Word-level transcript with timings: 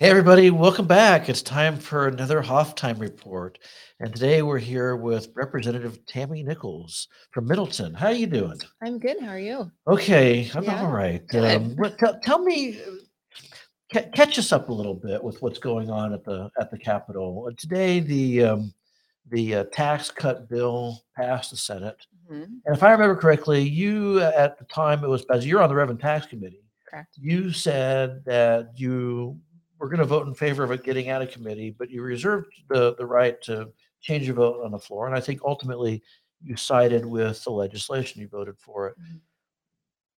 Hey, 0.00 0.08
everybody, 0.08 0.48
welcome 0.48 0.86
back. 0.86 1.28
It's 1.28 1.42
time 1.42 1.76
for 1.76 2.08
another 2.08 2.40
Hoff 2.40 2.74
Time 2.74 2.98
Report. 2.98 3.58
And 4.00 4.14
today 4.14 4.40
we're 4.40 4.56
here 4.58 4.96
with 4.96 5.28
Representative 5.34 6.04
Tammy 6.06 6.42
Nichols 6.42 7.06
from 7.32 7.46
Middleton. 7.46 7.92
How 7.92 8.06
are 8.06 8.12
you 8.14 8.26
doing? 8.26 8.58
I'm 8.82 8.98
good. 8.98 9.20
How 9.20 9.28
are 9.28 9.38
you? 9.38 9.70
Okay, 9.86 10.50
I'm 10.54 10.64
Yeah, 10.64 10.82
all 10.84 10.90
right. 10.90 11.22
Um, 11.34 11.76
what, 11.76 11.98
tell, 11.98 12.18
tell 12.20 12.38
me, 12.38 12.80
uh, 12.80 12.92
ca- 13.92 14.08
catch 14.14 14.38
us 14.38 14.52
up 14.52 14.70
a 14.70 14.72
little 14.72 14.94
bit 14.94 15.22
with 15.22 15.42
what's 15.42 15.58
going 15.58 15.90
on 15.90 16.14
at 16.14 16.24
the 16.24 16.48
at 16.58 16.70
the 16.70 16.78
Capitol. 16.78 17.48
Uh, 17.50 17.54
Today, 17.58 18.00
the 18.00 18.44
um, 18.44 18.72
the 19.30 19.56
uh, 19.56 19.64
tax 19.70 20.10
cut 20.10 20.48
bill 20.48 21.04
passed 21.14 21.50
the 21.50 21.58
Senate, 21.58 22.06
Mhm, 22.32 22.44
and 22.64 22.74
if 22.74 22.82
I 22.82 22.90
remember 22.92 23.16
correctly, 23.16 23.60
you 23.60 24.18
uh, 24.22 24.32
at 24.34 24.58
the 24.58 24.64
time 24.64 25.04
it 25.04 25.08
was 25.08 25.26
as 25.30 25.46
you're 25.46 25.62
on 25.62 25.68
the 25.68 25.74
Revenue 25.74 25.98
Tax 26.00 26.24
Committee. 26.24 26.64
Correct. 26.88 27.14
you 27.20 27.52
said 27.52 28.24
that 28.24 28.70
you 28.74 29.38
were 29.80 29.88
going 29.88 29.98
to 29.98 30.04
vote 30.04 30.28
in 30.28 30.34
favor 30.34 30.62
of 30.62 30.70
it 30.70 30.84
getting 30.84 31.08
out 31.08 31.22
of 31.22 31.30
committee, 31.30 31.74
but 31.76 31.90
you 31.90 32.02
reserved 32.02 32.52
the, 32.68 32.94
the 32.96 33.06
right 33.06 33.40
to 33.42 33.70
change 34.00 34.26
your 34.26 34.36
vote 34.36 34.62
on 34.64 34.70
the 34.70 34.78
floor. 34.78 35.06
And 35.06 35.16
I 35.16 35.20
think 35.20 35.40
ultimately 35.42 36.02
you 36.44 36.56
sided 36.56 37.04
with 37.04 37.42
the 37.42 37.50
legislation, 37.50 38.20
you 38.20 38.28
voted 38.28 38.58
for 38.58 38.88
it. 38.88 38.96
Mhm. 39.00 39.20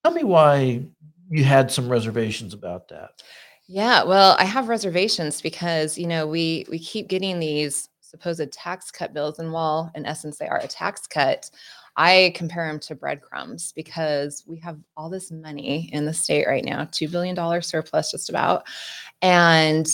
Tell 0.03 0.13
me 0.13 0.23
why 0.23 0.84
you 1.30 1.44
had 1.44 1.72
some 1.72 1.88
reservations 1.88 2.53
about 2.53 2.88
that. 2.89 3.22
Yeah, 3.67 4.03
well, 4.03 4.36
I 4.39 4.44
have 4.44 4.67
reservations 4.67 5.41
because 5.41 5.98
you 5.98 6.08
know 6.08 6.28
we 6.28 6.66
we 6.70 6.80
keep 6.80 7.08
getting 7.08 7.39
these 7.39 7.88
supposed 8.02 8.52
tax 8.52 8.91
cut 8.91 9.14
bills, 9.14 9.39
and 9.39 9.53
while 9.53 9.91
in 9.95 10.05
essence 10.05 10.38
they 10.38 10.48
are 10.48 10.58
a 10.58 10.67
tax 10.67 11.08
cut, 11.08 11.50
I 11.98 12.34
compare 12.36 12.68
them 12.68 12.80
to 12.80 12.95
breadcrumbs 12.95 13.73
because 13.73 14.44
we 14.48 14.58
have 14.59 14.77
all 14.95 15.09
this 15.09 15.31
money 15.31 15.90
in 15.94 16.05
the 16.05 16.14
state 16.14 16.48
right 16.48 16.64
now, 16.64 16.88
two 16.91 17.08
billion 17.08 17.36
dollar 17.36 17.62
surplus 17.62 18.12
just 18.12 18.30
about, 18.30 18.67
and 19.22 19.88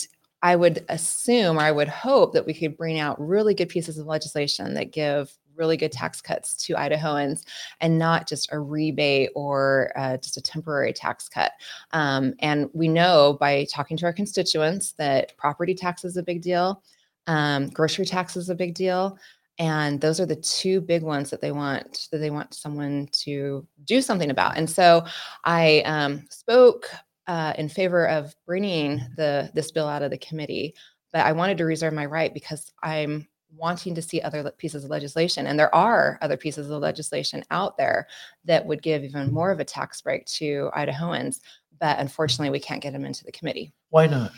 I 0.44 0.56
would 0.56 0.86
assume 0.90 1.58
or 1.58 1.62
I 1.62 1.72
would 1.72 1.88
hope 1.88 2.34
that 2.34 2.46
we 2.46 2.54
could 2.54 2.78
bring 2.78 3.00
out 3.00 3.20
really 3.20 3.54
good 3.54 3.70
pieces 3.70 3.98
of 3.98 4.06
legislation 4.06 4.74
that 4.76 4.92
give 4.92 5.36
really 5.56 5.78
good 5.78 5.92
tax 5.92 6.22
cuts 6.22 6.56
to 6.56 6.76
Idahoans 6.76 7.44
and 7.82 7.98
not 7.98 8.28
just 8.28 8.52
a 8.52 8.60
rebate 8.60 9.32
or 9.36 9.92
uh, 9.96 10.18
just 10.18 10.38
a 10.38 10.42
temporary 10.42 10.94
tax 10.94 11.28
cut. 11.28 11.52
Um, 11.92 12.34
and 12.40 12.70
we 12.74 12.88
know 12.88 13.38
by 13.40 13.66
talking 13.66 13.98
to 13.98 14.06
our 14.06 14.14
constituents 14.14 14.94
that 14.94 15.36
property 15.38 15.74
tax 15.74 16.06
is 16.06 16.18
a 16.18 16.24
big 16.24 16.42
deal, 16.42 16.84
um, 17.26 17.68
grocery 17.70 18.06
tax 18.06 18.38
is 18.38 18.50
a 18.50 18.56
big 18.56 18.74
deal, 18.74 19.18
and 19.60 20.00
those 20.00 20.20
are 20.20 20.26
the 20.26 20.36
two 20.36 20.82
big 20.82 21.04
ones 21.04 21.30
that 21.30 21.42
they 21.42 21.52
want 21.52 22.08
that 22.12 22.20
they 22.20 22.30
want 22.30 22.54
someone 22.54 23.08
to 23.12 23.66
do 23.86 24.02
something 24.02 24.30
about. 24.30 24.58
And 24.58 24.70
so 24.70 25.04
I 25.44 25.82
um, 25.86 26.26
spoke 26.30 26.90
uh, 27.28 27.54
in 27.58 27.70
favor 27.70 28.08
of 28.08 28.36
bringing 28.46 29.02
the 29.16 29.50
this 29.54 29.72
bill 29.72 29.88
out 29.88 30.04
of 30.04 30.12
the 30.12 30.18
committee, 30.18 30.76
but 31.12 31.26
I 31.26 31.32
wanted 31.32 31.58
to 31.58 31.66
reserve 31.66 31.94
my 31.94 32.06
right 32.06 32.34
because 32.34 32.72
I'm 32.84 33.28
wanting 33.56 33.96
to 33.96 34.02
see 34.02 34.22
other 34.22 34.52
pieces 34.58 34.84
of 34.84 34.90
legislation 34.90 35.48
and 35.48 35.58
there 35.58 35.74
are 35.74 36.20
other 36.22 36.38
pieces 36.38 36.70
of 36.70 36.82
legislation 36.82 37.44
out 37.50 37.78
there 37.78 38.08
that 38.46 38.66
would 38.66 38.82
give 38.82 39.04
even 39.04 39.34
more 39.34 39.52
of 39.52 39.60
a 39.60 39.66
tax 39.66 40.02
break 40.02 40.26
to 40.26 40.70
idahoans 40.76 41.40
but 41.80 41.98
unfortunately 41.98 42.50
we 42.50 42.60
can't 42.60 42.82
get 42.82 42.92
them 42.92 43.06
into 43.06 43.24
the 43.24 43.32
committee 43.32 43.72
Why 43.90 44.08
not? 44.08 44.32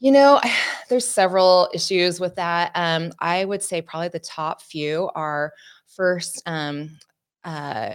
You 0.00 0.12
know 0.12 0.40
there's 0.88 1.08
several 1.08 1.68
issues 1.74 2.20
with 2.20 2.34
that 2.36 2.70
um, 2.74 3.12
i 3.20 3.44
would 3.44 3.62
say 3.62 3.80
probably 3.82 4.08
the 4.08 4.18
top 4.18 4.62
few 4.62 5.10
are 5.14 5.52
first 5.86 6.42
um, 6.46 6.90
uh, 7.44 7.94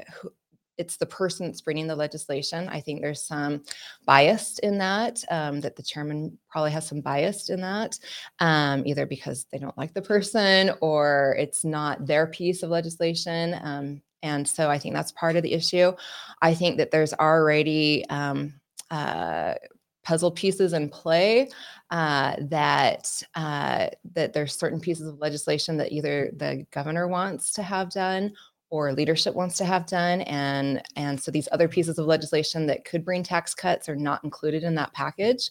it's 0.82 0.98
the 0.98 1.06
person 1.06 1.46
that's 1.46 1.62
bringing 1.62 1.86
the 1.86 1.96
legislation. 1.96 2.68
I 2.68 2.82
think 2.82 3.02
there's 3.02 3.24
some 3.24 3.62
bias 4.06 4.58
in 4.60 4.80
that, 4.80 5.24
um, 5.30 5.62
that 5.62 5.76
the 5.76 5.84
chairman 5.84 6.38
probably 6.50 6.72
has 6.72 6.88
some 6.88 7.02
bias 7.02 7.50
in 7.52 7.62
that, 7.62 8.00
um, 8.40 8.82
either 8.88 9.06
because 9.06 9.46
they 9.52 9.60
don't 9.60 9.78
like 9.78 9.94
the 9.94 10.02
person 10.02 10.72
or 10.82 11.36
it's 11.38 11.64
not 11.64 12.08
their 12.08 12.26
piece 12.26 12.64
of 12.64 12.72
legislation. 12.72 13.56
Um, 13.62 14.02
and 14.24 14.48
so 14.48 14.72
I 14.72 14.80
think 14.80 14.96
that's 14.96 15.12
part 15.12 15.36
of 15.36 15.44
the 15.44 15.54
issue. 15.54 15.94
I 16.42 16.56
think 16.56 16.78
that 16.78 16.90
there's 16.90 17.14
already 17.14 18.04
um, 18.10 18.54
uh, 18.90 19.56
puzzle 20.04 20.32
pieces 20.32 20.74
in 20.74 20.90
play 20.90 21.50
uh, 21.92 22.36
that 22.40 23.22
uh, 23.36 23.88
that 24.14 24.34
there's 24.34 24.56
certain 24.58 24.80
pieces 24.80 25.08
of 25.08 25.20
legislation 25.20 25.78
that 25.78 25.92
either 25.92 26.32
the 26.36 26.66
governor 26.72 27.08
wants 27.08 27.52
to 27.54 27.64
have 27.64 27.90
done 27.92 28.34
or 28.70 28.94
leadership 28.94 29.36
wants 29.36 29.58
to 29.58 29.66
have 29.66 29.86
done 29.86 30.22
and 30.22 30.82
and 30.96 31.22
so 31.22 31.30
these 31.30 31.50
other 31.52 31.68
pieces 31.68 32.00
of 32.00 32.06
legislation 32.06 32.66
that 32.66 32.86
could 32.86 33.04
bring 33.04 33.22
tax 33.22 33.54
cuts 33.54 33.90
are 33.90 33.98
not 33.98 34.24
included 34.24 34.64
in 34.64 34.74
that 34.76 34.94
package 34.94 35.50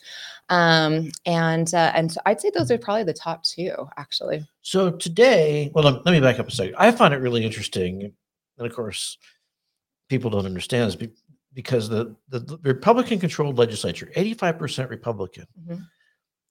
um, 0.48 1.10
and 1.26 1.74
uh, 1.74 1.92
and 1.94 2.10
so 2.10 2.18
i'd 2.24 2.40
say 2.40 2.50
those 2.54 2.70
are 2.70 2.78
probably 2.78 3.04
the 3.04 3.12
top 3.12 3.42
two 3.42 3.74
actually 3.98 4.42
So 4.62 4.90
today, 4.90 5.70
well, 5.74 5.84
let 5.84 6.12
me 6.12 6.20
back 6.20 6.38
up 6.38 6.48
a 6.48 6.50
second. 6.50 6.74
I 6.78 6.92
find 6.92 7.14
it 7.14 7.18
really 7.18 7.44
interesting, 7.44 8.12
and 8.58 8.66
of 8.66 8.74
course, 8.74 9.18
people 10.08 10.30
don't 10.30 10.46
understand 10.46 10.86
this 10.86 11.10
because 11.54 11.88
the 11.88 12.14
the, 12.28 12.38
the 12.40 12.58
Republican-controlled 12.62 13.58
legislature, 13.58 14.10
eighty-five 14.16 14.58
percent 14.58 14.90
Republican, 14.90 15.46
Mhm. 15.66 15.84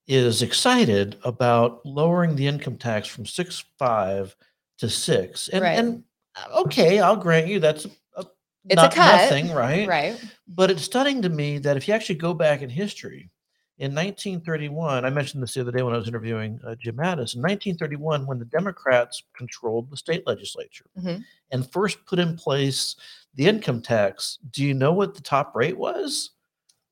is 0.07 0.41
excited 0.41 1.17
about 1.23 1.85
lowering 1.85 2.35
the 2.35 2.47
income 2.47 2.77
tax 2.77 3.07
from 3.07 3.25
six 3.25 3.63
five 3.77 4.35
to 4.79 4.89
six. 4.89 5.49
And, 5.49 5.61
Right. 5.63 5.77
and 5.79 6.03
uh, 6.35 6.61
okay, 6.61 6.99
I'll 6.99 7.15
grant 7.15 7.47
you 7.47 7.59
that's 7.59 7.85
a, 8.15 8.25
It's 8.69 8.81
a 8.81 8.89
cut, 8.89 8.95
nothing, 9.29 9.51
right? 9.51 9.87
right 9.87 10.21
But 10.47 10.71
it's 10.71 10.83
stunning 10.83 11.21
to 11.21 11.29
me 11.29 11.57
that 11.59 11.77
if 11.77 11.87
you 11.87 11.93
actually 11.93 12.15
go 12.15 12.33
back 12.33 12.61
in 12.61 12.69
history, 12.69 13.29
in 13.77 13.93
1931, 13.95 15.05
I 15.05 15.09
mentioned 15.09 15.41
this 15.41 15.53
the 15.53 15.61
other 15.61 15.71
day 15.71 15.81
when 15.83 15.93
I 15.93 15.97
was 15.97 16.07
interviewing 16.09 16.59
uh, 16.65 16.75
Jim 16.75 16.95
Mattis. 16.97 17.35
In 17.35 17.41
1931, 17.41 18.25
when 18.25 18.37
the 18.39 18.45
Democrats 18.45 19.23
controlled 19.37 19.89
the 19.89 19.95
state 19.97 20.25
legislature 20.27 20.85
Mhm. 20.97 21.23
and 21.51 21.71
first 21.71 22.05
put 22.05 22.19
in 22.19 22.35
place 22.35 22.95
the 23.39 23.47
income 23.47 23.81
tax, 23.81 24.37
do 24.51 24.65
you 24.65 24.73
know 24.73 24.91
what 24.91 25.15
the 25.15 25.21
top 25.21 25.55
rate 25.55 25.77
was? 25.77 26.31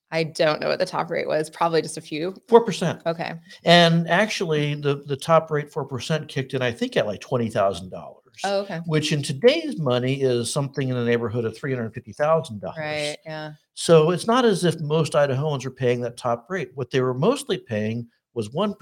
i 0.09 0.23
don't 0.23 0.61
know 0.61 0.69
what 0.69 0.79
the 0.79 0.85
top 0.85 1.11
rate 1.11 1.27
was 1.27 1.49
probably 1.49 1.81
just 1.81 1.97
a 1.97 2.01
few 2.01 2.31
4%. 2.47 3.05
okay 3.05 3.33
And 3.65 4.07
actually, 4.09 4.73
the, 4.75 5.03
the 5.05 5.17
top 5.17 5.51
rate, 5.51 5.69
4%, 5.69 6.29
kicked 6.29 6.53
in, 6.53 6.61
I 6.61 6.71
think, 6.71 6.95
at 6.95 7.05
like 7.05 7.19
$20,000. 7.19 7.89
oh 8.45 8.59
okay 8.61 8.79
Which 8.85 9.11
in 9.11 9.21
today's 9.21 9.77
money 9.77 10.21
is 10.21 10.49
something 10.49 10.87
in 10.87 10.95
the 10.95 11.03
neighborhood 11.03 11.43
of 11.43 11.57
$350,000. 11.59 12.63
right 12.77 13.17
yeah 13.25 13.51
So 13.73 14.11
it's 14.11 14.27
not 14.27 14.45
as 14.45 14.63
if 14.63 14.79
most 14.79 15.11
Idahoans 15.11 15.65
are 15.65 15.71
paying 15.71 15.99
that 16.01 16.15
top 16.15 16.49
rate. 16.49 16.71
What 16.75 16.89
they 16.89 17.01
were 17.01 17.13
mostly 17.13 17.57
paying 17.57 18.07
was 18.33 18.47
1%. 18.49 18.77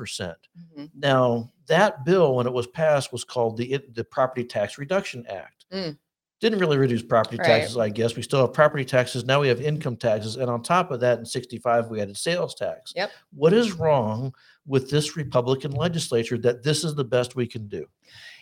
Mhm. 0.77 0.91
Now, 0.93 1.49
that 1.67 2.05
bill, 2.05 2.35
when 2.35 2.45
it 2.45 2.53
was 2.53 2.67
passed, 2.67 3.11
was 3.11 3.23
called 3.23 3.57
the, 3.57 3.81
the 3.95 4.03
Property 4.03 4.43
Tax 4.43 4.77
Reduction 4.77 5.25
Act. 5.27 5.65
Mm. 5.73 5.97
Didn't 6.45 6.59
really 6.59 6.77
reduce 6.77 7.01
property 7.01 7.37
Right. 7.37 7.47
taxes, 7.47 7.75
I 7.75 7.89
guess. 7.89 8.15
We 8.15 8.21
still 8.21 8.41
have 8.41 8.53
property 8.53 8.85
taxes. 8.85 9.25
Now 9.25 9.41
we 9.41 9.47
have 9.47 9.59
income 9.59 9.97
taxes. 9.97 10.35
And 10.35 10.47
on 10.47 10.61
top 10.61 10.91
of 10.91 10.99
that, 10.99 11.17
in 11.17 11.25
65, 11.25 11.89
we 11.89 11.99
added 11.99 12.15
sales 12.15 12.53
tax. 12.53 12.93
Yep. 12.95 13.09
What 13.33 13.51
is 13.51 13.71
wrong 13.71 14.31
with 14.67 14.91
this 14.91 15.17
Republican 15.17 15.71
legislature 15.71 16.37
that 16.37 16.61
this 16.61 16.83
is 16.83 16.93
the 16.93 17.03
best 17.03 17.35
we 17.35 17.47
can 17.47 17.67
do? 17.67 17.87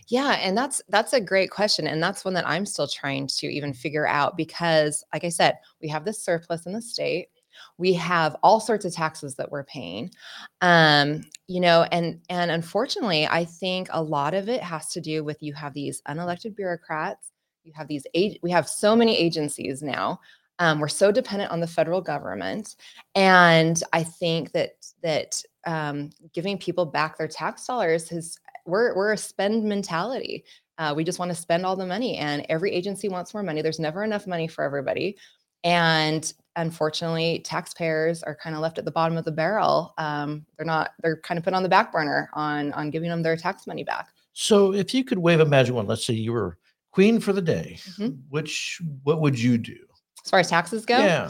Yeah, 0.10 0.34
and 0.42 0.58
that's 0.58 0.82
that's 0.90 1.14
a 1.14 1.22
great 1.22 1.50
question 1.50 1.88
and 1.88 2.04
that's 2.04 2.26
one 2.26 2.34
that 2.34 2.46
I'm 2.46 2.66
still 2.66 2.90
trying 2.90 3.26
to 3.28 3.48
even 3.48 3.72
figure 3.72 4.06
out 4.06 4.36
because 4.36 5.02
like 5.14 5.24
I 5.24 5.30
said, 5.30 5.58
we 5.82 5.88
have 5.88 6.04
this 6.04 6.22
surplus 6.22 6.66
in 6.66 6.74
the 6.74 6.82
state. 6.82 7.30
We 7.78 7.94
have 7.94 8.36
all 8.44 8.60
sorts 8.60 8.84
of 8.84 8.94
taxes 8.94 9.36
that 9.36 9.50
we're 9.50 9.64
paying. 9.64 10.12
Um, 10.60 11.24
you 11.48 11.62
know, 11.62 11.84
and 11.92 12.20
and 12.28 12.52
unfortunately, 12.52 13.28
I 13.28 13.46
think 13.46 13.88
a 13.92 14.04
lot 14.04 14.34
of 14.34 14.50
it 14.50 14.62
has 14.62 14.90
to 14.90 15.00
do 15.00 15.24
with 15.24 15.42
you 15.42 15.54
have 15.54 15.74
these 15.74 16.02
unelected 16.08 16.54
bureaucrats, 16.56 17.32
you 17.64 17.72
have 17.76 17.88
these 17.88 18.06
we 18.14 18.52
have 18.52 18.68
so 18.68 18.96
many 18.96 19.18
agencies 19.18 19.82
now. 19.82 20.20
Um, 20.60 20.80
we're 20.80 20.88
so 20.88 21.12
dependent 21.12 21.52
on 21.52 21.60
the 21.60 21.68
federal 21.68 22.02
government, 22.02 22.76
and 23.16 23.82
I 23.92 24.04
think 24.04 24.52
that 24.52 24.76
that 25.02 25.42
um, 25.66 26.12
giving 26.34 26.58
people 26.58 26.86
back 26.86 27.18
their 27.18 27.28
tax 27.28 27.66
dollars 27.66 28.08
has 28.10 28.38
we're 28.66 28.96
we're 28.96 29.14
a 29.14 29.18
spend 29.18 29.64
mentality. 29.64 30.46
Uh, 30.78 30.94
we 30.96 31.04
just 31.04 31.20
want 31.20 31.30
to 31.30 31.36
spend 31.36 31.66
all 31.66 31.76
the 31.76 31.86
money, 31.86 32.18
and 32.18 32.46
every 32.50 32.72
agency 32.72 33.10
wants 33.10 33.34
more 33.34 33.44
money. 33.44 33.62
There's 33.62 33.80
never 33.80 34.04
enough 34.04 34.28
money 34.28 34.48
for 34.48 34.64
everybody, 34.64 35.18
and 35.64 36.32
unfortunately, 36.56 37.40
taxpayers 37.40 38.22
are 38.22 38.36
kind 38.36 38.56
of 38.56 38.62
left 38.62 38.78
at 38.78 38.86
the 38.86 38.92
bottom 38.92 39.18
of 39.18 39.26
the 39.26 39.32
barrel. 39.32 39.94
Um, 39.98 40.46
they're 40.58 40.66
not. 40.66 40.92
They're 41.02 41.18
kind 41.18 41.38
of 41.38 41.44
put 41.44 41.54
on 41.54 41.64
the 41.64 41.70
back 41.70 41.92
burner 41.92 42.30
on 42.34 42.74
on 42.74 42.92
giving 42.92 43.10
them 43.10 43.24
their 43.24 43.38
tax 43.38 43.66
money 43.66 43.84
back. 43.84 44.10
So 44.34 44.74
if 44.74 44.94
you 44.94 45.04
could 45.04 45.20
wave 45.20 45.40
a 45.40 45.46
magic 45.46 45.76
wand, 45.76 45.88
let's 45.88 46.06
say 46.06 46.14
you 46.14 46.32
were 46.32 46.58
queen 46.94 47.20
for 47.20 47.34
the 47.34 47.42
day, 47.42 47.78
Mhm. 47.98 48.20
which 48.30 48.80
what 49.04 49.20
would 49.20 49.38
you 49.40 49.58
do? 49.58 49.78
As 50.24 50.30
far 50.30 50.40
as 50.40 50.50
taxes 50.50 50.86
go, 50.86 51.00
Yeah. 51.00 51.30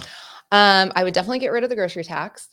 Um, 0.51 0.91
I 0.95 1.03
would 1.03 1.15
definitely 1.15 1.39
get 1.39 1.51
rid 1.51 1.63
of 1.63 1.71
the 1.71 1.75
grocery 1.75 2.03
tax. 2.03 2.49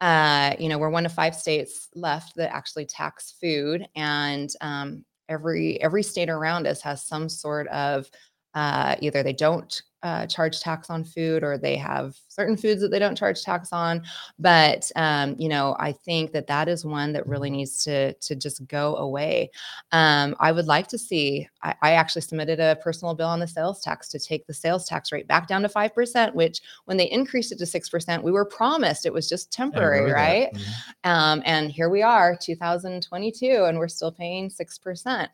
Uh, 0.00 0.56
you 0.58 0.68
know, 0.68 0.76
we're 0.76 0.90
one 0.90 1.06
of 1.06 1.12
five 1.12 1.36
states 1.36 1.88
left 1.94 2.34
that 2.34 2.52
actually 2.52 2.84
tax 2.84 3.34
food, 3.40 3.86
and 3.94 4.50
um, 4.60 5.04
every 5.28 5.80
every 5.80 6.02
state 6.02 6.28
around 6.28 6.66
us 6.66 6.80
has 6.82 7.06
some 7.06 7.28
sort 7.28 7.68
of 7.68 8.10
uh, 8.54 8.96
either 9.00 9.22
they 9.22 9.32
don't 9.32 9.82
uh, 10.04 10.26
charge 10.26 10.60
tax 10.60 10.90
on 10.90 11.02
food 11.02 11.42
or 11.42 11.58
they 11.58 11.76
have 11.76 12.14
certain 12.28 12.56
foods 12.56 12.80
that 12.80 12.90
they 12.90 12.98
don't 12.98 13.18
charge 13.18 13.42
tax 13.42 13.72
on. 13.72 14.02
But 14.38 14.90
um, 14.96 15.34
you 15.38 15.48
know 15.48 15.76
i 15.78 15.92
think 15.92 16.32
that 16.32 16.46
that 16.46 16.68
is 16.68 16.84
one 16.84 17.12
that 17.12 17.26
really 17.26 17.50
needs 17.50 17.82
to 17.84 18.14
to 18.14 18.34
just 18.34 18.66
go 18.66 18.96
away. 18.96 19.50
Um, 19.92 20.36
i 20.40 20.52
would 20.52 20.66
like 20.66 20.88
to 20.88 20.98
see 20.98 21.48
I, 21.62 21.74
I, 21.82 21.92
actually 21.92 22.22
submitted 22.22 22.60
a 22.60 22.76
personal 22.76 23.14
bill 23.14 23.28
on 23.28 23.40
the 23.40 23.46
sales 23.46 23.80
tax 23.80 24.08
to 24.08 24.18
take 24.18 24.46
the 24.46 24.54
sales 24.54 24.86
tax 24.86 25.12
rate 25.12 25.26
back 25.26 25.46
down 25.48 25.62
to 25.62 25.68
5% 25.68 26.34
which 26.34 26.60
when 26.84 26.96
they 26.96 27.10
increased 27.10 27.52
it 27.52 27.58
to 27.58 27.64
6% 27.64 28.22
we 28.22 28.32
were 28.32 28.44
promised 28.44 29.06
it 29.06 29.12
was 29.12 29.28
just 29.28 29.52
temporary 29.52 30.10
right? 30.12 30.52
Mm-hmm. 30.52 31.10
um, 31.10 31.42
and 31.44 31.70
here 31.70 31.88
we 31.88 32.02
are 32.02 32.36
2022 32.36 33.64
and 33.64 33.78
we're 33.78 33.88
still 33.88 34.12
paying 34.12 34.50
6% 34.50 35.28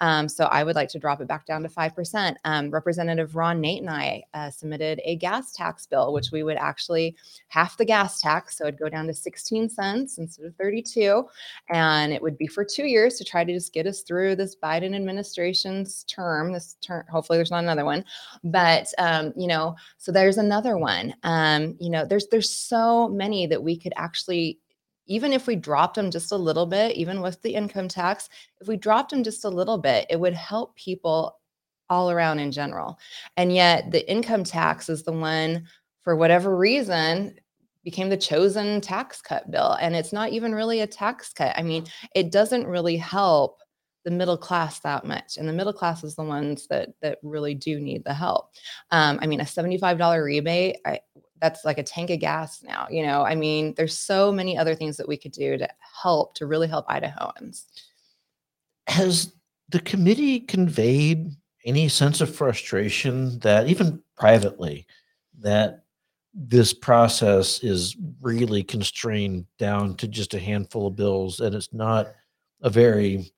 um, 0.00 0.28
so 0.28 0.44
i 0.46 0.64
would 0.64 0.76
like 0.76 0.88
to 0.90 0.98
drop 0.98 1.20
it 1.20 1.28
back 1.28 1.46
down 1.46 1.62
to 1.62 1.68
5% 1.68 2.34
um, 2.44 2.70
representative 2.70 3.36
ron 3.36 3.60
nate 3.60 3.80
and 3.80 3.90
i 3.90 4.15
uh, 4.34 4.50
submitted 4.50 5.00
a 5.04 5.16
gas 5.16 5.52
tax 5.52 5.86
bill, 5.86 6.12
which 6.12 6.30
we 6.32 6.42
would 6.42 6.56
actually 6.56 7.16
half 7.48 7.76
the 7.76 7.84
gas 7.84 8.20
tax. 8.20 8.56
So 8.56 8.64
it'd 8.64 8.78
go 8.78 8.88
down 8.88 9.06
to 9.06 9.14
16 9.14 9.68
cents 9.68 10.18
instead 10.18 10.46
of 10.46 10.54
32. 10.56 11.24
And 11.70 12.12
it 12.12 12.22
would 12.22 12.38
be 12.38 12.46
for 12.46 12.64
two 12.64 12.86
years 12.86 13.16
to 13.16 13.24
try 13.24 13.44
to 13.44 13.52
just 13.52 13.72
get 13.72 13.86
us 13.86 14.02
through 14.02 14.36
this 14.36 14.56
Biden 14.56 14.94
administration's 14.94 16.04
term. 16.04 16.52
This 16.52 16.76
term, 16.80 17.04
hopefully 17.10 17.38
there's 17.38 17.50
not 17.50 17.64
another 17.64 17.84
one. 17.84 18.04
But, 18.44 18.88
um, 18.98 19.32
you 19.36 19.46
know, 19.46 19.76
so 19.98 20.12
there's 20.12 20.38
another 20.38 20.78
one. 20.78 21.14
Um, 21.22 21.76
you 21.80 21.90
know, 21.90 22.04
there's, 22.04 22.26
there's 22.28 22.50
so 22.50 23.08
many 23.08 23.46
that 23.46 23.62
we 23.62 23.76
could 23.78 23.92
actually 23.96 24.58
even 25.06 25.32
if 25.32 25.46
we 25.46 25.56
dropped 25.56 25.94
them 25.94 26.10
just 26.10 26.32
a 26.32 26.36
little 26.36 26.66
bit, 26.66 26.96
even 26.96 27.20
with 27.20 27.40
the 27.42 27.54
income 27.54 27.88
tax, 27.88 28.28
if 28.60 28.68
we 28.68 28.76
dropped 28.76 29.10
them 29.10 29.22
just 29.22 29.44
a 29.44 29.48
little 29.48 29.78
bit, 29.78 30.06
it 30.10 30.18
would 30.18 30.34
help 30.34 30.74
people 30.74 31.38
all 31.90 32.10
around 32.10 32.38
in 32.38 32.52
general. 32.52 32.98
And 33.36 33.52
yet 33.52 33.90
the 33.90 34.08
income 34.10 34.44
tax 34.44 34.88
is 34.88 35.02
the 35.02 35.12
one, 35.12 35.66
for 36.02 36.16
whatever 36.16 36.56
reason, 36.56 37.36
became 37.84 38.08
the 38.08 38.16
chosen 38.16 38.80
tax 38.80 39.22
cut 39.22 39.50
bill. 39.50 39.76
And 39.80 39.94
it's 39.94 40.12
not 40.12 40.30
even 40.30 40.54
really 40.54 40.80
a 40.80 40.86
tax 40.86 41.32
cut. 41.32 41.54
I 41.56 41.62
mean, 41.62 41.86
it 42.14 42.32
doesn't 42.32 42.66
really 42.66 42.96
help 42.96 43.60
the 44.06 44.10
middle 44.12 44.38
class 44.38 44.78
that 44.80 45.04
much 45.04 45.36
and 45.36 45.48
the 45.48 45.52
middle 45.52 45.72
class 45.72 46.04
is 46.04 46.14
the 46.14 46.22
ones 46.22 46.68
that 46.68 46.90
that 47.02 47.18
really 47.24 47.56
do 47.56 47.80
need 47.80 48.04
the 48.04 48.14
help 48.14 48.52
um, 48.92 49.18
i 49.20 49.26
mean 49.26 49.40
a 49.40 49.44
$75 49.44 50.24
rebate 50.24 50.76
I, 50.86 51.00
that's 51.40 51.64
like 51.64 51.78
a 51.78 51.82
tank 51.82 52.10
of 52.10 52.20
gas 52.20 52.62
now 52.62 52.86
you 52.88 53.04
know 53.04 53.24
i 53.24 53.34
mean 53.34 53.74
there's 53.76 53.98
so 53.98 54.30
many 54.30 54.56
other 54.56 54.76
things 54.76 54.96
that 54.98 55.08
we 55.08 55.16
could 55.16 55.32
do 55.32 55.58
to 55.58 55.68
help 56.00 56.36
to 56.36 56.46
really 56.46 56.68
help 56.68 56.86
idahoans 56.86 57.64
has 58.86 59.32
the 59.70 59.80
committee 59.80 60.38
conveyed 60.38 61.32
any 61.66 61.88
sense 61.88 62.20
of 62.20 62.34
frustration 62.34 63.38
that 63.40 63.68
even 63.68 64.00
privately 64.16 64.86
that 65.40 65.82
this 66.32 66.72
process 66.72 67.62
is 67.64 67.96
really 68.20 68.62
constrained 68.62 69.46
down 69.58 69.96
to 69.96 70.06
just 70.06 70.34
a 70.34 70.38
handful 70.38 70.86
of 70.86 70.96
bills 70.96 71.40
and 71.40 71.54
it's 71.54 71.72
not 71.72 72.08
a 72.62 72.70
very 72.70 73.32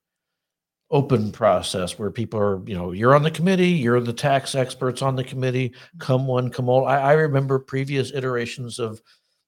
open 0.91 1.31
process 1.31 1.99
where 1.99 2.11
people 2.11 2.41
are 2.41 2.63
you 2.67 2.75
know 2.75 2.93
you're 2.93 3.15
on 3.15 3.23
the 3.23 3.31
committee 3.31 3.69
you're 3.69 4.01
the 4.01 4.13
tax 4.13 4.55
experts 4.55 5.03
on 5.03 5.15
the 5.15 5.25
committee 5.25 5.73
come 5.99 6.27
one 6.27 6.51
come 6.51 6.69
all 6.69 6.87
i, 6.87 6.97
I 6.97 7.13
remember 7.13 7.59
previous 7.59 8.13
iterations 8.13 8.79
of 8.79 9.01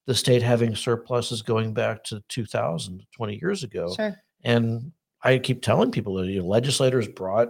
the 0.06 0.14
state 0.14 0.42
having 0.42 0.76
surpluses 0.76 1.40
going 1.42 1.72
back 1.72 2.04
to 2.04 2.22
2000 2.28 3.06
20 3.12 3.38
years 3.40 3.64
ago 3.64 3.92
sure. 3.94 4.14
and 4.44 4.92
i 5.24 5.38
keep 5.38 5.62
telling 5.62 5.90
people 5.90 6.14
that 6.14 6.26
you 6.26 6.40
know, 6.40 6.46
legislators 6.46 7.08
brought 7.08 7.48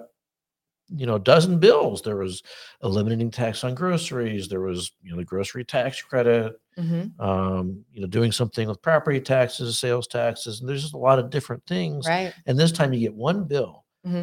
you 0.95 1.07
know, 1.07 1.17
a 1.17 1.21
dozen 1.21 1.59
bills. 1.59 2.03
There 2.03 2.17
was 2.17 2.43
eliminating 2.83 3.31
tax 3.31 3.65
on 3.65 3.75
groceries. 3.75 4.49
There 4.49 4.61
was, 4.61 4.93
you 5.03 5.11
know, 5.11 5.17
the 5.17 5.25
grocery 5.25 5.65
tax 5.65 6.03
credit. 6.03 6.61
Mm-hmm. 6.79 7.21
Um, 7.21 7.85
you 7.93 8.01
know, 8.01 8.07
doing 8.07 8.33
something 8.33 8.67
with 8.69 8.81
property 8.81 9.21
taxes, 9.21 9.79
sales 9.79 10.07
taxes, 10.07 10.61
and 10.61 10.69
there's 10.69 10.83
just 10.83 10.95
a 10.95 10.99
lot 10.99 11.19
of 11.19 11.31
different 11.31 11.65
things. 11.67 12.07
Right. 12.07 12.33
And 12.47 12.59
this 12.59 12.73
time 12.73 12.93
you 12.93 13.01
get 13.01 13.15
one 13.15 13.45
bill. 13.45 13.85
Mm-hmm. 14.07 14.23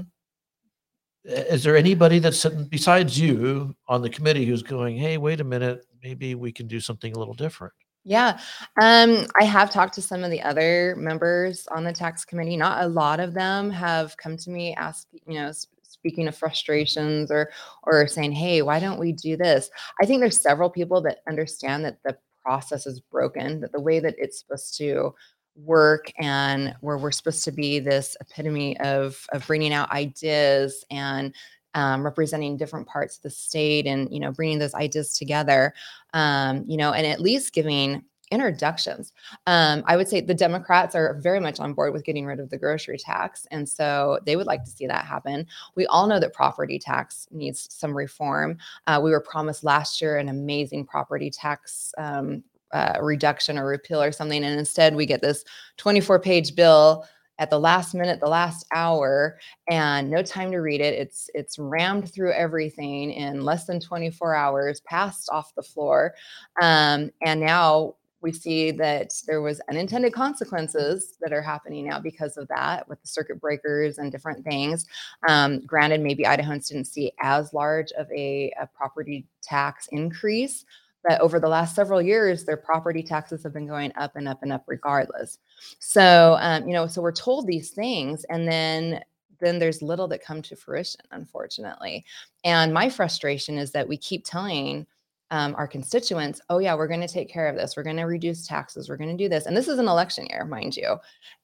Is 1.23 1.63
there 1.63 1.75
anybody 1.75 2.19
that's 2.19 2.39
sitting 2.39 2.65
besides 2.65 3.19
you 3.19 3.75
on 3.87 4.01
the 4.01 4.09
committee 4.09 4.45
who's 4.45 4.63
going, 4.63 4.97
"Hey, 4.97 5.17
wait 5.17 5.41
a 5.41 5.43
minute, 5.43 5.85
maybe 6.01 6.35
we 6.35 6.51
can 6.51 6.67
do 6.67 6.79
something 6.79 7.13
a 7.13 7.19
little 7.19 7.33
different"? 7.33 7.73
Yeah. 8.07 8.39
Um, 8.81 9.25
I 9.37 9.43
have 9.43 9.69
talked 9.69 9.93
to 9.95 10.01
some 10.01 10.23
of 10.23 10.31
the 10.31 10.41
other 10.41 10.95
members 10.97 11.67
on 11.67 11.83
the 11.83 11.91
tax 11.91 12.23
committee. 12.23 12.55
Not 12.55 12.81
a 12.81 12.87
lot 12.87 13.19
of 13.19 13.33
them 13.33 13.69
have 13.69 14.15
come 14.15 14.37
to 14.37 14.49
me, 14.49 14.73
ask, 14.75 15.07
you 15.27 15.33
know, 15.33 15.51
speaking 15.99 16.27
of 16.27 16.35
frustrations 16.35 17.31
or 17.31 17.49
or 17.83 18.07
saying 18.07 18.31
hey 18.31 18.61
why 18.61 18.79
don't 18.79 18.99
we 18.99 19.11
do 19.11 19.37
this? 19.37 19.69
I 20.01 20.05
think 20.05 20.21
there's 20.21 20.39
several 20.39 20.69
people 20.69 21.01
that 21.01 21.19
understand 21.27 21.85
that 21.85 21.99
the 22.03 22.17
process 22.41 22.87
is 22.87 22.99
broken 22.99 23.59
that 23.59 23.73
the 23.73 23.81
way 23.81 23.99
that 23.99 24.15
it's 24.17 24.39
supposed 24.39 24.77
to 24.77 25.13
work 25.57 26.11
and 26.17 26.75
where 26.81 26.97
we're 26.97 27.11
supposed 27.11 27.43
to 27.43 27.51
be 27.51 27.79
this 27.79 28.15
epitome 28.21 28.79
of 28.79 29.25
of 29.33 29.45
bringing 29.47 29.73
out 29.73 29.91
ideas 29.91 30.85
and 30.91 31.33
um, 31.73 32.03
representing 32.03 32.57
different 32.57 32.87
parts 32.87 33.17
of 33.17 33.23
the 33.23 33.29
state 33.29 33.85
and 33.85 34.11
you 34.11 34.19
know 34.19 34.31
bringing 34.31 34.59
those 34.59 34.73
ideas 34.75 35.13
together 35.13 35.73
um, 36.13 36.63
you 36.67 36.77
know 36.77 36.93
and 36.93 37.05
at 37.05 37.21
least 37.21 37.53
giving 37.53 38.03
introductions. 38.31 39.13
Um, 39.45 39.83
I 39.85 39.95
would 39.95 40.07
say 40.07 40.21
the 40.21 40.33
Democrats 40.33 40.95
are 40.95 41.17
very 41.21 41.39
much 41.39 41.59
on 41.59 41.73
board 41.73 41.93
with 41.93 42.03
getting 42.03 42.25
rid 42.25 42.39
of 42.39 42.49
the 42.49 42.57
grocery 42.57 42.97
tax. 42.97 43.47
And 43.51 43.67
so 43.67 44.19
they 44.25 44.35
would 44.35 44.47
like 44.47 44.63
to 44.65 44.69
see 44.69 44.87
that 44.87 45.05
happen. 45.05 45.47
We 45.75 45.85
all 45.87 46.07
know 46.07 46.19
that 46.19 46.33
property 46.33 46.79
tax 46.79 47.27
needs 47.31 47.67
some 47.73 47.95
reform. 47.95 48.57
Uh, 48.85 48.99
we 49.03 49.11
were 49.11 49.21
promised 49.21 49.63
last 49.63 50.01
year 50.01 50.17
an 50.17 50.29
amazing 50.29 50.85
property 50.85 51.29
tax 51.29 51.93
um, 51.97 52.43
uh, 52.71 52.97
reduction 53.01 53.57
or 53.57 53.65
repeal 53.65 54.01
or 54.01 54.11
something. 54.11 54.43
And 54.43 54.59
instead, 54.59 54.95
we 54.95 55.05
get 55.05 55.21
this 55.21 55.45
24 55.77 56.19
page 56.19 56.55
bill 56.55 57.05
at 57.39 57.49
the 57.49 57.59
last 57.59 57.93
minute 57.93 58.19
the 58.19 58.27
last 58.27 58.65
hour 58.73 59.37
and 59.69 60.09
no 60.09 60.23
time 60.23 60.51
to 60.51 60.57
read 60.57 60.81
it 60.81 60.95
it's 60.95 61.29
it's 61.33 61.59
rammed 61.59 62.11
through 62.11 62.31
everything 62.33 63.11
in 63.11 63.41
less 63.41 63.65
than 63.65 63.79
24 63.79 64.33
hours 64.33 64.79
passed 64.81 65.29
off 65.31 65.53
the 65.55 65.61
floor 65.61 66.15
um, 66.61 67.11
and 67.21 67.39
now 67.39 67.93
we 68.21 68.31
see 68.31 68.71
that 68.71 69.11
there 69.27 69.41
was 69.41 69.61
unintended 69.69 70.13
consequences 70.13 71.15
that 71.21 71.33
are 71.33 71.41
happening 71.41 71.87
now 71.87 71.99
because 71.99 72.37
of 72.37 72.47
that 72.47 72.87
with 72.89 73.01
the 73.01 73.07
circuit 73.07 73.39
breakers 73.39 73.97
and 73.97 74.11
different 74.11 74.43
things. 74.43 74.85
Um, 75.27 75.59
granted 75.61 76.01
maybe 76.01 76.23
idahoans 76.23 76.69
didn't 76.69 76.85
see 76.85 77.11
as 77.19 77.53
large 77.53 77.91
of 77.93 78.09
a, 78.11 78.51
a 78.59 78.67
property 78.67 79.25
tax 79.41 79.87
increase 79.91 80.65
but 81.07 81.21
over 81.21 81.39
the 81.39 81.47
last 81.47 81.75
several 81.75 82.01
years 82.01 82.43
their 82.43 82.57
property 82.57 83.01
taxes 83.01 83.43
have 83.43 83.53
been 83.53 83.67
going 83.67 83.91
up 83.95 84.15
and 84.15 84.27
up 84.27 84.43
and 84.43 84.51
up 84.51 84.63
regardless. 84.67 85.39
So 85.79 86.37
um, 86.39 86.67
you 86.67 86.73
know 86.73 86.87
so 86.87 87.01
we're 87.01 87.11
told 87.11 87.47
these 87.47 87.71
things 87.71 88.23
and 88.25 88.47
then 88.47 89.03
then 89.39 89.59
there's 89.59 89.83
little 89.83 90.07
that 90.07 90.23
come 90.23 90.41
to 90.41 90.55
fruition 90.55 91.01
unfortunately. 91.11 92.05
And 92.43 92.73
my 92.73 92.89
frustration 92.89 93.57
is 93.57 93.71
that 93.71 93.87
we 93.87 93.97
keep 93.97 94.25
telling 94.25 94.87
um, 95.31 95.55
our 95.57 95.67
constituents, 95.67 96.41
oh 96.49 96.59
yeah, 96.59 96.75
we're 96.75 96.87
going 96.87 97.01
to 97.01 97.07
take 97.07 97.29
care 97.29 97.47
of 97.47 97.55
this. 97.55 97.75
We're 97.75 97.83
going 97.83 97.97
to 97.97 98.03
reduce 98.03 98.47
taxes. 98.47 98.89
We're 98.89 98.97
going 98.97 99.15
to 99.15 99.23
do 99.23 99.29
this. 99.29 99.45
And 99.45 99.55
this 99.55 99.67
is 99.67 99.79
an 99.79 99.87
election 99.87 100.25
year, 100.29 100.45
mind 100.45 100.77
you, 100.77 100.97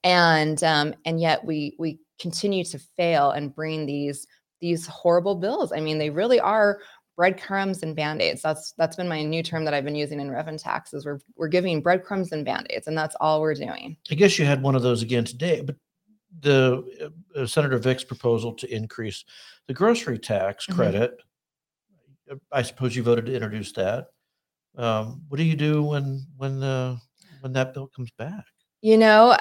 and 0.03 0.63
um, 0.63 0.93
and 1.05 1.19
yet 1.19 1.43
we 1.43 1.75
we 1.79 1.99
continue 2.19 2.63
to 2.65 2.79
fail 2.79 3.31
and 3.31 3.53
bring 3.53 3.85
these 3.85 4.27
these 4.61 4.87
horrible 4.87 5.35
bills. 5.35 5.73
I 5.73 5.79
mean, 5.79 5.97
they 5.97 6.09
really 6.09 6.39
are 6.39 6.79
breadcrumbs 7.15 7.83
and 7.83 7.95
band-aids. 7.95 8.41
That's 8.41 8.73
that's 8.77 8.95
been 8.95 9.09
my 9.09 9.23
new 9.23 9.43
term 9.43 9.65
that 9.65 9.73
I've 9.73 9.83
been 9.83 9.95
using 9.95 10.19
in 10.19 10.31
rev 10.31 10.47
and 10.47 10.59
taxes. 10.59 11.05
We're 11.05 11.19
we're 11.35 11.49
giving 11.49 11.81
breadcrumbs 11.81 12.31
and 12.31 12.45
band-aids, 12.45 12.87
and 12.87 12.97
that's 12.97 13.15
all 13.19 13.41
we're 13.41 13.53
doing. 13.53 13.97
I 14.09 14.15
guess 14.15 14.39
you 14.39 14.45
had 14.45 14.63
one 14.63 14.75
of 14.75 14.81
those 14.81 15.01
again 15.01 15.25
today, 15.25 15.61
but 15.61 15.75
the 16.39 17.11
uh, 17.35 17.45
Senator 17.45 17.77
Vick's 17.77 18.03
proposal 18.03 18.53
to 18.53 18.73
increase 18.73 19.23
the 19.67 19.73
grocery 19.73 20.17
tax 20.17 20.65
mm-hmm. 20.65 20.79
I 22.51 22.61
suppose 22.61 22.95
you 22.95 23.03
voted 23.03 23.25
to 23.27 23.33
introduce 23.33 23.71
that. 23.73 24.07
Um, 24.77 25.21
what 25.27 25.37
do 25.37 25.43
you 25.43 25.55
do 25.55 25.83
when 25.83 26.25
when 26.37 26.59
the 26.59 26.97
when 27.41 27.53
that 27.53 27.73
bill 27.73 27.87
comes 27.95 28.11
back? 28.17 28.45
You 28.81 28.97
know, 28.97 29.37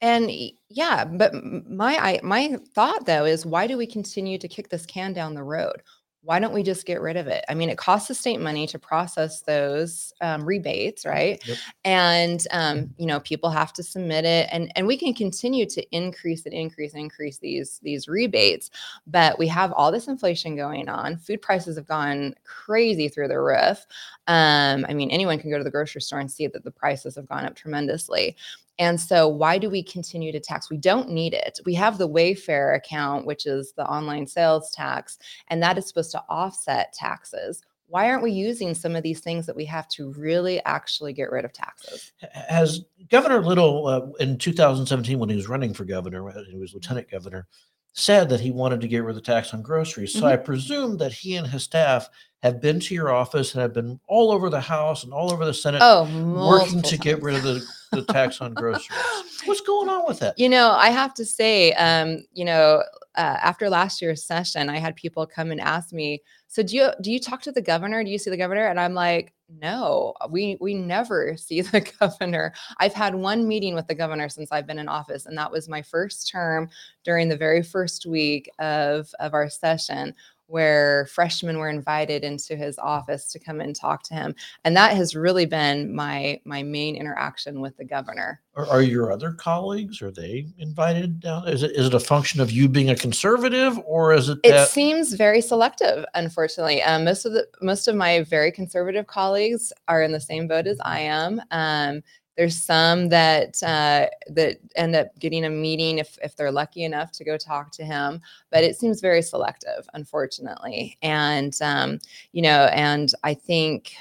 and 0.00 0.30
yeah, 0.68 1.04
but 1.04 1.32
my 1.34 1.96
I, 1.96 2.20
my 2.22 2.58
thought 2.74 3.06
though 3.06 3.24
is 3.24 3.46
why 3.46 3.66
do 3.66 3.76
we 3.76 3.86
continue 3.86 4.38
to 4.38 4.48
kick 4.48 4.68
this 4.68 4.86
can 4.86 5.12
down 5.12 5.34
the 5.34 5.42
road? 5.42 5.82
Why 6.24 6.38
don't 6.38 6.54
we 6.54 6.62
just 6.62 6.86
get 6.86 7.02
rid 7.02 7.16
of 7.16 7.26
it? 7.26 7.44
I 7.48 7.54
mean, 7.54 7.68
it 7.68 7.76
costs 7.76 8.08
the 8.08 8.14
state 8.14 8.40
money 8.40 8.66
to 8.68 8.78
process 8.78 9.42
those 9.42 10.12
um, 10.22 10.44
rebates, 10.44 11.04
right? 11.04 11.40
Yep. 11.46 11.58
And 11.84 12.46
um, 12.50 12.94
you 12.96 13.06
know, 13.06 13.20
people 13.20 13.50
have 13.50 13.72
to 13.74 13.82
submit 13.82 14.24
it, 14.24 14.48
and 14.50 14.72
and 14.74 14.86
we 14.86 14.96
can 14.96 15.12
continue 15.12 15.66
to 15.66 15.84
increase 15.94 16.44
and 16.46 16.54
increase 16.54 16.94
and 16.94 17.02
increase 17.02 17.38
these 17.38 17.78
these 17.82 18.08
rebates, 18.08 18.70
but 19.06 19.38
we 19.38 19.46
have 19.48 19.72
all 19.72 19.92
this 19.92 20.08
inflation 20.08 20.56
going 20.56 20.88
on. 20.88 21.18
Food 21.18 21.42
prices 21.42 21.76
have 21.76 21.86
gone 21.86 22.34
crazy 22.44 23.08
through 23.08 23.28
the 23.28 23.40
roof. 23.40 23.86
Um, 24.26 24.86
I 24.88 24.94
mean, 24.94 25.10
anyone 25.10 25.38
can 25.38 25.50
go 25.50 25.58
to 25.58 25.64
the 25.64 25.70
grocery 25.70 26.00
store 26.00 26.20
and 26.20 26.30
see 26.30 26.46
that 26.46 26.64
the 26.64 26.70
prices 26.70 27.16
have 27.16 27.28
gone 27.28 27.44
up 27.44 27.54
tremendously. 27.54 28.36
And 28.78 29.00
so, 29.00 29.28
why 29.28 29.58
do 29.58 29.70
we 29.70 29.82
continue 29.82 30.32
to 30.32 30.40
tax? 30.40 30.70
We 30.70 30.76
don't 30.76 31.10
need 31.10 31.32
it. 31.32 31.60
We 31.64 31.74
have 31.74 31.98
the 31.98 32.08
Wayfair 32.08 32.76
account, 32.76 33.26
which 33.26 33.46
is 33.46 33.72
the 33.76 33.86
online 33.86 34.26
sales 34.26 34.70
tax, 34.70 35.18
and 35.48 35.62
that 35.62 35.78
is 35.78 35.86
supposed 35.86 36.10
to 36.12 36.24
offset 36.28 36.92
taxes. 36.92 37.62
why 37.86 38.10
aren't 38.10 38.22
we 38.22 38.32
using 38.32 38.74
some 38.74 38.96
of 38.96 39.02
these 39.02 39.20
things 39.20 39.46
that 39.46 39.54
we 39.54 39.64
have 39.66 39.86
to 39.86 40.12
really 40.14 40.60
actually 40.64 41.12
get 41.12 41.30
rid 41.30 41.44
of 41.44 41.52
taxes? 41.52 42.12
Has 42.48 42.80
Governor 43.10 43.44
Little 43.44 43.86
uh, 43.86 44.06
in 44.18 44.38
2017, 44.38 45.18
when 45.18 45.28
he 45.28 45.36
was 45.36 45.48
running 45.48 45.74
for 45.74 45.84
governor, 45.84 46.28
he 46.50 46.56
was 46.56 46.74
lieutenant 46.74 47.10
governor, 47.10 47.46
said 47.94 48.28
that 48.28 48.40
he 48.40 48.50
wanted 48.50 48.80
to 48.80 48.88
get 48.88 48.98
rid 49.04 49.10
of 49.10 49.14
the 49.14 49.20
tax 49.32 49.54
on 49.54 49.62
groceries. 49.62 50.12
So 50.12 50.26
Mhm. 50.26 50.32
I 50.32 50.36
presume 50.36 50.96
that 50.98 51.12
he 51.12 51.36
and 51.36 51.46
his 51.46 51.62
staff 51.62 52.10
have 52.42 52.60
been 52.60 52.80
to 52.80 52.94
your 52.94 53.10
office 53.10 53.54
and 53.54 53.62
have 53.62 53.72
been 53.72 53.98
all 54.08 54.32
over 54.32 54.50
the 54.50 54.60
House 54.60 55.04
and 55.04 55.12
all 55.12 55.30
over 55.30 55.46
the 55.46 55.54
Senate 55.54 55.80
Oh, 55.82 56.02
working 56.02 56.34
multiple 56.34 56.90
to 56.90 56.98
get 56.98 57.22
rid 57.22 57.36
of 57.36 57.42
the, 57.44 57.64
the 57.92 58.02
tax 58.02 58.40
on 58.40 58.52
groceries. 58.54 58.98
What's 59.46 59.60
going 59.60 59.88
on 59.88 60.04
with 60.08 60.18
that? 60.18 60.36
You 60.38 60.48
know, 60.48 60.72
I 60.72 60.90
have 60.90 61.14
to 61.14 61.24
say, 61.24 61.72
um, 61.74 62.24
you 62.34 62.44
know, 62.44 62.82
uh, 63.16 63.38
after 63.42 63.70
last 63.70 64.02
year's 64.02 64.24
session, 64.24 64.68
I 64.68 64.78
had 64.78 64.96
people 64.96 65.26
come 65.26 65.50
and 65.50 65.60
ask 65.60 65.92
me, 65.92 66.22
"So 66.48 66.62
do 66.62 66.76
you 66.76 66.90
do 67.00 67.12
you 67.12 67.20
talk 67.20 67.42
to 67.42 67.52
the 67.52 67.62
governor? 67.62 68.02
Do 68.04 68.10
you 68.10 68.18
see 68.18 68.30
the 68.30 68.36
governor?" 68.36 68.66
And 68.66 68.80
I'm 68.80 68.94
like, 68.94 69.32
"No, 69.48 70.14
we 70.30 70.56
we 70.60 70.74
never 70.74 71.36
see 71.38 71.60
the 71.62 71.80
governor. 72.00 72.52
I've 72.78 72.94
had 72.94 73.14
one 73.14 73.46
meeting 73.48 73.74
with 73.74 73.86
the 73.88 73.94
governor 73.94 74.28
since 74.28 74.50
I've 74.52 74.66
been 74.66 74.78
in 74.78 74.88
office, 74.88 75.26
and 75.26 75.36
that 75.38 75.52
was 75.52 75.68
my 75.68 75.82
first 75.82 76.28
term 76.30 76.68
during 77.04 77.28
the 77.28 77.36
very 77.36 77.62
first 77.62 78.06
week 78.06 78.50
of 78.58 79.08
of 79.20 79.34
our 79.34 79.48
session." 79.50 80.14
Where 80.46 81.06
freshmen 81.06 81.58
were 81.58 81.70
invited 81.70 82.22
into 82.22 82.54
his 82.56 82.78
office 82.78 83.28
to 83.32 83.38
come 83.38 83.60
and 83.60 83.74
talk 83.74 84.02
to 84.04 84.14
him, 84.14 84.34
and 84.64 84.76
that 84.76 84.96
has 84.96 85.16
really 85.16 85.46
been 85.46 85.94
my 85.94 86.40
my 86.44 86.62
main 86.62 86.96
interaction 86.96 87.60
with 87.60 87.76
the 87.76 87.84
governor. 87.84 88.40
Are, 88.56 88.66
are 88.68 88.82
your 88.82 89.10
other 89.10 89.32
colleagues, 89.32 90.00
are 90.00 90.12
they 90.12 90.46
invited 90.58 91.18
down? 91.18 91.48
Is 91.48 91.64
it, 91.64 91.72
is 91.72 91.86
it 91.86 91.94
a 91.94 92.00
function 92.00 92.40
of 92.40 92.52
you 92.52 92.68
being 92.68 92.90
a 92.90 92.94
conservative 92.94 93.78
or 93.84 94.12
is 94.12 94.28
it 94.28 94.38
It 94.44 94.68
seems 94.68 95.14
very 95.14 95.40
selective, 95.40 96.04
unfortunately. 96.14 96.80
Um, 96.82 97.04
most 97.04 97.24
of 97.24 97.32
the 97.32 97.48
most 97.60 97.88
of 97.88 97.96
my 97.96 98.22
very 98.22 98.52
conservative 98.52 99.06
colleagues 99.06 99.72
are 99.88 100.02
in 100.02 100.12
the 100.12 100.20
same 100.20 100.46
boat 100.46 100.66
as 100.66 100.78
I 100.84 101.00
am. 101.00 101.42
Um, 101.50 102.02
there's 102.36 102.60
some 102.60 103.08
that 103.10 103.62
uh, 103.62 104.06
that 104.28 104.58
end 104.76 104.96
up 104.96 105.08
getting 105.18 105.44
a 105.44 105.50
meeting 105.50 105.98
if 105.98 106.18
if 106.22 106.36
they're 106.36 106.50
lucky 106.50 106.84
enough 106.84 107.12
to 107.12 107.24
go 107.24 107.36
talk 107.36 107.70
to 107.72 107.84
him, 107.84 108.20
but 108.50 108.64
it 108.64 108.76
seems 108.76 109.00
very 109.00 109.22
selective, 109.22 109.88
unfortunately. 109.94 110.98
And 111.02 111.56
um, 111.62 112.00
you 112.32 112.42
know, 112.42 112.64
and 112.72 113.12
I 113.22 113.34
think 113.34 113.94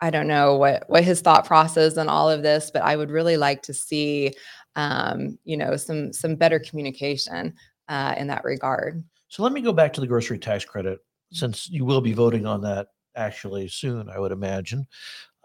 I 0.00 0.10
don't 0.10 0.28
know 0.28 0.56
what 0.56 0.84
what 0.88 1.04
his 1.04 1.20
thought 1.20 1.46
process 1.46 1.96
and 1.96 2.10
all 2.10 2.28
of 2.28 2.42
this, 2.42 2.70
but 2.70 2.82
I 2.82 2.96
would 2.96 3.10
really 3.10 3.36
like 3.36 3.62
to 3.62 3.74
see 3.74 4.34
um, 4.76 5.38
you 5.44 5.56
know 5.56 5.76
some 5.76 6.12
some 6.12 6.34
better 6.34 6.58
communication 6.58 7.54
uh, 7.88 8.14
in 8.18 8.26
that 8.28 8.44
regard. 8.44 9.02
So 9.28 9.42
let 9.42 9.52
me 9.52 9.60
go 9.60 9.72
back 9.72 9.92
to 9.94 10.00
the 10.00 10.06
grocery 10.06 10.38
tax 10.38 10.64
credit, 10.64 11.00
since 11.32 11.68
you 11.68 11.84
will 11.84 12.00
be 12.00 12.12
voting 12.12 12.46
on 12.46 12.60
that 12.62 12.88
actually 13.16 13.68
soon, 13.68 14.08
I 14.08 14.18
would 14.18 14.32
imagine. 14.32 14.86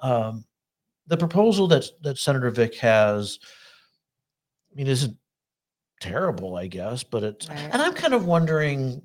Um, 0.01 0.45
the 1.09 1.17
proposal 1.17 1.67
that 1.67 1.85
that 2.03 2.17
Senator 2.17 2.49
Vick 2.51 2.75
has, 2.75 3.39
I 4.71 4.75
mean, 4.75 4.87
isn't 4.87 5.17
terrible, 5.99 6.55
I 6.55 6.67
guess, 6.67 7.03
but 7.03 7.23
it's, 7.23 7.49
Right. 7.49 7.57
and 7.71 7.81
I'm 7.81 7.93
kind 7.93 8.13
of 8.13 8.25
wondering 8.25 9.01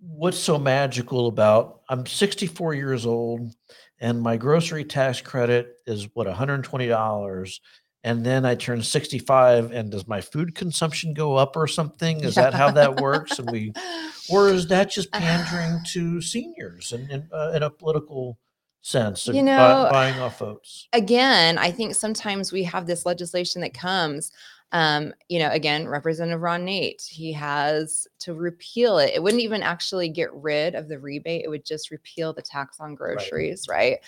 what's 0.00 0.38
so 0.38 0.58
magical 0.58 1.28
about. 1.28 1.82
I'm 1.88 2.04
64 2.06 2.74
years 2.74 3.06
old, 3.06 3.54
and 4.00 4.20
my 4.20 4.36
grocery 4.36 4.84
tax 4.84 5.20
credit 5.20 5.76
is 5.86 6.08
what 6.14 6.26
120 6.26 6.88
dollars. 6.88 7.60
And 8.06 8.24
then 8.26 8.44
I 8.44 8.54
turn 8.54 8.82
65, 8.82 9.72
and 9.72 9.90
does 9.90 10.06
my 10.06 10.20
food 10.20 10.54
consumption 10.54 11.14
go 11.14 11.36
up 11.36 11.56
or 11.56 11.66
something? 11.66 12.22
Is 12.22 12.34
that 12.34 12.52
how 12.52 12.70
that 12.72 13.00
works? 13.00 13.38
And 13.38 13.50
we 13.50 13.72
or 14.30 14.48
is 14.50 14.66
that 14.68 14.90
just 14.90 15.10
pandering 15.10 15.80
to 15.92 16.20
seniors 16.20 16.92
in, 16.92 17.10
in, 17.10 17.28
uh, 17.32 17.52
in 17.54 17.62
a 17.62 17.70
political 17.70 18.38
sense 18.84 19.26
You 19.26 19.34
buy- 19.34 19.40
know, 19.40 19.88
buying 19.90 20.18
off 20.20 20.38
votes? 20.38 20.88
again, 20.92 21.56
I 21.58 21.70
think 21.70 21.94
sometimes 21.94 22.52
we 22.52 22.62
have 22.64 22.86
this 22.86 23.06
legislation 23.06 23.62
that 23.62 23.74
comes. 23.74 24.30
Um, 24.72 25.14
you 25.28 25.38
know, 25.38 25.50
again, 25.50 25.86
Representative 25.86 26.40
Ron 26.42 26.64
Nate, 26.64 27.02
he 27.08 27.32
has 27.32 28.08
to 28.20 28.34
repeal 28.34 28.98
it. 28.98 29.12
It 29.14 29.22
wouldn't 29.22 29.42
even 29.42 29.62
actually 29.62 30.08
get 30.08 30.32
rid 30.34 30.74
of 30.74 30.88
the 30.88 30.98
rebate; 30.98 31.44
it 31.44 31.48
would 31.48 31.64
just 31.64 31.90
repeal 31.92 32.32
the 32.32 32.42
tax 32.42 32.80
on 32.80 32.94
groceries, 32.96 33.66
right? 33.68 33.98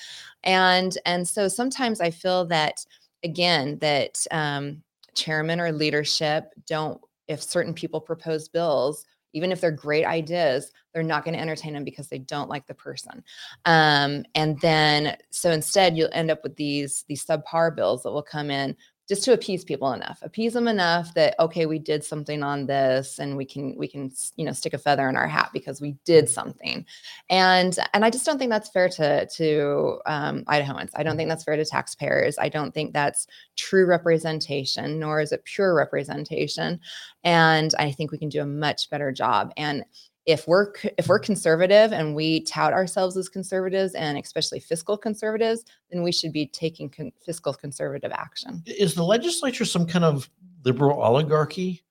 And 0.44 0.98
and 1.06 1.26
so 1.26 1.46
sometimes 1.48 2.00
I 2.00 2.10
feel 2.10 2.44
that 2.46 2.84
again 3.22 3.78
that 3.78 4.26
um, 4.32 4.82
chairman 5.14 5.60
or 5.60 5.72
leadership 5.72 6.52
don't. 6.66 7.00
If 7.28 7.42
certain 7.42 7.72
people 7.74 8.00
propose 8.00 8.48
bills, 8.48 9.06
even 9.36 9.52
if 9.52 9.60
they're 9.60 9.70
great 9.70 10.06
ideas, 10.06 10.72
they're 10.94 11.02
not 11.02 11.22
going 11.22 11.34
to 11.34 11.40
entertain 11.40 11.74
them 11.74 11.84
because 11.84 12.08
they 12.08 12.18
don't 12.18 12.48
like 12.48 12.66
the 12.66 12.72
person. 12.72 13.22
Um, 13.66 14.24
and 14.34 14.58
then 14.60 15.18
so 15.30 15.50
instead 15.50 15.94
you'll 15.94 16.08
end 16.12 16.30
up 16.30 16.42
with 16.42 16.56
these 16.56 17.04
these 17.06 17.24
subpar 17.24 17.76
bills 17.76 18.02
that 18.02 18.12
will 18.12 18.22
come 18.22 18.50
in 18.50 18.74
just 19.08 19.22
to 19.24 19.32
appease 19.32 19.64
people 19.64 19.92
enough 19.92 20.18
appease 20.22 20.52
them 20.52 20.68
enough 20.68 21.14
that 21.14 21.34
okay 21.38 21.66
we 21.66 21.78
did 21.78 22.02
something 22.02 22.42
on 22.42 22.66
this 22.66 23.18
and 23.18 23.36
we 23.36 23.44
can 23.44 23.76
we 23.76 23.86
can 23.86 24.10
you 24.36 24.44
know 24.44 24.52
stick 24.52 24.74
a 24.74 24.78
feather 24.78 25.08
in 25.08 25.16
our 25.16 25.28
hat 25.28 25.50
because 25.52 25.80
we 25.80 25.92
did 26.04 26.28
something. 26.28 26.84
And 27.30 27.78
and 27.92 28.04
i 28.04 28.10
just 28.10 28.26
don't 28.26 28.38
think 28.38 28.50
that's 28.50 28.70
fair 28.70 28.88
to 28.90 29.26
to 29.26 29.98
um, 30.06 30.44
idahoans. 30.44 30.90
I 30.94 31.02
don't 31.02 31.16
think 31.16 31.28
that's 31.28 31.44
fair 31.44 31.56
to 31.56 31.64
taxpayers. 31.64 32.36
I 32.38 32.48
don't 32.48 32.72
think 32.72 32.92
that's 32.92 33.26
true 33.56 33.86
representation 33.86 34.98
nor 34.98 35.20
is 35.20 35.32
it 35.32 35.44
pure 35.44 35.74
representation. 35.74 36.80
And 37.24 37.74
i 37.78 37.90
think 37.92 38.10
we 38.10 38.18
can 38.18 38.28
do 38.28 38.42
a 38.42 38.46
much 38.46 38.90
better 38.90 39.12
job. 39.12 39.52
And 39.56 39.84
if 40.26 40.46
we're 40.48 40.72
if 40.98 41.06
we're 41.08 41.18
conservative 41.20 41.92
and 41.92 42.14
we 42.14 42.40
tout 42.40 42.72
ourselves 42.72 43.16
as 43.16 43.28
conservatives 43.28 43.94
and 43.94 44.18
especially 44.18 44.60
fiscal 44.60 44.98
conservatives 44.98 45.64
then 45.90 46.02
we 46.02 46.12
should 46.12 46.32
be 46.32 46.46
taking 46.48 46.90
con- 46.90 47.12
fiscal 47.24 47.54
conservative 47.54 48.12
action. 48.12 48.62
Is 48.66 48.94
the 48.94 49.04
legislature 49.04 49.64
some 49.64 49.86
kind 49.86 50.04
of 50.04 50.28
liberal 50.64 51.00
oligarchy? 51.00 51.82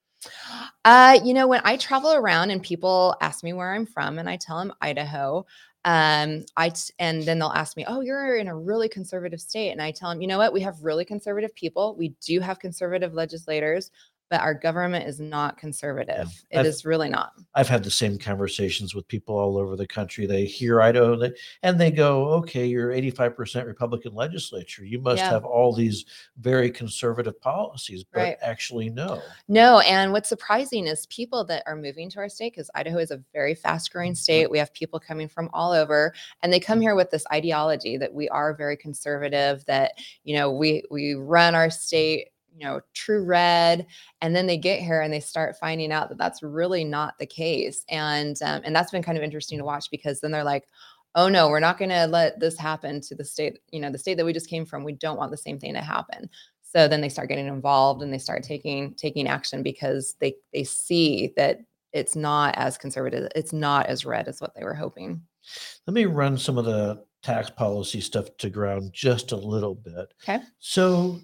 uh 0.86 1.20
you 1.24 1.34
know 1.34 1.48
when 1.48 1.62
i 1.66 1.78
travel 1.78 2.12
around 2.14 2.50
and 2.50 2.64
people 2.64 3.16
ask 3.22 3.44
me 3.44 3.54
where 3.54 3.74
i'm 3.74 3.86
from 3.86 4.18
and 4.18 4.28
i 4.28 4.36
tell 4.36 4.58
them 4.58 4.74
idaho 4.82 5.46
um 5.84 6.44
i 6.58 6.70
t- 6.70 6.92
and 6.98 7.22
then 7.24 7.38
they'll 7.38 7.50
ask 7.50 7.78
me 7.78 7.86
oh 7.88 8.02
you're 8.02 8.38
in 8.38 8.48
a 8.48 8.56
really 8.56 8.90
conservative 8.90 9.40
state 9.40 9.70
and 9.70 9.84
i 9.84 9.92
tell 9.92 10.10
them 10.10 10.22
you 10.22 10.28
know 10.28 10.40
what? 10.40 10.52
We 10.52 10.62
have 10.62 10.84
really 10.84 11.06
conservative 11.06 11.54
people. 11.54 11.96
We 11.96 12.16
do 12.26 12.40
have 12.40 12.58
conservative 12.58 13.14
legislators 13.14 13.92
but 14.30 14.42
our 14.42 14.54
government 14.54 15.08
is 15.08 15.20
not 15.20 15.58
conservative 15.58 16.32
It 16.52 16.66
is 16.66 16.86
really 16.86 17.10
not 17.10 17.34
I've 17.54 17.68
had 17.68 17.84
the 17.84 17.92
same 17.92 18.18
conversations 18.18 18.94
with 18.96 19.08
people 19.08 19.38
all 19.38 19.58
over 19.58 19.76
the 19.76 19.88
country. 19.88 20.26
They 20.26 20.46
hear 20.46 20.82
Idaho 20.82 21.32
and 21.64 21.80
they 21.80 21.92
go, 21.92 22.26
okay, 22.36 22.66
you're 22.66 22.92
85% 22.92 23.66
Republican 23.66 24.14
legislature. 24.14 24.84
You 24.84 25.00
must 25.00 25.20
Yeah. 25.20 25.30
have 25.30 25.46
all 25.46 25.74
these 25.74 26.06
very 26.38 26.70
conservative 26.70 27.40
policies, 27.40 28.04
but 28.04 28.20
Right. 28.20 28.38
actually, 28.42 28.90
no. 28.90 29.22
No, 29.48 29.80
and 29.80 30.12
what's 30.12 30.30
surprising 30.30 30.88
is 30.88 31.06
people 31.08 31.46
that 31.46 31.64
are 31.66 31.76
moving 31.76 32.10
to 32.12 32.20
our 32.20 32.30
state 32.30 32.54
because 32.54 32.70
Idaho 32.76 32.98
is 32.98 33.12
a 33.12 33.22
very 33.34 33.56
fast 33.56 33.92
growing 33.92 34.14
mm, 34.14 34.18
state. 34.18 34.50
We 34.50 34.58
have 34.58 34.74
people 34.74 35.00
coming 35.00 35.28
from 35.28 35.50
all 35.54 35.72
over 35.72 36.14
and 36.42 36.52
they 36.52 36.60
come 36.60 36.80
mm. 36.80 36.84
here 36.84 36.96
with 36.96 37.12
this 37.12 37.26
ideology 37.32 37.98
that 37.98 38.14
we 38.14 38.28
are 38.30 38.54
very 38.54 38.78
conservative, 38.78 39.66
that 39.66 39.94
you 40.24 40.36
know, 40.36 40.52
we 40.52 40.84
we 40.90 41.14
run 41.14 41.56
our 41.56 41.70
state, 41.70 42.30
you 42.56 42.66
know, 42.66 42.80
true 42.94 43.24
red, 43.24 43.86
and 44.22 44.36
then 44.36 44.48
they 44.48 44.58
get 44.58 44.82
here 44.82 45.02
and 45.02 45.12
they 45.14 45.20
start 45.20 45.58
finding 45.60 45.92
out 45.92 46.10
that 46.10 46.18
that's 46.18 46.44
really 46.44 46.84
not 46.84 47.18
the 47.20 47.26
case. 47.26 47.84
And 47.90 48.38
um, 48.44 48.62
and 48.64 48.76
that's 48.76 48.92
been 48.92 49.04
kind 49.04 49.18
of 49.18 49.24
interesting 49.24 49.58
to 49.60 49.66
watch 49.66 49.92
because 49.92 50.22
then 50.22 50.32
they're 50.32 50.44
like, 50.44 50.64
oh 51.16 51.28
no, 51.28 51.50
we're 51.50 51.60
not 51.60 51.78
going 51.78 51.90
to 51.90 52.08
let 52.08 52.40
this 52.40 52.58
happen 52.58 53.02
to 53.02 53.16
the 53.16 53.26
state, 53.26 53.60
you 53.72 53.80
know, 53.80 53.92
the 53.92 53.98
state 53.98 54.16
that 54.16 54.26
we 54.26 54.34
just 54.34 54.50
came 54.50 54.66
from. 54.66 54.84
We 54.84 54.94
don't 54.94 55.18
want 55.18 55.32
the 55.32 55.38
same 55.38 55.60
thing 55.60 55.74
to 55.74 55.82
happen 55.82 56.30
so 56.62 56.90
then 56.90 57.00
they 57.00 57.08
start 57.08 57.30
getting 57.30 57.48
involved 57.48 58.02
and 58.02 58.12
they 58.12 58.18
start 58.18 58.44
taking 58.44 58.94
taking 58.96 59.30
action 59.30 59.64
because 59.64 60.16
they 60.20 60.36
they 60.52 60.66
see 60.66 61.32
that 61.38 61.62
it's 61.94 62.18
not 62.18 62.54
as 62.58 62.78
conservative 62.78 63.30
it's 63.34 63.54
not 63.54 63.86
as 63.86 64.06
red 64.06 64.28
as 64.28 64.42
what 64.42 64.54
they 64.56 64.64
were 64.64 64.74
hoping 64.74 65.22
Let 65.88 65.94
me 65.94 66.06
run 66.06 66.38
some 66.38 66.58
of 66.58 66.66
the 66.66 67.04
tax 67.24 67.50
policy 67.50 68.02
stuff 68.02 68.36
to 68.38 68.50
ground 68.50 68.92
just 68.94 69.32
a 69.32 69.36
little 69.36 69.76
bit. 69.76 70.14
Okay. 70.24 70.44
So, 70.60 71.20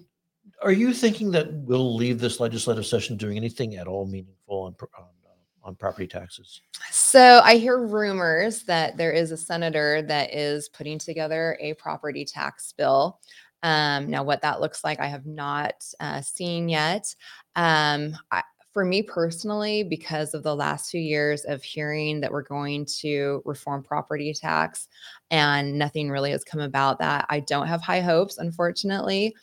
are 0.62 0.72
you 0.72 0.92
thinking 0.92 1.30
that 1.32 1.52
we'll 1.52 1.94
leave 1.94 2.18
this 2.20 2.40
legislative 2.40 2.86
session 2.86 3.16
doing 3.16 3.36
anything 3.36 3.76
at 3.76 3.86
all 3.86 4.06
meaningful 4.06 4.62
on 4.62 4.74
on, 4.98 5.04
uh, 5.04 5.68
on 5.68 5.74
property 5.74 6.06
taxes? 6.06 6.60
so 6.90 7.40
i 7.44 7.56
hear 7.56 7.78
rumors 7.78 8.62
that 8.64 8.96
there 8.96 9.12
is 9.12 9.32
a 9.32 9.36
senator 9.36 10.02
that 10.02 10.32
is 10.34 10.68
putting 10.68 10.98
together 10.98 11.56
a 11.60 11.74
property 11.74 12.24
tax 12.24 12.72
bill 12.72 13.18
um, 13.64 14.10
now 14.10 14.22
what 14.22 14.42
that 14.42 14.60
looks 14.60 14.82
like 14.84 15.00
i 15.00 15.06
have 15.06 15.26
not 15.26 15.74
uh, 16.00 16.20
seen 16.20 16.68
yet 16.68 17.14
um, 17.54 18.16
I, 18.30 18.42
for 18.72 18.84
me 18.84 19.02
personally 19.02 19.82
because 19.82 20.34
of 20.34 20.42
the 20.42 20.54
last 20.54 20.90
few 20.90 21.00
years 21.00 21.44
of 21.44 21.62
hearing 21.62 22.20
that 22.20 22.32
we're 22.32 22.42
going 22.42 22.84
to 22.86 23.42
reform 23.44 23.82
property 23.82 24.32
tax 24.32 24.88
and 25.30 25.78
nothing 25.78 26.10
really 26.10 26.30
has 26.30 26.44
come 26.44 26.60
about 26.60 26.98
that 26.98 27.26
i 27.28 27.40
don't 27.40 27.66
have 27.66 27.80
high 27.80 28.00
hopes 28.00 28.38
unfortunately 28.38 29.34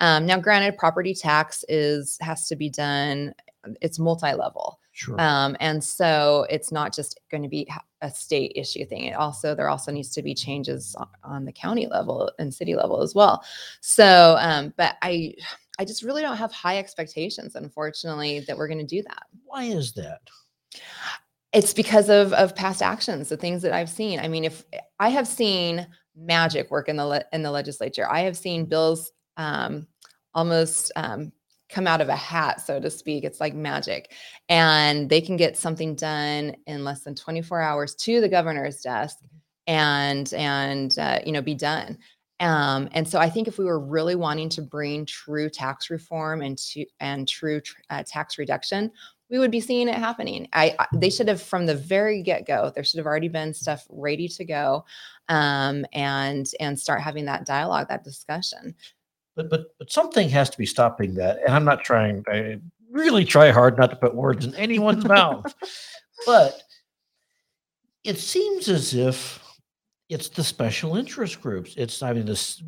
um, 0.00 0.26
now 0.26 0.38
granted 0.38 0.76
property 0.78 1.14
tax 1.14 1.64
is 1.68 2.16
has 2.20 2.48
to 2.48 2.56
be 2.56 2.70
done 2.70 3.32
it's 3.80 3.98
multi-level 3.98 4.78
Sure. 4.96 5.20
Um, 5.20 5.58
and 5.60 5.84
so 5.84 6.46
it's 6.48 6.72
not 6.72 6.94
just 6.94 7.20
going 7.30 7.42
to 7.42 7.50
be 7.50 7.68
a 8.00 8.10
state 8.10 8.52
issue 8.56 8.86
thing. 8.86 9.04
It 9.04 9.12
also 9.12 9.54
there 9.54 9.68
also 9.68 9.92
needs 9.92 10.08
to 10.12 10.22
be 10.22 10.34
changes 10.34 10.96
on, 10.98 11.08
on 11.22 11.44
the 11.44 11.52
county 11.52 11.86
level 11.86 12.32
and 12.38 12.52
city 12.52 12.74
level 12.74 13.02
as 13.02 13.14
well. 13.14 13.44
So, 13.82 14.38
um, 14.40 14.72
but 14.78 14.96
I 15.02 15.34
I 15.78 15.84
just 15.84 16.02
really 16.02 16.22
don't 16.22 16.36
have 16.36 16.52
high 16.52 16.78
expectations, 16.78 17.54
unfortunately, 17.54 18.40
that 18.40 18.56
we're 18.56 18.68
going 18.68 18.78
to 18.78 18.84
do 18.84 19.02
that. 19.02 19.24
Why 19.44 19.64
is 19.64 19.92
that? 19.94 20.20
It's 21.52 21.72
because 21.72 22.08
of 22.08 22.32
of 22.32 22.54
past 22.54 22.82
actions, 22.82 23.28
the 23.28 23.36
things 23.36 23.62
that 23.62 23.72
I've 23.72 23.88
seen. 23.88 24.20
I 24.20 24.28
mean, 24.28 24.44
if 24.44 24.64
I 24.98 25.08
have 25.10 25.28
seen 25.28 25.86
magic 26.14 26.70
work 26.70 26.88
in 26.88 26.96
the 26.96 27.06
le- 27.06 27.24
in 27.32 27.42
the 27.42 27.50
legislature, 27.50 28.06
I 28.10 28.20
have 28.20 28.36
seen 28.36 28.66
bills 28.66 29.12
um, 29.36 29.86
almost 30.34 30.92
um, 30.96 31.32
come 31.68 31.86
out 31.86 32.00
of 32.00 32.08
a 32.08 32.16
hat, 32.16 32.60
so 32.60 32.80
to 32.80 32.90
speak. 32.90 33.24
It's 33.24 33.40
like 33.40 33.54
magic, 33.54 34.12
and 34.48 35.08
they 35.08 35.20
can 35.20 35.36
get 35.36 35.56
something 35.56 35.94
done 35.94 36.56
in 36.66 36.84
less 36.84 37.02
than 37.02 37.14
24 37.14 37.60
hours 37.60 37.94
to 37.96 38.20
the 38.20 38.28
governor's 38.28 38.80
desk, 38.80 39.18
and 39.66 40.32
and 40.34 40.98
uh, 40.98 41.20
you 41.24 41.32
know 41.32 41.42
be 41.42 41.54
done. 41.54 41.98
Um, 42.40 42.88
and 42.92 43.08
so 43.08 43.18
I 43.18 43.30
think 43.30 43.48
if 43.48 43.58
we 43.58 43.64
were 43.64 43.80
really 43.80 44.14
wanting 44.14 44.48
to 44.50 44.62
bring 44.62 45.06
true 45.06 45.48
tax 45.48 45.88
reform 45.88 46.42
and 46.42 46.58
to 46.58 46.84
and 47.00 47.26
true 47.26 47.60
tr- 47.60 47.80
uh, 47.88 48.02
tax 48.06 48.36
reduction, 48.36 48.92
we 49.30 49.38
would 49.38 49.50
be 49.50 49.60
seeing 49.60 49.88
it 49.88 49.94
happening. 49.94 50.46
I, 50.52 50.76
I 50.78 50.86
they 50.94 51.10
should 51.10 51.28
have 51.28 51.40
from 51.40 51.66
the 51.66 51.74
very 51.74 52.22
get 52.22 52.46
go. 52.46 52.70
There 52.74 52.84
should 52.84 52.98
have 52.98 53.06
already 53.06 53.28
been 53.28 53.54
stuff 53.54 53.86
ready 53.88 54.28
to 54.28 54.44
go, 54.44 54.84
um, 55.28 55.86
and 55.92 56.46
and 56.60 56.78
start 56.78 57.00
having 57.00 57.24
that 57.24 57.46
dialogue, 57.46 57.88
that 57.88 58.04
discussion. 58.04 58.74
But 59.34 59.48
but 59.48 59.76
but 59.78 59.90
something 59.90 60.28
has 60.28 60.50
to 60.50 60.58
be 60.58 60.66
stopping 60.66 61.14
that. 61.14 61.38
And 61.44 61.54
I'm 61.54 61.64
not 61.64 61.84
trying. 61.84 62.22
I 62.28 62.60
really 62.90 63.24
try 63.24 63.50
hard 63.50 63.78
not 63.78 63.90
to 63.90 63.96
put 63.96 64.14
words 64.14 64.44
in 64.44 64.54
anyone's 64.54 65.04
mouth. 65.04 65.54
But 66.24 66.62
it 68.02 68.18
seems 68.18 68.70
as 68.70 68.94
if 68.94 69.45
it's 70.08 70.28
the 70.28 70.44
special 70.44 70.96
interest 70.96 71.40
groups. 71.40 71.74
It's 71.76 72.02
I 72.02 72.12
mean 72.12 72.26
this. 72.26 72.62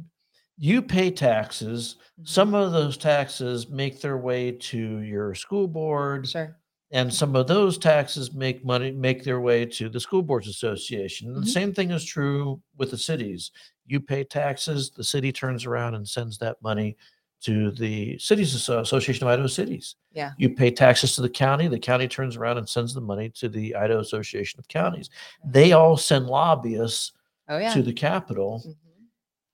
You 0.60 0.82
pay 0.82 1.10
taxes. 1.10 1.96
Some 2.24 2.52
of 2.52 2.72
those 2.72 2.96
taxes 2.96 3.68
make 3.68 4.00
their 4.00 4.16
way 4.18 4.50
to 4.52 4.98
your 5.00 5.34
school 5.34 5.68
board. 5.68 6.28
Sure. 6.28 6.56
and 6.90 7.12
some 7.12 7.36
of 7.36 7.46
those 7.46 7.76
taxes 7.76 8.32
make 8.32 8.64
money 8.64 8.90
make 8.90 9.22
their 9.22 9.40
way 9.42 9.66
to 9.66 9.90
the 9.90 10.00
school 10.00 10.22
boards 10.22 10.48
association 10.48 11.28
Mhm. 11.34 11.40
the 11.44 11.46
same 11.50 11.74
thing 11.74 11.90
is 11.90 12.02
true 12.02 12.62
with 12.78 12.90
the 12.90 12.96
cities 12.96 13.50
you 13.86 14.00
pay 14.00 14.24
taxes 14.24 14.88
the 14.96 15.04
city 15.04 15.30
turns 15.30 15.66
around 15.66 15.96
and 15.96 16.08
sends 16.08 16.38
that 16.38 16.56
money 16.62 16.96
to 17.42 17.72
the 17.72 18.16
cities 18.18 18.54
association 18.70 19.22
of 19.26 19.30
idaho 19.30 19.46
cities 19.46 19.96
Yeah. 20.14 20.32
you 20.38 20.48
pay 20.48 20.70
taxes 20.70 21.14
to 21.16 21.20
the 21.20 21.28
county 21.28 21.68
the 21.68 21.78
county 21.78 22.08
turns 22.08 22.36
around 22.38 22.56
and 22.56 22.66
sends 22.66 22.94
the 22.94 23.02
money 23.02 23.28
to 23.34 23.50
the 23.50 23.74
idaho 23.76 24.00
association 24.00 24.58
of 24.58 24.66
counties 24.68 25.10
they 25.44 25.72
all 25.72 25.98
send 25.98 26.24
lobbyists 26.26 27.12
Oh 27.48 27.58
yeah. 27.58 27.72
to 27.74 27.82
the 27.82 27.92
Capitol 27.92 28.62
Mhm. 28.66 28.74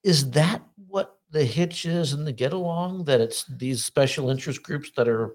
is 0.03 0.31
that 0.33 0.63
what 0.89 1.19
the 1.31 1.45
hitch 1.45 1.85
is 1.87 2.13
in 2.13 2.25
the 2.25 2.33
get 2.33 2.53
along 2.53 3.05
that 3.05 3.21
it's 3.21 3.45
these 3.47 3.85
special 3.85 4.31
interest 4.31 4.63
groups 4.63 4.91
that 4.97 5.09
are 5.09 5.35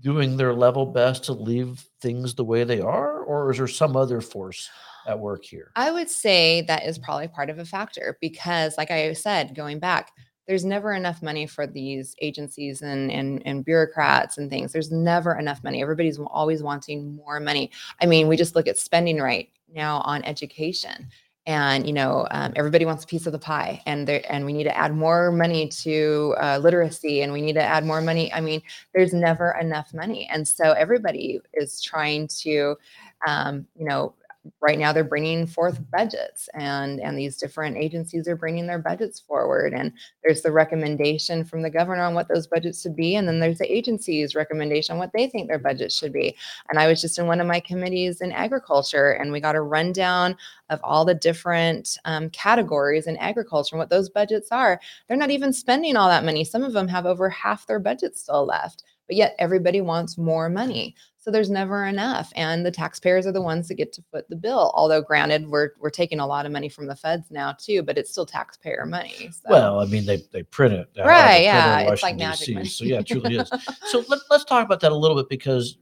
doing 0.00 0.36
their 0.36 0.52
level 0.54 0.86
best 0.86 1.24
to 1.24 1.32
leave 1.32 1.84
things 2.00 2.34
the 2.34 2.44
way 2.44 2.62
they 2.64 2.80
are 2.80 3.20
or 3.24 3.50
is 3.50 3.56
there 3.58 3.66
some 3.66 3.96
other 3.96 4.20
force 4.20 4.70
at 5.06 5.18
work 5.18 5.44
here 5.44 5.72
I 5.76 5.90
would 5.90 6.08
say 6.10 6.62
that 6.62 6.84
is 6.86 6.98
probably 6.98 7.26
part 7.28 7.50
of 7.50 7.58
a 7.58 7.64
factor 7.64 8.16
because, 8.20 8.76
like 8.78 8.90
I 8.90 9.12
said, 9.14 9.54
going 9.54 9.78
back, 9.80 10.12
there's 10.46 10.64
never 10.64 10.92
enough 10.92 11.22
money 11.22 11.46
for 11.46 11.66
these 11.66 12.14
agencies 12.20 12.82
and, 12.82 13.10
and, 13.10 13.40
and 13.46 13.64
bureaucrats 13.64 14.36
and 14.38 14.50
things. 14.50 14.72
There's 14.72 14.90
never 14.92 15.38
enough 15.38 15.62
money. 15.64 15.80
Everybody's 15.80 16.18
always 16.18 16.62
wanting 16.62 17.14
more 17.16 17.40
money. 17.40 17.70
I 18.02 18.06
mean, 18.06 18.28
we 18.28 18.36
just 18.36 18.54
look 18.56 18.66
at 18.68 18.76
spending 18.78 19.18
right 19.18 19.48
now 19.72 20.00
on 20.00 20.22
education. 20.24 21.08
And 21.46 21.86
you 21.86 21.92
know, 21.92 22.26
um, 22.30 22.52
everybody 22.54 22.84
wants 22.84 23.04
a 23.04 23.06
piece 23.06 23.26
of 23.26 23.32
the 23.32 23.38
pie, 23.38 23.82
and 23.86 24.06
there, 24.06 24.22
and 24.30 24.44
we 24.44 24.52
need 24.52 24.64
to 24.64 24.76
add 24.76 24.94
more 24.94 25.32
money 25.32 25.68
to 25.68 26.34
uh, 26.40 26.58
literacy, 26.62 27.22
and 27.22 27.32
we 27.32 27.40
need 27.40 27.54
to 27.54 27.62
add 27.62 27.84
more 27.86 28.02
money. 28.02 28.32
I 28.32 28.40
mean, 28.40 28.62
there's 28.94 29.14
never 29.14 29.56
enough 29.60 29.92
money, 29.94 30.28
and 30.30 30.46
so 30.46 30.72
everybody 30.72 31.40
is 31.54 31.80
trying 31.80 32.28
to, 32.42 32.76
um, 33.26 33.66
you 33.74 33.86
know, 33.86 34.14
right 34.60 34.78
now 34.78 34.92
they're 34.92 35.04
bringing 35.04 35.46
forth 35.46 35.78
budgets 35.90 36.48
and 36.54 36.98
and 37.00 37.18
these 37.18 37.36
different 37.36 37.76
agencies 37.76 38.26
are 38.26 38.36
bringing 38.36 38.66
their 38.66 38.78
budgets 38.78 39.20
forward. 39.20 39.74
And 39.74 39.92
there's 40.24 40.42
the 40.42 40.52
recommendation 40.52 41.44
from 41.44 41.62
the 41.62 41.70
governor 41.70 42.02
on 42.02 42.14
what 42.14 42.28
those 42.28 42.46
budgets 42.46 42.80
should 42.82 42.96
be 42.96 43.16
and 43.16 43.28
then 43.28 43.40
there's 43.40 43.58
the 43.58 43.72
agency's 43.72 44.34
recommendation 44.34 44.94
on 44.94 44.98
what 44.98 45.12
they 45.12 45.28
think 45.28 45.48
their 45.48 45.58
budget 45.58 45.92
should 45.92 46.12
be. 46.12 46.36
And 46.68 46.78
i 46.78 46.86
was 46.86 47.00
just 47.00 47.18
in 47.18 47.26
one 47.26 47.40
of 47.40 47.46
my 47.46 47.60
committees 47.60 48.20
in 48.20 48.32
agriculture 48.32 49.12
and 49.12 49.30
we 49.30 49.40
got 49.40 49.56
a 49.56 49.62
rundown 49.62 50.36
of 50.70 50.80
all 50.82 51.04
the 51.04 51.14
different 51.14 51.98
um, 52.04 52.30
categories 52.30 53.06
in 53.06 53.16
agriculture 53.18 53.74
and 53.74 53.80
what 53.80 53.90
those 53.90 54.08
budgets 54.08 54.48
are. 54.50 54.80
They're 55.06 55.16
not 55.16 55.30
even 55.30 55.52
spending 55.52 55.96
all 55.96 56.08
that 56.08 56.24
money. 56.24 56.44
Some 56.44 56.62
of 56.62 56.72
them 56.72 56.88
have 56.88 57.06
over 57.06 57.28
half 57.28 57.66
their 57.66 57.80
budget 57.80 58.16
still 58.16 58.46
left 58.46 58.84
but 59.10 59.16
yet 59.16 59.34
everybody 59.40 59.80
wants 59.80 60.16
more 60.16 60.48
money 60.48 60.94
so 61.20 61.30
there's 61.30 61.50
never 61.50 61.84
enough. 61.84 62.32
And 62.34 62.64
the 62.64 62.70
taxpayers 62.70 63.26
are 63.26 63.32
the 63.32 63.42
ones 63.42 63.68
that 63.68 63.74
get 63.74 63.92
to 63.92 64.02
foot 64.10 64.28
the 64.30 64.36
bill. 64.36 64.72
Although 64.74 65.02
granted, 65.02 65.48
we're 65.48 65.70
we're 65.78 65.90
taking 65.90 66.18
a 66.18 66.26
lot 66.26 66.46
of 66.46 66.52
money 66.52 66.68
from 66.68 66.86
the 66.86 66.96
feds 66.96 67.30
now 67.30 67.52
too, 67.52 67.82
but 67.82 67.98
it's 67.98 68.10
still 68.10 68.26
taxpayer 68.26 68.86
money. 68.86 69.30
So. 69.30 69.50
well 69.50 69.80
i 69.80 69.84
mean 69.86 70.06
they, 70.06 70.22
they 70.32 70.42
print 70.42 70.74
it 70.74 70.92
the 70.94 71.02
Right, 71.04 71.42
yeah, 71.42 71.80
it's 71.80 72.02
like 72.02 72.16
magic 72.16 72.48
DC. 72.48 72.54
money. 72.54 72.68
so 72.68 72.84
yeah 72.84 72.98
it 73.00 73.06
truly 73.06 73.36
is 73.36 73.50
so 73.86 74.04
let, 74.08 74.20
let's 74.30 74.44
talk 74.44 74.64
about 74.64 74.80
that 74.80 74.92
a 74.92 74.96
little 74.96 75.16
bit 75.16 75.28
because 75.28 75.78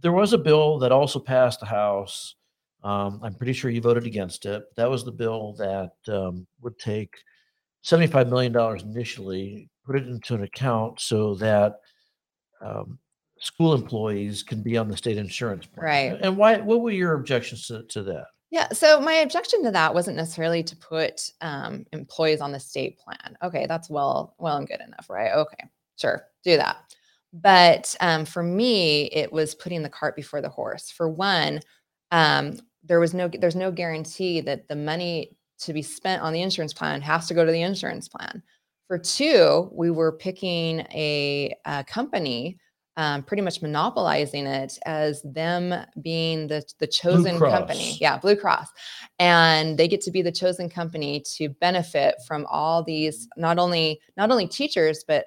there 0.00 0.12
was 0.12 0.32
a 0.32 0.38
bill 0.38 0.78
that 0.78 0.92
also 0.92 1.18
passed 1.18 1.60
the 1.60 1.66
house 1.66 2.34
um, 2.82 3.20
i'm 3.22 3.34
pretty 3.34 3.52
sure 3.52 3.70
you 3.70 3.80
voted 3.80 4.06
against 4.06 4.46
it 4.46 4.64
that 4.76 4.88
was 4.90 5.04
the 5.04 5.12
bill 5.12 5.54
that 5.54 5.92
um, 6.12 6.46
would 6.60 6.78
take 6.78 7.16
$75 7.84 8.28
million 8.28 8.56
initially 8.80 9.68
put 9.84 9.96
it 9.96 10.06
into 10.06 10.34
an 10.34 10.42
account 10.42 11.00
so 11.00 11.34
that 11.36 11.76
um, 12.60 12.98
school 13.40 13.74
employees 13.74 14.42
can 14.42 14.62
be 14.62 14.76
on 14.76 14.88
the 14.88 14.96
state 14.96 15.16
insurance 15.18 15.66
plan 15.66 15.84
Right. 15.84 16.20
and 16.22 16.36
why 16.36 16.58
what 16.58 16.80
were 16.80 16.90
your 16.90 17.14
objections 17.14 17.66
to, 17.68 17.82
to 17.84 18.02
that 18.04 18.26
Yeah. 18.50 18.68
So 18.72 19.00
my 19.00 19.14
objection 19.14 19.62
to 19.64 19.70
that 19.72 19.94
wasn't 19.94 20.16
necessarily 20.16 20.62
to 20.64 20.76
put 20.76 21.30
um, 21.40 21.84
employees 21.92 22.40
on 22.40 22.52
the 22.52 22.60
state 22.60 22.98
plan. 22.98 23.36
Okay, 23.42 23.66
that's 23.66 23.90
well, 23.90 24.34
well 24.38 24.56
and 24.56 24.66
good 24.66 24.80
enough, 24.80 25.08
right? 25.10 25.32
Okay, 25.32 25.64
sure, 25.96 26.24
do 26.44 26.56
that. 26.56 26.78
But 27.32 27.94
um, 28.00 28.24
for 28.24 28.42
me, 28.42 29.04
it 29.12 29.30
was 29.30 29.54
putting 29.54 29.82
the 29.82 29.90
cart 29.90 30.16
before 30.16 30.40
the 30.40 30.48
horse. 30.48 30.90
For 30.90 31.08
one, 31.10 31.60
um, 32.10 32.58
there 32.82 33.00
was 33.00 33.12
no, 33.12 33.28
there's 33.28 33.54
no 33.56 33.70
guarantee 33.70 34.40
that 34.40 34.66
the 34.66 34.76
money 34.76 35.36
to 35.58 35.72
be 35.74 35.82
spent 35.82 36.22
on 36.22 36.32
the 36.32 36.40
insurance 36.40 36.72
plan 36.72 37.02
has 37.02 37.28
to 37.28 37.34
go 37.34 37.44
to 37.44 37.52
the 37.52 37.60
insurance 37.62 38.08
plan. 38.08 38.42
For 38.86 38.96
two, 38.96 39.68
we 39.72 39.90
were 39.90 40.12
picking 40.12 40.80
a, 40.94 41.54
a 41.66 41.84
company 41.84 42.56
um, 42.98 43.22
pretty 43.22 43.42
much 43.42 43.62
monopolizing 43.62 44.46
it 44.46 44.76
as 44.84 45.22
them 45.22 45.72
being 46.02 46.48
the 46.48 46.62
the 46.80 46.86
chosen 46.86 47.38
company. 47.38 47.96
Yeah, 48.00 48.18
Blue 48.18 48.34
Cross, 48.34 48.66
and 49.20 49.78
they 49.78 49.86
get 49.86 50.00
to 50.02 50.10
be 50.10 50.20
the 50.20 50.32
chosen 50.32 50.68
company 50.68 51.22
to 51.36 51.48
benefit 51.48 52.16
from 52.26 52.44
all 52.50 52.82
these 52.82 53.28
not 53.36 53.58
only 53.58 54.00
not 54.16 54.32
only 54.32 54.48
teachers 54.48 55.04
but 55.06 55.26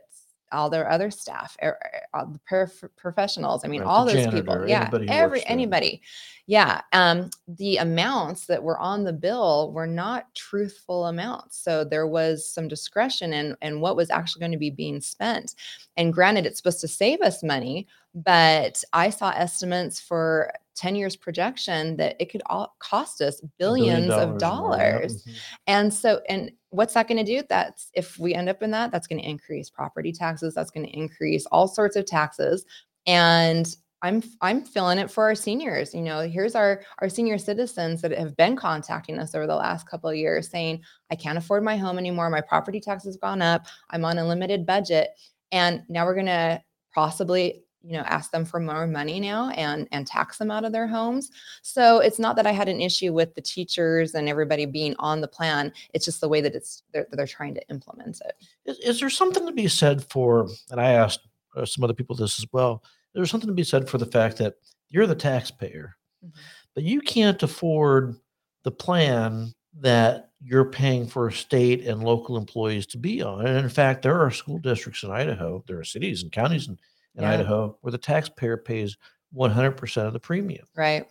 all 0.51 0.69
their 0.69 0.89
other 0.89 1.11
staff, 1.11 1.57
er- 1.63 1.77
er, 1.81 2.01
all 2.13 2.27
the 2.27 2.89
professionals. 2.97 3.63
I 3.63 3.67
mean, 3.67 3.81
Right, 3.81 3.87
all 3.87 4.05
those 4.05 4.15
janitor, 4.15 4.37
people. 4.37 4.67
Yeah, 4.67 4.81
anybody 4.83 5.09
every 5.09 5.45
anybody. 5.45 6.01
Yeah, 6.47 6.81
um, 6.91 7.29
the 7.47 7.77
amounts 7.77 8.45
that 8.47 8.61
were 8.61 8.77
on 8.79 9.03
the 9.03 9.13
bill 9.13 9.71
were 9.73 9.87
not 9.87 10.33
truthful 10.35 11.05
amounts. 11.05 11.57
So 11.57 11.83
there 11.83 12.07
was 12.07 12.49
some 12.49 12.67
discretion 12.67 13.33
in, 13.33 13.55
in 13.61 13.79
what 13.79 13.95
was 13.95 14.09
actually 14.09 14.41
going 14.41 14.51
to 14.51 14.57
be 14.57 14.69
being 14.69 14.99
spent. 14.99 15.55
And 15.97 16.11
granted, 16.13 16.45
it's 16.45 16.57
supposed 16.57 16.81
to 16.81 16.87
save 16.87 17.21
us 17.21 17.43
money, 17.43 17.87
but 18.13 18.83
I 18.91 19.09
saw 19.11 19.29
estimates 19.29 19.99
for 19.99 20.51
10 20.75 20.95
years 20.95 21.15
projection 21.15 21.95
that 21.97 22.15
it 22.19 22.31
could 22.31 22.41
all 22.47 22.75
cost 22.79 23.21
us 23.21 23.39
A 23.41 23.47
billion 23.59 24.07
billions 24.07 24.13
of 24.13 24.39
dollars 24.39 25.13
dollars. 25.13 25.23
mhm. 25.25 25.35
And 25.67 25.93
so, 25.93 26.21
and 26.27 26.51
what's 26.71 26.93
that 26.95 27.07
going 27.07 27.23
to 27.23 27.23
do? 27.23 27.45
That's 27.47 27.91
if 27.93 28.17
we 28.17 28.33
end 28.33 28.49
up 28.49 28.63
in 28.63 28.71
that, 28.71 28.91
that's 28.91 29.07
going 29.07 29.21
to 29.21 29.27
increase 29.27 29.69
property 29.69 30.11
taxes. 30.11 30.53
That's 30.55 30.71
going 30.71 30.85
to 30.85 30.97
increase 30.97 31.45
all 31.47 31.67
sorts 31.67 31.95
of 31.95 32.05
taxes. 32.05 32.65
And 33.05 33.73
I'm 34.01 34.23
I'm 34.41 34.63
feeling 34.63 34.97
it 34.97 35.11
for 35.11 35.25
our 35.25 35.35
seniors. 35.35 35.93
You 35.93 36.01
know, 36.01 36.21
here's 36.21 36.55
our 36.55 36.81
our 36.99 37.09
senior 37.09 37.37
citizens 37.37 38.01
that 38.01 38.17
have 38.17 38.35
been 38.35 38.55
contacting 38.55 39.19
us 39.19 39.35
over 39.35 39.45
the 39.45 39.55
last 39.55 39.87
couple 39.87 40.09
of 40.09 40.15
years 40.15 40.49
saying, 40.49 40.81
I 41.11 41.15
can't 41.15 41.37
afford 41.37 41.63
my 41.63 41.77
home 41.77 41.99
anymore. 41.99 42.29
My 42.29 42.41
property 42.41 42.79
tax 42.79 43.03
has 43.03 43.17
gone 43.17 43.41
up. 43.41 43.67
I'm 43.91 44.05
on 44.05 44.17
a 44.17 44.27
limited 44.27 44.65
budget. 44.65 45.09
And 45.51 45.83
now 45.87 46.05
we're 46.05 46.15
gonna 46.15 46.63
possibly 46.95 47.63
you 47.83 47.93
know 47.93 48.03
ask 48.03 48.31
them 48.31 48.45
for 48.45 48.59
more 48.59 48.85
money 48.85 49.19
now 49.19 49.49
and 49.51 49.87
and 49.91 50.05
tax 50.05 50.37
them 50.37 50.51
out 50.51 50.63
of 50.63 50.71
their 50.71 50.87
homes 50.87 51.31
so 51.63 51.99
it's 51.99 52.19
not 52.19 52.35
that 52.35 52.45
i 52.45 52.51
had 52.51 52.69
an 52.69 52.79
issue 52.79 53.11
with 53.11 53.33
the 53.33 53.41
teachers 53.41 54.13
and 54.13 54.29
everybody 54.29 54.65
being 54.65 54.95
on 54.99 55.19
the 55.21 55.27
plan 55.27 55.71
it's 55.93 56.05
just 56.05 56.21
the 56.21 56.29
way 56.29 56.41
that 56.41 56.53
it's 56.55 56.83
they're, 56.93 57.07
they're 57.11 57.25
trying 57.27 57.55
to 57.55 57.67
implement 57.69 58.21
it 58.25 58.35
Is, 58.65 58.77
is 58.79 58.99
there 58.99 59.09
something 59.09 59.45
to 59.47 59.51
be 59.51 59.67
said 59.67 60.03
for, 60.11 60.47
and 60.69 60.79
I 60.79 60.91
asked 60.91 61.21
uh, 61.55 61.65
some 61.65 61.83
other 61.83 61.93
people 61.93 62.15
this 62.15 62.39
as 62.39 62.45
well, 62.53 62.83
there's 63.13 63.29
something 63.31 63.47
to 63.49 63.53
be 63.53 63.63
said 63.63 63.89
for 63.89 63.97
the 63.97 64.05
fact 64.05 64.37
that 64.37 64.55
you're 64.89 65.07
the 65.07 65.15
taxpayer, 65.15 65.95
Mhm. 66.23 66.31
but 66.75 66.83
you 66.83 67.01
can't 67.01 67.41
afford 67.41 68.15
the 68.63 68.71
plan 68.71 69.53
that 69.79 70.29
you're 70.43 70.65
paying 70.69 71.07
for 71.07 71.31
state 71.31 71.87
and 71.87 72.03
local 72.03 72.37
employees 72.37 72.85
to 72.87 72.97
be 72.97 73.21
on. 73.23 73.45
And 73.47 73.57
in 73.57 73.69
fact, 73.69 74.01
there 74.03 74.19
are 74.21 74.29
school 74.31 74.59
districts 74.59 75.03
in 75.03 75.09
Idaho, 75.11 75.63
there 75.67 75.79
are 75.79 75.83
cities 75.83 76.21
and 76.23 76.31
counties 76.31 76.67
in, 76.67 76.77
in 77.15 77.23
Yeah. 77.23 77.31
Idaho 77.31 77.77
where 77.81 77.91
the 77.91 77.97
taxpayer 77.97 78.57
pays 78.57 78.97
100% 79.35 80.05
of 80.07 80.13
the 80.13 80.19
premium. 80.19 80.65
Right. 80.75 81.05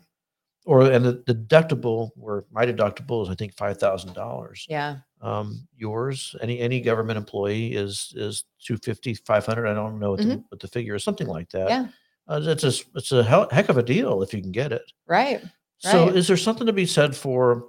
Or 0.66 0.82
and 0.90 1.04
the, 1.04 1.14
deductible, 1.26 2.10
where 2.16 2.44
my 2.52 2.66
deductible 2.66 3.22
is 3.22 3.30
I 3.30 3.34
think 3.34 3.54
five 3.56 3.78
thousand 3.78 4.12
dollars. 4.12 4.66
Yeah. 4.68 4.98
Um, 5.22 5.66
yours, 5.74 6.36
any 6.42 6.60
any 6.60 6.82
government 6.82 7.16
employee 7.16 7.72
is 7.74 8.12
is 8.14 8.44
250, 8.66 9.14
500. 9.14 9.66
I 9.66 9.72
don't 9.74 9.98
know 9.98 10.10
what, 10.10 10.20
the, 10.20 10.44
what 10.50 10.60
the 10.60 10.68
figure 10.68 10.94
is, 10.96 11.02
something 11.02 11.26
like 11.26 11.48
that. 11.50 11.68
Mm-hmm. 11.70 11.84
Yeah. 11.84 11.88
Uh, 12.28 12.40
it's 12.44 12.64
a 12.64 12.72
it's 12.94 13.10
a 13.10 13.24
hell, 13.24 13.48
heck 13.50 13.70
of 13.70 13.78
a 13.78 13.82
deal 13.82 14.22
if 14.22 14.34
you 14.34 14.42
can 14.42 14.52
get 14.52 14.70
it. 14.70 14.82
Right. 15.06 15.42
So, 15.78 16.06
Right. 16.06 16.16
is 16.16 16.28
there 16.28 16.36
something 16.36 16.66
to 16.66 16.74
be 16.74 16.84
said 16.86 17.16
for 17.16 17.64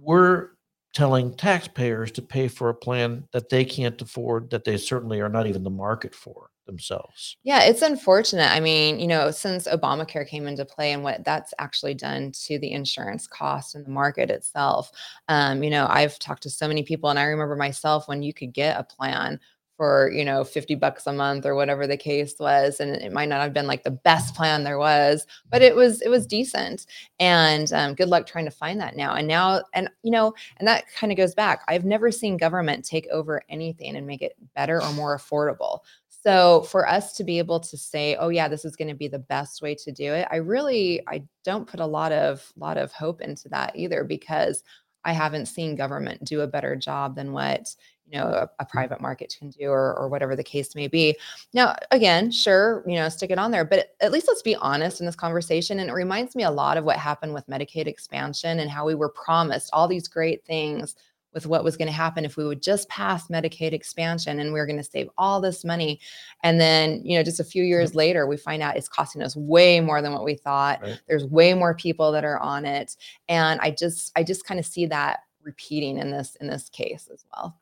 we're 0.00 0.48
telling 0.94 1.34
taxpayers 1.34 2.10
to 2.12 2.22
pay 2.22 2.48
for 2.48 2.68
a 2.68 2.74
plan 2.74 3.24
that 3.32 3.48
they 3.48 3.64
can't 3.64 4.00
afford, 4.00 4.50
that 4.50 4.64
they 4.64 4.76
certainly 4.76 5.20
are 5.20 5.28
not 5.28 5.46
even 5.46 5.62
the 5.62 5.70
market 5.70 6.14
for 6.14 6.50
themselves? 6.66 7.36
Yeah, 7.42 7.62
it's 7.62 7.82
unfortunate. 7.82 8.50
I 8.52 8.60
mean, 8.60 8.98
you 9.00 9.06
know, 9.06 9.30
since 9.30 9.66
Obamacare 9.66 10.26
came 10.26 10.46
into 10.46 10.64
play 10.64 10.92
and 10.92 11.02
what 11.02 11.24
that's 11.24 11.52
actually 11.58 11.94
done 11.94 12.32
to 12.46 12.58
the 12.58 12.72
insurance 12.72 13.26
cost 13.26 13.74
and 13.74 13.84
the 13.84 13.90
market 13.90 14.30
itself, 14.30 14.90
um, 15.28 15.62
you 15.62 15.70
know, 15.70 15.86
I've 15.88 16.18
talked 16.18 16.42
to 16.44 16.50
so 16.50 16.68
many 16.68 16.82
people, 16.82 17.10
and 17.10 17.18
I 17.18 17.24
remember 17.24 17.56
myself 17.56 18.08
when 18.08 18.22
you 18.22 18.32
could 18.32 18.52
get 18.52 18.78
a 18.78 18.84
plan 18.84 19.40
for, 19.78 20.10
you 20.12 20.24
know, 20.24 20.44
50 20.44 20.74
bucks 20.74 21.06
a 21.06 21.12
month 21.12 21.46
or 21.46 21.54
whatever 21.54 21.86
the 21.86 21.96
case 21.96 22.34
was. 22.38 22.80
And 22.80 22.96
it 22.96 23.12
might 23.12 23.30
not 23.30 23.40
have 23.40 23.54
been 23.54 23.68
like 23.68 23.84
the 23.84 23.92
best 23.92 24.34
plan 24.34 24.64
there 24.64 24.78
was, 24.78 25.24
but 25.50 25.62
it 25.62 25.74
was, 25.74 26.02
it 26.02 26.10
was 26.10 26.26
decent. 26.26 26.84
And 27.18 27.72
um, 27.72 27.94
good 27.94 28.08
luck 28.08 28.26
trying 28.26 28.44
to 28.44 28.50
find 28.50 28.80
that 28.80 28.96
now. 28.96 29.14
And 29.14 29.26
now, 29.26 29.62
and, 29.72 29.88
you 30.02 30.10
know, 30.10 30.34
and 30.58 30.68
that 30.68 30.84
kind 30.94 31.12
of 31.12 31.16
goes 31.16 31.34
back. 31.34 31.62
I've 31.68 31.86
never 31.86 32.10
seen 32.10 32.36
government 32.36 32.84
take 32.84 33.06
over 33.06 33.40
anything 33.48 33.96
and 33.96 34.06
make 34.06 34.20
it 34.20 34.34
better 34.54 34.82
or 34.82 34.92
more 34.92 35.16
affordable. 35.16 35.80
So 36.08 36.62
for 36.62 36.88
us 36.88 37.14
to 37.14 37.24
be 37.24 37.38
able 37.38 37.60
to 37.60 37.76
say, 37.76 38.16
"Oh 38.16 38.28
yeah, 38.28 38.48
this 38.48 38.64
is 38.64 38.74
going 38.76 38.88
to 38.88 38.94
be 38.94 39.08
the 39.08 39.20
best 39.20 39.62
way 39.62 39.74
to 39.76 39.92
do 39.92 40.12
it," 40.12 40.26
I 40.30 40.36
really 40.36 41.00
I 41.08 41.22
don't 41.44 41.66
put 41.66 41.80
a 41.80 41.86
lot 41.86 42.10
of 42.10 42.52
lot 42.56 42.76
of 42.76 42.92
hope 42.92 43.20
into 43.20 43.48
that 43.50 43.76
either 43.76 44.02
because 44.02 44.64
I 45.04 45.12
haven't 45.12 45.46
seen 45.46 45.76
government 45.76 46.24
do 46.24 46.40
a 46.40 46.46
better 46.46 46.76
job 46.76 47.14
than 47.14 47.32
what 47.32 47.74
you 48.10 48.18
know 48.18 48.26
a, 48.26 48.50
a 48.58 48.64
private 48.64 49.00
market 49.00 49.34
can 49.38 49.50
do 49.50 49.68
or, 49.68 49.94
or 49.98 50.08
whatever 50.08 50.34
the 50.34 50.44
case 50.44 50.74
may 50.74 50.88
be. 50.88 51.16
Now, 51.52 51.76
again, 51.90 52.30
sure, 52.30 52.82
you 52.86 52.96
know, 52.96 53.08
stick 53.08 53.30
it 53.30 53.38
on 53.38 53.50
there, 53.50 53.64
but 53.64 53.94
at 54.00 54.12
least 54.12 54.28
let's 54.28 54.42
be 54.42 54.56
honest 54.56 55.00
in 55.00 55.06
this 55.06 55.16
conversation. 55.16 55.78
And 55.80 55.90
it 55.90 55.94
reminds 55.94 56.34
me 56.34 56.44
a 56.44 56.50
lot 56.50 56.76
of 56.76 56.84
what 56.84 56.96
happened 56.96 57.34
with 57.34 57.46
Medicaid 57.46 57.86
expansion 57.86 58.60
and 58.60 58.70
how 58.70 58.86
we 58.86 58.94
were 58.94 59.10
promised 59.10 59.70
all 59.72 59.88
these 59.88 60.08
great 60.08 60.44
things 60.44 60.94
with 61.34 61.46
what 61.46 61.62
was 61.62 61.76
going 61.76 61.86
to 61.86 61.92
happen 61.92 62.24
if 62.24 62.36
we 62.36 62.44
would 62.46 62.62
just 62.62 62.88
pass 62.88 63.28
Medicaid 63.28 63.72
expansion 63.72 64.40
and 64.40 64.52
we 64.52 64.58
are 64.58 64.66
going 64.66 64.78
to 64.78 64.82
save 64.82 65.08
all 65.18 65.40
this 65.40 65.64
money. 65.64 66.00
And 66.42 66.60
then, 66.60 67.02
you 67.04 67.16
know, 67.16 67.22
just 67.22 67.40
a 67.40 67.44
few 67.44 67.62
years 67.62 67.90
mm-hmm. 67.90 67.98
later, 67.98 68.26
we 68.26 68.36
find 68.36 68.62
out 68.62 68.76
it's 68.76 68.88
costing 68.88 69.22
us 69.22 69.36
way 69.36 69.80
more 69.80 70.00
than 70.00 70.12
what 70.12 70.24
we 70.24 70.34
thought. 70.34 70.80
Right. 70.82 71.00
There's 71.06 71.26
way 71.26 71.54
more 71.54 71.74
people 71.74 72.12
that 72.12 72.24
are 72.24 72.40
on 72.40 72.64
it. 72.64 72.96
And 73.28 73.60
I 73.60 73.70
just, 73.70 74.10
I 74.16 74.22
just 74.22 74.46
kind 74.46 74.58
of 74.58 74.66
see 74.66 74.86
that 74.86 75.20
repeating 75.42 75.98
in 75.98 76.10
this, 76.10 76.36
in 76.40 76.46
this 76.48 76.68
case 76.70 77.08
as 77.12 77.24
well. 77.32 77.58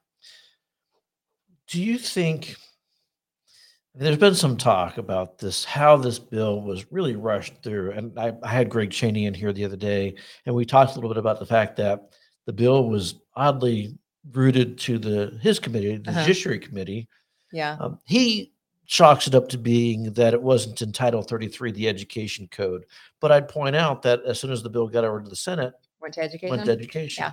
Do 1.69 1.83
you 1.83 1.99
think 1.99 2.57
there's 3.95 4.19
been 4.19 4.35
some 4.35 4.57
talk 4.57 4.99
about 4.99 5.39
this, 5.39 5.65
how 5.65 5.97
this 5.97 6.19
bill 6.19 6.61
was 6.61 6.91
really 6.93 7.17
rushed 7.17 7.63
through? 7.63 7.93
And 7.93 8.19
I, 8.19 8.33
I 8.43 8.49
had 8.49 8.69
Greg 8.69 8.91
Chaney 8.91 9.27
in 9.27 9.35
here 9.35 9.53
the 9.53 9.65
other 9.65 9.77
day, 9.77 10.15
and 10.45 10.55
we 10.55 10.65
talked 10.65 10.93
a 10.93 10.95
little 10.95 11.11
bit 11.11 11.17
about 11.19 11.39
the 11.41 11.47
fact 11.47 11.77
that 11.77 12.11
the 12.47 12.53
bill 12.53 12.89
was 12.89 13.17
oddly 13.35 13.99
routed 14.33 14.79
to 14.79 14.99
the 14.99 15.39
his 15.41 15.59
committee, 15.59 15.97
the 15.97 16.11
Uh-huh. 16.11 16.23
Judiciary 16.23 16.59
Committee. 16.59 17.09
Yeah. 17.53 17.77
Um, 17.81 17.99
he 18.05 18.53
chalks 18.87 19.27
it 19.27 19.35
up 19.35 19.49
to 19.49 19.59
being 19.59 20.13
that 20.13 20.35
it 20.35 20.43
wasn't 20.43 20.81
in 20.83 20.93
Title 20.93 21.23
33, 21.23 21.73
the 21.73 21.89
Education 21.89 22.49
Code. 22.53 22.85
But 23.21 23.33
I'd 23.33 23.49
point 23.49 23.75
out 23.75 24.03
that 24.03 24.23
as 24.25 24.39
soon 24.39 24.53
as 24.53 24.63
the 24.63 24.71
bill 24.71 24.87
got 24.89 25.05
over 25.05 25.21
to 25.21 25.29
the 25.29 25.35
Senate, 25.37 25.75
Went 26.01 26.15
to 26.15 26.21
education. 26.23 26.51
went 26.51 26.65
to 26.67 26.73
education. 26.73 27.25
Yeah. 27.25 27.33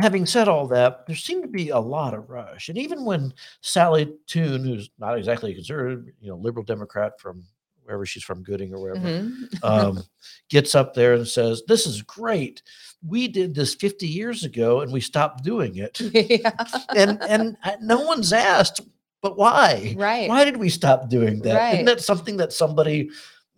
Having 0.00 0.26
said 0.26 0.48
all 0.48 0.66
that, 0.68 1.06
there 1.06 1.14
seemed 1.14 1.42
to 1.42 1.48
be 1.48 1.68
a 1.68 1.78
lot 1.78 2.14
of 2.14 2.28
rush. 2.28 2.68
And 2.68 2.76
even 2.76 3.04
when 3.04 3.32
Sally 3.60 4.12
Toone, 4.26 4.64
who's 4.64 4.90
not 4.98 5.16
exactly 5.16 5.52
a 5.52 5.54
conservative, 5.54 6.06
you 6.20 6.28
know, 6.30 6.36
liberal 6.36 6.64
Democrat 6.64 7.20
from 7.20 7.44
wherever 7.84 8.04
she's 8.04 8.24
from, 8.24 8.42
Gooding 8.42 8.74
or 8.74 8.80
wherever, 8.80 9.00
Mhm. 9.06 9.32
um, 9.62 10.02
gets 10.48 10.74
up 10.74 10.94
there 10.94 11.14
and 11.14 11.28
says, 11.28 11.62
This 11.68 11.86
is 11.86 12.02
great. 12.02 12.62
We 13.06 13.28
did 13.28 13.54
this 13.54 13.74
50 13.74 14.08
years 14.08 14.42
ago 14.42 14.80
and 14.80 14.92
we 14.92 15.00
stopped 15.00 15.44
doing 15.44 15.76
it. 15.76 16.00
yeah. 16.12 16.50
And 16.96 17.22
and 17.22 17.56
I- 17.62 17.76
no 17.80 18.00
one's 18.00 18.32
asked, 18.32 18.80
but 19.22 19.36
why? 19.36 19.94
Right. 19.96 20.28
Why 20.28 20.44
did 20.44 20.56
we 20.56 20.70
stop 20.70 21.08
doing 21.08 21.40
that? 21.42 21.54
Right. 21.56 21.84
not 21.84 21.98
that 21.98 22.00
something 22.04 22.36
that 22.38 22.52
somebody 22.52 23.10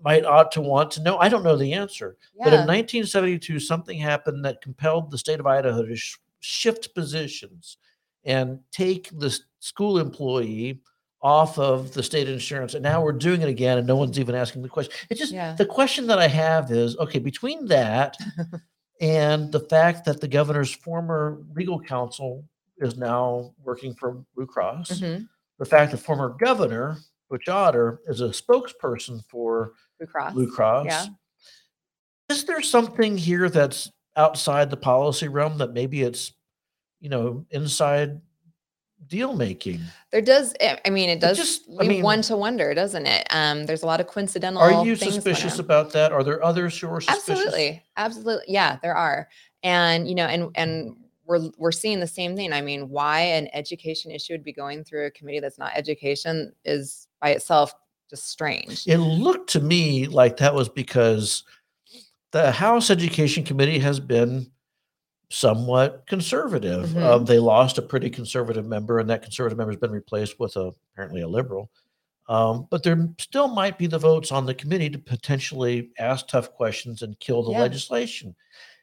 might 0.04 0.26
ought 0.26 0.52
to 0.52 0.60
want 0.60 0.90
to 0.92 1.02
know? 1.02 1.16
I 1.16 1.30
don't 1.30 1.42
know 1.44 1.56
the 1.56 1.72
answer. 1.72 2.18
But 2.38 2.48
in 2.52 2.66
1972, 2.66 3.58
something 3.60 3.98
happened 3.98 4.44
that 4.44 4.60
compelled 4.60 5.10
the 5.10 5.16
state 5.18 5.40
of 5.40 5.46
Idaho 5.46 5.82
to 5.86 5.96
sh- 5.96 6.16
shift 6.40 6.94
positions 6.94 7.78
and 8.24 8.58
take 8.72 9.10
the 9.18 9.36
school 9.60 9.98
employee 9.98 10.80
off 11.22 11.58
of 11.58 11.92
the 11.92 12.02
state 12.02 12.28
insurance. 12.28 12.74
And 12.74 12.82
now 12.82 13.02
we're 13.02 13.12
doing 13.12 13.40
it 13.42 13.48
again, 13.48 13.78
and 13.78 13.86
no 13.86 13.96
one's 13.96 14.18
even 14.18 14.34
asking 14.34 14.62
the 14.62 14.68
question. 14.68 14.92
It's 15.10 15.18
just 15.20 15.32
Yeah. 15.32 15.54
the 15.54 15.66
question 15.66 16.06
that 16.08 16.18
I 16.18 16.28
have 16.28 16.70
is 16.70 16.96
okay, 16.98 17.18
between 17.18 17.66
that 17.66 18.16
and 19.00 19.50
the 19.52 19.60
fact 19.60 20.04
that 20.04 20.20
the 20.20 20.28
governor's 20.28 20.74
former 20.74 21.42
legal 21.54 21.80
counsel 21.80 22.44
is 22.78 22.96
now 22.96 23.54
working 23.64 23.94
for 23.94 24.24
Blue 24.34 24.46
Cross, 24.46 25.00
Mhm. 25.00 25.28
the 25.58 25.64
fact 25.64 25.92
that 25.92 25.98
former 25.98 26.28
governor 26.38 26.98
Butch 27.28 27.48
Otter 27.48 28.00
is 28.06 28.20
a 28.20 28.28
spokesperson 28.28 29.24
for 29.28 29.72
Blue 29.98 30.06
Cross. 30.06 30.32
Blue 30.34 30.50
Cross. 30.52 30.86
Yeah. 30.86 31.06
Is 32.28 32.44
there 32.44 32.60
something 32.62 33.16
here 33.16 33.48
that's 33.48 33.90
outside 34.16 34.70
the 34.70 34.76
policy 34.76 35.28
realm 35.28 35.58
that 35.58 35.72
maybe 35.72 36.02
it's, 36.02 36.32
you 37.00 37.08
know, 37.08 37.44
inside 37.50 38.20
deal 39.06 39.34
making? 39.36 39.80
There 40.10 40.22
does. 40.22 40.54
I 40.60 40.80
I 40.86 40.90
mean, 40.90 41.08
it 41.08 41.20
does 41.20 41.36
just- 41.36 41.62
I 41.78 41.84
mean- 41.84 42.02
one 42.02 42.22
to 42.22 42.36
wonder, 42.36 42.74
doesn't 42.74 43.06
it? 43.06 43.26
Um, 43.30 43.66
there's 43.66 43.82
a 43.82 43.86
lot 43.86 44.00
of 44.00 44.06
coincidental. 44.06 44.62
Are 44.62 44.84
you 44.84 44.96
suspicious 44.96 45.58
about 45.58 45.92
that? 45.92 46.12
Are 46.12 46.24
there 46.24 46.42
others 46.42 46.78
who 46.78 46.88
are 46.88 47.00
suspicious? 47.00 47.28
Absolutely, 47.28 47.82
absolutely. 47.96 48.44
Yeah, 48.48 48.78
there 48.82 48.94
are, 48.96 49.28
and 49.62 50.08
you 50.08 50.14
know, 50.14 50.26
and 50.26 50.50
and 50.54 50.96
we're 51.26 51.50
we're 51.58 51.72
seeing 51.72 52.00
the 52.00 52.06
same 52.06 52.36
thing. 52.36 52.52
I 52.52 52.60
mean, 52.62 52.88
why 52.88 53.20
an 53.20 53.48
education 53.52 54.10
issue 54.12 54.32
would 54.32 54.44
be 54.44 54.52
going 54.52 54.84
through 54.84 55.06
a 55.06 55.10
committee 55.10 55.40
that's 55.40 55.58
not 55.58 55.72
education 55.74 56.52
is 56.64 57.06
by 57.20 57.30
itself 57.30 57.74
just 58.08 58.28
strange. 58.30 58.86
It 58.86 58.98
looked 58.98 59.50
to 59.50 59.60
me 59.60 60.06
like 60.06 60.36
that 60.36 60.54
was 60.54 60.68
because 60.68 61.42
the 62.32 62.50
House 62.50 62.90
Education 62.90 63.44
Committee 63.44 63.78
has 63.78 64.00
been 64.00 64.50
somewhat 65.30 66.04
conservative. 66.06 66.88
Mhm. 66.90 67.02
Um, 67.02 67.24
they 67.24 67.38
lost 67.38 67.78
a 67.78 67.82
pretty 67.82 68.10
conservative 68.10 68.64
member, 68.66 68.98
and 68.98 69.10
that 69.10 69.22
conservative 69.22 69.58
member 69.58 69.72
has 69.72 69.80
been 69.80 69.90
replaced 69.90 70.38
with 70.38 70.56
a 70.56 70.72
apparently 70.92 71.22
a 71.22 71.28
liberal. 71.28 71.70
Um, 72.28 72.66
but 72.70 72.82
there 72.82 73.08
still 73.20 73.48
might 73.48 73.78
be 73.78 73.86
the 73.86 73.98
votes 73.98 74.32
on 74.32 74.46
the 74.46 74.54
committee 74.54 74.90
to 74.90 74.98
potentially 74.98 75.90
ask 75.98 76.26
tough 76.26 76.52
questions 76.52 77.02
and 77.02 77.18
kill 77.20 77.42
the 77.42 77.52
Yeah. 77.52 77.60
legislation. 77.60 78.34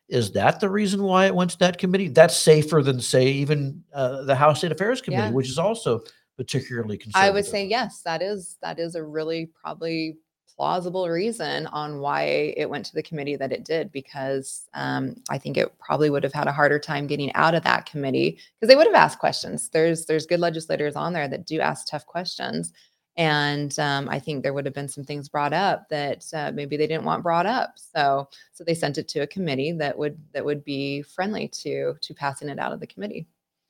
Is 0.09 0.31
that 0.31 0.59
the 0.59 0.69
reason 0.69 1.03
why 1.03 1.25
it 1.27 1.35
went 1.35 1.51
to 1.51 1.57
that 1.59 1.77
committee? 1.77 2.07
That's 2.09 2.35
safer 2.35 2.81
than, 2.81 2.99
say, 2.99 3.27
even 3.27 3.83
uh, 3.93 4.23
the 4.23 4.35
House 4.35 4.59
State 4.59 4.71
Affairs 4.71 5.01
Committee, 5.01 5.23
Yeah. 5.23 5.31
which 5.31 5.49
is 5.49 5.57
also 5.57 6.01
particularly 6.37 6.97
conservative. 6.97 7.29
I 7.29 7.33
would 7.33 7.45
say 7.45 7.65
yes. 7.65 8.01
That 8.03 8.21
is 8.21 8.57
that 8.61 8.79
is 8.79 8.95
a 8.95 9.03
really 9.03 9.47
probably 9.61 10.17
plausible 10.55 11.09
reason 11.09 11.67
on 11.67 11.99
why 11.99 12.53
it 12.57 12.69
went 12.69 12.85
to 12.85 12.93
the 12.93 13.03
committee 13.03 13.35
that 13.35 13.51
it 13.51 13.65
did 13.65 13.91
because 13.91 14.67
um, 14.73 15.15
I 15.29 15.37
think 15.37 15.57
it 15.57 15.77
probably 15.79 16.09
would 16.09 16.23
have 16.23 16.33
had 16.33 16.47
a 16.47 16.51
harder 16.51 16.79
time 16.79 17.07
getting 17.07 17.33
out 17.33 17.55
of 17.55 17.63
that 17.63 17.85
committee 17.85 18.39
because 18.59 18.69
they 18.69 18.75
would 18.75 18.87
have 18.87 18.95
asked 18.95 19.19
questions. 19.19 19.69
There's 19.69 20.05
there's 20.05 20.25
good 20.25 20.39
legislators 20.39 20.95
on 20.95 21.13
there 21.13 21.27
that 21.27 21.45
do 21.45 21.59
ask 21.59 21.87
tough 21.87 22.05
questions, 22.05 22.73
and 23.17 23.77
um, 23.79 24.09
I 24.09 24.19
think 24.19 24.43
there 24.43 24.53
would 24.53 24.65
have 24.65 24.73
been 24.73 24.89
some 24.89 25.03
things 25.03 25.29
brought 25.29 25.53
up 25.53 25.87
that 25.89 26.25
uh, 26.33 26.51
maybe 26.53 26.77
they 26.77 26.87
didn't 26.87 27.05
want 27.05 27.23
brought 27.23 27.45
up. 27.45 27.73
So 27.75 28.29
so 28.51 28.63
they 28.63 28.73
sent 28.75 28.97
it 28.97 29.07
to 29.09 29.21
a 29.21 29.27
committee 29.27 29.71
that 29.73 29.97
would 29.97 30.17
that 30.33 30.45
would 30.45 30.63
be 30.63 31.01
friendly 31.01 31.47
to 31.49 31.95
to 32.01 32.13
passing 32.13 32.49
it 32.49 32.59
out 32.59 32.73
of 32.73 32.79
the 32.79 32.87
committee. 32.87 33.27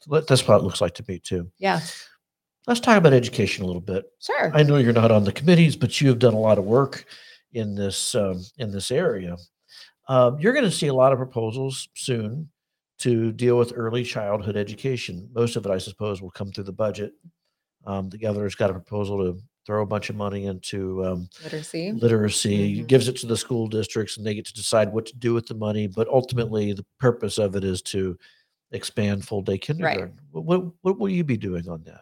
That's 0.07 0.47
what 0.47 0.59
it 0.59 0.63
looks 0.63 0.81
like 0.81 0.95
to 0.95 1.05
me, 1.07 1.19
too. 1.19 1.49
Yeah, 1.57 1.79
Let's 2.67 2.79
talk 2.79 2.97
about 2.97 3.13
education 3.13 3.63
a 3.63 3.67
little 3.67 3.81
bit. 3.81 4.05
sure. 4.21 4.51
I 4.55 4.63
know 4.63 4.77
you're 4.77 4.93
not 4.93 5.11
on 5.11 5.23
the 5.25 5.31
committees, 5.33 5.75
but 5.75 5.99
you 5.99 6.07
have 6.09 6.19
done 6.19 6.33
a 6.33 6.39
lot 6.39 6.57
of 6.57 6.63
work 6.65 7.05
in 7.53 7.75
this 7.75 8.15
um, 8.15 8.41
in 8.57 8.71
this 8.71 8.89
area. 8.89 9.35
Um, 10.07 10.39
you're 10.39 10.53
going 10.53 10.65
to 10.65 10.71
see 10.71 10.87
a 10.87 10.93
lot 10.93 11.11
of 11.11 11.17
proposals 11.17 11.87
soon 11.95 12.49
to 12.99 13.31
deal 13.33 13.57
with 13.57 13.73
early 13.75 14.03
childhood 14.03 14.55
education. 14.55 15.29
Most 15.33 15.55
of 15.55 15.65
it, 15.65 15.71
I 15.71 15.77
suppose, 15.77 16.21
will 16.21 16.31
come 16.31 16.51
through 16.51 16.63
the 16.65 16.71
budget. 16.73 17.13
Um, 17.85 18.09
the 18.09 18.17
governor's 18.17 18.55
got 18.55 18.69
a 18.69 18.73
proposal 18.73 19.17
to 19.19 19.41
throw 19.65 19.81
a 19.81 19.85
bunch 19.85 20.09
of 20.09 20.15
money 20.15 20.45
into 20.45 21.05
um, 21.05 21.29
Literacy. 21.43 21.91
literacy, 21.93 22.77
Mhm. 22.81 22.87
gives 22.87 23.07
it 23.07 23.15
to 23.17 23.27
the 23.27 23.37
school 23.37 23.67
districts, 23.67 24.17
and 24.17 24.25
they 24.25 24.35
get 24.35 24.45
to 24.45 24.53
decide 24.53 24.91
what 24.91 25.05
to 25.07 25.17
do 25.17 25.33
with 25.33 25.47
the 25.47 25.53
money. 25.55 25.87
But 25.87 26.07
ultimately, 26.09 26.73
the 26.73 26.85
purpose 26.99 27.37
of 27.37 27.55
it 27.55 27.63
is 27.63 27.81
to 27.83 28.17
expand 28.71 29.25
full 29.25 29.41
day 29.41 29.57
kindergarten. 29.57 30.19
What, 30.31 30.43
what, 30.45 30.63
what 30.81 30.99
will 30.99 31.09
you 31.09 31.23
be 31.23 31.37
doing 31.37 31.67
on 31.69 31.83
that? 31.83 32.01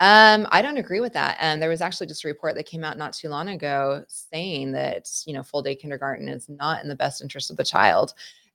Um, 0.00 0.46
I 0.50 0.60
don't 0.60 0.76
agree 0.76 1.00
with 1.00 1.12
that. 1.12 1.36
And 1.40 1.62
there 1.62 1.68
was 1.70 1.80
actually 1.80 2.08
just 2.08 2.24
a 2.24 2.28
report 2.28 2.56
that 2.56 2.66
came 2.66 2.84
out 2.84 2.98
not 2.98 3.12
too 3.12 3.28
long 3.28 3.48
ago 3.48 4.04
saying 4.08 4.72
that 4.72 5.08
you 5.26 5.32
know 5.32 5.42
full 5.42 5.62
day 5.62 5.74
kindergarten 5.76 6.28
is 6.28 6.48
not 6.48 6.82
in 6.82 6.88
the 6.88 6.96
best 6.96 7.22
interest 7.22 7.50
of 7.50 7.56
the 7.56 7.64
child, 7.64 8.12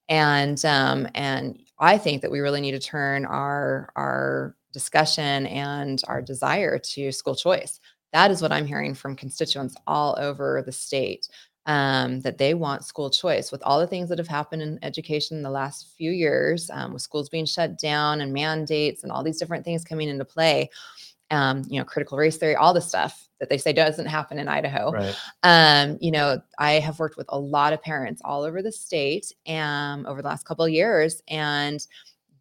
and 0.09 0.63
um, 0.65 1.07
and 1.15 1.57
I 1.79 1.97
think 1.97 2.21
that 2.21 2.31
we 2.31 2.41
really 2.41 2.61
need 2.61 2.71
to 2.71 2.79
turn 2.79 3.25
our 3.25 3.89
our 3.95 4.55
discussion 4.73 5.47
and 5.47 6.01
our 6.07 6.21
desire 6.21 6.77
to 6.77 7.11
school 7.11 7.35
choice. 7.35 7.79
That 8.11 8.31
is 8.31 8.41
what 8.41 8.51
I'm 8.51 8.65
hearing 8.65 8.93
from 8.93 9.15
constituents 9.15 9.75
all 9.87 10.15
over 10.19 10.61
the 10.65 10.71
state. 10.73 11.27
Um, 11.65 12.21
that 12.21 12.39
they 12.39 12.55
want 12.55 12.83
school 12.83 13.11
choice 13.11 13.51
with 13.51 13.61
all 13.63 13.79
the 13.79 13.85
things 13.85 14.09
that 14.09 14.17
have 14.17 14.27
happened 14.27 14.63
in 14.63 14.79
education 14.81 15.37
in 15.37 15.43
the 15.43 15.51
last 15.51 15.89
few 15.95 16.09
years, 16.09 16.67
um, 16.73 16.93
with 16.93 17.03
schools 17.03 17.29
being 17.29 17.45
shut 17.45 17.77
down 17.77 18.21
and 18.21 18.33
mandates 18.33 19.03
and 19.03 19.11
all 19.11 19.23
these 19.23 19.37
different 19.37 19.65
things 19.65 19.83
coming 19.83 20.09
into 20.09 20.25
play 20.25 20.69
um, 21.31 21.63
you 21.67 21.79
know, 21.79 21.85
critical 21.85 22.17
race 22.17 22.37
theory, 22.37 22.55
all 22.55 22.73
the 22.73 22.81
stuff 22.81 23.27
that 23.39 23.49
they 23.49 23.57
say 23.57 23.73
doesn't 23.73 24.07
happen 24.07 24.37
in 24.37 24.47
Idaho. 24.47 24.91
Right. 24.91 25.15
Um, 25.43 25.97
you 26.01 26.11
know, 26.11 26.41
I 26.57 26.73
have 26.73 26.99
worked 26.99 27.17
with 27.17 27.27
a 27.29 27.39
lot 27.39 27.73
of 27.73 27.81
parents 27.81 28.21
all 28.25 28.43
over 28.43 28.61
the 28.61 28.71
state 28.71 29.31
um, 29.47 30.05
over 30.05 30.21
the 30.21 30.27
last 30.27 30.45
couple 30.45 30.65
of 30.65 30.71
years, 30.71 31.21
and 31.27 31.85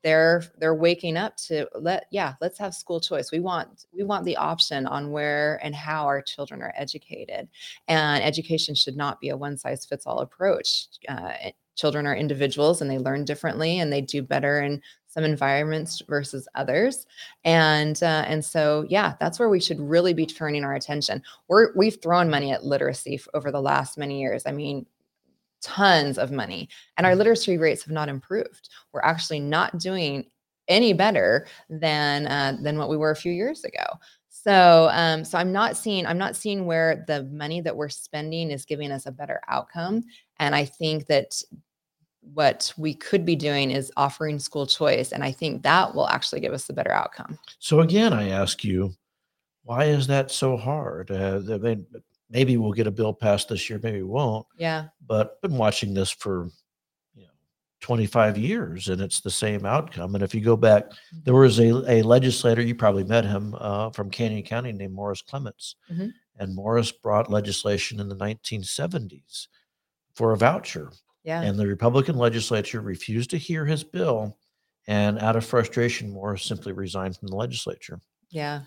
they're 0.02 0.44
they're 0.58 0.74
waking 0.74 1.16
up 1.16 1.36
to 1.36 1.68
let 1.74 2.06
yeah, 2.10 2.34
let's 2.40 2.58
have 2.58 2.74
school 2.74 3.00
choice. 3.00 3.32
We 3.32 3.40
want 3.40 3.86
we 3.92 4.04
want 4.04 4.24
the 4.24 4.36
option 4.36 4.86
on 4.86 5.10
where 5.10 5.60
and 5.62 5.74
how 5.74 6.04
our 6.06 6.22
children 6.22 6.62
are 6.62 6.72
educated, 6.76 7.48
and 7.88 8.22
education 8.22 8.74
should 8.74 8.96
not 8.96 9.20
be 9.20 9.28
a 9.28 9.36
one 9.36 9.56
size 9.56 9.84
fits 9.84 10.06
all 10.06 10.20
approach. 10.20 10.86
Uh, 11.08 11.32
children 11.78 12.06
are 12.06 12.16
individuals 12.16 12.82
and 12.82 12.90
they 12.90 12.98
learn 12.98 13.24
differently 13.24 13.78
and 13.78 13.92
they 13.92 14.00
do 14.00 14.20
better 14.20 14.60
in 14.60 14.82
some 15.18 15.24
environments 15.24 16.00
versus 16.08 16.46
others. 16.54 17.04
And 17.44 18.00
uh, 18.04 18.24
and 18.28 18.44
so 18.44 18.86
yeah 18.88 19.14
that's 19.18 19.40
where 19.40 19.48
we 19.48 19.58
should 19.58 19.80
really 19.80 20.14
be 20.14 20.24
turning 20.24 20.62
our 20.62 20.76
attention. 20.76 21.20
We're 21.48 21.72
we've 21.74 22.00
thrown 22.00 22.30
money 22.30 22.52
at 22.52 22.64
literacy 22.64 23.20
over 23.34 23.50
the 23.50 23.60
last 23.60 23.98
many 23.98 24.20
years. 24.20 24.44
I 24.46 24.52
mean 24.52 24.86
tons 25.60 26.18
of 26.18 26.30
money. 26.30 26.68
And 26.96 27.04
our 27.04 27.16
literacy 27.16 27.58
rates 27.58 27.82
have 27.82 27.92
not 27.92 28.08
improved. 28.08 28.68
We're 28.92 29.00
actually 29.00 29.40
not 29.40 29.78
doing 29.78 30.24
any 30.68 30.92
better 30.92 31.48
than 31.68 32.28
uh, 32.28 32.56
than 32.62 32.78
what 32.78 32.88
we 32.88 32.96
were 32.96 33.10
a 33.10 33.16
few 33.16 33.32
years 33.32 33.64
ago. 33.64 33.86
So 34.28 34.88
um, 34.92 35.24
so 35.24 35.36
i'm 35.36 35.50
not 35.50 35.76
seeing 35.76 36.06
i'm 36.06 36.16
not 36.16 36.36
seeing 36.36 36.64
where 36.64 37.04
the 37.08 37.24
money 37.24 37.60
that 37.62 37.76
we're 37.76 37.88
spending 37.88 38.52
is 38.52 38.64
giving 38.64 38.92
us 38.92 39.06
a 39.06 39.10
better 39.10 39.40
outcome. 39.48 40.04
And 40.38 40.54
i 40.54 40.64
think 40.64 41.06
that 41.06 41.42
what 42.34 42.72
we 42.76 42.94
could 42.94 43.24
be 43.24 43.34
doing 43.36 43.70
is 43.70 43.90
offering 43.96 44.38
school 44.38 44.66
choice 44.66 45.12
and 45.12 45.22
i 45.24 45.32
think 45.32 45.62
that 45.62 45.94
will 45.94 46.08
actually 46.08 46.40
give 46.40 46.52
us 46.52 46.68
a 46.68 46.72
better 46.72 46.92
outcome 46.92 47.38
So 47.58 47.80
again, 47.80 48.12
I 48.12 48.28
ask 48.30 48.62
you, 48.64 48.92
why 49.64 49.84
is 49.84 50.06
that 50.06 50.30
so 50.30 50.56
hard? 50.56 51.10
Uh, 51.10 51.40
mean, 51.58 51.86
maybe 52.30 52.56
we'll 52.56 52.72
get 52.72 52.86
a 52.86 52.90
bill 52.90 53.12
passed 53.14 53.48
this 53.48 53.68
year, 53.68 53.78
maybe 53.82 53.98
we 53.98 54.04
won't. 54.08 54.46
yeah 54.56 54.88
But 55.06 55.38
I've 55.42 55.50
been 55.50 55.58
watching 55.58 55.94
this 55.94 56.10
for 56.10 56.50
you 57.14 57.24
know 57.24 57.32
25 57.80 58.36
years, 58.38 58.88
and 58.88 59.00
it's 59.00 59.20
the 59.20 59.30
same 59.30 59.64
outcome. 59.66 60.14
And 60.14 60.22
if 60.24 60.34
you 60.34 60.40
go 60.40 60.56
back, 60.56 60.84
there 61.24 61.34
was 61.34 61.58
a, 61.58 61.70
a 61.90 62.02
legislator 62.02 62.62
you 62.62 62.74
probably 62.74 63.04
met 63.04 63.24
him 63.24 63.54
uh, 63.58 63.90
from 63.90 64.10
Canyon 64.10 64.42
County 64.42 64.72
named 64.72 64.94
Morris 64.94 65.22
Clements, 65.22 65.76
Mhm. 65.90 66.10
and 66.38 66.54
Morris 66.54 66.92
brought 66.92 67.30
legislation 67.30 68.00
in 68.00 68.08
the 68.08 68.16
1970s 68.16 69.48
for 70.14 70.32
a 70.32 70.36
voucher, 70.36 70.92
yeah 71.24 71.42
and 71.42 71.58
the 71.58 71.66
Republican 71.66 72.16
legislature 72.16 72.80
refused 72.80 73.30
to 73.30 73.38
hear 73.38 73.64
his 73.66 73.84
bill. 73.84 74.36
And 74.86 75.18
out 75.18 75.36
of 75.36 75.44
frustration, 75.44 76.10
Morris 76.10 76.44
simply 76.44 76.72
resigned 76.72 77.16
from 77.16 77.28
the 77.28 77.36
legislature. 77.36 78.00
yeah 78.30 78.62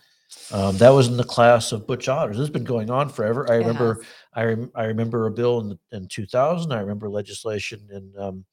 Um, 0.52 0.78
that 0.78 0.90
was 0.92 1.08
in 1.08 1.18
the 1.18 1.24
class 1.24 1.72
of 1.72 1.88
Butch 1.88 2.08
Otters. 2.08 2.38
This 2.38 2.44
has 2.44 2.50
been 2.54 2.64
going 2.64 2.90
on 2.92 3.10
forever. 3.10 3.50
I 3.52 3.56
It 3.56 3.58
remember, 3.60 3.96
has. 3.96 4.04
I, 4.34 4.44
rem- 4.44 4.72
I 4.76 4.84
remember 4.86 5.26
a 5.26 5.32
bill 5.32 5.60
in, 5.62 5.80
in 5.92 6.08
2000. 6.08 6.72
I 6.72 6.80
remember 6.80 7.10
legislation 7.10 7.88
in 7.92 8.14
um, 8.18 8.46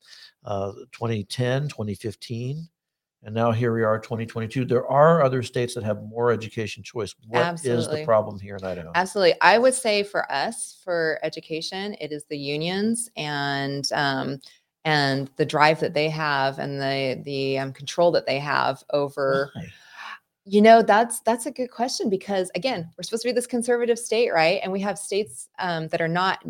uh, 0.45 0.73
2010, 0.93 1.69
2015, 1.69 2.69
and 3.25 3.35
now 3.35 3.51
here 3.51 3.75
we 3.75 3.83
are, 3.83 3.99
2022. 3.99 4.65
There 4.65 4.87
are 4.87 5.23
other 5.23 5.43
states 5.43 5.75
that 5.75 5.83
have 5.83 6.03
more 6.03 6.31
education 6.31 6.83
choice. 6.83 7.15
What 7.27 7.41
is 7.41 7.47
Absolutely. 7.47 8.01
the 8.01 8.05
problem 8.07 8.39
here 8.39 8.57
in 8.57 8.65
Idaho? 8.65 8.93
Absolutely. 8.95 9.35
I 9.41 9.59
would 9.59 9.75
say 9.75 10.03
for 10.03 10.31
us, 10.31 10.81
for 10.85 11.19
education, 11.23 11.97
it 12.01 12.13
is 12.13 12.25
the 12.31 12.39
unions 12.39 13.09
and 13.17 13.91
um, 13.93 14.39
and 14.85 15.31
the 15.37 15.45
drive 15.45 15.81
that 15.81 15.95
they 15.95 16.09
have 16.09 16.59
and 16.61 16.81
the 16.81 17.21
the 17.25 17.59
um, 17.59 17.73
control 17.73 18.13
that 18.13 18.27
they 18.27 18.39
have 18.39 18.83
over. 18.91 19.51
Why? 19.53 19.67
You 20.51 20.63
know, 20.63 20.81
that's 20.81 21.21
that's 21.21 21.45
a 21.45 21.51
good 21.51 21.71
question 21.71 22.09
because 22.09 22.51
again, 22.55 22.91
we're 22.97 23.03
supposed 23.03 23.23
to 23.25 23.29
be 23.29 23.35
this 23.35 23.47
conservative 23.47 23.99
state, 23.99 24.33
right? 24.33 24.61
And 24.63 24.73
we 24.73 24.81
have 24.81 24.99
states 24.99 25.51
um, 25.59 25.89
that 25.89 26.01
are 26.01 26.09
not 26.09 26.43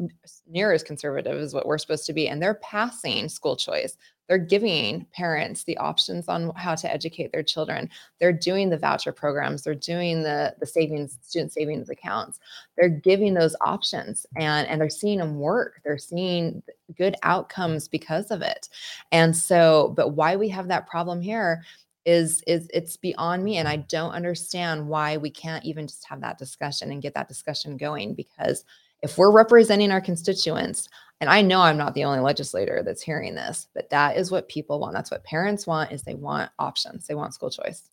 near 0.47 0.71
as 0.71 0.85
conservative 0.85 1.37
as 1.37 1.53
what 1.53 1.67
we're 1.67 1.79
supposed 1.79 2.07
to 2.07 2.13
be, 2.13 2.29
and 2.29 2.41
they're 2.41 2.61
passing 2.63 3.29
school 3.29 3.57
choice. 3.57 3.97
They're 4.29 4.39
giving 4.39 5.05
parents 5.13 5.65
the 5.65 5.77
options 5.79 6.29
on 6.29 6.53
how 6.55 6.77
to 6.77 6.93
educate 6.93 7.33
their 7.33 7.43
children. 7.43 7.91
They're 8.21 8.33
doing 8.33 8.71
the 8.71 8.79
voucher 8.79 9.11
programs. 9.11 9.65
They're 9.65 9.75
doing 9.75 10.23
the 10.23 10.55
the 10.61 10.67
savings 10.67 11.19
student 11.23 11.53
savings 11.53 11.91
accounts. 11.91 12.39
They're 12.77 12.89
giving 12.89 13.35
those 13.35 13.57
options, 13.63 14.27
and 14.37 14.69
and 14.69 14.81
they're 14.81 14.91
seeing 14.91 15.19
them 15.19 15.41
work. 15.41 15.81
They're 15.83 15.99
seeing 15.99 16.63
good 16.97 17.17
outcomes 17.25 17.89
because 17.89 18.31
of 18.31 18.43
it. 18.43 18.69
And 19.11 19.37
so, 19.37 19.93
but 19.97 20.11
why 20.11 20.37
we 20.37 20.49
have 20.51 20.69
that 20.69 20.87
problem 20.87 21.21
here 21.21 21.65
is 22.09 22.43
is 22.47 22.69
it's 22.73 22.97
beyond 22.97 23.45
me 23.45 23.59
and 23.59 23.69
i 23.69 23.77
don't 23.77 24.13
understand 24.13 24.89
why 24.89 25.19
we 25.19 25.29
can't 25.31 25.65
even 25.65 25.87
just 25.87 26.07
have 26.09 26.23
that 26.23 26.39
discussion 26.39 26.91
and 26.91 27.03
get 27.03 27.13
that 27.13 27.29
discussion 27.29 27.77
going 27.77 28.15
because 28.15 28.65
if 29.03 29.19
we're 29.19 29.31
representing 29.31 29.91
our 29.93 30.01
constituents 30.01 30.89
and 31.21 31.29
i 31.29 31.43
know 31.43 31.61
i'm 31.61 31.77
not 31.77 31.93
the 31.93 32.05
only 32.05 32.21
legislator 32.21 32.83
that's 32.83 33.03
hearing 33.03 33.35
this 33.35 33.69
but 33.75 33.91
that 33.91 34.17
is 34.17 34.31
what 34.31 34.49
people 34.49 34.81
want 34.81 34.95
that's 34.95 35.11
what 35.11 35.23
parents 35.25 35.67
want 35.67 35.93
is 35.93 36.03
they 36.03 36.15
want 36.15 36.51
options 36.59 37.07
they 37.07 37.15
want 37.15 37.35
school 37.35 37.51
choice 37.51 37.91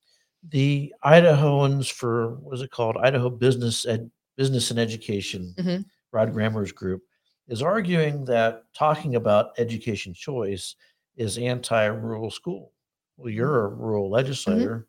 The 0.51 0.93
Idahoans 1.03 1.91
for 1.91 2.35
what 2.35 2.53
is 2.55 2.61
it 2.61 2.69
called? 2.71 2.97
Idaho 2.97 3.29
Business 3.29 3.85
and 3.85 4.11
Business 4.37 4.69
and 4.71 4.79
Education, 4.79 5.55
Mhm. 5.57 5.85
Rod 6.13 6.31
Gramer's 6.33 6.71
group, 6.71 7.01
is 7.47 7.61
arguing 7.63 8.25
that 8.25 8.63
talking 8.73 9.15
about 9.15 9.53
education 9.57 10.13
choice 10.13 10.75
is 11.17 11.37
anti-rural 11.39 12.29
school. 12.29 12.71
Well, 13.17 13.29
you're 13.29 13.65
a 13.65 13.67
rural 13.69 14.09
legislator. 14.09 14.87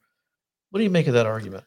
What 0.71 0.79
do 0.79 0.85
you 0.85 0.91
make 0.91 1.07
of 1.07 1.15
that 1.15 1.27
argument? 1.27 1.65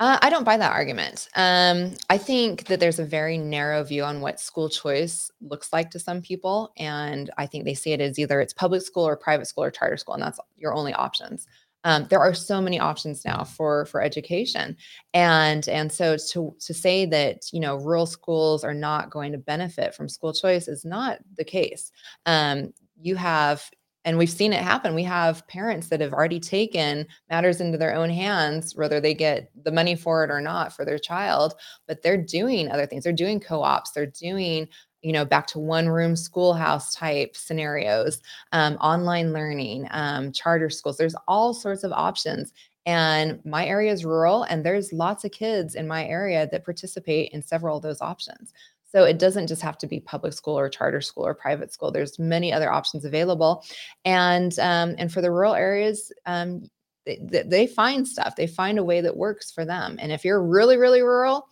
Uh, 0.00 0.18
I 0.22 0.30
don't 0.30 0.44
buy 0.44 0.56
that 0.56 0.72
argument. 0.72 1.28
Um, 1.34 1.94
I 2.08 2.16
think 2.16 2.64
that 2.68 2.80
there's 2.80 2.98
a 2.98 3.04
very 3.04 3.36
narrow 3.36 3.84
view 3.84 4.02
on 4.02 4.22
what 4.22 4.40
school 4.40 4.70
choice 4.70 5.30
looks 5.42 5.74
like 5.74 5.90
to 5.90 5.98
some 5.98 6.22
people, 6.22 6.72
and 6.78 7.30
I 7.36 7.46
think 7.46 7.66
they 7.66 7.74
see 7.74 7.92
it 7.92 8.00
as 8.00 8.18
either 8.18 8.40
it's 8.40 8.54
public 8.54 8.80
school 8.80 9.06
or 9.06 9.14
private 9.14 9.46
school 9.46 9.64
or 9.64 9.70
charter 9.70 9.98
school, 9.98 10.14
and 10.14 10.22
that's 10.22 10.40
your 10.56 10.72
only 10.72 10.94
options. 10.94 11.46
Um, 11.84 12.06
there 12.08 12.20
are 12.20 12.32
so 12.32 12.62
many 12.62 12.80
options 12.80 13.26
now 13.26 13.44
for 13.44 13.84
for 13.86 14.02
education, 14.02 14.74
and 15.12 15.68
and 15.68 15.92
so 15.92 16.16
to 16.30 16.54
to 16.58 16.74
say 16.74 17.04
that 17.04 17.52
you 17.52 17.60
know 17.60 17.76
rural 17.76 18.06
schools 18.06 18.64
are 18.64 18.74
not 18.74 19.10
going 19.10 19.32
to 19.32 19.38
benefit 19.38 19.94
from 19.94 20.08
school 20.08 20.32
choice 20.32 20.66
is 20.66 20.84
not 20.84 21.18
the 21.36 21.44
case. 21.44 21.92
Um, 22.24 22.72
you 23.02 23.16
have 23.16 23.70
and 24.04 24.16
we've 24.16 24.30
seen 24.30 24.52
it 24.52 24.62
happen. 24.62 24.94
We 24.94 25.04
have 25.04 25.46
parents 25.46 25.88
that 25.88 26.00
have 26.00 26.12
already 26.12 26.40
taken 26.40 27.06
matters 27.28 27.60
into 27.60 27.76
their 27.76 27.94
own 27.94 28.10
hands, 28.10 28.74
whether 28.74 29.00
they 29.00 29.14
get 29.14 29.50
the 29.62 29.72
money 29.72 29.94
for 29.94 30.24
it 30.24 30.30
or 30.30 30.40
not 30.40 30.74
for 30.74 30.84
their 30.84 30.98
child, 30.98 31.54
but 31.86 32.02
they're 32.02 32.16
doing 32.16 32.70
other 32.70 32.86
things. 32.86 33.04
They're 33.04 33.12
doing 33.12 33.40
co 33.40 33.62
ops, 33.62 33.90
they're 33.90 34.06
doing, 34.06 34.68
you 35.02 35.12
know, 35.12 35.24
back 35.24 35.46
to 35.48 35.58
one 35.58 35.88
room 35.88 36.16
schoolhouse 36.16 36.94
type 36.94 37.36
scenarios, 37.36 38.20
um, 38.52 38.74
online 38.76 39.32
learning, 39.32 39.86
um, 39.90 40.32
charter 40.32 40.70
schools. 40.70 40.96
There's 40.96 41.16
all 41.28 41.52
sorts 41.52 41.84
of 41.84 41.92
options. 41.92 42.52
And 42.86 43.44
my 43.44 43.66
area 43.66 43.92
is 43.92 44.06
rural, 44.06 44.44
and 44.44 44.64
there's 44.64 44.92
lots 44.92 45.24
of 45.24 45.32
kids 45.32 45.74
in 45.74 45.86
my 45.86 46.06
area 46.06 46.48
that 46.50 46.64
participate 46.64 47.30
in 47.32 47.42
several 47.42 47.76
of 47.76 47.82
those 47.82 48.00
options. 48.00 48.54
So 48.92 49.04
it 49.04 49.18
doesn't 49.18 49.46
just 49.46 49.62
have 49.62 49.78
to 49.78 49.86
be 49.86 50.00
public 50.00 50.32
school 50.32 50.58
or 50.58 50.68
charter 50.68 51.00
school 51.00 51.26
or 51.26 51.34
private 51.34 51.72
school. 51.72 51.92
There's 51.92 52.18
many 52.18 52.52
other 52.52 52.72
options 52.72 53.04
available, 53.04 53.64
and 54.04 54.58
um, 54.58 54.96
and 54.98 55.12
for 55.12 55.20
the 55.20 55.30
rural 55.30 55.54
areas, 55.54 56.12
um, 56.26 56.68
they, 57.06 57.44
they 57.46 57.66
find 57.66 58.06
stuff. 58.06 58.36
They 58.36 58.46
find 58.46 58.78
a 58.78 58.84
way 58.84 59.00
that 59.00 59.16
works 59.16 59.50
for 59.50 59.64
them. 59.64 59.96
And 60.00 60.12
if 60.12 60.24
you're 60.24 60.42
really 60.42 60.76
really 60.76 61.02
rural, 61.02 61.48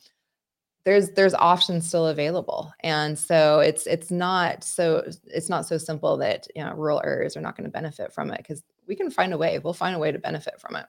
there's 0.84 1.10
there's 1.10 1.34
options 1.34 1.86
still 1.86 2.08
available. 2.08 2.72
And 2.80 3.18
so 3.18 3.60
it's 3.60 3.86
it's 3.86 4.10
not 4.10 4.64
so 4.64 5.04
it's 5.26 5.48
not 5.48 5.66
so 5.66 5.78
simple 5.78 6.16
that 6.18 6.48
you 6.56 6.64
know 6.64 6.72
rural 6.74 7.02
areas 7.04 7.36
are 7.36 7.40
not 7.40 7.56
going 7.56 7.66
to 7.66 7.70
benefit 7.70 8.12
from 8.12 8.30
it 8.30 8.38
because 8.38 8.62
we 8.86 8.96
can 8.96 9.10
find 9.10 9.32
a 9.32 9.38
way. 9.38 9.58
We'll 9.58 9.74
find 9.74 9.94
a 9.94 9.98
way 9.98 10.12
to 10.12 10.18
benefit 10.18 10.60
from 10.60 10.76
it. 10.76 10.86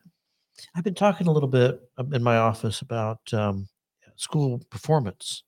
I've 0.75 0.83
been 0.83 0.95
talking 0.95 1.27
a 1.27 1.31
little 1.31 1.49
bit 1.49 1.81
um, 1.97 2.13
in 2.13 2.23
my 2.23 2.37
office 2.37 2.81
about 2.81 3.19
um, 3.33 3.67
school 4.15 4.61
performance. 4.69 5.43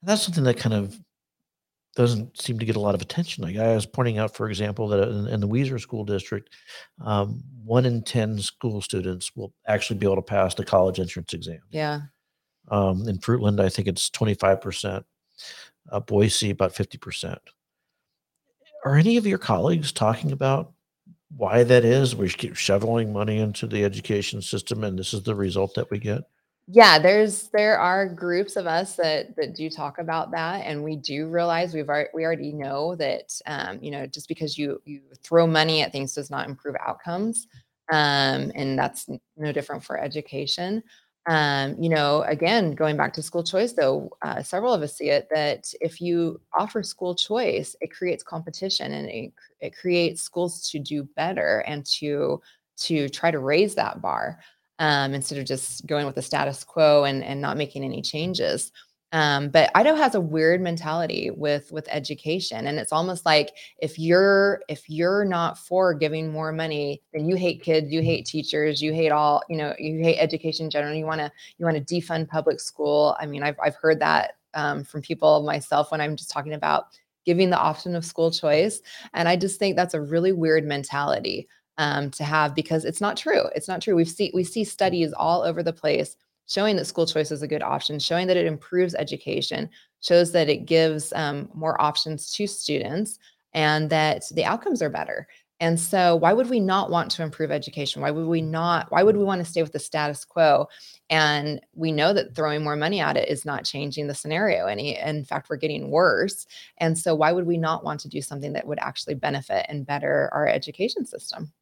And 0.00 0.08
that's 0.08 0.22
something 0.22 0.44
that 0.44 0.58
kind 0.58 0.74
of 0.74 0.98
doesn't 1.96 2.40
seem 2.40 2.58
to 2.58 2.66
get 2.66 2.76
a 2.76 2.80
lot 2.80 2.94
of 2.94 3.00
attention. 3.00 3.42
Like 3.42 3.56
I 3.56 3.74
was 3.74 3.86
pointing 3.86 4.18
out, 4.18 4.36
for 4.36 4.48
example, 4.48 4.88
that 4.88 5.08
in, 5.08 5.26
in 5.28 5.40
the 5.40 5.48
Weiser 5.48 5.80
School 5.80 6.04
District, 6.04 6.50
um, 7.02 7.42
one 7.64 7.86
in 7.86 8.02
10 8.02 8.38
school 8.38 8.80
students 8.82 9.34
will 9.34 9.52
actually 9.66 9.98
be 9.98 10.06
able 10.06 10.16
to 10.16 10.22
pass 10.22 10.54
the 10.54 10.64
college 10.64 11.00
entrance 11.00 11.32
exam. 11.32 11.60
Yeah. 11.70 12.02
Um, 12.68 13.08
in 13.08 13.18
Fruitland, 13.18 13.60
I 13.60 13.70
think 13.70 13.88
it's 13.88 14.10
25%. 14.10 15.04
Uh, 15.90 16.00
Boise, 16.00 16.50
about 16.50 16.74
50%. 16.74 17.38
Are 18.84 18.96
any 18.96 19.16
of 19.16 19.26
your 19.26 19.38
colleagues 19.38 19.92
talking 19.92 20.32
about 20.32 20.72
why 21.34 21.64
that 21.64 21.84
is? 21.84 22.14
We 22.14 22.28
keep 22.28 22.56
shoveling 22.56 23.12
money 23.12 23.38
into 23.38 23.66
the 23.66 23.84
education 23.84 24.42
system, 24.42 24.84
and 24.84 24.98
this 24.98 25.14
is 25.14 25.22
the 25.22 25.34
result 25.34 25.74
that 25.74 25.90
we 25.90 25.98
get. 25.98 26.22
Yeah, 26.68 26.98
there's 26.98 27.48
there 27.50 27.78
are 27.78 28.08
groups 28.08 28.56
of 28.56 28.66
us 28.66 28.96
that 28.96 29.36
that 29.36 29.54
do 29.54 29.70
talk 29.70 29.98
about 29.98 30.32
that, 30.32 30.62
and 30.66 30.82
we 30.82 30.96
do 30.96 31.28
realize 31.28 31.72
we've 31.74 31.88
already 31.88 32.08
we 32.12 32.24
already 32.24 32.52
know 32.52 32.96
that 32.96 33.32
um, 33.46 33.78
you 33.80 33.92
know 33.92 34.04
just 34.06 34.26
because 34.28 34.58
you 34.58 34.82
you 34.84 35.00
throw 35.22 35.46
money 35.46 35.82
at 35.82 35.92
things 35.92 36.12
does 36.14 36.28
not 36.30 36.48
improve 36.48 36.74
outcomes, 36.84 37.46
um, 37.92 38.50
and 38.56 38.76
that's 38.76 39.06
no 39.36 39.52
different 39.52 39.84
for 39.84 39.96
education. 40.00 40.82
Um, 41.28 41.76
you 41.80 41.88
know, 41.88 42.22
again, 42.22 42.72
going 42.72 42.96
back 42.96 43.12
to 43.14 43.22
school 43.22 43.42
choice, 43.44 43.72
though, 43.72 44.10
uh, 44.22 44.42
several 44.42 44.72
of 44.72 44.82
us 44.82 44.96
see 44.96 45.10
it 45.10 45.28
that 45.32 45.72
if 45.80 46.00
you 46.00 46.40
offer 46.56 46.82
school 46.84 47.14
choice, 47.16 47.74
it 47.80 47.92
creates 47.92 48.22
competition 48.24 48.92
and 48.92 49.08
it, 49.08 49.32
it 49.60 49.76
creates 49.76 50.22
schools 50.22 50.68
to 50.70 50.78
do 50.80 51.04
better 51.16 51.60
and 51.68 51.84
to 51.98 52.40
to 52.78 53.08
try 53.08 53.30
to 53.30 53.38
raise 53.38 53.74
that 53.74 54.02
bar 54.02 54.38
um, 54.78 55.14
instead 55.14 55.38
of 55.38 55.44
just 55.44 55.86
going 55.86 56.06
with 56.06 56.14
the 56.14 56.22
status 56.22 56.64
quo 56.64 57.04
and 57.04 57.24
and 57.24 57.40
not 57.40 57.56
making 57.56 57.84
any 57.84 58.02
changes. 58.02 58.72
Um, 59.12 59.50
but 59.50 59.70
Idaho 59.74 59.96
has 59.96 60.14
a 60.14 60.20
weird 60.20 60.60
mentality 60.60 61.30
with 61.30 61.70
with 61.70 61.88
education, 61.90 62.66
and 62.66 62.78
it's 62.78 62.92
almost 62.92 63.24
like 63.24 63.52
if 63.78 63.98
you're 63.98 64.62
if 64.68 64.90
you're 64.90 65.24
not 65.24 65.58
for 65.58 65.94
giving 65.94 66.30
more 66.30 66.52
money, 66.52 67.02
then 67.14 67.28
you 67.28 67.36
hate 67.36 67.62
kids, 67.62 67.92
you 67.92 68.02
hate 68.02 68.26
teachers, 68.26 68.82
you 68.82 68.92
hate 68.92 69.12
all 69.12 69.42
you 69.48 69.56
know, 69.56 69.74
you 69.78 70.02
hate 70.02 70.18
education 70.18 70.66
in 70.66 70.70
general. 70.70 70.94
You 70.94 71.06
want 71.06 71.20
to 71.20 71.30
you 71.56 71.64
want 71.64 71.76
to 71.76 71.94
defund 71.94 72.28
public 72.28 72.60
school. 72.60 73.16
I 73.20 73.26
mean, 73.26 73.42
I've 73.42 73.56
I've 73.62 73.76
heard 73.76 74.00
that 74.00 74.32
um, 74.54 74.82
from 74.82 75.02
people 75.02 75.42
myself 75.44 75.92
when 75.92 76.00
I'm 76.00 76.16
just 76.16 76.30
talking 76.30 76.54
about 76.54 76.86
giving 77.24 77.50
the 77.50 77.58
option 77.58 77.94
of 77.94 78.04
school 78.04 78.32
choice, 78.32 78.80
and 79.14 79.28
I 79.28 79.36
just 79.36 79.58
think 79.58 79.76
that's 79.76 79.94
a 79.94 80.00
really 80.00 80.32
weird 80.32 80.64
mentality 80.64 81.48
um, 81.78 82.10
to 82.12 82.24
have 82.24 82.54
because 82.54 82.84
it's 82.84 83.00
not 83.00 83.16
true. 83.16 83.44
It's 83.54 83.68
not 83.68 83.82
true. 83.82 83.94
We've 83.94 84.08
see 84.08 84.30
we 84.34 84.44
see 84.44 84.64
studies 84.64 85.12
all 85.12 85.42
over 85.42 85.62
the 85.62 85.72
place 85.72 86.16
showing 86.48 86.76
that 86.76 86.84
school 86.86 87.06
choice 87.06 87.30
is 87.30 87.42
a 87.42 87.48
good 87.48 87.62
option, 87.62 87.98
showing 87.98 88.26
that 88.28 88.36
it 88.36 88.46
improves 88.46 88.94
education, 88.94 89.68
shows 90.00 90.32
that 90.32 90.48
it 90.48 90.66
gives 90.66 91.12
um, 91.14 91.48
more 91.54 91.80
options 91.80 92.30
to 92.32 92.46
students, 92.46 93.18
and 93.52 93.90
that 93.90 94.24
the 94.32 94.44
outcomes 94.44 94.82
are 94.82 94.90
better. 94.90 95.26
And 95.58 95.80
so, 95.80 96.14
why 96.16 96.34
would 96.34 96.50
we 96.50 96.60
not 96.60 96.90
want 96.90 97.10
to 97.12 97.22
improve 97.22 97.50
education? 97.50 98.02
Why 98.02 98.10
would 98.10 98.26
we 98.26 98.42
not? 98.42 98.90
Why 98.90 99.02
would 99.02 99.16
we 99.16 99.24
want 99.24 99.38
to 99.42 99.50
stay 99.50 99.62
with 99.62 99.72
the 99.72 99.78
status 99.78 100.22
quo? 100.22 100.68
And 101.08 101.62
we 101.72 101.92
know 101.92 102.12
that 102.12 102.34
throwing 102.34 102.62
more 102.62 102.76
money 102.76 103.00
at 103.00 103.16
it 103.16 103.30
is 103.30 103.46
not 103.46 103.64
changing 103.64 104.06
the 104.06 104.14
scenario 104.14 104.66
any. 104.66 104.98
In 104.98 105.24
fact, 105.24 105.48
we're 105.48 105.56
getting 105.56 105.90
worse. 105.90 106.46
And 106.76 106.98
so, 106.98 107.14
why 107.14 107.32
would 107.32 107.46
we 107.46 107.56
not 107.56 107.84
want 107.84 108.00
to 108.00 108.08
do 108.08 108.20
something 108.20 108.52
that 108.52 108.66
would 108.66 108.78
actually 108.80 109.14
benefit 109.14 109.64
and 109.70 109.86
better 109.86 110.28
our 110.34 110.46
education 110.46 111.06
system? 111.06 111.52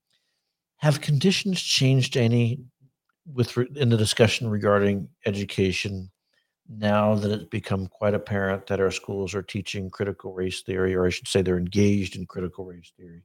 Have 0.85 1.01
conditions 1.01 1.63
changed 1.63 2.15
any 2.15 2.61
with 3.33 3.57
in 3.57 3.89
the 3.89 3.97
discussion 3.97 4.51
regarding 4.51 5.09
education 5.25 6.11
now 6.69 7.15
that 7.15 7.31
it's 7.31 7.45
become 7.45 7.87
quite 7.87 8.13
apparent 8.13 8.67
that 8.67 8.81
our 8.81 8.91
schools 8.91 9.35
are 9.35 9.41
teaching 9.41 9.89
critical 9.89 10.35
race 10.35 10.61
theory, 10.61 10.95
or 10.95 11.07
I 11.07 11.09
should 11.09 11.27
say 11.27 11.41
they're 11.41 11.57
engaged 11.57 12.17
in 12.17 12.27
critical 12.27 12.67
race 12.67 12.93
theory, 12.99 13.23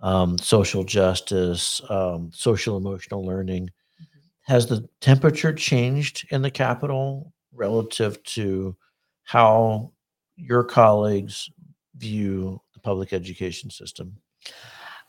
um, 0.00 0.38
social 0.38 0.82
justice, 0.82 1.82
um, 1.90 2.30
social 2.32 2.78
emotional 2.78 3.22
learning. 3.22 3.64
Mm-hmm. 3.64 4.20
Has 4.54 4.66
the 4.66 4.88
temperature 5.02 5.52
changed 5.52 6.26
in 6.30 6.40
the 6.40 6.50
Capitol 6.50 7.34
relative 7.52 8.22
to 8.22 8.74
how 9.24 9.92
your 10.36 10.64
colleagues 10.64 11.50
view 11.98 12.62
the 12.72 12.80
public 12.80 13.12
education 13.12 13.68
system? 13.68 14.16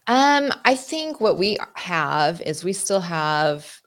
Um, 0.07 0.51
I 0.65 0.75
think 0.75 1.19
what 1.19 1.37
we 1.37 1.57
have 1.75 2.41
is 2.41 2.63
we 2.63 2.73
still 2.73 3.01
have 3.01 3.81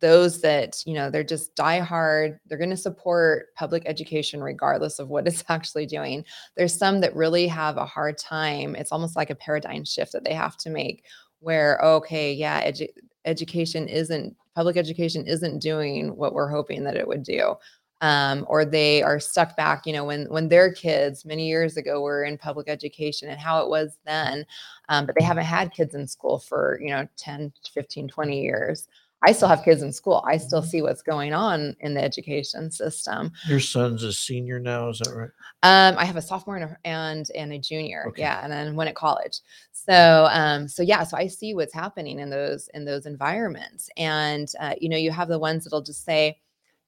those 0.00 0.40
that 0.40 0.82
you 0.84 0.94
know 0.94 1.10
they're 1.10 1.22
just 1.22 1.54
die 1.54 1.78
hard 1.78 2.40
they're 2.46 2.58
going 2.58 2.70
to 2.70 2.76
support 2.76 3.54
public 3.54 3.84
education 3.86 4.42
regardless 4.42 4.98
of 4.98 5.08
what 5.08 5.26
it's 5.26 5.44
actually 5.48 5.86
doing. 5.86 6.24
There's 6.56 6.76
some 6.76 7.00
that 7.00 7.14
really 7.16 7.46
have 7.48 7.76
a 7.76 7.86
hard 7.86 8.18
time. 8.18 8.74
It's 8.76 8.92
almost 8.92 9.16
like 9.16 9.30
a 9.30 9.34
paradigm 9.34 9.84
shift 9.84 10.12
that 10.12 10.24
they 10.24 10.34
have 10.34 10.56
to 10.58 10.70
make 10.70 11.04
where 11.42 11.80
okay 11.82 12.32
yeah 12.32 12.62
edu- 12.64 12.88
education 13.24 13.88
isn't 13.88 14.36
public 14.54 14.76
education 14.76 15.26
isn't 15.26 15.58
doing 15.58 16.16
what 16.16 16.34
we're 16.34 16.48
hoping 16.48 16.84
that 16.84 16.96
it 16.96 17.06
would 17.06 17.24
do 17.24 17.54
um, 18.02 18.44
or 18.48 18.66
they 18.66 19.02
are 19.02 19.18
stuck 19.18 19.56
back 19.56 19.86
you 19.86 19.92
know 19.92 20.04
when 20.04 20.26
when 20.26 20.48
their 20.48 20.70
kids 20.70 21.24
many 21.24 21.48
years 21.48 21.78
ago 21.78 22.02
were 22.02 22.24
in 22.24 22.36
public 22.36 22.68
education 22.68 23.30
and 23.30 23.40
how 23.40 23.62
it 23.62 23.70
was 23.70 23.96
then 24.04 24.44
um, 24.90 25.06
but 25.06 25.14
they 25.18 25.24
haven't 25.24 25.44
had 25.44 25.72
kids 25.72 25.94
in 25.94 26.06
school 26.06 26.38
for 26.38 26.78
you 26.82 26.90
know 26.90 27.08
10 27.16 27.52
15 27.72 28.08
20 28.08 28.42
years 28.42 28.88
I 29.24 29.32
still 29.32 29.48
have 29.48 29.62
kids 29.62 29.82
in 29.82 29.92
school. 29.92 30.24
I 30.26 30.36
still 30.36 30.60
mm-hmm. 30.60 30.68
see 30.68 30.82
what's 30.82 31.02
going 31.02 31.32
on 31.32 31.76
in 31.80 31.94
the 31.94 32.02
education 32.02 32.70
system. 32.70 33.30
Your 33.46 33.60
son's 33.60 34.02
a 34.02 34.12
senior 34.12 34.58
now, 34.58 34.88
is 34.88 34.98
that 34.98 35.14
right? 35.14 35.30
Um, 35.62 35.96
I 35.96 36.04
have 36.04 36.16
a 36.16 36.22
sophomore 36.22 36.56
and 36.56 36.64
a, 36.64 36.76
and, 36.84 37.30
and 37.36 37.52
a 37.52 37.58
junior, 37.58 38.06
okay. 38.08 38.22
yeah, 38.22 38.40
and 38.42 38.52
then 38.52 38.74
one 38.74 38.88
at 38.88 38.96
college. 38.96 39.38
So, 39.70 40.26
um, 40.30 40.66
so 40.66 40.82
yeah, 40.82 41.04
so 41.04 41.16
I 41.16 41.28
see 41.28 41.54
what's 41.54 41.74
happening 41.74 42.18
in 42.18 42.30
those 42.30 42.68
in 42.74 42.84
those 42.84 43.06
environments, 43.06 43.88
and 43.96 44.48
uh, 44.58 44.74
you 44.80 44.88
know, 44.88 44.96
you 44.96 45.12
have 45.12 45.28
the 45.28 45.38
ones 45.38 45.64
that'll 45.64 45.82
just 45.82 46.04
say, 46.04 46.38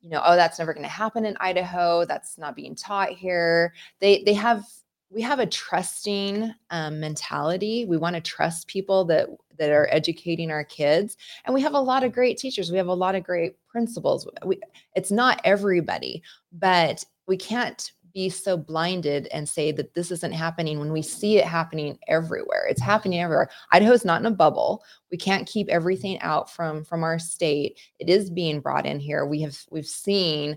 you 0.04 0.10
know, 0.10 0.20
oh, 0.22 0.36
that's 0.36 0.58
never 0.58 0.74
going 0.74 0.84
to 0.84 0.88
happen 0.88 1.24
in 1.24 1.34
Idaho. 1.40 2.04
That's 2.04 2.36
not 2.36 2.54
being 2.54 2.74
taught 2.74 3.08
here. 3.08 3.72
They 4.00 4.22
they 4.24 4.34
have 4.34 4.62
we 5.08 5.22
have 5.22 5.38
a 5.38 5.46
trusting 5.46 6.52
um, 6.68 7.00
mentality. 7.00 7.86
We 7.86 7.96
want 7.96 8.14
to 8.14 8.20
trust 8.20 8.68
people 8.68 9.06
that 9.06 9.28
that 9.58 9.70
are 9.70 9.88
educating 9.90 10.50
our 10.50 10.62
kids, 10.62 11.16
and 11.46 11.54
we 11.54 11.62
have 11.62 11.72
a 11.72 11.80
lot 11.80 12.04
of 12.04 12.12
great 12.12 12.36
teachers. 12.36 12.70
We 12.70 12.76
have 12.76 12.88
a 12.88 12.94
lot 12.94 13.14
of 13.14 13.24
great 13.24 13.56
principals. 13.66 14.28
We, 14.44 14.60
it's 14.94 15.10
not 15.10 15.40
everybody, 15.42 16.22
but 16.52 17.02
we 17.26 17.38
can't 17.38 17.90
be 18.14 18.30
so 18.30 18.56
blinded 18.56 19.26
and 19.32 19.48
say 19.48 19.72
that 19.72 19.92
this 19.94 20.10
isn't 20.10 20.32
happening 20.32 20.78
when 20.78 20.92
we 20.92 21.02
see 21.02 21.36
it 21.36 21.44
happening 21.44 21.98
everywhere. 22.06 22.66
It's 22.68 22.80
happening 22.80 23.20
everywhere. 23.20 23.50
Idaho's 23.72 24.04
not 24.04 24.20
in 24.20 24.26
a 24.26 24.30
bubble. 24.30 24.82
We 25.10 25.18
can't 25.18 25.48
keep 25.48 25.68
everything 25.68 26.18
out 26.20 26.50
from 26.50 26.84
from 26.84 27.02
our 27.02 27.18
state. 27.18 27.78
It 27.98 28.08
is 28.08 28.30
being 28.30 28.60
brought 28.60 28.86
in 28.86 29.00
here. 29.00 29.26
We 29.26 29.42
have 29.42 29.58
we've 29.70 29.86
seen 29.86 30.56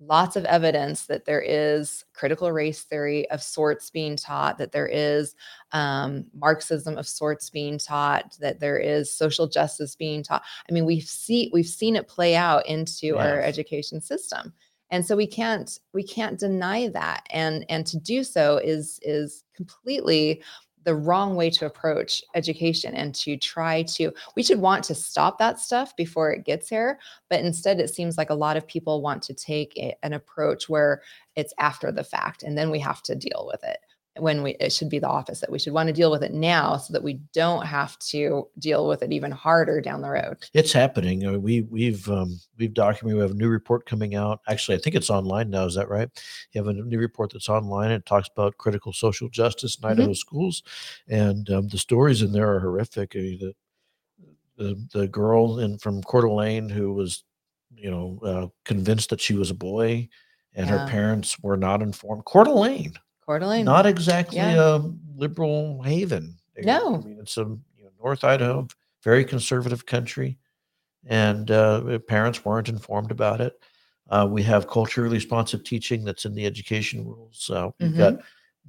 lots 0.00 0.36
of 0.36 0.44
evidence 0.44 1.06
that 1.06 1.24
there 1.24 1.40
is 1.40 2.04
critical 2.14 2.52
race 2.52 2.82
theory 2.82 3.28
of 3.30 3.42
sorts 3.42 3.90
being 3.90 4.16
taught, 4.16 4.58
that 4.58 4.70
there 4.70 4.86
is 4.86 5.34
um, 5.72 6.24
Marxism 6.34 6.96
of 6.96 7.08
sorts 7.08 7.50
being 7.50 7.78
taught, 7.78 8.36
that 8.40 8.60
there 8.60 8.78
is 8.78 9.10
social 9.10 9.48
justice 9.48 9.96
being 9.96 10.22
taught. 10.22 10.42
I 10.68 10.72
mean, 10.72 10.86
we've 10.86 11.02
seen 11.02 11.50
we've 11.52 11.66
seen 11.66 11.96
it 11.96 12.06
play 12.06 12.36
out 12.36 12.66
into 12.66 13.16
our 13.16 13.40
education 13.40 14.00
system, 14.00 14.52
and 14.90 15.04
so 15.04 15.16
we 15.16 15.26
can't 15.26 15.78
we 15.92 16.02
can't 16.02 16.38
deny 16.38 16.88
that. 16.88 17.26
And 17.30 17.64
and 17.68 17.86
to 17.86 17.98
do 17.98 18.24
so 18.24 18.58
is 18.58 18.98
is 19.02 19.44
completely 19.54 20.42
the 20.84 20.94
wrong 20.94 21.36
way 21.36 21.50
to 21.50 21.66
approach 21.66 22.22
education 22.34 22.94
and 22.94 23.14
to 23.14 23.36
try 23.36 23.82
to 23.82 24.10
we 24.36 24.42
should 24.42 24.60
want 24.60 24.84
to 24.84 24.94
stop 24.94 25.38
that 25.38 25.58
stuff 25.58 25.94
before 25.96 26.30
it 26.32 26.46
gets 26.46 26.68
here 26.68 26.98
but 27.28 27.40
instead 27.40 27.78
it 27.78 27.90
seems 27.90 28.16
like 28.16 28.30
a 28.30 28.34
lot 28.34 28.56
of 28.56 28.66
people 28.66 29.02
want 29.02 29.22
to 29.22 29.34
take 29.34 29.76
a, 29.76 29.94
an 30.02 30.14
approach 30.14 30.68
where 30.68 31.02
it's 31.36 31.52
after 31.58 31.92
the 31.92 32.04
fact 32.04 32.42
and 32.42 32.56
then 32.56 32.70
we 32.70 32.78
have 32.78 33.02
to 33.02 33.14
deal 33.14 33.46
with 33.52 33.62
it 33.64 33.80
when 34.18 34.42
we 34.42 34.56
it 34.60 34.72
should 34.72 34.88
be 34.88 34.98
the 34.98 35.08
opposite. 35.08 35.50
We 35.50 35.58
should 35.58 35.72
want 35.72 35.88
to 35.88 35.92
deal 35.92 36.10
with 36.10 36.22
it 36.22 36.32
now 36.32 36.76
so 36.76 36.92
that 36.92 37.02
we 37.02 37.20
don't 37.32 37.66
have 37.66 37.98
to 38.10 38.48
deal 38.58 38.86
with 38.86 39.02
it 39.02 39.12
even 39.12 39.30
harder 39.30 39.80
down 39.80 40.00
the 40.00 40.10
road. 40.10 40.38
It's 40.54 40.72
happening. 40.72 41.26
Uh, 41.26 41.38
we 41.38 41.62
we've 41.62 42.08
um, 42.08 42.38
we've 42.58 42.74
documented. 42.74 43.16
We 43.16 43.22
have 43.22 43.32
a 43.32 43.34
new 43.34 43.48
report 43.48 43.86
coming 43.86 44.14
out. 44.14 44.40
Actually, 44.48 44.78
I 44.78 44.80
think 44.80 44.96
it's 44.96 45.10
online 45.10 45.50
now. 45.50 45.64
Is 45.64 45.74
that 45.74 45.88
right? 45.88 46.08
You 46.52 46.62
have 46.62 46.68
a 46.68 46.72
new 46.72 46.98
report 46.98 47.32
that's 47.32 47.48
online. 47.48 47.90
It 47.90 48.06
talks 48.06 48.28
about 48.28 48.58
critical 48.58 48.92
social 48.92 49.28
justice 49.28 49.78
in 49.80 49.88
Idaho 49.88 50.08
mm-hmm. 50.08 50.14
schools, 50.14 50.62
and 51.08 51.48
um, 51.50 51.68
the 51.68 51.78
stories 51.78 52.22
in 52.22 52.32
there 52.32 52.54
are 52.54 52.60
horrific. 52.60 53.14
I 53.14 53.18
mean, 53.18 53.38
the, 53.38 53.54
the 54.56 54.98
the 55.00 55.08
girl 55.08 55.60
in 55.60 55.78
from 55.78 56.02
Coeur 56.02 56.22
d'Alene 56.22 56.68
who 56.68 56.92
was, 56.92 57.24
you 57.74 57.90
know, 57.90 58.18
uh, 58.22 58.46
convinced 58.64 59.10
that 59.10 59.20
she 59.20 59.34
was 59.34 59.50
a 59.50 59.54
boy, 59.54 60.08
and 60.54 60.68
yeah. 60.68 60.78
her 60.78 60.88
parents 60.88 61.38
were 61.40 61.56
not 61.56 61.82
informed. 61.82 62.24
Coeur 62.24 62.44
d'Alene 62.44 62.94
Coeur 63.28 63.40
d'Alene. 63.40 63.64
Not 63.66 63.84
exactly 63.84 64.38
yeah. 64.38 64.76
a 64.76 64.80
liberal 65.14 65.82
haven. 65.82 66.38
No. 66.56 66.94
I 66.96 66.98
mean, 67.06 67.18
it's 67.20 67.36
a 67.36 67.42
you 67.76 67.84
know, 67.84 67.90
North 68.02 68.24
Idaho, 68.24 68.66
very 69.04 69.22
conservative 69.24 69.84
country, 69.84 70.38
and 71.06 71.50
uh, 71.50 71.98
parents 72.08 72.44
weren't 72.44 72.70
informed 72.70 73.10
about 73.10 73.42
it. 73.42 73.60
Uh, 74.08 74.26
we 74.30 74.42
have 74.44 74.66
culturally 74.68 75.16
responsive 75.16 75.62
teaching 75.62 76.04
that's 76.04 76.24
in 76.24 76.34
the 76.34 76.46
education 76.46 77.04
rules. 77.06 77.50
Uh, 77.52 77.68
we've 77.78 77.90
Mhm. 77.90 77.98
got 77.98 78.20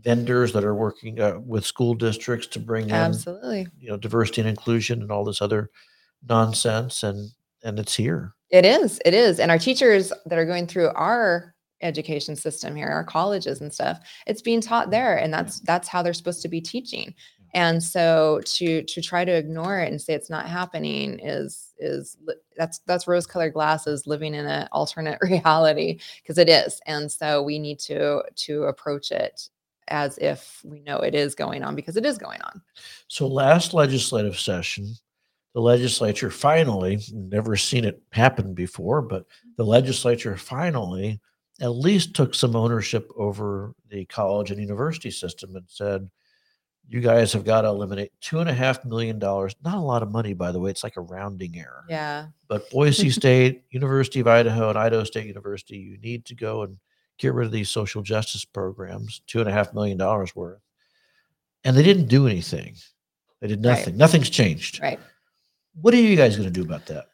vendors 0.02 0.52
that 0.52 0.66
are 0.66 0.76
working 0.76 1.22
uh, 1.22 1.40
with 1.40 1.66
school 1.66 1.94
districts 1.94 2.48
to 2.48 2.60
bring 2.60 2.86
in 2.86 2.96
Absolutely. 2.96 3.68
you 3.80 3.90
know 3.90 3.98
diversity 3.98 4.40
and 4.42 4.50
inclusion 4.50 5.02
and 5.02 5.12
all 5.12 5.26
this 5.26 5.42
other 5.42 5.70
nonsense 6.28 7.04
and 7.04 7.32
and 7.64 7.78
it's 7.80 7.96
here 7.96 8.34
It 8.50 8.66
is. 8.66 9.00
It 9.06 9.14
is. 9.14 9.40
And 9.40 9.52
our 9.52 9.60
teachers 9.60 10.12
that 10.26 10.40
are 10.40 10.46
going 10.46 10.68
through 10.68 10.90
our 10.96 11.54
education 11.82 12.36
system 12.36 12.76
here, 12.76 12.88
our 12.90 13.04
colleges 13.04 13.62
and 13.62 13.74
stuff, 13.74 14.00
it's 14.28 14.42
being 14.42 14.62
taught 14.62 14.86
mm-hmm. 14.86 14.92
there 14.92 15.18
and 15.18 15.34
that's 15.34 15.60
that's 15.62 15.88
how 15.88 16.02
they're 16.02 16.14
supposed 16.14 16.42
to 16.42 16.48
be 16.48 16.62
teaching. 16.62 17.14
And 17.54 17.84
so 17.84 18.42
to 18.46 18.84
to 18.84 19.02
try 19.02 19.26
to 19.26 19.32
ignore 19.32 19.80
it 19.80 19.90
and 19.90 20.02
say 20.02 20.14
it's 20.14 20.30
not 20.30 20.48
happening 20.48 21.20
is 21.20 21.74
is 21.80 22.18
that's 22.58 22.80
that's 22.80 23.08
rose 23.08 23.26
colored 23.26 23.54
glasses 23.54 24.06
living 24.06 24.36
in 24.36 24.46
an 24.46 24.68
alternate 24.72 25.20
reality 25.24 26.00
because 26.22 26.38
it 26.38 26.50
is. 26.50 26.80
And 26.86 27.12
so 27.12 27.42
we 27.42 27.60
need 27.60 27.80
to 27.80 28.24
to 28.36 28.64
approach 28.64 29.12
it 29.12 29.50
as 29.88 30.18
if 30.20 30.62
we 30.64 30.80
know 30.82 30.98
it 30.98 31.16
is 31.16 31.34
going 31.36 31.64
on 31.64 31.76
because 31.76 31.98
it 31.98 32.06
is 32.06 32.18
going 32.18 32.42
on. 32.42 32.62
so 33.08 33.28
last 33.28 33.74
legislative 33.74 34.40
session 34.40 34.94
the 35.56 35.62
legislature 35.62 36.30
finally 36.30 37.00
never 37.12 37.56
seen 37.56 37.84
it 37.84 38.00
happen 38.12 38.54
before 38.54 39.02
but 39.02 39.26
the 39.58 39.64
mm-hmm. 39.64 39.72
legislature 39.72 40.38
finally 40.38 41.20
at 41.62 41.70
least 41.70 42.14
took 42.16 42.34
some 42.36 42.56
ownership 42.56 43.12
over 43.18 43.74
the 43.90 44.06
college 44.06 44.52
and 44.52 44.60
university 44.62 45.12
system 45.12 45.56
and 45.56 45.66
said 45.68 46.10
you 46.88 47.02
guys 47.02 47.32
have 47.34 47.46
got 47.46 47.62
to 47.62 47.68
eliminate 47.68 48.12
two 48.22 48.40
and 48.40 48.50
a 48.50 48.54
half 48.54 48.84
million 48.86 49.20
dollars 49.20 49.56
not 49.64 49.76
a 49.78 49.82
lot 49.82 50.02
of 50.02 50.12
money 50.12 50.34
by 50.34 50.52
the 50.52 50.60
way 50.60 50.70
it's 50.72 50.84
like 50.84 50.98
a 50.98 51.02
rounding 51.02 51.58
error 51.60 51.84
Yeah. 51.90 52.28
but 52.48 52.70
Boise 52.72 53.10
State, 53.22 53.64
University 53.72 54.20
of 54.22 54.28
Idaho, 54.28 54.70
and 54.70 54.78
Idaho 54.78 55.04
State 55.04 55.28
University, 55.28 55.78
you 55.78 55.98
need 56.00 56.26
to 56.26 56.36
go 56.36 56.64
and 56.64 56.78
get 57.18 57.34
rid 57.34 57.46
of 57.46 57.52
these 57.52 57.70
social 57.70 58.02
justice 58.02 58.46
programs, 58.46 59.22
two 59.28 59.40
and 59.42 59.50
a 59.50 59.52
half 59.52 59.74
million 59.74 59.98
dollars 59.98 60.34
worth. 60.36 60.62
And 61.66 61.76
they 61.76 61.84
didn't 61.84 62.08
do 62.08 62.28
anything. 62.28 62.76
They 63.42 63.48
did 63.50 63.64
Right. 63.66 63.78
nothing. 63.78 63.98
Nothing's 63.98 64.30
changed. 64.30 64.82
Right. 64.82 65.00
What 65.82 65.94
are 65.94 65.98
you 65.98 66.16
guys 66.16 66.38
going 66.38 66.48
to 66.48 66.54
do 66.54 66.64
about 66.66 66.86
that? 66.88 67.08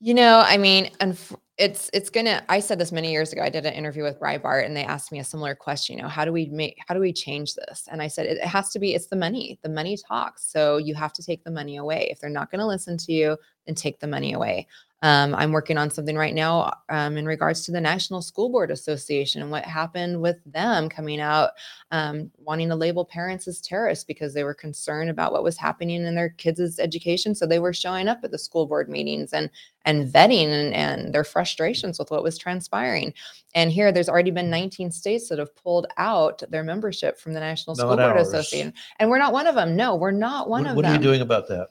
You 0.00 0.14
know, 0.14 0.42
I 0.46 0.56
mean, 0.56 0.90
unf- 1.00 1.36
it's 1.60 1.90
it's 1.92 2.08
gonna. 2.08 2.42
I 2.48 2.58
said 2.58 2.78
this 2.78 2.90
many 2.90 3.12
years 3.12 3.32
ago. 3.32 3.42
I 3.42 3.50
did 3.50 3.66
an 3.66 3.74
interview 3.74 4.02
with 4.02 4.18
Breitbart, 4.18 4.64
and 4.64 4.74
they 4.74 4.82
asked 4.82 5.12
me 5.12 5.18
a 5.18 5.24
similar 5.24 5.54
question. 5.54 5.96
You 5.96 6.02
know, 6.02 6.08
how 6.08 6.24
do 6.24 6.32
we 6.32 6.46
make? 6.46 6.78
How 6.88 6.94
do 6.94 7.00
we 7.00 7.12
change 7.12 7.54
this? 7.54 7.86
And 7.92 8.00
I 8.00 8.08
said 8.08 8.24
it, 8.24 8.38
it 8.38 8.46
has 8.46 8.70
to 8.70 8.78
be. 8.78 8.94
It's 8.94 9.08
the 9.08 9.16
money. 9.16 9.58
The 9.62 9.68
money 9.68 9.98
talks. 10.08 10.50
So 10.50 10.78
you 10.78 10.94
have 10.94 11.12
to 11.12 11.22
take 11.22 11.44
the 11.44 11.50
money 11.50 11.76
away. 11.76 12.08
If 12.10 12.18
they're 12.18 12.30
not 12.30 12.50
to 12.60 12.66
listen 12.66 12.96
to 12.96 13.12
you, 13.12 13.36
then 13.66 13.74
take 13.74 14.00
the 14.00 14.06
money 14.06 14.32
away. 14.32 14.66
Um, 15.02 15.34
I'm 15.34 15.52
working 15.52 15.78
on 15.78 15.90
something 15.90 16.16
right 16.16 16.34
now 16.34 16.74
um, 16.90 17.16
in 17.16 17.24
regards 17.24 17.64
to 17.64 17.72
the 17.72 17.80
National 17.80 18.20
School 18.20 18.50
Board 18.50 18.70
Association 18.70 19.40
and 19.40 19.50
what 19.50 19.64
happened 19.64 20.20
with 20.20 20.36
them 20.44 20.90
coming 20.90 21.20
out 21.20 21.50
um, 21.90 22.30
wanting 22.36 22.68
to 22.68 22.74
label 22.74 23.06
parents 23.06 23.48
as 23.48 23.62
terrorists 23.62 24.04
because 24.04 24.34
they 24.34 24.44
were 24.44 24.52
concerned 24.52 25.08
about 25.08 25.32
what 25.32 25.42
was 25.42 25.56
happening 25.56 26.04
in 26.04 26.14
their 26.14 26.28
kids' 26.28 26.78
education. 26.78 27.34
So 27.34 27.46
they 27.46 27.58
were 27.58 27.72
showing 27.72 28.08
up 28.08 28.20
at 28.24 28.30
the 28.30 28.38
school 28.38 28.66
board 28.66 28.90
meetings 28.90 29.32
and 29.32 29.48
and 29.86 30.06
vetting 30.06 30.48
and, 30.48 30.74
and 30.74 31.14
their 31.14 31.24
frustrations 31.24 31.98
with 31.98 32.10
what 32.10 32.22
was 32.22 32.36
transpiring. 32.36 33.14
And 33.54 33.72
here, 33.72 33.92
there's 33.92 34.10
already 34.10 34.30
been 34.30 34.50
19 34.50 34.90
states 34.90 35.30
that 35.30 35.38
have 35.38 35.56
pulled 35.56 35.86
out 35.96 36.42
their 36.50 36.62
membership 36.62 37.18
from 37.18 37.32
the 37.32 37.40
National 37.40 37.74
School 37.74 37.96
Not 37.96 38.10
Board 38.10 38.18
ours. 38.18 38.28
Association, 38.28 38.74
and 38.98 39.08
we're 39.08 39.18
not 39.18 39.32
one 39.32 39.46
of 39.46 39.54
them. 39.54 39.76
No, 39.76 39.96
we're 39.96 40.10
not 40.10 40.50
one 40.50 40.64
what 40.64 40.70
of 40.70 40.76
what 40.76 40.82
them. 40.82 40.92
What 40.92 41.00
are 41.00 41.02
you 41.02 41.08
doing 41.08 41.22
about 41.22 41.48
that? 41.48 41.70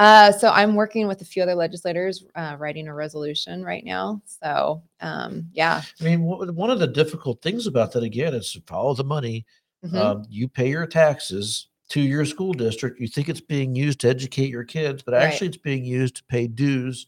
Uh, 0.00 0.32
so 0.32 0.48
I'm 0.48 0.74
working 0.76 1.06
with 1.06 1.20
a 1.20 1.26
few 1.26 1.42
other 1.42 1.54
legislators, 1.54 2.24
uh, 2.34 2.56
writing 2.58 2.88
a 2.88 2.94
resolution 2.94 3.62
right 3.62 3.84
now. 3.84 4.22
So 4.24 4.82
um, 5.02 5.46
yeah, 5.52 5.82
I 6.00 6.04
mean, 6.04 6.22
one 6.22 6.70
of 6.70 6.78
the 6.78 6.86
difficult 6.86 7.42
things 7.42 7.66
about 7.66 7.92
that, 7.92 8.02
again, 8.02 8.32
is 8.32 8.50
to 8.54 8.62
follow 8.66 8.94
the 8.94 9.04
money. 9.04 9.44
Mhm. 9.84 9.94
Um, 9.94 10.24
you 10.30 10.48
pay 10.48 10.70
your 10.70 10.86
taxes 10.86 11.66
to 11.90 12.00
your 12.00 12.24
school 12.24 12.54
district. 12.54 12.98
You 12.98 13.08
think 13.08 13.28
it's 13.28 13.42
being 13.42 13.74
used 13.74 14.00
to 14.00 14.08
educate 14.08 14.48
your 14.48 14.64
kids, 14.64 15.02
but 15.02 15.12
Right. 15.12 15.24
actually 15.24 15.48
it's 15.48 15.58
being 15.58 15.84
used 15.84 16.16
to 16.16 16.24
pay 16.30 16.46
dues 16.46 17.06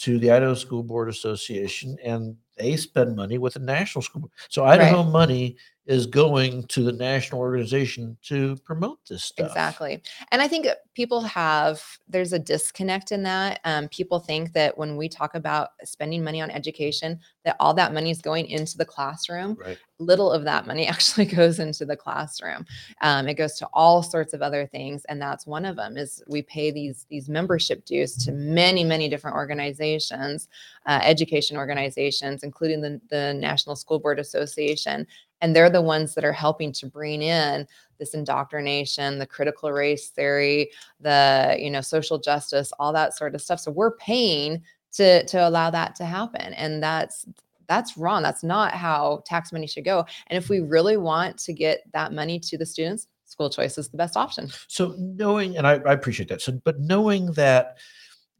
to 0.00 0.18
the 0.18 0.30
Idaho 0.30 0.52
School 0.54 0.82
Board 0.82 1.08
Association, 1.08 1.96
and 2.04 2.36
they 2.58 2.76
spend 2.76 3.16
money 3.16 3.38
with 3.38 3.54
the 3.54 3.60
national 3.60 4.02
school. 4.02 4.20
Board. 4.20 4.32
So 4.50 4.64
Idaho 4.64 5.02
money 5.02 5.56
is 5.86 6.06
going 6.06 6.62
to 6.68 6.82
the 6.82 6.92
national 6.92 7.40
organization 7.40 8.16
to 8.22 8.56
promote 8.64 8.98
this 9.06 9.24
stuff. 9.24 9.48
Exactly. 9.48 10.02
And 10.30 10.40
I 10.40 10.48
think 10.48 10.66
people 10.94 11.20
have, 11.20 11.82
there's 12.08 12.32
a 12.32 12.38
disconnect 12.38 13.12
in 13.12 13.22
that. 13.24 13.60
Um, 13.64 13.88
people 13.88 14.18
think 14.18 14.52
that 14.54 14.78
when 14.78 14.96
we 14.96 15.08
talk 15.08 15.34
about 15.34 15.70
spending 15.84 16.24
money 16.24 16.40
on 16.40 16.50
education, 16.50 17.20
that 17.44 17.56
all 17.60 17.74
that 17.74 17.92
money 17.92 18.10
is 18.10 18.20
going 18.20 18.46
into 18.46 18.76
the 18.76 18.84
classroom. 18.84 19.56
Right. 19.60 19.78
Little 19.98 20.30
of 20.30 20.44
that 20.44 20.66
money 20.66 20.86
actually 20.88 21.26
goes 21.26 21.58
into 21.58 21.84
the 21.84 21.96
classroom. 21.96 22.66
Um, 23.00 23.28
it 23.28 23.34
goes 23.34 23.54
to 23.58 23.68
all 23.72 24.02
sorts 24.02 24.32
of 24.32 24.42
other 24.42 24.66
things. 24.66 25.04
And 25.06 25.20
that's 25.20 25.46
one 25.46 25.64
of 25.64 25.76
them 25.76 25.96
is 25.96 26.22
we 26.26 26.42
pay 26.42 26.70
these, 26.70 27.06
these 27.10 27.28
membership 27.28 27.84
dues 27.84 28.16
to 28.24 28.32
many, 28.32 28.84
many 28.84 29.08
different 29.08 29.36
organizations, 29.36 30.48
uh, 30.86 31.00
education 31.02 31.56
organizations, 31.56 32.42
including 32.42 32.80
the, 32.80 33.00
the 33.10 33.34
National 33.34 33.76
School 33.76 33.98
Board 33.98 34.18
Association 34.18 35.06
and 35.40 35.54
they're 35.54 35.68
the 35.68 35.82
ones 35.82 36.14
that 36.14 36.24
are 36.24 36.32
helping 36.32 36.72
to 36.72 36.86
bring 36.86 37.20
in 37.20 37.66
this 37.98 38.14
indoctrination 38.14 39.18
the 39.18 39.26
critical 39.26 39.70
race 39.72 40.08
theory 40.08 40.70
the 41.00 41.56
you 41.58 41.70
know 41.70 41.82
social 41.82 42.18
justice 42.18 42.72
all 42.78 42.92
that 42.92 43.14
sort 43.14 43.34
of 43.34 43.42
stuff 43.42 43.60
so 43.60 43.70
we're 43.70 43.96
paying 43.96 44.62
to 44.94 45.24
to 45.26 45.48
allow 45.48 45.70
that 45.70 45.94
to 45.96 46.04
happen 46.04 46.52
and 46.54 46.82
that's 46.82 47.26
that's 47.68 47.96
wrong 47.96 48.22
that's 48.22 48.42
not 48.44 48.72
how 48.74 49.22
tax 49.26 49.52
money 49.52 49.66
should 49.66 49.84
go 49.84 50.04
and 50.28 50.36
if 50.36 50.48
we 50.48 50.60
really 50.60 50.96
want 50.96 51.38
to 51.38 51.52
get 51.52 51.80
that 51.92 52.12
money 52.12 52.38
to 52.38 52.56
the 52.58 52.66
students 52.66 53.06
school 53.24 53.48
choice 53.50 53.78
is 53.78 53.88
the 53.88 53.96
best 53.96 54.16
option 54.16 54.48
So 54.68 54.94
knowing, 54.98 55.56
and 55.56 55.66
I, 55.66 55.72
I 55.74 55.92
appreciate 55.92 56.28
that. 56.28 56.40
So, 56.42 56.52
but 56.62 56.78
knowing 56.78 57.32
that 57.32 57.78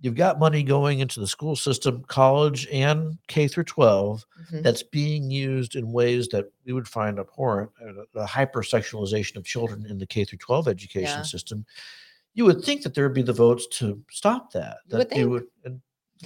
you've 0.00 0.14
got 0.14 0.38
money 0.38 0.62
going 0.62 1.00
into 1.00 1.18
the 1.18 1.26
school 1.26 1.56
system, 1.56 2.04
college 2.06 2.68
and 2.70 3.16
K 3.26 3.48
through 3.48 3.64
12, 3.64 4.24
Mhm. 4.52 4.62
that's 4.62 4.82
being 4.82 5.30
used 5.30 5.74
in 5.74 5.90
ways 5.90 6.28
that 6.28 6.44
we 6.66 6.72
would 6.74 6.86
find 6.86 7.18
abhorrent, 7.18 7.70
uh, 7.82 8.02
the- 8.12 8.26
hypersexualization 8.26 9.36
of 9.36 9.44
children 9.44 9.86
in 9.86 9.96
the 9.98 10.06
K 10.06 10.24
through 10.24 10.38
12 10.38 10.68
education 10.68 11.20
Yeah. 11.20 11.22
system. 11.22 11.64
You 12.34 12.44
would 12.44 12.62
think 12.62 12.82
that 12.82 12.94
there 12.94 13.04
would 13.04 13.14
be 13.14 13.22
the 13.22 13.32
votes 13.32 13.66
to 13.78 14.00
stop 14.10 14.52
that. 14.52 14.78
You 14.86 14.98
would 14.98 15.08
that 15.08 15.14
they 15.16 15.24
would. 15.24 15.46
And 15.64 15.80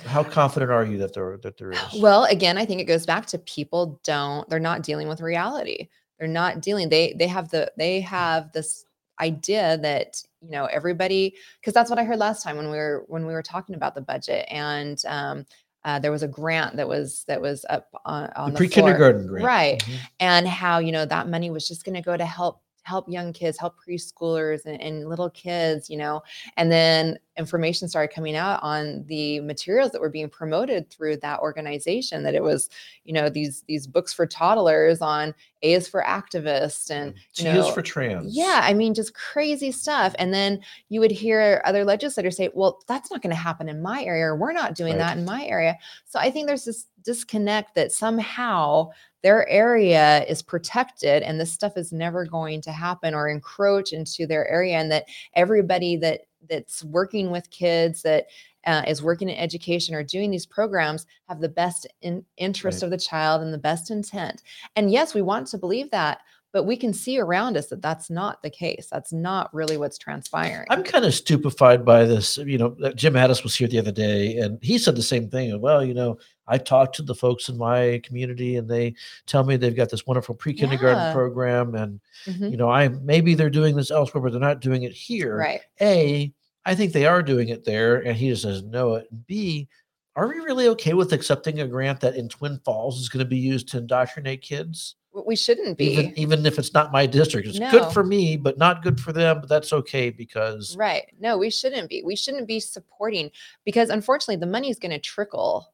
how 0.07 0.23
confident 0.25 0.71
are 0.71 0.85
you 0.85 0.99
that 0.99 1.15
there 1.15 1.39
that 1.39 1.57
there 1.59 1.73
is? 1.73 1.79
Well, 2.01 2.25
again, 2.25 2.59
I 2.59 2.65
think 2.65 2.81
it 2.81 2.85
goes 2.85 3.07
back 3.07 3.27
to 3.27 3.39
people 3.39 4.01
don't 4.05 4.49
they're 4.49 4.59
not 4.61 4.83
dealing 4.83 5.09
with 5.09 5.21
reality. 5.21 5.89
They're 6.19 6.29
not 6.29 6.61
dealing 6.63 6.89
they 6.89 7.15
they 7.19 7.27
have 7.29 7.51
the 7.51 7.71
they 7.77 8.01
have 8.01 8.53
this 8.53 8.85
idea 9.21 9.79
that 9.79 10.23
you 10.41 10.51
know 10.51 10.67
everybody 10.67 11.35
because 11.61 11.75
that's 11.75 11.91
what 11.91 11.99
I 11.99 12.05
heard 12.05 12.19
last 12.19 12.43
time 12.43 12.57
when 12.57 12.71
we 12.71 12.77
were 12.77 13.05
when 13.09 13.27
we 13.27 13.33
were 13.33 13.43
talking 13.43 13.75
about 13.75 13.95
the 13.95 14.01
budget 14.01 14.47
and 14.51 15.03
um 15.07 15.47
uh, 15.85 15.99
there 15.99 16.11
was 16.11 16.25
a 16.25 16.29
grant 16.29 16.77
that 16.77 16.89
was 16.89 17.25
that 17.29 17.41
was 17.41 17.65
up 17.71 17.89
on, 18.05 18.29
on 18.37 18.51
the 18.51 18.53
the 18.55 18.59
pre 18.59 18.69
floor. 18.69 18.85
kindergarten 18.89 19.27
grant, 19.27 19.47
Right. 19.47 19.79
Mhm. 19.85 19.99
and 20.21 20.49
how 20.49 20.79
you 20.81 20.93
know 20.93 21.07
that 21.07 21.29
money 21.29 21.51
was 21.51 21.67
just 21.69 21.85
going 21.85 21.95
to 21.95 22.03
go 22.03 22.17
to 22.17 22.27
help 22.27 22.63
help 22.83 23.09
young 23.09 23.33
kids 23.33 23.59
help 23.59 23.77
preschoolers 23.87 24.65
and, 24.67 24.81
and 24.81 25.09
little 25.09 25.31
kids 25.31 25.89
you 25.91 25.97
know 25.97 26.23
and 26.57 26.71
then 26.73 27.19
information 27.39 27.89
started 27.89 28.13
coming 28.15 28.35
out 28.37 28.61
on 28.63 29.05
the 29.07 29.41
materials 29.41 29.93
that 29.93 30.01
were 30.01 30.11
being 30.11 30.29
promoted 30.29 30.91
through 30.91 31.17
that 31.17 31.39
organization 31.41 32.23
that 32.25 32.35
it 32.35 32.43
was 32.43 32.69
you 33.05 33.13
know 33.13 33.29
these 33.31 33.63
these 33.69 33.87
books 33.87 34.13
for 34.13 34.27
toddlers 34.27 35.01
on 35.01 35.33
a 35.63 35.73
is 35.73 35.89
for 35.89 36.03
activist 36.07 36.91
and 36.91 37.15
mm, 37.15 37.17
T 37.35 37.45
you 37.45 37.51
is 37.51 37.69
for 37.69 37.83
trans. 37.83 38.37
yeah 38.37 38.61
i 38.65 38.75
mean 38.75 38.93
just 38.95 39.15
crazy 39.15 39.71
stuff 39.71 40.15
and 40.19 40.35
then 40.35 40.61
you 40.89 41.01
would 41.01 41.11
hear 41.11 41.63
other 41.65 41.85
legislators 41.85 42.37
say 42.37 42.51
well 42.55 42.81
that's 42.89 43.11
not 43.11 43.23
going 43.23 43.31
to 43.35 43.37
happen 43.41 43.69
in 43.69 43.81
my 43.83 44.03
area 44.05 44.35
we're 44.35 44.53
not 44.53 44.75
doing 44.75 44.95
Right. 44.97 44.99
that 44.99 45.17
in 45.19 45.25
my 45.25 45.45
area 45.45 45.77
so 46.07 46.19
i 46.19 46.31
think 46.31 46.47
there's 46.47 46.65
this 46.65 46.87
disconnect 47.03 47.75
that 47.75 47.93
somehow 47.93 48.89
their 49.23 49.49
area 49.49 50.25
is 50.27 50.43
protected 50.43 51.23
and 51.23 51.41
this 51.41 51.53
stuff 51.53 51.77
is 51.77 51.93
never 51.93 52.25
going 52.25 52.61
to 52.63 52.71
happen 52.73 53.15
or 53.15 53.29
encroach 53.29 53.93
into 53.93 54.27
their 54.27 54.47
area 54.49 54.77
and 54.77 54.91
that 54.93 55.07
everybody 55.35 55.97
that 55.97 56.23
that's 56.49 56.85
working 56.85 57.31
with 57.31 57.51
kids 57.51 58.03
that 58.03 58.27
uh, 58.67 58.83
is 58.87 59.03
working 59.03 59.29
in 59.29 59.37
education 59.37 59.95
or 59.95 60.03
doing 60.03 60.31
these 60.31 60.47
programs 60.47 61.07
have 61.29 61.41
the 61.41 61.49
best 61.49 61.87
in, 62.03 62.25
interest 62.37 62.83
Right. 62.83 62.87
of 62.87 62.91
the 62.91 62.99
child 62.99 63.43
and 63.43 63.53
the 63.55 63.59
best 63.59 63.91
intent 63.91 64.43
and 64.77 64.91
yes 64.91 65.15
we 65.15 65.23
want 65.23 65.47
to 65.49 65.59
believe 65.59 65.91
that 65.93 66.19
but 66.53 66.65
we 66.65 66.77
can 66.79 66.93
see 66.95 67.19
around 67.19 67.57
us 67.57 67.67
that 67.69 67.83
that's 67.83 68.11
not 68.11 68.43
the 68.43 68.51
case 68.51 68.89
that's 68.91 69.13
not 69.13 69.53
really 69.55 69.77
what's 69.77 69.97
transpiring 69.99 70.67
I'm 70.71 70.83
kind 70.83 71.05
of 71.05 71.15
stupefied 71.15 71.85
by 71.85 72.05
this. 72.05 72.37
You 72.39 72.59
know, 72.59 72.77
Jim 72.95 73.17
Addis 73.17 73.43
was 73.43 73.55
here 73.55 73.69
the 73.69 73.79
other 73.79 73.93
day, 73.93 74.37
and 74.39 74.59
he 74.63 74.77
said 74.79 74.97
the 74.97 75.03
same 75.03 75.29
thing. 75.31 75.59
Well, 75.61 75.85
you 75.85 75.95
know, 75.95 76.19
I 76.47 76.57
talked 76.59 76.97
to 76.97 77.03
the 77.03 77.15
folks 77.15 77.49
in 77.49 77.57
my 77.59 78.01
community, 78.03 78.57
and 78.57 78.69
they 78.69 78.95
tell 79.27 79.45
me 79.45 79.57
they've 79.57 79.77
got 79.77 79.91
this 79.91 80.07
wonderful 80.07 80.35
pre-kindergarten 80.35 81.05
Yeah. 81.05 81.13
program, 81.13 81.75
and 81.75 82.01
Mhm. 82.27 82.51
you 82.51 82.57
know, 82.57 82.71
I 82.71 82.89
maybe 82.89 83.35
they're 83.35 83.51
doing 83.51 83.77
this 83.77 83.91
elsewhere, 83.91 84.23
but 84.23 84.33
they're 84.33 84.41
not 84.41 84.61
doing 84.61 84.83
it 84.85 84.93
here. 84.93 85.37
right 85.37 85.61
A, 85.81 86.33
I 86.69 86.75
think 86.75 86.93
they 86.93 87.07
are 87.07 87.23
doing 87.23 87.49
it 87.49 87.65
there, 87.65 87.97
and 88.07 88.15
he 88.15 88.29
just 88.29 88.45
doesn't 88.45 88.71
know 88.71 88.97
it. 88.97 89.09
B, 89.27 89.71
are 90.17 90.29
we 90.29 90.35
really 90.41 90.69
okay 90.69 90.93
with 90.93 91.15
accepting 91.15 91.61
a 91.61 91.67
grant 91.67 91.99
that 92.01 92.15
in 92.15 92.29
Twin 92.29 92.61
Falls 92.63 93.01
is 93.01 93.09
going 93.09 93.25
to 93.25 93.29
be 93.29 93.39
used 93.39 93.69
to 93.69 93.79
indoctrinate 93.79 94.43
kids? 94.43 94.97
We 95.27 95.35
shouldn't 95.35 95.79
be. 95.79 95.87
Even 95.87 96.19
even 96.19 96.45
if 96.45 96.59
it's 96.59 96.75
not 96.75 96.93
my 96.93 97.07
district, 97.07 97.49
it's 97.49 97.59
No. 97.59 97.71
good 97.71 97.91
for 97.91 98.05
me, 98.05 98.37
but 98.37 98.59
not 98.59 98.83
good 98.83 99.01
for 99.01 99.15
them. 99.15 99.41
But 99.41 99.49
that's 99.49 99.73
okay 99.73 100.11
because 100.11 100.77
Right. 100.77 101.11
No, 101.19 101.39
we 101.39 101.49
shouldn't 101.49 101.89
be. 101.89 102.03
We 102.05 102.15
shouldn't 102.15 102.47
be 102.47 102.61
supporting 102.61 103.31
because 103.65 103.89
unfortunately 103.89 104.37
the 104.37 104.53
money 104.53 104.69
is 104.69 104.79
going 104.79 104.93
to 104.93 104.99
trickle 104.99 105.73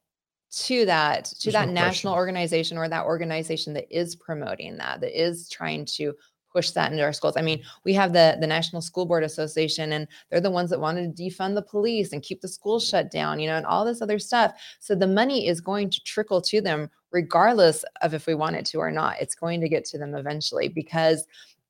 to 0.53 0.87
that 0.87 1.25
to 1.25 1.47
There's 1.47 1.55
that 1.55 1.67
no 1.67 1.75
national 1.75 2.13
question. 2.13 2.21
organization 2.21 2.79
or 2.79 2.89
that 2.89 3.05
organization 3.05 3.75
that 3.75 3.87
is 3.91 4.15
promoting 4.15 4.77
that 4.77 5.01
that 5.01 5.21
is 5.21 5.49
trying 5.49 5.85
to 5.97 6.15
push 6.55 6.71
that 6.71 6.93
into 6.93 7.03
our 7.03 7.13
schools. 7.13 7.35
I 7.37 7.43
mean, 7.43 7.63
we 7.85 7.93
have 7.95 8.13
the 8.13 8.37
the 8.41 8.47
National 8.47 8.81
School 8.81 9.07
Board 9.07 9.25
Association 9.25 9.93
and 9.93 10.07
they're 10.31 10.41
the 10.41 10.51
ones 10.51 10.71
that 10.71 10.81
wanted 10.81 11.17
to 11.17 11.23
defund 11.23 11.55
the 11.55 11.63
police 11.63 12.13
and 12.13 12.23
keep 12.23 12.41
the 12.41 12.49
schools 12.49 12.89
shut 12.89 13.11
down, 13.11 13.41
you 13.41 13.49
know, 13.49 13.57
and 13.57 13.67
all 13.67 13.85
this 13.85 14.01
other 14.01 14.19
stuff. 14.19 14.53
So 14.79 14.95
the 14.95 15.07
money 15.07 15.49
is 15.49 15.61
going 15.61 15.91
to 15.91 16.03
trickle 16.05 16.41
to 16.43 16.61
them 16.61 16.91
regardless 17.11 17.85
of 18.03 18.15
if 18.15 18.27
we 18.27 18.35
want 18.35 18.57
it 18.57 18.67
to 18.67 18.79
or 18.79 18.91
not. 18.91 19.21
It's 19.21 19.35
going 19.35 19.61
to 19.61 19.69
get 19.69 19.85
to 19.87 19.99
them 19.99 20.15
eventually 20.15 20.69
because 20.69 21.27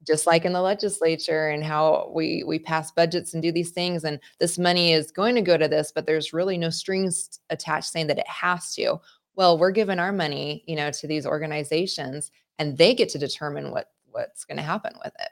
just 0.07 0.27
like 0.27 0.45
in 0.45 0.53
the 0.53 0.61
legislature 0.61 1.49
and 1.49 1.65
how 1.65 2.11
we 2.15 2.45
we 2.47 2.59
pass 2.59 2.91
budgets 2.91 3.33
and 3.33 3.43
do 3.43 3.51
these 3.51 3.71
things 3.71 4.05
and 4.05 4.21
this 4.39 4.59
money 4.59 4.93
is 4.93 5.11
going 5.11 5.35
to 5.35 5.41
go 5.41 5.57
to 5.57 5.67
this 5.67 5.93
but 5.95 6.05
there's 6.05 6.35
really 6.35 6.59
no 6.59 6.69
strings 6.69 7.41
attached 7.49 7.91
saying 7.91 8.07
that 8.07 8.19
it 8.19 8.29
has 8.29 8.75
to 8.75 9.01
well 9.35 9.57
we're 9.57 9.71
giving 9.71 9.99
our 9.99 10.13
money 10.13 10.63
you 10.67 10.77
know 10.77 10.91
to 10.91 11.07
these 11.07 11.25
organizations 11.25 12.31
and 12.59 12.77
they 12.77 12.95
get 12.95 13.09
to 13.09 13.19
determine 13.19 13.71
what 13.71 13.93
what's 14.15 14.45
going 14.45 14.57
to 14.57 14.63
happen 14.63 14.93
with 15.05 15.13
it 15.21 15.31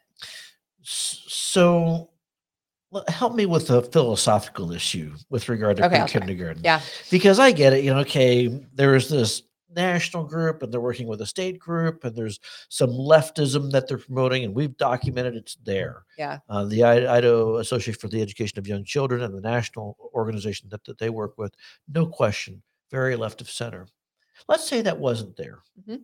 So, 0.83 2.11
help 3.09 3.35
me 3.35 3.47
with 3.47 3.71
a 3.71 3.83
philosophical 3.83 4.73
issue 4.73 5.15
with 5.31 5.49
regard 5.49 5.77
to 5.79 5.87
Okay, 5.87 6.05
kindergarten. 6.07 6.63
yeah 6.65 6.81
because 7.11 7.39
I 7.39 7.53
get 7.53 7.73
it. 7.73 7.85
You 7.85 7.95
know, 7.95 8.01
okay, 8.01 8.49
there's 8.75 9.09
this 9.09 9.43
national 9.75 10.25
group, 10.25 10.63
and 10.63 10.71
they're 10.71 10.81
working 10.83 11.07
with 11.07 11.23
a 11.23 11.27
state 11.27 11.59
group, 11.59 12.05
and 12.05 12.15
there's 12.15 12.39
some 12.69 12.91
leftism 12.91 13.71
that 13.71 13.89
they're 13.89 13.97
promoting, 13.97 14.45
and 14.45 14.55
we've 14.55 14.77
documented 14.77 15.35
it's 15.35 15.55
there. 15.65 16.05
yeah 16.19 16.39
Uh, 16.51 16.65
the 16.65 16.85
I- 16.85 17.17
Idaho 17.17 17.57
Association 17.57 17.99
for 17.99 18.09
the 18.09 18.21
Education 18.21 18.59
of 18.59 18.67
Young 18.67 18.85
Children 18.85 19.23
and 19.23 19.33
the 19.35 19.41
national 19.41 19.97
organization 20.13 20.69
that, 20.71 20.85
that 20.85 20.99
they 20.99 21.09
work 21.09 21.39
with, 21.39 21.55
no 21.89 22.05
question, 22.05 22.63
very 22.91 23.17
left 23.17 23.41
of 23.41 23.49
center. 23.49 23.87
Let's 24.49 24.69
say 24.69 24.83
that 24.83 24.99
wasn't 24.99 25.37
there. 25.37 25.61
Mhm. 25.89 26.03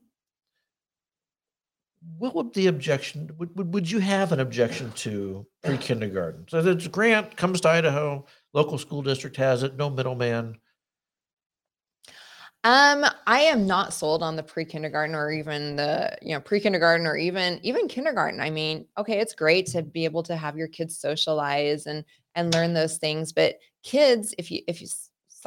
What 2.19 2.35
would 2.35 2.55
the 2.55 2.69
objection? 2.69 3.31
Would, 3.39 3.57
would, 3.57 3.75
would 3.75 3.91
you 3.91 3.99
have 3.99 4.33
an 4.33 4.41
objection 4.41 4.93
to 4.97 5.47
pre 5.65 5.77
kindergarten? 5.77 6.47
So 6.49 6.59
a 6.59 6.75
grant 6.75 7.37
comes 7.37 7.61
to 7.63 7.69
Idaho, 7.69 8.27
local 8.53 8.79
school 8.79 9.03
district 9.03 9.37
has 9.37 9.63
it, 9.63 9.77
no 9.77 9.91
middleman. 9.91 10.59
Um, 12.65 13.05
I 13.27 13.41
am 13.43 13.67
not 13.67 13.95
sold 13.95 14.23
on 14.23 14.35
the 14.35 14.43
pre-kindergarten 14.43 15.15
or 15.15 15.31
even 15.31 15.77
the, 15.77 16.19
you 16.21 16.35
know, 16.35 16.41
pre-kindergarten 16.41 17.07
or 17.07 17.17
even 17.17 17.61
even 17.63 17.87
kindergarten. 17.87 18.41
I 18.41 18.51
mean, 18.51 18.85
okay, 18.99 19.21
it's 19.21 19.35
great 19.35 19.67
to 19.67 19.83
be 19.83 20.05
able 20.05 20.25
to 20.25 20.37
have 20.37 20.57
your 20.57 20.69
kids 20.69 20.99
socialize 20.99 21.87
and 21.87 22.05
and 22.35 22.53
learn 22.53 22.75
those 22.75 22.99
things, 22.99 23.33
but 23.33 23.59
kids, 23.85 24.35
if 24.39 24.51
you 24.51 24.63
if 24.67 24.81
you 24.81 24.89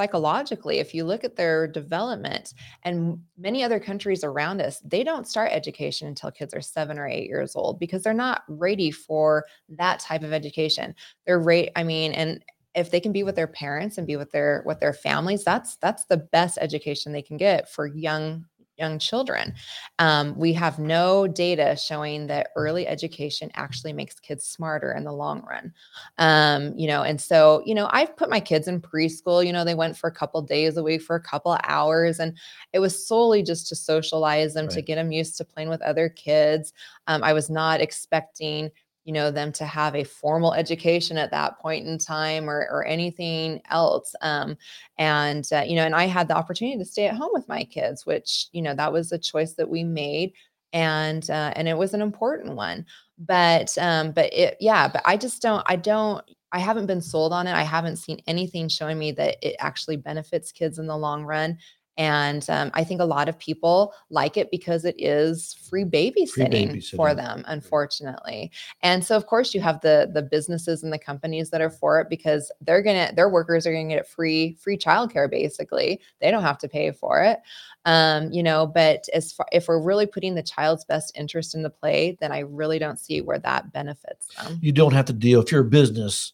psychologically, 0.02 0.80
if 0.80 0.96
you 0.96 1.06
look 1.06 1.24
at 1.24 1.36
their 1.36 1.68
development 1.68 2.56
and 2.82 3.20
many 3.38 3.64
other 3.64 3.80
countries 3.80 4.24
around 4.24 4.60
us, 4.60 4.80
they 4.80 5.04
don't 5.04 5.28
start 5.28 5.52
education 5.52 6.08
until 6.08 6.32
kids 6.32 6.56
are 6.56 6.62
7 6.62 6.98
or 6.98 7.08
8 7.08 7.28
years 7.28 7.56
old 7.56 7.80
because 7.80 8.02
they're 8.02 8.14
not 8.16 8.42
ready 8.48 8.90
for 8.90 9.46
that 9.70 10.00
type 10.00 10.24
of 10.24 10.34
education. 10.34 10.96
They're 11.28 11.40
rate 11.40 11.70
I 11.76 11.84
mean, 11.84 12.14
and 12.14 12.44
if 12.74 12.90
they 12.90 13.00
can 13.00 13.12
be 13.12 13.22
with 13.22 13.36
their 13.36 13.48
parents 13.48 14.00
and 14.00 14.08
be 14.08 14.16
with 14.16 14.32
their 14.32 14.64
with 14.66 14.80
their 14.80 14.94
families 14.94 15.44
that's 15.44 15.76
that's 15.78 16.06
the 16.06 16.16
best 16.16 16.58
education 16.62 17.12
they 17.12 17.22
can 17.22 17.36
get 17.36 17.70
for 17.70 17.86
young 17.86 18.46
young 18.82 19.00
children. 19.00 19.54
Um, 20.00 20.36
we 20.38 20.52
have 20.54 20.80
no 20.80 21.28
data 21.28 21.78
showing 21.78 22.28
that 22.28 22.50
early 22.56 22.88
education 22.88 23.52
actually 23.54 23.94
makes 23.94 24.20
kids 24.20 24.46
smarter 24.46 24.92
in 24.94 25.04
the 25.04 25.14
long 25.14 25.46
run. 25.48 25.74
Um, 26.18 26.74
you 26.78 26.88
know 26.88 27.04
and 27.04 27.20
so 27.20 27.62
you 27.66 27.76
know 27.76 27.88
i've 27.92 28.16
put 28.18 28.30
my 28.30 28.40
kids 28.40 28.68
in 28.68 28.82
preschool 28.82 29.46
you 29.46 29.54
know 29.54 29.64
they 29.64 29.76
went 29.76 29.98
for 29.98 30.08
a 30.08 30.12
couple 30.12 30.42
days 30.42 30.78
a 30.78 30.84
week 30.84 31.02
for 31.02 31.16
a 31.16 31.22
couple 31.22 31.58
hours 31.64 32.20
and 32.20 32.38
it 32.74 32.80
was 32.80 33.08
solely 33.08 33.44
just 33.44 33.68
to 33.70 33.76
socialize 33.76 34.54
them 34.54 34.68
to 34.70 34.82
get 34.82 34.96
them 34.96 35.12
used 35.12 35.38
to 35.38 35.46
playing 35.46 35.70
with 35.70 35.82
other 35.82 36.10
kids. 36.10 36.74
Um, 37.08 37.24
i 37.24 37.34
was 37.34 37.50
not 37.50 37.82
expecting 37.82 38.72
you 39.04 39.14
know 39.14 39.32
them 39.32 39.52
to 39.52 39.66
have 39.66 39.96
a 39.96 40.04
formal 40.04 40.54
education 40.54 41.18
at 41.18 41.32
that 41.32 41.60
point 41.60 41.88
in 41.88 41.98
time 41.98 42.50
or, 42.50 42.68
or 42.72 42.86
anything 42.86 43.62
else 43.70 44.14
um, 44.22 44.58
and 44.98 45.48
uh, 45.52 45.64
you 45.66 45.76
know 45.76 45.86
and 45.86 45.96
i 45.96 46.06
had 46.06 46.28
the 46.28 46.36
opportunity 46.36 46.78
to 46.78 46.86
stay 46.86 47.08
at 47.08 47.16
home 47.16 47.32
with 47.34 47.48
my 47.48 47.64
kids 47.64 48.06
which 48.06 48.48
you 48.52 48.62
know 48.62 48.74
that 48.74 48.92
was 48.92 49.12
a 49.12 49.18
choice 49.18 49.54
that 49.54 49.70
we 49.70 49.84
made 49.84 50.34
and 50.74 51.30
uh, 51.30 51.52
and 51.56 51.68
it 51.68 51.78
was 51.78 51.94
an 51.94 52.02
important 52.02 52.56
one 52.56 52.86
but 53.18 53.78
um 53.78 54.12
but 54.12 54.34
it 54.34 54.58
yeah 54.60 54.88
but 54.88 55.02
i 55.06 55.16
just 55.16 55.42
don't 55.42 55.64
i 55.68 55.76
don't 55.76 56.24
i 56.52 56.60
haven't 56.60 56.88
been 56.88 57.02
sold 57.02 57.32
on 57.34 57.46
it 57.46 57.54
i 57.54 57.64
haven't 57.64 57.98
seen 57.98 58.20
anything 58.28 58.68
showing 58.68 58.98
me 58.98 59.12
that 59.12 59.38
it 59.42 59.56
actually 59.60 59.96
benefits 59.96 60.52
kids 60.52 60.80
in 60.80 60.88
the 60.88 60.98
long 60.98 61.24
run 61.24 61.58
and 61.98 62.50
um, 62.50 62.72
i 62.74 62.84
think 62.84 63.02
a 63.02 63.06
lot 63.06 63.28
of 63.28 63.38
people 63.38 63.94
like 64.10 64.38
it 64.38 64.50
because 64.52 64.86
it 64.86 64.96
is 64.98 65.56
free 65.70 65.84
babysitting, 65.84 66.84
for 66.96 67.10
babysitting. 67.10 67.16
them 67.16 67.44
unfortunately 67.48 68.52
and 68.82 69.04
so 69.04 69.16
of 69.16 69.26
course 69.28 69.54
you 69.54 69.62
have 69.62 69.82
the 69.82 70.10
the 70.14 70.22
businesses 70.22 70.84
and 70.84 70.94
the 70.94 71.00
companies 71.00 71.50
that 71.50 71.62
are 71.62 71.70
for 71.70 72.00
it 72.00 72.10
because 72.10 72.52
they're 72.62 72.82
gonna 72.82 73.12
their 73.16 73.30
workers 73.30 73.68
are 73.68 73.74
gonna 73.74 73.88
get 73.88 74.08
free 74.08 74.56
free 74.60 74.78
childcare 74.78 75.30
basically 75.30 76.00
they 76.20 76.32
don't 76.32 76.44
have 76.44 76.58
to 76.58 76.68
pay 76.68 76.92
for 76.92 77.22
it 77.22 77.40
um 77.86 78.32
you 78.32 78.44
know 78.44 78.68
but 78.68 79.06
as 79.14 79.34
far 79.34 79.46
if 79.52 79.68
we're 79.68 79.82
really 79.82 80.06
putting 80.06 80.36
the 80.36 80.44
child's 80.44 80.86
best 80.86 81.12
interest 81.18 81.56
into 81.56 81.70
play 81.70 82.18
then 82.22 82.32
i 82.32 82.40
really 82.40 82.80
don't 82.80 83.00
see 83.00 83.22
where 83.22 83.40
that 83.40 83.72
benefits 83.74 84.28
them 84.36 84.60
You 84.62 84.72
don't 84.72 84.94
have 84.94 85.06
to 85.06 85.14
deal 85.14 85.42
if 85.42 85.52
you're 85.52 85.62
a 85.62 85.66
business. 85.66 86.34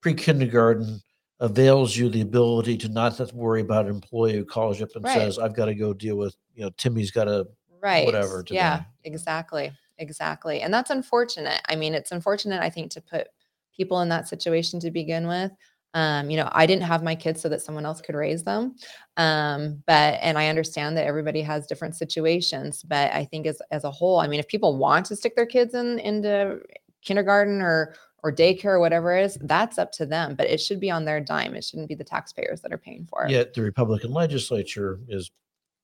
Pre 0.00 0.14
kindergarten 0.14 1.02
avails 1.40 1.96
you 1.96 2.08
the 2.08 2.20
ability 2.20 2.76
to 2.78 2.88
not 2.88 3.16
have 3.16 3.30
to 3.30 3.36
worry 3.36 3.60
about 3.60 3.86
an 3.86 3.90
employee 3.90 4.34
who 4.34 4.44
calls 4.44 4.78
you 4.78 4.86
up 4.86 4.94
and 4.94 5.04
Right. 5.04 5.14
says, 5.14 5.38
"I've 5.38 5.54
got 5.54 5.66
to 5.66 5.74
go 5.74 5.92
deal 5.92 6.16
with 6.16 6.36
you 6.54 6.62
know 6.64 6.70
Timmy's 6.76 7.10
got 7.10 7.24
to." 7.24 7.46
right 7.82 8.06
whatever 8.06 8.42
yeah 8.50 8.80
exactly 9.04 9.70
exactly 9.98 10.62
and 10.62 10.72
that's 10.72 10.88
unfortunate 10.90 11.60
i 11.68 11.76
mean 11.76 11.92
it's 11.92 12.12
unfortunate 12.12 12.62
i 12.62 12.70
think 12.70 12.90
to 12.90 13.00
put 13.00 13.28
people 13.76 14.00
in 14.00 14.08
that 14.08 14.26
situation 14.26 14.80
to 14.80 14.90
begin 14.90 15.26
with 15.26 15.52
um, 15.92 16.30
you 16.30 16.38
know 16.38 16.48
i 16.52 16.64
didn't 16.64 16.82
have 16.82 17.02
my 17.02 17.14
kids 17.14 17.42
so 17.42 17.48
that 17.48 17.60
someone 17.60 17.84
else 17.84 18.00
could 18.00 18.14
raise 18.14 18.42
them 18.42 18.74
um, 19.18 19.82
but 19.86 20.18
and 20.22 20.38
i 20.38 20.48
understand 20.48 20.96
that 20.96 21.06
everybody 21.06 21.42
has 21.42 21.66
different 21.66 21.94
situations 21.94 22.82
but 22.84 23.12
i 23.12 23.22
think 23.22 23.46
as 23.46 23.60
as 23.70 23.84
a 23.84 23.90
whole 23.90 24.18
i 24.18 24.26
mean 24.26 24.40
if 24.40 24.48
people 24.48 24.78
want 24.78 25.04
to 25.04 25.14
stick 25.14 25.36
their 25.36 25.44
kids 25.46 25.74
in 25.74 25.98
into 25.98 26.58
kindergarten 27.02 27.60
or 27.60 27.94
or 28.24 28.32
daycare 28.32 28.64
or 28.76 28.80
whatever 28.80 29.16
it 29.16 29.24
is 29.24 29.38
that's 29.42 29.78
up 29.78 29.92
to 29.92 30.04
them 30.06 30.34
but 30.34 30.48
it 30.48 30.60
should 30.60 30.80
be 30.80 30.90
on 30.90 31.04
their 31.04 31.20
dime 31.20 31.54
it 31.54 31.62
shouldn't 31.62 31.88
be 31.88 31.94
the 31.94 32.02
taxpayers 32.02 32.60
that 32.62 32.72
are 32.72 32.78
paying 32.78 33.06
for 33.06 33.24
it 33.26 33.30
Yet 33.30 33.54
the 33.54 33.62
Republican 33.62 34.12
legislature 34.12 34.98
is 35.08 35.30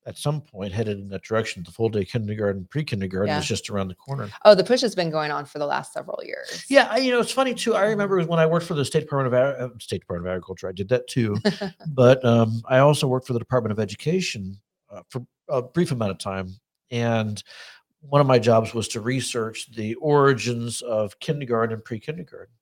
at 0.07 0.17
some 0.17 0.41
point 0.41 0.73
headed 0.73 0.99
in 0.99 1.09
that 1.11 1.23
direction. 1.23 1.63
The 1.63 1.71
full 1.71 1.91
day 1.91 2.07
kindergarten, 2.07 2.67
pre 2.71 2.83
kindergarten 2.83 3.29
Yeah. 3.29 3.39
is 3.39 3.47
just 3.47 3.69
around 3.69 3.89
the 3.89 3.95
corner. 3.95 4.31
oh 4.47 4.55
the 4.55 4.65
push 4.65 4.81
has 4.81 4.95
been 4.95 5.11
going 5.11 5.31
on 5.31 5.45
for 5.45 5.59
the 5.59 5.67
last 5.67 5.93
several 5.93 6.19
years 6.25 6.65
Yeah, 6.71 6.89
I, 6.91 6.97
you 6.97 7.13
know, 7.13 7.21
it's 7.21 7.31
funny 7.31 7.53
too. 7.53 7.75
I 7.75 7.83
remember 7.83 8.19
when 8.25 8.39
I 8.41 8.47
worked 8.47 8.65
for 8.65 8.73
the 8.73 8.85
State 8.85 9.01
Department 9.01 9.35
of 9.35 9.71
uh, 9.73 9.79
State 9.79 10.01
Department 10.01 10.29
of 10.29 10.33
Agriculture. 10.37 10.69
I 10.69 10.73
did 10.73 10.89
that 10.89 11.07
too, 11.07 11.37
but 11.89 12.25
um, 12.25 12.63
I 12.67 12.79
also 12.79 13.07
worked 13.07 13.27
for 13.27 13.35
the 13.35 13.39
Department 13.39 13.73
of 13.73 13.79
Education 13.79 14.59
uh, 14.91 15.03
for 15.11 15.21
a 15.51 15.61
brief 15.61 15.93
amount 15.93 16.13
of 16.13 16.19
time, 16.19 16.49
and 16.91 17.43
one 18.01 18.21
of 18.21 18.27
my 18.27 18.39
jobs 18.39 18.75
was 18.75 18.89
to 18.89 19.01
research 19.01 19.71
the 19.73 19.95
origins 19.97 20.83
of 20.83 21.19
kindergarten 21.21 21.75
and 21.75 21.85
pre-kindergarten. 21.85 22.55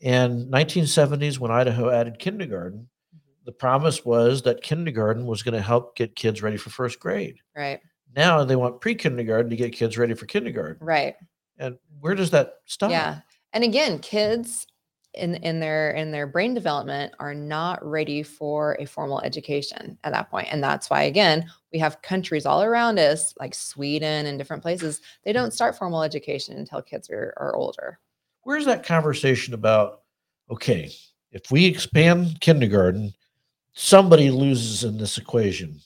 And 0.00 0.52
1970s, 0.52 1.38
when 1.38 1.50
Idaho 1.50 1.90
added 1.90 2.18
kindergarten, 2.18 2.88
mm-hmm. 3.14 3.44
the 3.44 3.52
promise 3.52 4.04
was 4.04 4.42
that 4.42 4.62
kindergarten 4.62 5.26
was 5.26 5.42
going 5.42 5.54
to 5.54 5.62
help 5.62 5.96
get 5.96 6.14
kids 6.14 6.42
ready 6.42 6.56
for 6.56 6.70
first 6.70 7.00
grade. 7.00 7.38
right 7.56 7.80
Now 8.14 8.44
they 8.44 8.56
want 8.56 8.80
pre-kindergarten 8.80 9.50
to 9.50 9.56
get 9.56 9.72
kids 9.72 9.98
ready 9.98 10.14
for 10.14 10.26
kindergarten. 10.26 10.86
right 10.86 11.16
And 11.58 11.78
where 12.00 12.14
does 12.14 12.30
that 12.30 12.54
stop? 12.66 12.90
Yeah. 12.90 13.20
And 13.52 13.64
again, 13.64 13.98
kids 13.98 14.66
in 15.14 15.36
in 15.36 15.58
their 15.58 15.92
in 15.92 16.10
their 16.10 16.26
brain 16.26 16.54
development 16.54 17.12
are 17.18 17.34
not 17.34 17.84
ready 17.84 18.22
for 18.22 18.76
a 18.78 18.84
formal 18.84 19.20
education 19.22 19.98
at 20.04 20.12
that. 20.12 20.28
And 20.50 20.62
that's 20.62 20.90
why 20.90 21.02
again, 21.04 21.48
we 21.72 21.78
have 21.78 22.02
countries 22.02 22.46
all 22.46 22.62
around 22.62 22.98
us 22.98 23.34
like 23.40 23.54
Sweden 23.54 24.26
and 24.26 24.38
different 24.38 24.62
places, 24.62 25.00
they 25.24 25.32
don't 25.32 25.52
start 25.52 25.76
formal 25.76 26.02
education 26.02 26.56
until 26.58 26.82
kids 26.82 27.08
are, 27.10 27.32
are 27.38 27.56
older. 27.56 27.98
where's 28.42 28.64
that 28.66 28.84
conversation 28.86 29.54
about 29.54 30.02
okay 30.50 30.90
if 31.32 31.50
we 31.50 31.66
expand 31.66 32.40
kindergarten 32.40 33.12
somebody 33.72 34.30
loses 34.30 34.84
in 34.84 34.96
this 34.98 35.18
equation 35.18 35.78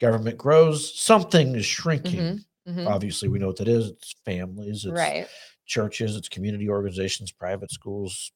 government 0.00 0.36
grows 0.36 0.98
something 0.98 1.54
is 1.54 1.64
shrinking 1.66 2.44
Mhm. 2.68 2.86
obviously 2.86 3.28
we 3.28 3.38
know 3.38 3.46
what 3.46 3.56
that 3.56 3.68
is 3.68 3.88
it's 3.90 4.14
families 4.24 4.84
it's 4.84 4.98
Right. 4.98 5.26
churches 5.64 6.16
it's 6.16 6.28
community 6.28 6.68
organizations 6.68 7.32
private 7.32 7.70
schools 7.70 8.32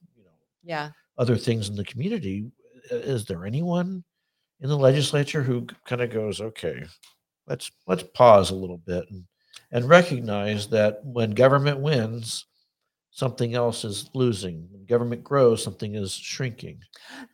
Yeah. 0.62 0.90
other 1.18 1.36
things 1.36 1.68
in 1.68 1.76
the 1.76 1.84
community 1.84 2.50
uh, 2.90 2.96
is 2.96 3.24
there 3.24 3.46
anyone 3.46 4.04
in 4.60 4.68
the 4.68 4.76
legislature 4.76 5.42
who 5.42 5.66
kind 5.86 6.02
of 6.02 6.10
goes, 6.10 6.40
okay, 6.40 6.84
let's 7.46 7.70
let's 7.86 8.04
pause 8.14 8.50
a 8.50 8.54
little 8.54 8.78
bit 8.78 9.04
and 9.10 9.24
and 9.72 9.88
recognize 9.88 10.68
that 10.68 11.04
when 11.04 11.30
government 11.30 11.80
wins, 11.80 12.46
something 13.10 13.54
else 13.54 13.84
is 13.84 14.08
losing. 14.14 14.68
When 14.70 14.84
government 14.86 15.24
grows, 15.24 15.62
something 15.62 15.94
is 15.94 16.12
shrinking. 16.12 16.80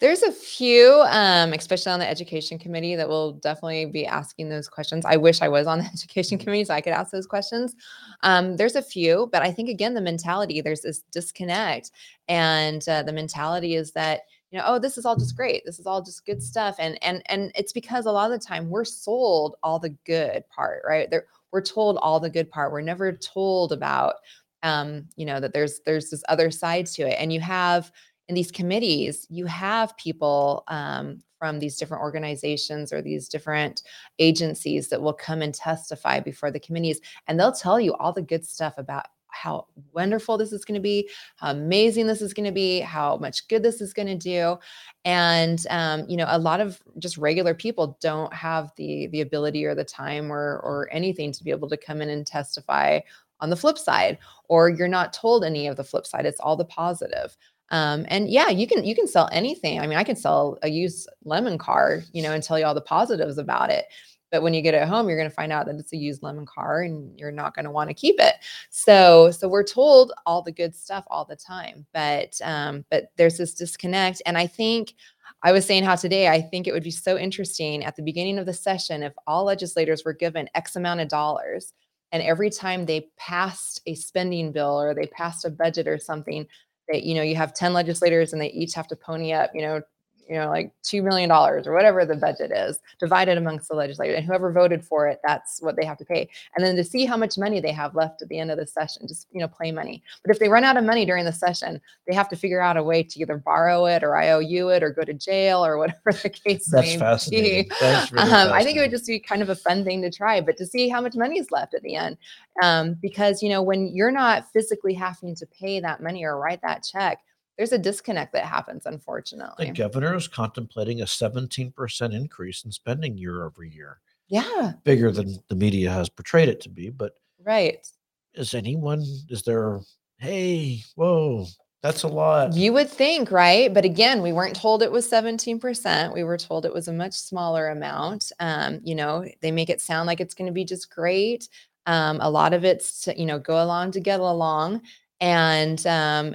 There's 0.01 0.23
a 0.23 0.33
few, 0.33 1.03
um, 1.09 1.53
especially 1.53 1.93
on 1.93 2.01
the 2.01 2.09
education 2.09 2.59
committee, 2.59 2.97
that 2.97 3.09
will 3.09 3.33
definitely 3.35 3.87
be 3.87 4.07
asking 4.07 4.49
those 4.49 4.69
questions. 4.69 5.05
I 5.05 5.17
wish 5.17 5.43
I 5.43 5.49
was 5.49 5.67
on 5.67 5.79
the 5.81 5.85
education 5.85 6.39
committee 6.39 6.65
so 6.65 6.75
I 6.75 6.81
could 6.81 6.93
ask 6.93 7.11
those 7.11 7.27
questions. 7.27 7.77
Um, 8.23 8.57
there's 8.57 8.77
a 8.77 8.83
few, 8.83 9.29
but 9.33 9.43
I 9.43 9.53
think 9.53 9.69
again, 9.69 9.95
the 9.95 10.01
mentality 10.01 10.61
there's 10.61 10.81
this 10.81 11.01
disconnect, 11.13 11.91
and 12.29 12.87
uh, 12.89 13.03
the 13.03 13.13
mentality 13.13 13.75
is 13.75 13.93
that 13.93 14.23
you 14.51 14.59
know 14.59 14.65
oh 14.67 14.79
this 14.79 14.97
is 14.97 15.05
all 15.05 15.17
just 15.17 15.37
great 15.37 15.65
this 15.65 15.81
is 15.81 15.87
all 15.87 16.01
just 16.01 16.25
good 16.25 16.41
stuff 16.43 16.77
and 16.79 17.03
and 17.03 17.23
and 17.27 17.51
it's 17.57 17.73
because 17.73 18.07
a 18.07 18.13
lot 18.13 18.31
of 18.31 18.41
the 18.41 18.47
time 18.47 18.71
we're 18.71 18.85
sold 18.85 19.57
all 19.63 19.79
the 19.79 19.95
good 20.05 20.49
part 20.49 20.83
right 20.87 21.11
there 21.11 21.27
we're 21.53 21.61
told 21.61 21.99
all 21.99 22.21
the 22.21 22.31
good 22.31 22.49
part 22.49 22.71
we're 22.71 22.81
never 22.81 23.13
told 23.13 23.73
about 23.73 24.15
um, 24.63 25.07
you 25.17 25.27
know 25.27 25.41
that 25.41 25.53
there's 25.53 25.81
there's 25.85 26.11
this 26.11 26.23
other 26.29 26.51
side 26.51 26.87
to 26.87 27.03
it 27.03 27.17
and 27.19 27.33
you 27.33 27.41
have 27.41 27.93
in 28.29 28.35
these 28.35 28.51
committees 28.51 29.27
you 29.31 29.47
have 29.47 29.97
people 29.97 30.65
um, 30.69 31.23
from 31.39 31.59
these 31.59 31.77
different 31.77 32.03
organizations 32.03 32.93
or 32.93 33.03
these 33.03 33.29
different 33.29 33.83
agencies 34.19 34.89
that 34.89 35.01
will 35.01 35.13
come 35.13 35.43
and 35.43 35.55
testify 35.55 36.19
before 36.19 36.51
the 36.51 36.61
committees 36.61 37.01
and 37.29 37.39
they'll 37.39 37.53
tell 37.53 37.79
you 37.79 37.95
all 37.95 38.13
the 38.13 38.23
good 38.23 38.45
stuff 38.45 38.75
about 38.79 39.07
how 39.37 39.67
wonderful 39.93 40.39
this 40.39 40.53
is 40.53 40.65
going 40.65 40.77
to 40.77 40.81
be, 40.81 41.09
how 41.37 41.51
amazing 41.51 42.07
this 42.07 42.23
is 42.23 42.33
going 42.33 42.47
to 42.47 42.53
be, 42.53 42.81
how 42.81 43.17
much 43.19 43.47
good 43.49 43.63
this 43.63 43.81
is 43.81 43.93
going 43.93 44.09
to 44.09 44.17
do. 44.17 44.57
And 45.05 45.65
um, 45.71 46.05
you 46.09 46.17
know, 46.17 46.27
a 46.29 46.39
lot 46.39 46.61
of 46.61 46.83
just 46.99 47.19
regular 47.19 47.55
people 47.55 47.99
don't 48.01 48.33
have 48.33 48.73
the 48.77 49.09
the 49.09 49.21
ability 49.21 49.65
or 49.65 49.75
the 49.75 49.85
time 49.85 50.33
or 50.33 50.61
or 50.61 50.89
anything 50.91 51.33
to 51.33 51.45
be 51.45 51.51
able 51.51 51.69
to 51.69 51.77
come 51.77 52.01
in 52.01 52.09
and 52.09 52.27
testify 52.27 53.01
on 53.41 53.51
the 53.51 53.57
flip 53.57 53.79
side 53.79 54.19
or 54.49 54.69
you're 54.69 54.89
not 54.89 55.13
told 55.13 55.45
any 55.45 55.67
of 55.67 55.77
the 55.77 55.85
flip 55.85 56.07
side 56.07 56.27
it's 56.27 56.41
all 56.41 56.57
the 56.57 56.65
positive. 56.65 57.37
Um, 57.71 58.07
and 58.09 58.29
yeah 58.31 58.49
you 58.49 58.67
can 58.67 58.85
you 58.85 58.95
can 58.95 59.07
sell 59.09 59.29
anything. 59.33 59.81
I 59.81 59.87
mean 59.87 59.99
i 59.99 60.05
can 60.05 60.17
sell 60.17 60.59
a 60.63 60.69
used 60.69 61.09
lemon 61.25 61.59
car 61.59 62.03
you 62.13 62.23
know 62.23 62.33
and 62.33 62.43
tell 62.43 62.59
you 62.59 62.65
all 62.65 62.75
the 62.75 62.81
positives 62.81 63.39
about 63.39 63.71
it. 63.71 63.87
But 64.31 64.43
when 64.43 64.55
you 64.55 64.63
get 64.63 64.75
it 64.75 64.87
home 64.87 65.09
you're 65.09 65.19
going 65.19 65.31
to 65.31 65.35
find 65.35 65.53
out 65.53 65.67
that 65.67 65.77
it's 65.77 65.93
a 65.93 65.97
used 65.97 66.23
lemon 66.23 66.47
car 66.47 66.83
and 66.83 67.19
you're 67.19 67.33
not 67.33 67.55
going 67.55 67.65
to 67.65 67.71
want 67.71 67.91
to 67.91 67.95
keep 67.95 68.17
it. 68.19 68.35
So 68.71 69.31
so 69.31 69.49
we're 69.49 69.65
told 69.65 70.13
all 70.27 70.43
the 70.43 70.53
good 70.53 70.75
stuff 70.75 71.05
all 71.09 71.25
the 71.25 71.37
time 71.37 71.87
but 71.93 72.39
um 72.43 72.85
but 72.91 73.11
there's 73.17 73.39
this 73.39 73.55
disconnect. 73.55 74.23
And 74.27 74.39
i 74.39 74.47
think 74.47 74.95
I 75.43 75.53
was 75.53 75.65
saying 75.65 75.85
how 75.85 75.97
today 75.97 76.29
I 76.29 76.41
think 76.41 76.67
it 76.67 76.73
would 76.73 76.83
be 76.83 76.91
so 76.91 77.19
interesting 77.19 77.85
at 77.85 77.97
the 77.97 78.03
beginning 78.03 78.39
of 78.39 78.47
the 78.47 78.53
session 78.53 79.03
if 79.03 79.13
all 79.27 79.45
legislators 79.45 80.05
were 80.05 80.13
given 80.13 80.49
X 80.55 80.77
amount 80.77 81.01
of 81.01 81.09
dollars 81.09 81.73
and 82.17 82.23
every 82.23 82.49
time 82.49 82.87
they 82.87 83.09
passed 83.19 83.83
a 83.85 83.95
spending 83.95 84.51
bill 84.51 84.81
or 84.81 84.95
they 84.95 85.07
passed 85.09 85.45
a 85.45 85.51
budget 85.51 85.87
or 85.87 85.99
something 85.99 86.47
that 86.89 87.03
you 87.03 87.15
know 87.15 87.21
you 87.21 87.37
have 87.37 87.53
10 87.53 87.75
legislators 87.75 88.33
and 88.33 88.41
they 88.41 88.51
each 88.53 88.73
have 88.73 88.89
to 88.89 88.97
pony 88.97 89.35
up 89.35 89.51
you 89.53 89.61
know 89.61 89.83
you 90.29 90.37
know, 90.37 90.49
like 90.49 90.73
$2 90.85 91.03
million 91.03 91.31
or 91.31 91.61
whatever 91.73 92.05
the 92.05 92.17
budget 92.17 92.51
is 92.51 92.79
divided 92.99 93.39
amongst 93.39 93.69
the 93.69 93.75
legislators. 93.75 94.17
And 94.17 94.27
whoever 94.27 94.53
voted 94.53 94.85
for 94.85 95.07
it, 95.07 95.21
that's 95.25 95.61
what 95.63 95.77
they 95.77 95.85
have 95.85 95.99
to 95.99 96.05
pay. 96.05 96.29
And 96.57 96.65
then 96.65 96.77
to 96.77 96.85
see 96.85 97.05
how 97.05 97.17
much 97.17 97.39
money 97.39 97.61
they 97.61 97.73
have 97.73 97.95
left 97.95 98.23
at 98.23 98.29
the 98.29 98.39
end 98.39 98.51
of 98.51 98.59
the 98.59 98.67
session, 98.67 99.07
just, 99.07 99.29
you 99.31 99.41
know, 99.41 99.49
play 99.49 99.71
money. 99.73 100.03
But 100.25 100.31
if 100.33 100.39
they 100.39 100.49
run 100.49 100.65
out 100.65 100.77
of 100.77 100.85
money 100.85 101.05
during 101.05 101.25
the 101.25 101.33
session, 101.33 101.81
they 102.07 102.15
have 102.15 102.29
to 102.31 102.37
figure 102.37 102.61
out 102.61 102.77
a 102.77 102.83
way 102.83 103.03
to 103.03 103.21
either 103.21 103.37
borrow 103.37 103.87
it 103.87 104.03
or 104.03 104.17
IOU 104.17 104.71
it 104.71 104.83
or 104.83 104.91
go 104.91 105.05
to 105.05 105.15
jail 105.15 105.65
or 105.65 105.79
whatever 105.79 106.13
the 106.13 106.31
case 106.31 106.67
That's 106.67 106.87
may 106.87 106.99
fascinating. 106.99 107.63
be. 107.65 107.71
That's 107.81 108.13
really 108.13 108.31
Um, 108.31 108.53
I 108.53 108.65
think 108.65 108.79
it 108.79 108.81
would 108.81 108.91
just 108.91 109.07
be 109.07 109.21
kind 109.21 109.43
of 109.43 109.49
a 109.49 109.57
fun 109.57 109.85
thing 109.85 110.03
to 110.03 110.11
try, 110.11 110.41
but 110.41 110.57
to 110.59 110.67
see 110.67 110.89
how 110.89 111.01
much 111.01 111.15
money 111.15 111.39
is 111.39 111.51
left 111.51 111.75
at 111.75 111.83
the 111.83 111.95
end. 111.95 112.17
Um, 112.63 112.95
because, 112.95 113.43
you 113.43 113.49
know, 113.49 113.63
when 113.63 113.95
you're 113.95 114.11
not 114.11 114.51
physically 114.53 114.95
having 114.95 115.35
to 115.37 115.47
pay 115.47 115.79
that 115.81 116.03
money 116.03 116.25
or 116.25 116.39
write 116.39 116.63
that 116.63 116.83
check, 116.83 117.21
there's 117.57 117.73
a 117.73 117.79
disconnect 117.79 118.33
that 118.33 118.45
happens, 118.45 118.87
unfortunately. 118.87 119.67
The 119.67 119.73
governor 119.73 120.15
is 120.15 120.29
contemplating 120.29 121.01
a 121.01 121.05
17% 121.05 122.15
increase 122.15 122.65
in 122.65 122.73
spending 122.73 123.17
year 123.17 123.45
over 123.45 123.65
year, 123.65 124.01
Yeah, 124.29 124.73
bigger 124.85 125.11
than 125.11 125.39
the 125.49 125.55
media 125.55 125.91
has 125.91 126.09
portrayed 126.09 126.49
it 126.49 126.61
to 126.63 126.69
be. 126.69 126.91
But 126.91 127.15
right. 127.45 127.87
is 128.35 128.55
anyone, 128.55 129.01
is 129.31 129.43
there, 129.43 129.81
hey, 130.19 130.83
whoa, 130.95 131.47
that's 131.83 132.03
a 132.03 132.09
lot. 132.09 132.55
You 132.55 132.73
would 132.73 132.91
think, 132.91 133.31
right? 133.31 133.73
But 133.73 133.85
again, 133.85 134.21
we 134.21 134.33
weren't 134.33 134.57
told 134.57 134.83
it 134.83 134.91
was 134.91 135.09
17%. 135.09 136.13
We 136.13 136.25
were 136.25 136.37
told 136.37 136.67
it 136.67 136.75
was 136.75 136.89
a 136.89 136.93
much 136.93 137.13
smaller 137.13 137.69
amount. 137.69 138.33
Um, 138.41 138.81
you 138.83 138.95
know, 138.95 139.25
they 139.41 139.53
make 139.53 139.71
it 139.71 139.81
sound 139.81 140.07
like 140.07 140.21
it's 140.21 140.35
going 140.35 140.47
to 140.47 140.53
be 140.53 140.65
just 140.65 140.91
great. 140.91 141.49
Um, 141.87 142.19
a 142.21 142.29
lot 142.29 142.53
of 142.53 142.65
it's, 142.65 143.03
to, 143.03 143.17
you 143.19 143.25
know, 143.25 143.39
go 143.39 143.63
along 143.63 143.93
to 143.93 144.01
get 144.01 144.19
along. 144.19 144.83
And, 145.21 145.87
um, 145.87 146.35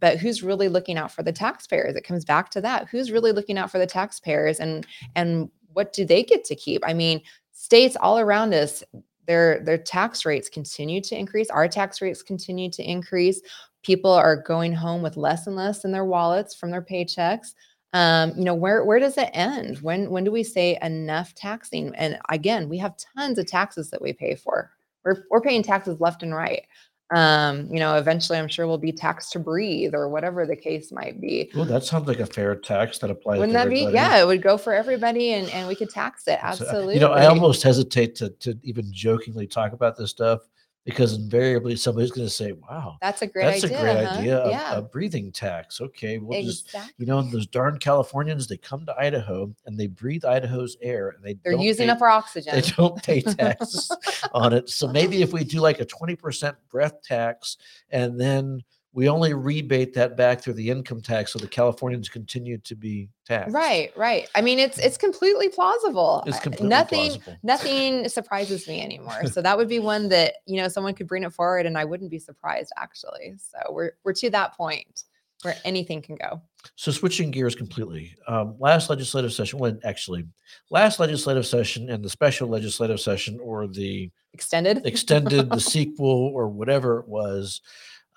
but 0.00 0.18
who's 0.18 0.42
really 0.42 0.68
looking 0.68 0.96
out 0.96 1.12
for 1.12 1.22
the 1.22 1.32
taxpayers? 1.32 1.94
It 1.96 2.04
comes 2.04 2.24
back 2.24 2.50
to 2.50 2.60
that. 2.62 2.88
Who's 2.88 3.12
really 3.12 3.32
looking 3.32 3.58
out 3.58 3.70
for 3.70 3.78
the 3.78 3.86
taxpayers 3.86 4.58
and, 4.58 4.86
and 5.14 5.50
what 5.72 5.92
do 5.92 6.04
they 6.04 6.22
get 6.22 6.44
to 6.44 6.54
keep? 6.54 6.82
I 6.86 6.94
mean, 6.94 7.22
states 7.52 7.96
all 8.00 8.18
around 8.18 8.54
us, 8.54 8.82
their, 9.26 9.60
their 9.60 9.78
tax 9.78 10.24
rates 10.24 10.48
continue 10.48 11.00
to 11.02 11.16
increase. 11.16 11.50
Our 11.50 11.68
tax 11.68 12.00
rates 12.00 12.22
continue 12.22 12.70
to 12.70 12.82
increase 12.82 13.40
people 13.82 14.12
are 14.12 14.36
going 14.36 14.72
home 14.72 15.02
with 15.02 15.16
less 15.16 15.46
and 15.46 15.56
less 15.56 15.84
in 15.84 15.92
their 15.92 16.04
wallets 16.04 16.54
from 16.54 16.70
their 16.70 16.82
paychecks 16.82 17.54
um, 17.94 18.32
you 18.36 18.44
know 18.44 18.54
where 18.54 18.84
where 18.84 18.98
does 18.98 19.18
it 19.18 19.30
end 19.34 19.78
when 19.78 20.10
when 20.10 20.24
do 20.24 20.30
we 20.30 20.42
say 20.42 20.78
enough 20.82 21.34
taxing 21.34 21.94
and 21.96 22.18
again 22.30 22.68
we 22.68 22.78
have 22.78 22.96
tons 23.16 23.38
of 23.38 23.46
taxes 23.46 23.90
that 23.90 24.00
we 24.00 24.12
pay 24.12 24.34
for 24.34 24.70
we're, 25.04 25.24
we're 25.30 25.40
paying 25.40 25.62
taxes 25.62 26.00
left 26.00 26.22
and 26.22 26.34
right 26.34 26.66
um, 27.14 27.66
you 27.70 27.78
know 27.78 27.96
eventually 27.96 28.38
i'm 28.38 28.48
sure 28.48 28.66
we'll 28.66 28.78
be 28.78 28.92
taxed 28.92 29.32
to 29.32 29.38
breathe 29.38 29.94
or 29.94 30.08
whatever 30.08 30.46
the 30.46 30.56
case 30.56 30.92
might 30.92 31.20
be. 31.20 31.50
Well, 31.54 31.64
that 31.66 31.84
sounds 31.84 32.08
like 32.08 32.20
a 32.20 32.26
fair 32.26 32.54
tax 32.54 32.98
that 32.98 33.10
applies 33.10 33.38
wouldn't 33.38 33.56
to 33.56 33.64
that 33.64 33.68
be? 33.68 33.88
yeah 33.92 34.20
it 34.20 34.26
would 34.26 34.42
go 34.42 34.56
for 34.56 34.72
everybody 34.72 35.32
and 35.32 35.48
and 35.50 35.68
we 35.68 35.74
could 35.74 35.90
tax 35.90 36.26
it. 36.26 36.38
So, 36.40 36.46
absolutely 36.46 36.94
You 36.94 37.00
know, 37.00 37.12
I 37.12 37.26
almost 37.26 37.62
hesitate 37.62 38.14
to, 38.16 38.30
to 38.30 38.58
even 38.62 38.92
jokingly 38.92 39.46
talk 39.46 39.72
about 39.72 39.96
this 39.96 40.10
stuff 40.10 40.40
because 40.84 41.14
invariably 41.14 41.76
somebody's 41.76 42.10
going 42.10 42.26
to 42.26 42.32
say, 42.32 42.52
wow, 42.52 42.96
that's 43.00 43.22
a 43.22 43.26
great 43.26 43.44
that's 43.44 43.64
idea 43.64 43.78
a 43.78 43.82
great 43.82 44.06
huh? 44.06 44.18
idea. 44.18 44.44
A, 44.44 44.50
yeah 44.50 44.76
a 44.76 44.82
breathing 44.82 45.30
tax. 45.30 45.80
Okay. 45.80 46.18
We'll 46.18 46.42
just, 46.42 46.74
you 46.98 47.06
know, 47.06 47.22
those 47.22 47.46
darn 47.46 47.78
Californians, 47.78 48.48
they 48.48 48.56
come 48.56 48.84
to 48.86 48.96
Idaho 48.98 49.54
and 49.66 49.78
they 49.78 49.86
breathe 49.86 50.24
Idaho's 50.24 50.76
air 50.82 51.10
and 51.10 51.24
they 51.24 51.34
they're 51.44 51.52
don't 51.52 51.62
using 51.62 51.86
pay, 51.86 51.92
up 51.92 52.02
our 52.02 52.08
oxygen 52.08 52.54
they 52.54 52.62
don't 52.62 53.00
pay 53.02 53.20
taxes 53.20 53.94
on 54.34 54.52
it. 54.52 54.68
So 54.68 54.88
maybe 54.88 55.22
if 55.22 55.32
we 55.32 55.44
do 55.44 55.60
like 55.60 55.80
a 55.80 55.86
20% 55.92 56.54
breath 56.70 57.02
tax 57.02 57.56
and 57.90 58.20
then 58.20 58.62
we 58.94 59.08
only 59.08 59.32
rebate 59.32 59.94
that 59.94 60.16
back 60.16 60.42
through 60.42 60.52
the 60.52 60.68
income 60.68 61.00
tax 61.00 61.32
so 61.32 61.38
the 61.38 61.46
Californians 61.46 62.08
continue 62.08 62.58
to 62.58 62.74
be 62.74 63.08
taxed. 63.26 63.54
Right, 63.54 63.90
right. 63.96 64.28
I 64.34 64.42
mean, 64.42 64.58
it's 64.58 64.78
it's 64.78 64.98
completely 64.98 65.48
plausible. 65.48 66.22
It's 66.26 66.38
completely 66.38 66.68
nothing 66.68 67.10
plausible. 67.12 67.36
nothing 67.42 68.08
surprises 68.08 68.68
me 68.68 68.82
anymore. 68.82 69.26
So 69.26 69.40
that 69.40 69.56
would 69.56 69.68
be 69.68 69.78
one 69.78 70.08
that 70.10 70.34
you 70.46 70.60
know 70.60 70.68
someone 70.68 70.94
could 70.94 71.06
bring 71.06 71.22
it 71.22 71.32
forward, 71.32 71.64
and 71.64 71.78
I 71.78 71.84
wouldn't 71.84 72.10
be 72.10 72.18
surprised 72.18 72.72
actually. 72.76 73.34
So 73.38 73.72
we're 73.72 73.92
we're 74.04 74.12
to 74.14 74.30
that 74.30 74.54
point 74.54 75.04
where 75.42 75.56
anything 75.64 76.02
can 76.02 76.16
go. 76.16 76.40
So 76.76 76.92
switching 76.92 77.30
gears 77.30 77.54
completely. 77.54 78.14
Um, 78.28 78.54
last 78.60 78.88
legislative 78.90 79.32
session, 79.32 79.58
well, 79.58 79.76
actually, 79.84 80.24
last 80.70 81.00
legislative 81.00 81.46
session 81.46 81.90
and 81.90 82.04
the 82.04 82.10
special 82.10 82.48
legislative 82.48 83.00
session, 83.00 83.40
or 83.42 83.66
the 83.66 84.10
Extended. 84.34 84.86
extended, 84.86 85.50
the 85.50 85.60
sequel, 85.72 86.30
or 86.34 86.48
whatever 86.48 87.00
it 87.00 87.08
was, 87.08 87.60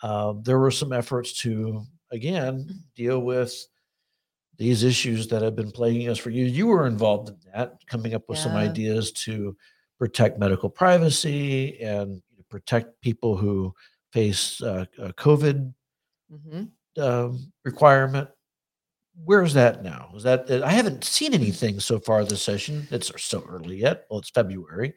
um, 0.05 0.41
there 0.43 0.59
were 0.59 0.71
some 0.81 0.91
efforts 0.93 1.29
to 1.43 1.83
again 2.11 2.55
deal 2.95 3.19
with 3.31 3.51
these 4.57 4.83
issues 4.83 5.27
that 5.29 5.41
have 5.41 5.55
been 5.55 5.71
plaguing 5.71 6.07
us 6.09 6.17
for 6.17 6.29
years. 6.29 6.51
You 6.57 6.67
were 6.67 6.87
involved 6.87 7.29
in 7.29 7.37
that, 7.53 7.69
coming 7.87 8.13
up 8.13 8.23
with 8.29 8.37
some 8.37 8.53
ideas 8.69 9.11
to 9.25 9.55
protect 9.99 10.39
medical 10.39 10.69
privacy 10.69 11.79
and 11.81 12.21
protect 12.49 12.87
people 13.01 13.35
who 13.35 13.73
face 14.13 14.61
uh, 14.61 14.85
uh, 15.01 15.11
COVID 15.25 15.73
Mhm. 16.31 16.71
um, 16.97 17.51
requirement. 17.65 18.29
Where's 19.23 19.53
that 19.53 19.83
now? 19.83 20.11
Is 20.15 20.23
that 20.23 20.49
I 20.63 20.71
haven't 20.71 21.03
seen 21.03 21.33
anything 21.33 21.79
so 21.79 21.99
far 21.99 22.23
this 22.25 22.41
session. 22.41 22.87
It's 22.91 23.11
so 23.23 23.43
early 23.47 23.77
yet. 23.77 24.05
Well, 24.09 24.19
it's 24.19 24.29
February, 24.29 24.93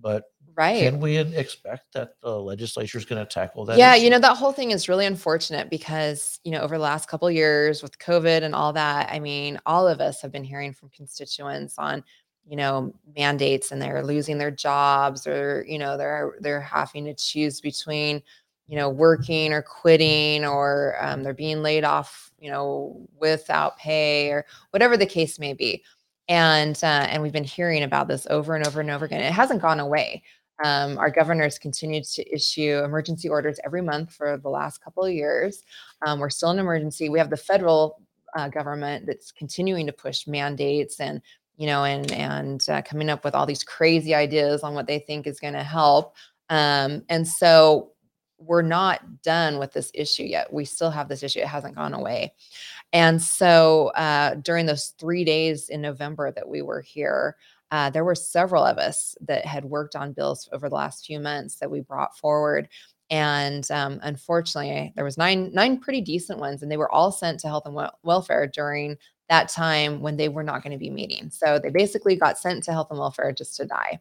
but 0.00 0.24
Right. 0.58 0.82
can 0.82 0.98
we 0.98 1.16
expect 1.16 1.92
that 1.92 2.20
the 2.20 2.36
legislature 2.36 2.98
is 2.98 3.04
going 3.04 3.24
to 3.24 3.32
tackle 3.32 3.64
that? 3.66 3.78
yeah, 3.78 3.94
issue? 3.94 4.06
you 4.06 4.10
know 4.10 4.18
that 4.18 4.36
whole 4.36 4.50
thing 4.50 4.72
is 4.72 4.88
really 4.88 5.06
unfortunate 5.06 5.70
because 5.70 6.40
you 6.42 6.50
know 6.50 6.58
over 6.58 6.76
the 6.76 6.82
last 6.82 7.08
couple 7.08 7.30
years 7.30 7.80
with 7.80 7.96
COVID 8.00 8.42
and 8.42 8.56
all 8.56 8.72
that, 8.72 9.08
I 9.08 9.20
mean, 9.20 9.60
all 9.66 9.86
of 9.86 10.00
us 10.00 10.20
have 10.20 10.32
been 10.32 10.42
hearing 10.42 10.72
from 10.72 10.88
constituents 10.88 11.76
on 11.78 12.02
you 12.44 12.56
know 12.56 12.92
mandates 13.16 13.70
and 13.70 13.80
they're 13.80 14.02
losing 14.02 14.36
their 14.36 14.50
jobs 14.50 15.28
or 15.28 15.64
you 15.68 15.78
know 15.78 15.96
they're 15.96 16.34
they're 16.40 16.60
having 16.60 17.04
to 17.04 17.14
choose 17.14 17.60
between 17.60 18.20
you 18.66 18.74
know 18.74 18.90
working 18.90 19.52
or 19.52 19.62
quitting 19.62 20.44
or 20.44 20.96
um, 21.00 21.22
they're 21.22 21.34
being 21.34 21.62
laid 21.62 21.84
off 21.84 22.32
you 22.40 22.50
know 22.50 23.06
without 23.20 23.78
pay 23.78 24.30
or 24.30 24.44
whatever 24.70 24.96
the 24.96 25.06
case 25.06 25.38
may 25.38 25.52
be 25.52 25.84
and 26.28 26.78
uh, 26.82 27.06
and 27.08 27.22
we've 27.22 27.32
been 27.32 27.44
hearing 27.44 27.82
about 27.82 28.06
this 28.06 28.26
over 28.28 28.54
and 28.54 28.66
over 28.66 28.80
and 28.80 28.90
over 28.90 29.06
again. 29.06 29.22
It 29.22 29.32
hasn't 29.32 29.62
gone 29.62 29.80
away. 29.80 30.22
Um, 30.64 30.98
our 30.98 31.10
governors 31.10 31.58
continued 31.58 32.04
to 32.04 32.34
issue 32.34 32.82
emergency 32.84 33.28
orders 33.28 33.60
every 33.64 33.82
month 33.82 34.12
for 34.12 34.36
the 34.38 34.48
last 34.48 34.82
couple 34.82 35.04
of 35.04 35.12
years. 35.12 35.62
Um, 36.04 36.18
we're 36.18 36.30
still 36.30 36.50
in 36.50 36.58
emergency. 36.58 37.08
We 37.08 37.18
have 37.18 37.30
the 37.30 37.36
federal 37.36 38.00
uh, 38.36 38.48
government 38.48 39.06
that's 39.06 39.32
continuing 39.32 39.86
to 39.86 39.92
push 39.92 40.26
mandates 40.26 41.00
and 41.00 41.22
you 41.56 41.66
know 41.66 41.84
and 41.84 42.12
and 42.12 42.66
uh, 42.68 42.82
coming 42.82 43.10
up 43.10 43.24
with 43.24 43.34
all 43.34 43.46
these 43.46 43.64
crazy 43.64 44.14
ideas 44.14 44.62
on 44.62 44.74
what 44.74 44.86
they 44.86 44.98
think 44.98 45.26
is 45.26 45.40
going 45.40 45.54
to 45.54 45.62
help. 45.62 46.14
Um, 46.50 47.04
and 47.08 47.26
so 47.26 47.92
we're 48.38 48.62
not 48.62 49.22
done 49.22 49.58
with 49.58 49.72
this 49.72 49.90
issue 49.94 50.22
yet. 50.22 50.52
We 50.52 50.64
still 50.64 50.90
have 50.90 51.08
this 51.08 51.22
issue. 51.22 51.40
It 51.40 51.46
hasn't 51.46 51.74
gone 51.74 51.92
away. 51.92 52.34
And 52.92 53.20
so 53.20 53.88
uh, 53.88 54.36
during 54.36 54.66
those 54.66 54.94
three 54.98 55.24
days 55.24 55.68
in 55.68 55.82
November 55.82 56.30
that 56.32 56.48
we 56.48 56.62
were 56.62 56.80
here, 56.80 57.36
uh, 57.70 57.90
there 57.90 58.04
were 58.04 58.14
several 58.14 58.64
of 58.64 58.78
us 58.78 59.16
that 59.20 59.44
had 59.44 59.64
worked 59.64 59.96
on 59.96 60.12
bills 60.12 60.48
over 60.52 60.68
the 60.68 60.74
last 60.74 61.06
few 61.06 61.20
months 61.20 61.56
that 61.56 61.70
we 61.70 61.80
brought 61.80 62.16
forward 62.16 62.68
and 63.10 63.70
um, 63.70 63.98
unfortunately 64.02 64.92
there 64.94 65.04
was 65.04 65.16
nine 65.16 65.50
nine 65.52 65.78
pretty 65.78 66.00
decent 66.00 66.38
ones 66.38 66.62
and 66.62 66.70
they 66.70 66.76
were 66.76 66.92
all 66.92 67.10
sent 67.10 67.40
to 67.40 67.48
health 67.48 67.66
and 67.66 67.90
welfare 68.02 68.46
during 68.46 68.96
that 69.28 69.48
time 69.48 70.00
when 70.00 70.16
they 70.16 70.28
were 70.28 70.42
not 70.42 70.62
going 70.62 70.72
to 70.72 70.78
be 70.78 70.90
meeting. 70.90 71.30
So 71.30 71.58
they 71.58 71.70
basically 71.70 72.16
got 72.16 72.38
sent 72.38 72.64
to 72.64 72.72
health 72.72 72.88
and 72.90 72.98
welfare 72.98 73.32
just 73.32 73.56
to 73.56 73.66
die. 73.66 74.00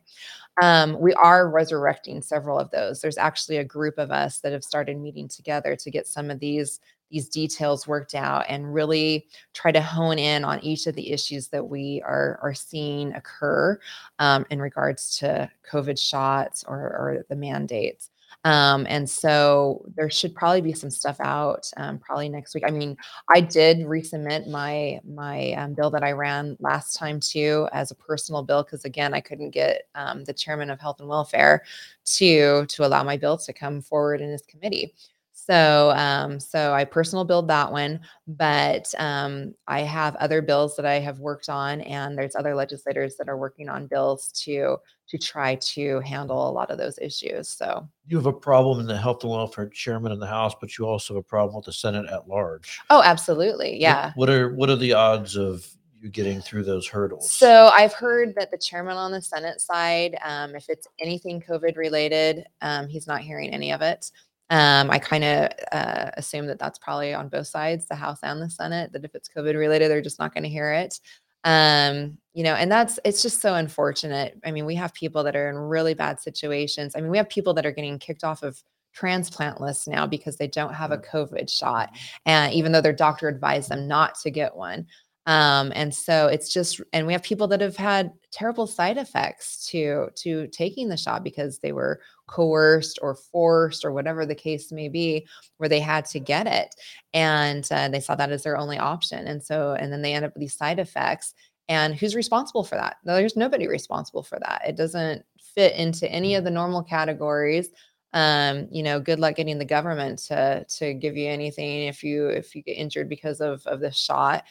Um, 0.62 1.00
we 1.00 1.14
are 1.14 1.50
resurrecting 1.50 2.22
several 2.22 2.58
of 2.58 2.72
those. 2.72 3.02
There's 3.02 3.18
actually 3.18 3.58
a 3.58 3.64
group 3.64 3.98
of 3.98 4.10
us 4.10 4.40
that 4.40 4.54
have 4.54 4.64
started 4.64 4.98
meeting 4.98 5.28
together 5.28 5.76
to 5.76 5.92
get 5.92 6.08
some 6.08 6.32
of 6.32 6.40
these 6.40 6.80
these 7.10 7.30
details 7.30 7.88
worked 7.88 8.16
out 8.16 8.46
and 8.50 8.74
really 8.74 9.28
try 9.54 9.72
to 9.72 9.82
hone 9.82 10.20
in 10.20 10.44
on 10.44 10.64
each 10.64 10.88
of 10.88 10.96
the 10.96 11.12
issues 11.12 11.48
that 11.50 11.68
we 11.68 12.02
are, 12.06 12.40
are 12.42 12.54
seeing 12.54 13.14
occur 13.14 13.80
um, 14.20 14.46
in 14.50 14.62
regards 14.62 15.18
to 15.20 15.50
COVID 15.70 16.00
shots 16.00 16.64
or, 16.68 16.78
or 16.78 17.26
the 17.30 17.36
mandates. 17.36 18.10
Um, 18.44 18.86
and 18.90 19.10
so 19.10 19.84
there 19.96 20.10
should 20.10 20.34
probably 20.36 20.62
be 20.62 20.74
some 20.74 20.90
stuff 20.90 21.18
out 21.20 21.70
um, 21.78 22.00
probably 22.00 22.30
next 22.30 22.54
week. 22.54 22.64
I 22.66 22.72
mean, 22.72 22.96
I 23.30 23.42
did 23.42 23.80
resubmit 23.80 24.48
my 24.48 25.00
my 25.06 25.54
um, 25.54 25.74
bill 25.74 25.90
that 25.90 26.04
I 26.04 26.12
ran 26.12 26.56
last 26.60 26.96
time 26.96 27.20
too 27.20 27.68
as 27.74 27.92
a 27.92 27.96
personal 27.96 28.44
bill 28.44 28.64
because 28.64 28.86
again, 28.86 29.14
I 29.14 29.22
couldn't 29.22 29.52
get 29.52 29.90
um, 29.96 30.24
the 30.24 30.34
chairman 30.34 30.70
of 30.70 30.80
Health 30.80 31.00
and 31.00 31.10
Welfare 31.10 31.64
to 32.06 32.66
to 32.68 32.86
allow 32.86 33.04
my 33.04 33.18
bill 33.18 33.38
to 33.38 33.54
come 33.54 33.82
forward 33.82 34.22
in 34.22 34.30
his 34.30 34.44
committee. 34.44 34.94
So, 35.40 35.92
um, 35.96 36.40
so 36.40 36.74
I 36.74 36.84
personal 36.84 37.24
build 37.24 37.48
that 37.48 37.72
one, 37.72 38.00
but 38.28 38.92
um, 38.98 39.54
I 39.68 39.82
have 39.82 40.16
other 40.16 40.42
bills 40.42 40.76
that 40.76 40.86
I 40.86 40.96
have 40.96 41.20
worked 41.20 41.48
on, 41.48 41.82
and 41.82 42.18
there's 42.18 42.36
other 42.36 42.56
legislators 42.56 43.16
that 43.18 43.30
are 43.30 43.38
working 43.38 43.70
on 43.70 43.86
bills 43.86 44.32
to 44.44 44.78
to 45.10 45.18
try 45.18 45.56
to 45.56 46.00
handle 46.02 46.50
a 46.50 46.52
lot 46.52 46.72
of 46.72 46.80
those 46.80 46.98
issues. 47.00 47.48
So 47.48 47.88
you 48.08 48.18
have 48.18 48.26
a 48.26 48.34
problem 48.34 48.80
in 48.80 48.88
the 48.88 48.98
health 48.98 49.24
and 49.24 49.32
welfare 49.32 49.70
chairman 49.70 50.12
in 50.12 50.20
the 50.20 50.28
House, 50.28 50.56
but 50.60 50.78
you 50.78 50.86
also 50.86 51.14
have 51.14 51.22
a 51.22 51.24
problem 51.24 51.56
with 51.56 51.66
the 51.66 51.74
Senate 51.74 52.08
at 52.12 52.28
large. 52.28 52.80
Oh, 52.90 53.04
absolutely, 53.04 53.80
yeah. 53.80 54.08
What, 54.16 54.28
what 54.28 54.30
are 54.30 54.56
what 54.56 54.70
are 54.72 54.76
the 54.76 54.94
odds 54.94 55.38
of 55.38 55.70
you 56.02 56.10
getting 56.10 56.42
through 56.42 56.64
those 56.64 56.88
hurdles? 56.88 57.30
So 57.32 57.70
I've 57.74 57.94
heard 57.94 58.34
that 58.36 58.52
the 58.52 58.58
chairman 58.58 58.98
on 58.98 59.12
the 59.12 59.22
Senate 59.22 59.62
side, 59.62 60.18
um, 60.24 60.56
if 60.56 60.66
it's 60.68 60.88
anything 61.00 61.42
COVID 61.42 61.78
related, 61.78 62.46
um, 62.62 62.88
he's 62.88 63.08
not 63.08 63.22
hearing 63.22 63.52
any 63.52 63.72
of 63.72 63.82
it. 63.82 64.12
Um, 64.50 64.90
I 64.90 65.00
kind 65.00 65.24
of 65.24 65.50
uh, 65.72 66.12
assume 66.16 66.48
that 66.48 66.60
that's 66.60 66.80
probably 66.80 67.14
on 67.14 67.28
both 67.28 67.48
sides, 67.48 67.86
the 67.86 67.96
House 67.96 68.20
and 68.24 68.42
the 68.42 68.50
Senate, 68.50 68.94
that 68.94 69.04
if 69.04 69.14
it's 69.14 69.30
COVID 69.30 69.58
related, 69.58 69.90
they're 69.90 70.02
just 70.02 70.20
not 70.20 70.34
going 70.34 70.44
to 70.44 70.50
hear 70.50 70.72
it. 70.72 71.00
Um, 71.44 72.18
you 72.34 72.44
know, 72.44 72.56
and 72.56 72.72
that's 72.72 73.00
it's 73.06 73.22
just 73.22 73.42
so 73.42 73.56
unfortunate. 73.56 74.40
I 74.46 74.52
mean, 74.52 74.66
we 74.66 74.76
have 74.76 74.94
people 74.94 75.24
that 75.24 75.36
are 75.36 75.50
in 75.50 75.56
really 75.56 75.94
bad 75.94 76.20
situations. 76.20 76.94
I 76.96 77.02
mean, 77.02 77.12
we 77.12 77.18
have 77.18 77.30
people 77.30 77.54
that 77.56 77.66
are 77.66 77.72
getting 77.72 78.00
kicked 78.00 78.24
off 78.24 78.44
of 78.44 78.62
transplant 78.94 79.62
lists 79.62 79.88
now 79.88 80.08
because 80.08 80.38
they 80.38 80.48
don't 80.48 80.74
have 80.74 80.92
a 80.92 80.98
COVID 80.98 81.50
shot, 81.50 81.90
and 82.26 82.54
even 82.54 82.72
though 82.72 82.82
their 82.82 82.94
doctor 82.94 83.28
advised 83.28 83.70
them 83.70 83.88
not 83.88 84.16
to 84.22 84.32
get 84.32 84.56
one. 84.56 84.88
Um, 85.28 85.74
and 85.76 85.94
so 85.94 86.28
it's 86.28 86.54
just, 86.54 86.80
and 86.94 87.06
we 87.06 87.12
have 87.12 87.22
people 87.22 87.50
that 87.50 87.60
have 87.60 87.76
had 87.76 88.14
terrible 88.38 88.68
side 88.68 88.98
effects 88.98 89.66
to 89.68 90.10
to 90.16 90.48
taking 90.48 90.90
the 90.90 90.98
shot 90.98 91.24
because 91.24 91.60
they 91.60 91.72
were 91.72 92.02
coerced 92.28 93.00
or 93.02 93.16
forced 93.16 93.84
or 93.84 93.92
whatever 93.92 94.26
the 94.26 94.36
case 94.36 94.72
may 94.72 94.90
be, 94.90 95.26
where 95.58 95.70
they 95.70 95.80
had 95.80 96.06
to 96.06 96.20
get 96.20 96.46
it, 96.46 96.76
and 97.14 97.68
uh, 97.72 97.88
they 97.90 98.00
saw 98.00 98.16
that 98.16 98.32
as 98.32 98.44
their 98.44 98.58
only 98.58 98.78
option. 98.78 99.28
And 99.28 99.44
so, 99.44 99.74
and 99.74 99.92
then 99.92 100.02
they 100.02 100.14
end 100.14 100.26
up 100.26 100.34
with 100.34 100.42
these 100.42 100.58
side 100.58 100.80
effects. 100.80 101.34
And 101.70 101.96
who's 101.96 102.16
responsible 102.16 102.64
for 102.64 102.76
that? 102.76 102.98
There's 103.04 103.36
nobody 103.36 103.68
responsible 103.68 104.24
for 104.24 104.40
that. 104.40 104.62
It 104.66 104.78
doesn't 104.78 105.26
fit 105.40 105.76
into 105.76 106.10
any 106.10 106.36
of 106.36 106.46
the 106.46 106.52
normal 106.52 106.82
categories 106.82 107.72
um, 108.14 108.68
you 108.72 108.84
know, 108.84 109.00
good 109.00 109.20
luck 109.20 109.36
getting 109.36 109.60
the 109.60 109.66
government 109.66 110.20
to 110.28 110.66
to 110.78 110.94
give 110.94 111.18
you 111.18 111.28
anything 111.28 111.84
if 111.88 112.04
you 112.04 112.28
if 112.30 112.56
you 112.56 112.64
get 112.64 112.74
injured 112.74 113.10
because 113.10 113.42
of 113.42 113.66
of 113.68 113.80
this 113.80 113.98
shot. 113.98 114.46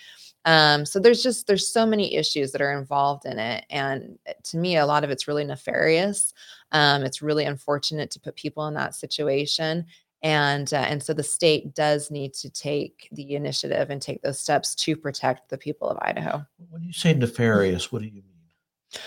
Um, 0.46 0.86
so 0.86 1.00
there's 1.00 1.24
just 1.24 1.48
there's 1.48 1.66
so 1.66 1.84
many 1.84 2.14
issues 2.14 2.52
that 2.52 2.60
are 2.60 2.78
involved 2.78 3.26
in 3.26 3.38
it, 3.38 3.66
and 3.68 4.16
eh, 4.26 4.32
to 4.44 4.56
me, 4.56 4.76
a 4.76 4.86
lot 4.86 5.02
of 5.02 5.10
it's 5.10 5.26
really 5.26 5.44
nefarious. 5.44 6.32
Um, 6.70 7.02
it's 7.02 7.20
really 7.20 7.44
unfortunate 7.44 8.12
to 8.12 8.20
put 8.20 8.36
people 8.36 8.66
in 8.68 8.74
that 8.74 8.94
situation, 8.94 9.86
and 10.22 10.72
uh, 10.72 10.86
and 10.88 11.02
so 11.02 11.12
the 11.12 11.24
state 11.24 11.74
does 11.74 12.12
need 12.12 12.32
to 12.34 12.48
take 12.48 13.08
the 13.10 13.34
initiative 13.34 13.90
and 13.90 14.00
take 14.00 14.22
those 14.22 14.38
steps 14.38 14.76
to 14.76 14.96
protect 14.96 15.48
the 15.48 15.58
people 15.58 15.88
of 15.88 15.98
Idaho. 16.00 16.46
When 16.70 16.84
you 16.84 16.92
say 16.92 17.12
nefarious, 17.12 17.90
what 17.90 18.02
do 18.02 18.08
you 18.08 18.22
mean? 18.22 19.00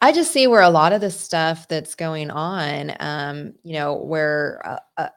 I 0.00 0.12
just 0.12 0.30
see 0.30 0.46
where 0.46 0.62
a 0.62 0.70
lot 0.70 0.92
of 0.92 1.00
the 1.00 1.10
stuff 1.10 1.66
that's 1.66 1.96
going 1.96 2.30
on, 2.30 2.92
um, 3.00 3.54
you 3.64 3.72
know, 3.72 3.94
where 3.94 4.62
uh, 4.64 4.78
uh, 4.96 5.08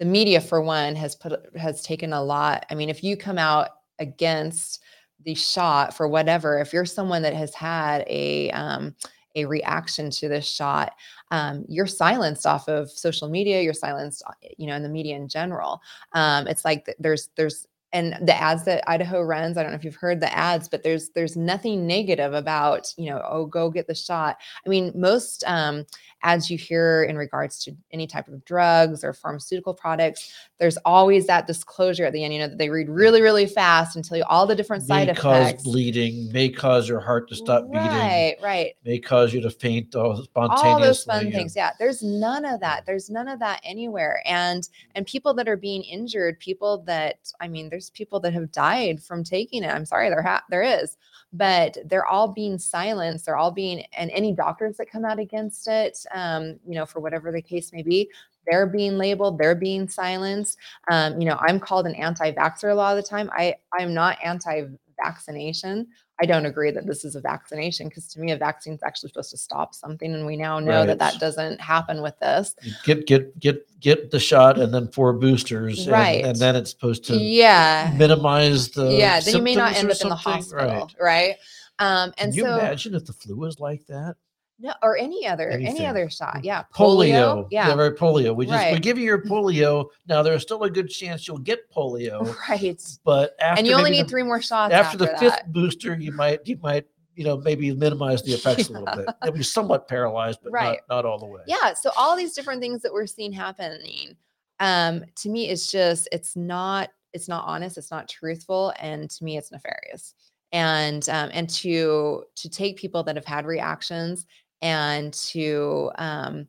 the 0.00 0.04
media, 0.04 0.40
for 0.40 0.60
one, 0.60 0.96
has 0.96 1.14
put 1.14 1.56
has 1.56 1.80
taken 1.82 2.12
a 2.12 2.24
lot. 2.24 2.66
I 2.70 2.74
mean, 2.74 2.88
if 2.88 3.04
you 3.04 3.16
come 3.16 3.38
out 3.38 3.68
against 3.98 4.82
the 5.24 5.34
shot 5.34 5.96
for 5.96 6.06
whatever 6.08 6.58
if 6.60 6.72
you're 6.72 6.84
someone 6.84 7.22
that 7.22 7.34
has 7.34 7.54
had 7.54 8.04
a 8.08 8.50
um, 8.50 8.94
a 9.36 9.44
reaction 9.46 10.10
to 10.10 10.28
this 10.28 10.46
shot 10.46 10.92
um, 11.30 11.64
you're 11.68 11.86
silenced 11.86 12.46
off 12.46 12.68
of 12.68 12.90
social 12.90 13.28
media 13.28 13.62
you're 13.62 13.72
silenced 13.72 14.22
uh, 14.26 14.32
you 14.58 14.66
know 14.66 14.76
in 14.76 14.82
the 14.82 14.88
media 14.88 15.16
in 15.16 15.28
general 15.28 15.80
um, 16.12 16.46
it's 16.46 16.64
like 16.64 16.94
there's 16.98 17.30
there's 17.36 17.66
and 17.94 18.26
the 18.26 18.34
ads 18.34 18.64
that 18.64 18.82
Idaho 18.90 19.22
runs, 19.22 19.56
I 19.56 19.62
don't 19.62 19.70
know 19.70 19.78
if 19.78 19.84
you've 19.84 19.94
heard 19.94 20.18
the 20.18 20.36
ads, 20.36 20.68
but 20.68 20.82
there's 20.82 21.10
there's 21.10 21.36
nothing 21.36 21.86
negative 21.86 22.34
about 22.34 22.92
you 22.98 23.08
know 23.08 23.22
oh 23.26 23.46
go 23.46 23.70
get 23.70 23.86
the 23.86 23.94
shot. 23.94 24.36
I 24.66 24.68
mean 24.68 24.92
most 24.96 25.44
um, 25.46 25.86
ads 26.24 26.50
you 26.50 26.58
hear 26.58 27.04
in 27.04 27.16
regards 27.16 27.62
to 27.64 27.72
any 27.92 28.06
type 28.06 28.26
of 28.26 28.44
drugs 28.44 29.04
or 29.04 29.12
pharmaceutical 29.12 29.74
products, 29.74 30.32
there's 30.58 30.76
always 30.78 31.26
that 31.28 31.46
disclosure 31.46 32.04
at 32.06 32.12
the 32.12 32.24
end. 32.24 32.34
You 32.34 32.40
know 32.40 32.48
that 32.48 32.58
they 32.58 32.70
read 32.70 32.88
really 32.88 33.22
really 33.22 33.46
fast 33.46 33.94
and 33.94 34.04
tell 34.04 34.18
you 34.18 34.24
all 34.28 34.46
the 34.46 34.54
different 34.56 34.82
may 34.84 34.86
side 34.88 35.08
effects. 35.10 35.24
May 35.24 35.52
cause 35.52 35.62
bleeding, 35.62 36.32
may 36.32 36.48
cause 36.48 36.88
your 36.88 37.00
heart 37.00 37.28
to 37.28 37.36
stop 37.36 37.64
beating, 37.70 37.86
Right, 37.86 38.36
right. 38.42 38.74
may 38.84 38.98
cause 38.98 39.32
you 39.32 39.40
to 39.42 39.50
faint 39.50 39.94
uh, 39.94 40.16
spontaneously. 40.22 40.68
all 40.70 40.80
those 40.80 41.04
fun 41.04 41.30
things 41.30 41.54
yeah 41.54 41.70
there's 41.78 42.02
none 42.02 42.44
of 42.44 42.60
that 42.60 42.84
there's 42.86 43.10
none 43.10 43.28
of 43.28 43.38
that 43.38 43.60
anywhere 43.64 44.22
and 44.24 44.68
and 44.94 45.06
people 45.06 45.34
that 45.34 45.48
are 45.48 45.56
being 45.56 45.82
injured 45.82 46.38
people 46.40 46.78
that 46.78 47.16
i 47.40 47.46
mean 47.48 47.68
there's 47.68 47.90
people 47.90 48.18
that 48.20 48.32
have 48.32 48.50
died 48.50 49.02
from 49.02 49.22
taking 49.22 49.62
it 49.62 49.68
i'm 49.68 49.84
sorry 49.84 50.08
there 50.08 50.22
ha- 50.22 50.42
there 50.50 50.62
is 50.62 50.96
but 51.32 51.76
they're 51.86 52.06
all 52.06 52.28
being 52.28 52.58
silenced 52.58 53.26
they're 53.26 53.36
all 53.36 53.50
being 53.50 53.84
and 53.96 54.10
any 54.12 54.32
doctors 54.32 54.76
that 54.76 54.90
come 54.90 55.04
out 55.04 55.18
against 55.18 55.66
it 55.68 55.98
um, 56.14 56.58
you 56.66 56.74
know 56.74 56.86
for 56.86 57.00
whatever 57.00 57.30
the 57.30 57.42
case 57.42 57.72
may 57.72 57.82
be 57.82 58.10
they're 58.46 58.66
being 58.66 58.96
labeled 58.96 59.38
they're 59.38 59.54
being 59.54 59.88
silenced 59.88 60.58
um, 60.90 61.20
you 61.20 61.26
know 61.26 61.36
i'm 61.40 61.60
called 61.60 61.86
an 61.86 61.94
anti-vaxxer 61.94 62.70
a 62.70 62.74
lot 62.74 62.96
of 62.96 63.02
the 63.02 63.08
time 63.08 63.30
i 63.32 63.54
i'm 63.78 63.92
not 63.92 64.16
anti-vaccination 64.22 65.86
I 66.20 66.26
don't 66.26 66.46
agree 66.46 66.70
that 66.70 66.86
this 66.86 67.04
is 67.04 67.16
a 67.16 67.20
vaccination 67.20 67.88
because 67.88 68.06
to 68.08 68.20
me, 68.20 68.30
a 68.30 68.36
vaccine 68.36 68.74
is 68.74 68.82
actually 68.84 69.08
supposed 69.08 69.30
to 69.30 69.36
stop 69.36 69.74
something, 69.74 70.14
and 70.14 70.24
we 70.24 70.36
now 70.36 70.60
know 70.60 70.78
right. 70.78 70.86
that 70.86 70.98
that 71.00 71.18
doesn't 71.18 71.60
happen 71.60 72.02
with 72.02 72.16
this. 72.20 72.54
Get 72.84 73.06
get 73.06 73.38
get 73.40 73.80
get 73.80 74.10
the 74.12 74.20
shot, 74.20 74.58
and 74.58 74.72
then 74.72 74.88
four 74.88 75.12
boosters, 75.12 75.88
right? 75.88 76.18
And, 76.18 76.28
and 76.28 76.36
then 76.36 76.54
it's 76.54 76.70
supposed 76.70 77.04
to 77.06 77.16
yeah 77.16 77.92
minimize 77.96 78.70
the 78.70 78.92
yeah. 78.92 79.18
Then 79.20 79.36
you 79.36 79.42
may 79.42 79.56
not 79.56 79.74
end 79.74 79.90
up 79.90 80.00
in 80.00 80.08
the 80.08 80.14
hospital, 80.14 80.68
right? 80.68 80.94
right? 81.00 81.36
Um, 81.80 82.14
and 82.18 82.30
Can 82.30 82.34
you 82.34 82.42
so 82.44 82.58
imagine 82.58 82.94
if 82.94 83.06
the 83.06 83.12
flu 83.12 83.34
was 83.34 83.58
like 83.58 83.84
that? 83.86 84.14
No, 84.60 84.72
or 84.82 84.96
any 84.96 85.26
other 85.26 85.50
Anything. 85.50 85.76
any 85.78 85.86
other 85.86 86.08
shot. 86.08 86.44
Yeah. 86.44 86.62
Polio. 86.74 87.48
Yeah. 87.50 87.74
right, 87.74 87.92
polio. 87.94 88.34
We 88.36 88.46
just 88.46 88.72
we 88.72 88.78
give 88.78 88.96
you 88.98 89.04
your 89.04 89.20
polio. 89.26 89.86
Now 90.06 90.22
there's 90.22 90.42
still 90.42 90.62
a 90.62 90.70
good 90.70 90.88
chance 90.88 91.26
you'll 91.26 91.38
get 91.38 91.68
polio, 91.72 92.34
Right. 92.48 92.80
but 93.04 93.34
after 93.40 93.58
And 93.58 93.66
you 93.66 93.74
only 93.74 93.90
need 93.90 94.04
the, 94.06 94.10
three 94.10 94.22
more 94.22 94.40
shots 94.40 94.72
after 94.72 95.02
after, 95.04 95.12
the 95.12 95.18
fifth 95.18 95.46
booster, 95.48 95.94
you 95.96 96.12
might 96.12 96.46
you 96.46 96.56
might 96.62 96.86
you 97.16 97.24
know 97.24 97.36
maybe 97.36 97.72
minimize 97.74 98.22
the 98.22 98.32
effects 98.34 98.68
a 98.68 98.72
little 98.72 98.96
bit. 98.96 99.06
You'll 99.24 99.32
be 99.34 99.42
somewhat 99.42 99.88
paralyzed, 99.88 100.38
but 100.42 100.52
Right. 100.52 100.78
not, 100.88 100.96
not 101.02 101.04
all 101.04 101.18
the 101.18 101.26
way. 101.26 101.42
Yeah. 101.48 101.74
So 101.74 101.90
all 101.96 102.16
these 102.16 102.32
different 102.34 102.60
things 102.62 102.80
that 102.82 102.92
we're 102.92 103.06
seeing 103.06 103.32
happening, 103.32 104.16
um, 104.60 105.04
to 105.16 105.28
me, 105.28 105.48
it's 105.48 105.70
just 105.70 106.08
it's 106.12 106.36
not 106.36 106.90
it's 107.12 107.28
not 107.28 107.44
honest, 107.44 107.76
it's 107.76 107.90
not 107.90 108.08
truthful, 108.08 108.72
and 108.80 109.10
to 109.10 109.24
me, 109.24 109.36
it's 109.36 109.50
nefarious. 109.50 110.14
and 110.52 111.08
um, 111.08 111.30
and 111.32 111.48
to 111.50 112.22
to 112.36 112.48
take 112.48 112.76
people 112.76 113.02
that 113.02 113.16
have 113.16 113.24
had 113.24 113.46
reactions 113.46 114.26
and 114.64 115.12
to 115.12 115.92
um, 115.98 116.48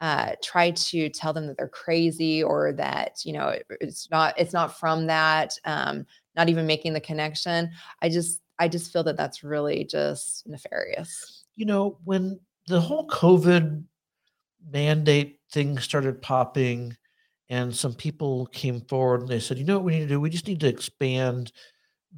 uh, 0.00 0.32
try 0.42 0.70
to 0.70 1.08
tell 1.10 1.32
them 1.32 1.48
that 1.48 1.58
they're 1.58 1.68
crazy 1.68 2.42
or 2.42 2.72
that 2.72 3.18
you 3.24 3.32
know 3.32 3.48
it, 3.48 3.66
it's 3.80 4.08
not 4.10 4.38
it's 4.38 4.52
not 4.52 4.78
from 4.78 5.06
that 5.06 5.58
um, 5.64 6.06
not 6.36 6.48
even 6.48 6.66
making 6.66 6.94
the 6.94 7.00
connection. 7.00 7.70
I 8.00 8.08
just 8.08 8.40
i 8.58 8.68
just 8.68 8.90
feel 8.90 9.02
that 9.04 9.18
that's 9.18 9.44
really 9.44 9.84
just 9.84 10.46
nefarious. 10.46 11.44
You 11.56 11.66
know 11.66 11.98
when 12.04 12.38
the 12.68 12.80
whole 12.80 13.06
covid 13.08 13.82
mandate 14.70 15.40
thing 15.52 15.78
started 15.78 16.22
popping 16.22 16.96
and 17.48 17.74
some 17.74 17.94
people 17.94 18.46
came 18.46 18.80
forward 18.82 19.20
and 19.20 19.28
they 19.28 19.38
said 19.40 19.58
you 19.58 19.64
know 19.64 19.76
what 19.76 19.84
we 19.84 19.92
need 19.92 20.00
to 20.00 20.06
do? 20.06 20.20
We 20.20 20.30
just 20.30 20.46
need 20.46 20.60
to 20.60 20.68
expand 20.68 21.52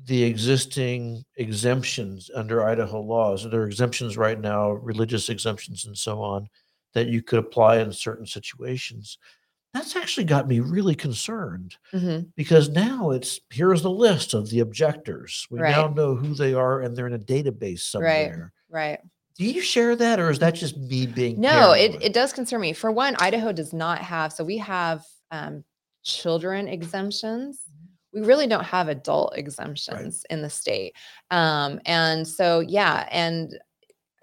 the 0.05 0.23
existing 0.23 1.25
exemptions 1.37 2.31
under 2.35 2.65
idaho 2.65 3.01
laws 3.01 3.49
there 3.51 3.63
are 3.63 3.67
exemptions 3.67 4.17
right 4.17 4.41
now 4.41 4.71
religious 4.71 5.29
exemptions 5.29 5.85
and 5.87 5.97
so 5.97 6.21
on 6.21 6.49
that 6.95 7.09
you 7.09 7.23
could 7.23 7.39
apply 7.39 7.79
in 7.79 7.93
certain 7.93 8.27
situations. 8.27 9.19
That's 9.75 9.97
actually 9.97 10.25
got 10.25 10.49
me 10.49 10.61
really 10.61 10.95
concerned 10.95 11.77
hmm 11.93 12.21
because 12.37 12.69
now 12.69 13.11
it's 13.11 13.41
here's 13.51 13.83
the 13.83 13.91
list 13.91 14.35
of 14.35 14.49
the 14.51 14.61
objectors. 14.61 15.47
We 15.51 15.61
now 15.61 15.89
know 15.89 16.15
who 16.15 16.35
they 16.35 16.55
are 16.55 16.81
and 16.81 16.97
they're 16.97 17.07
in 17.07 17.13
a 17.13 17.19
database 17.19 17.81
somewhere. 17.81 18.53
right 18.71 18.91
Right. 18.91 19.01
Do 19.37 19.45
you 19.45 19.61
share 19.61 19.95
that 19.95 20.19
or 20.19 20.31
is 20.31 20.41
that 20.41 20.55
just 20.55 20.77
me 20.77 21.07
being 21.07 21.41
No, 21.41 21.73
it, 21.73 21.97
it 22.03 22.13
does 22.13 22.33
concern 22.33 22.61
me. 22.61 22.73
For 22.73 22.91
one, 22.91 23.15
Idaho 23.21 23.53
does 23.53 23.73
not 23.73 23.99
have, 23.99 24.33
so 24.33 24.43
we 24.43 24.59
have 24.59 25.05
um, 25.31 25.63
children 26.03 26.67
exemptions. 26.67 27.61
We 28.19 28.27
really 28.27 28.47
don't 28.47 28.65
have 28.65 28.89
adult 28.89 29.37
exemptions 29.37 30.25
in 30.31 30.43
the 30.43 30.51
state. 30.51 30.95
Um, 31.31 31.81
and 31.87 32.27
so, 32.27 32.61
yeah. 32.61 33.09
And, 33.11 33.59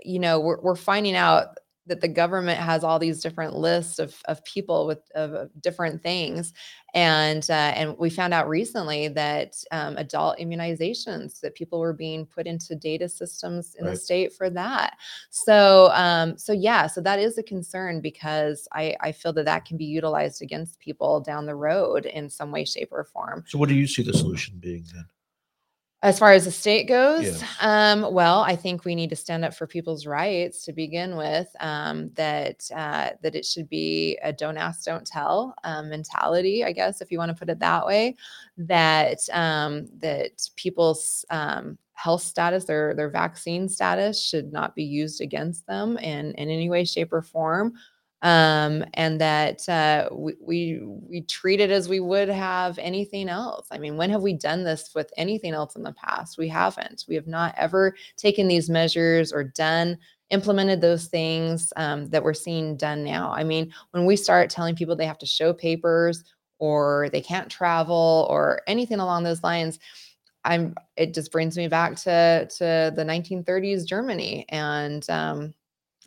you 0.03 0.19
know, 0.19 0.39
we're, 0.39 0.59
we're 0.61 0.75
finding 0.75 1.15
out 1.15 1.57
that 1.87 2.01
the 2.01 2.07
government 2.07 2.59
has 2.59 2.83
all 2.83 2.99
these 2.99 3.21
different 3.21 3.55
lists 3.55 3.99
of, 3.99 4.15
of 4.25 4.43
people 4.43 4.87
with 4.87 4.99
of, 5.13 5.33
of 5.33 5.61
different 5.61 6.01
things. 6.01 6.53
And, 6.95 7.47
uh, 7.49 7.73
and 7.75 7.97
we 7.97 8.09
found 8.09 8.33
out 8.33 8.47
recently 8.47 9.09
that 9.09 9.55
um, 9.71 9.97
adult 9.97 10.39
immunizations, 10.39 11.41
that 11.41 11.53
people 11.53 11.79
were 11.79 11.93
being 11.93 12.25
put 12.25 12.47
into 12.47 12.73
data 12.73 13.09
systems 13.09 13.75
in 13.75 13.85
Right. 13.85 13.91
the 13.91 13.97
state 13.97 14.33
for 14.33 14.49
that. 14.49 14.97
So, 15.29 15.91
um, 15.93 16.37
so 16.37 16.53
yeah, 16.53 16.87
so 16.87 17.01
that 17.01 17.19
is 17.19 17.37
a 17.37 17.43
concern 17.43 17.99
because 17.99 18.67
I, 18.71 18.95
I 19.01 19.11
feel 19.11 19.33
that 19.33 19.45
that 19.45 19.65
can 19.65 19.75
be 19.75 19.85
utilized 19.85 20.41
against 20.41 20.79
people 20.79 21.19
down 21.19 21.45
the 21.45 21.55
road 21.55 22.05
in 22.05 22.29
some 22.29 22.49
way, 22.51 22.63
shape, 22.63 22.89
or 22.91 23.03
form. 23.03 23.43
So 23.45 23.59
what 23.59 23.67
do 23.67 23.75
you 23.75 23.87
see 23.87 24.01
the 24.01 24.13
solution 24.13 24.57
being 24.59 24.85
then? 24.93 25.05
As 26.06 26.20
far 26.20 26.34
as 26.34 26.45
the 26.45 26.51
state 26.51 26.88
goes, 26.88 27.24
Yes. 27.24 27.43
um, 27.62 28.14
well, 28.14 28.41
I 28.41 28.56
think 28.56 28.86
we 28.86 28.93
need 28.93 29.10
to 29.10 29.16
stand 29.16 29.43
up 29.43 29.56
for 29.56 29.66
people's 29.66 30.06
rights 30.06 30.64
to 30.66 30.72
begin 30.72 31.16
with. 31.18 31.47
Um, 31.60 32.12
that 32.14 32.70
uh, 32.76 33.10
that 33.24 33.34
it 33.34 33.43
should 33.43 33.68
be 33.70 34.16
a 34.22 34.32
don't 34.32 34.56
ask, 34.56 34.84
don't 34.86 35.08
tell 35.08 35.56
um, 35.64 35.89
mentality, 35.89 36.64
I 36.64 36.74
guess, 36.74 37.01
if 37.01 37.12
you 37.12 37.18
want 37.18 37.30
to 37.30 37.36
put 37.36 37.49
it 37.49 37.58
that 37.58 37.88
way. 37.88 38.16
That 38.56 39.18
um, 39.34 39.88
that 39.97 40.47
people's 40.56 41.26
um, 41.32 41.76
health 41.93 42.22
status, 42.22 42.66
their 42.66 42.93
their 42.93 43.10
vaccine 43.10 43.68
status, 43.68 44.22
should 44.24 44.53
not 44.53 44.76
be 44.76 44.84
used 44.84 45.22
against 45.22 45.66
them 45.66 45.97
in 45.97 46.34
in 46.34 46.49
any 46.49 46.70
way, 46.70 46.86
shape, 46.86 47.14
or 47.14 47.24
form. 47.24 47.74
Um, 48.26 48.84
and 48.95 49.21
that 49.21 49.69
uh, 49.69 50.09
we, 50.11 50.34
we 50.41 50.82
we 50.84 51.21
treat 51.21 51.59
it 51.59 51.69
as 51.69 51.88
we 51.88 51.99
would 51.99 52.28
have 52.28 52.80
anything 52.80 53.30
else. 53.30 53.67
I 53.69 53.78
mean, 53.78 53.97
when 53.97 54.09
have 54.09 54.23
we 54.23 54.34
done 54.34 54.63
this 54.63 54.95
with 54.95 55.11
anything 55.15 55.53
else 55.53 55.76
in 55.76 55.84
the 55.84 55.93
past? 55.93 56.39
We 56.39 56.47
haven't. 56.47 57.05
We 57.07 57.13
have 57.13 57.28
not 57.28 57.53
ever 57.55 57.95
taken 58.17 58.47
these 58.47 58.67
measures 58.67 59.32
or 59.32 59.43
done 59.43 59.99
implemented 60.32 60.82
those 60.82 61.05
things 61.05 61.71
um, 61.76 62.09
that 62.09 62.23
we're 62.23 62.34
seeing 62.34 62.78
done 62.78 63.03
now. 63.03 63.32
I 63.32 63.43
mean, 63.43 63.71
when 63.91 64.05
we 64.05 64.15
start 64.15 64.49
telling 64.49 64.76
people 64.76 64.95
they 64.95 65.05
have 65.05 65.19
to 65.19 65.28
show 65.28 65.53
papers 65.53 66.23
or 66.57 67.09
they 67.11 67.21
can't 67.21 67.47
travel 67.51 68.26
or 68.28 68.63
anything 68.65 68.99
along 68.99 69.21
those 69.21 69.43
lines, 69.43 69.78
I'm 70.43 70.73
it 70.97 71.13
just 71.13 71.32
brings 71.32 71.57
me 71.57 71.67
back 71.67 71.95
to 71.97 72.47
to 72.57 72.91
the 72.95 73.05
1930s 73.05 73.86
Germany 73.86 74.47
and 74.49 75.07
um, 75.11 75.53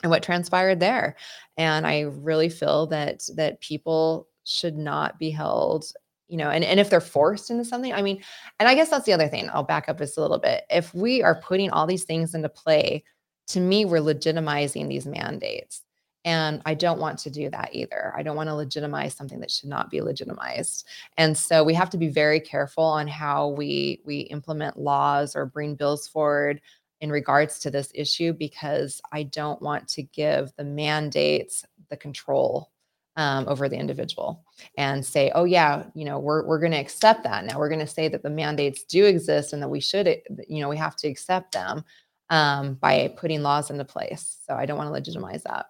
and 0.03 0.11
what 0.11 0.23
transpired 0.23 0.81
there. 0.81 1.17
And 1.57 1.87
I 1.87 2.01
really 2.01 2.49
feel 2.49 2.87
that 2.89 3.23
that 3.37 3.61
people 3.61 4.29
should 4.45 4.77
not 4.77 5.19
be 5.19 5.31
held, 5.31 5.93
you 6.29 6.37
know, 6.37 6.51
and, 6.51 6.65
and 6.65 6.81
if 6.81 6.91
they're 6.91 7.01
forced 7.01 7.51
into 7.51 7.65
something, 7.65 7.93
I 7.93 8.03
mean, 8.03 8.23
and 8.59 8.69
I 8.69 8.75
guess 8.75 8.91
that's 8.91 9.07
the 9.07 9.13
other 9.13 9.29
thing. 9.29 9.51
I'll 9.53 9.63
back 9.63 9.89
up 9.89 9.99
just 9.99 10.17
a 10.17 10.23
little 10.23 10.39
bit. 10.39 10.65
If 10.71 10.95
we 10.95 11.23
are 11.23 11.41
putting 11.41 11.71
all 11.71 11.87
these 11.87 12.05
things 12.05 12.35
into 12.35 12.49
play, 12.49 13.05
to 13.49 13.61
me, 13.61 13.85
we're 13.85 14.01
legitimizing 14.01 14.89
these 14.89 15.07
mandates. 15.07 15.83
And 16.25 16.61
I 16.67 16.75
don't 16.75 17.01
want 17.01 17.19
to 17.21 17.31
do 17.31 17.49
that 17.51 17.71
either. 17.73 18.13
I 18.17 18.23
don't 18.23 18.37
want 18.37 18.49
to 18.49 18.55
legitimize 18.55 19.15
something 19.15 19.41
that 19.41 19.51
should 19.51 19.69
not 19.69 19.89
be 19.89 20.03
legitimized. 20.03 20.87
And 21.17 21.39
so 21.39 21.65
we 21.65 21.73
have 21.75 21.89
to 21.91 21.97
be 21.97 22.09
very 22.09 22.41
careful 22.41 22.85
on 22.85 23.07
how 23.09 23.49
we 23.49 24.03
we 24.05 24.21
implement 24.23 24.79
laws 24.79 25.35
or 25.35 25.47
bring 25.47 25.75
bills 25.75 26.09
forward 26.09 26.61
in 27.01 27.11
regards 27.11 27.59
to 27.61 27.71
this 27.71 27.91
issue 27.95 28.33
because 28.33 29.01
I 29.13 29.25
don't 29.25 29.61
want 29.63 29.89
to 29.89 30.03
give 30.03 30.53
the 30.57 30.65
mandates 30.65 31.65
the 31.91 31.97
control 31.97 32.71
um, 33.17 33.49
over 33.49 33.69
the 33.69 33.77
individual 33.77 34.45
and 34.77 35.05
say, 35.05 35.33
oh 35.35 35.45
yeah, 35.45 35.85
you 35.95 36.05
know, 36.05 36.19
we're 36.19 36.47
we're 36.47 36.61
going 36.61 36.73
to 36.73 36.79
accept 36.79 37.25
that. 37.25 37.45
Now 37.45 37.59
we're 37.59 37.69
going 37.69 37.81
to 37.81 37.87
say 37.87 38.09
that 38.09 38.23
the 38.23 38.31
mandates 38.31 38.85
do 38.85 39.05
exist 39.05 39.53
and 39.53 39.63
that 39.63 39.69
we 39.69 39.81
should, 39.81 40.07
you 40.49 40.61
know, 40.61 40.69
we 40.69 40.77
have 40.77 40.97
to 40.97 41.09
accept 41.09 41.53
them 41.53 41.85
um, 42.31 42.75
by 42.75 43.13
putting 43.17 43.43
laws 43.43 43.71
into 43.71 43.85
place. 43.85 44.39
So 44.47 44.55
I 44.55 44.67
don't 44.67 44.79
want 44.79 44.89
to 44.89 44.93
legitimize 44.93 45.43
that. 45.43 45.67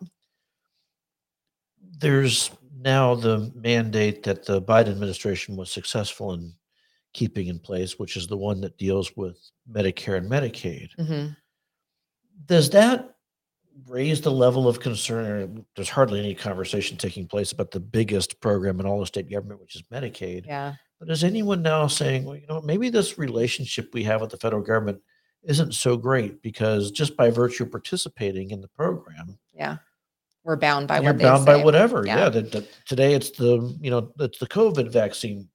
There's 1.98 2.50
now 2.80 3.14
the 3.14 3.50
mandate 3.54 4.22
that 4.24 4.44
the 4.44 4.60
Biden 4.60 4.88
administration 4.88 5.56
was 5.56 5.70
successful 5.70 6.32
in 6.34 6.52
keeping 7.12 7.48
in 7.48 7.58
place, 7.58 7.98
which 7.98 8.16
is 8.16 8.26
the 8.26 8.36
one 8.36 8.60
that 8.60 8.78
deals 8.78 9.16
with 9.16 9.38
Medicare 9.70 10.16
and 10.16 10.30
Medicaid. 10.30 10.94
Mhm. 10.96 11.36
Does 12.46 12.70
that 12.70 13.14
raise 13.86 14.20
the 14.20 14.30
level 14.30 14.68
of 14.68 14.80
concern? 14.80 15.64
There's 15.74 15.88
hardly 15.88 16.20
any 16.20 16.34
conversation 16.34 16.96
taking 16.96 17.26
place 17.26 17.52
about 17.52 17.70
the 17.70 17.80
biggest 17.80 18.40
program 18.40 18.80
in 18.80 18.86
all 18.86 19.00
the 19.00 19.06
state 19.06 19.30
government, 19.30 19.60
which 19.60 19.76
is 19.76 19.82
Medicaid. 19.92 20.46
Yeah. 20.46 20.74
But 20.98 21.10
is 21.10 21.24
anyone 21.24 21.62
now 21.62 21.86
saying, 21.86 22.24
well, 22.24 22.36
you 22.36 22.46
know, 22.48 22.60
maybe 22.60 22.90
this 22.90 23.18
relationship 23.18 23.94
we 23.94 24.02
have 24.04 24.20
with 24.20 24.30
the 24.30 24.36
federal 24.36 24.62
government 24.62 25.00
isn't 25.44 25.72
so 25.72 25.96
great 25.96 26.42
because 26.42 26.90
just 26.90 27.16
by 27.16 27.30
virtue 27.30 27.62
of 27.64 27.70
participating 27.70 28.50
in 28.50 28.60
the 28.60 28.68
program, 28.68 29.38
Yeah. 29.54 29.78
We're 30.44 30.56
bound 30.56 30.88
by 30.88 31.00
what 31.00 31.18
bound 31.18 31.44
by 31.44 31.56
whatever. 31.62 32.04
Yeah. 32.06 32.16
Yeah. 32.16 32.28
that, 32.30 32.52
that 32.52 32.68
today 32.86 33.12
it's 33.12 33.30
the, 33.30 33.76
you 33.82 33.90
know, 33.90 34.12
it's 34.18 34.38
the 34.38 34.46
COVID 34.46 34.90
vaccine. 34.90 35.48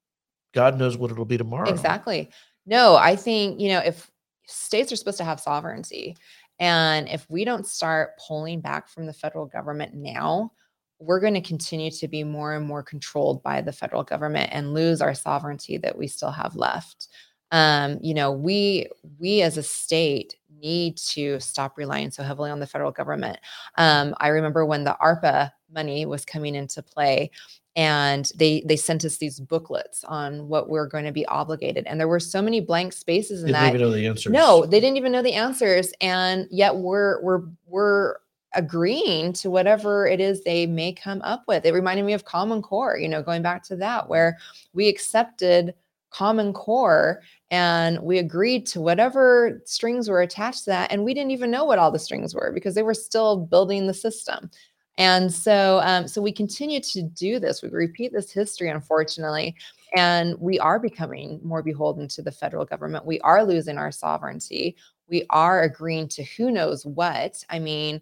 God 0.54 0.78
knows 0.78 0.98
what 0.98 1.12
it'll 1.12 1.26
be 1.26 1.38
tomorrow. 1.38 1.70
Exactly. 1.70 2.30
No, 2.66 2.96
I 2.96 3.16
think, 3.16 3.60
you 3.60 3.70
know, 3.70 3.80
if 3.80 4.10
states 4.46 4.92
are 4.92 4.96
supposed 4.96 5.18
to 5.18 5.24
have 5.24 5.40
sovereignty, 5.40 6.16
and 6.60 7.10
if 7.10 7.30
we 7.30 7.44
don't 7.44 7.68
start 7.68 8.12
pulling 8.26 8.62
back 8.62 8.88
from 8.88 9.06
the 9.06 9.14
federal 9.14 9.46
government 9.46 9.94
now, 9.94 10.52
we're 11.00 11.20
going 11.20 11.34
to 11.34 11.42
continue 11.42 11.92
to 11.92 12.08
be 12.08 12.24
more 12.24 12.54
and 12.54 12.66
more 12.66 12.84
controlled 12.84 13.44
by 13.44 13.62
the 13.62 13.74
federal 13.74 14.04
government 14.04 14.50
and 14.54 14.74
lose 14.74 15.02
our 15.02 15.14
sovereignty 15.14 15.78
that 15.78 15.98
we 15.98 16.08
still 16.08 16.32
have 16.32 16.56
left. 16.56 17.10
Um, 17.52 18.00
you 18.02 18.14
know, 18.14 18.32
we 18.32 18.88
we 19.20 19.42
as 19.42 19.58
a 19.58 19.64
state 19.64 20.38
need 20.60 20.98
to 20.98 21.40
stop 21.40 21.78
relying 21.78 22.10
so 22.10 22.24
heavily 22.24 22.50
on 22.50 22.60
the 22.60 22.68
federal 22.68 22.92
government. 22.92 23.38
Um, 23.78 24.16
I 24.20 24.30
remember 24.30 24.66
when 24.66 24.86
the 24.86 24.98
ARPA 25.02 25.52
money 25.74 26.06
was 26.06 26.26
coming 26.26 26.56
into 26.56 26.82
play, 26.82 27.32
and 27.76 28.32
they 28.36 28.64
they 28.66 28.76
sent 28.76 29.04
us 29.06 29.18
these 29.18 29.40
booklets 29.40 30.04
on 30.04 30.48
what 30.48 30.70
we're 30.70 30.88
going 30.88 31.06
to 31.06 31.12
be 31.12 31.26
obligated, 31.26 31.86
and 31.88 32.00
there 32.00 32.08
were 32.08 32.20
so 32.20 32.42
many 32.42 32.60
blank 32.60 32.94
spaces 32.94 33.42
in 33.42 33.48
Didn't 33.48 33.62
that. 33.62 33.70
even 33.70 33.82
know 33.82 33.92
the 33.92 34.08
answers. 34.08 34.32
No, 34.32 34.66
they 34.66 34.80
didn't 34.80 34.98
even 34.98 35.12
know 35.12 35.24
the 35.24 35.34
answers, 35.34 35.94
and 36.02 36.48
yet 36.52 36.76
we're 36.76 37.22
we're 37.22 37.42
we're 37.66 38.16
agreeing 38.56 39.34
to 39.34 39.50
whatever 39.50 40.06
it 40.06 40.20
is 40.20 40.44
they 40.44 40.68
may 40.68 40.94
come 40.94 41.22
up 41.24 41.44
with. 41.48 41.66
It 41.66 41.74
reminded 41.74 42.06
me 42.06 42.14
of 42.14 42.26
Common 42.26 42.62
Core, 42.62 42.98
you 42.98 43.10
know, 43.10 43.24
going 43.24 43.42
back 43.42 43.64
to 43.64 43.76
that, 43.78 44.08
where 44.08 44.38
we 44.74 44.88
accepted 44.88 45.74
Common 46.12 46.54
Core 46.54 47.22
and 47.50 48.00
we 48.02 48.20
agreed 48.20 48.66
to 48.68 48.82
whatever 48.82 49.62
strings 49.66 50.10
were 50.10 50.22
attached 50.22 50.66
to 50.66 50.70
that, 50.70 50.92
and 50.92 51.04
we 51.04 51.14
didn't 51.14 51.32
even 51.32 51.52
know 51.52 51.66
what 51.66 51.80
all 51.80 51.92
the 51.92 52.00
strings 52.00 52.34
were 52.34 52.52
because 52.54 52.76
they 52.76 52.84
were 52.84 52.94
still 52.94 53.38
building 53.38 53.88
the 53.88 53.94
system. 53.94 54.50
And 54.98 55.34
so, 55.34 55.80
um, 55.84 56.08
so 56.08 56.22
we 56.22 56.32
continue 56.32 56.80
to 56.80 57.02
do 57.02 57.40
this. 57.40 57.64
We 57.64 57.70
repeat 57.70 58.14
this 58.14 58.32
history, 58.32 58.70
unfortunately, 58.70 59.56
and 59.96 60.40
we 60.40 60.60
are 60.60 60.80
becoming 60.80 61.40
more 61.44 61.64
beholden 61.64 62.08
to 62.10 62.22
the 62.22 62.32
federal 62.32 62.66
government. 62.66 63.06
We 63.06 63.20
are 63.22 63.44
losing 63.44 63.78
our 63.78 63.92
sovereignty. 63.92 64.76
We 65.08 65.26
are 65.32 65.64
agreeing 65.64 66.10
to 66.10 66.24
who 66.24 66.52
knows 66.52 66.86
what. 66.86 67.44
I 67.50 67.60
mean, 67.60 68.02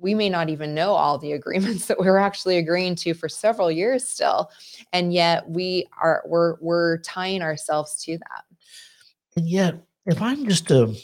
we 0.00 0.14
may 0.14 0.28
not 0.28 0.48
even 0.48 0.74
know 0.74 0.92
all 0.92 1.18
the 1.18 1.32
agreements 1.34 1.86
that 1.86 2.00
we 2.00 2.06
were 2.06 2.18
actually 2.18 2.58
agreeing 2.58 2.96
to 2.96 3.14
for 3.14 3.28
several 3.28 3.70
years 3.70 4.06
still, 4.06 4.50
and 4.92 5.12
yet 5.12 5.48
we 5.48 5.86
are 6.02 6.22
we're 6.26 6.56
we're 6.60 6.98
tying 6.98 7.42
ourselves 7.42 8.02
to 8.04 8.18
that. 8.18 8.44
And 9.36 9.48
yet, 9.48 9.76
if 10.06 10.20
I'm 10.20 10.44
just 10.46 10.70
a 10.70 10.94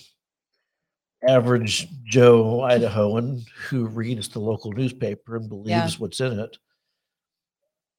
average 1.29 1.89
Joe 2.05 2.61
Idahoan 2.63 3.47
who 3.69 3.87
reads 3.87 4.29
the 4.29 4.41
local 4.41 4.73
newspaper 4.73 5.37
and 5.37 5.49
believes 5.49 5.69
Yeah. 5.69 5.91
what's 5.99 6.21
in 6.21 6.39
it, 6.39 6.59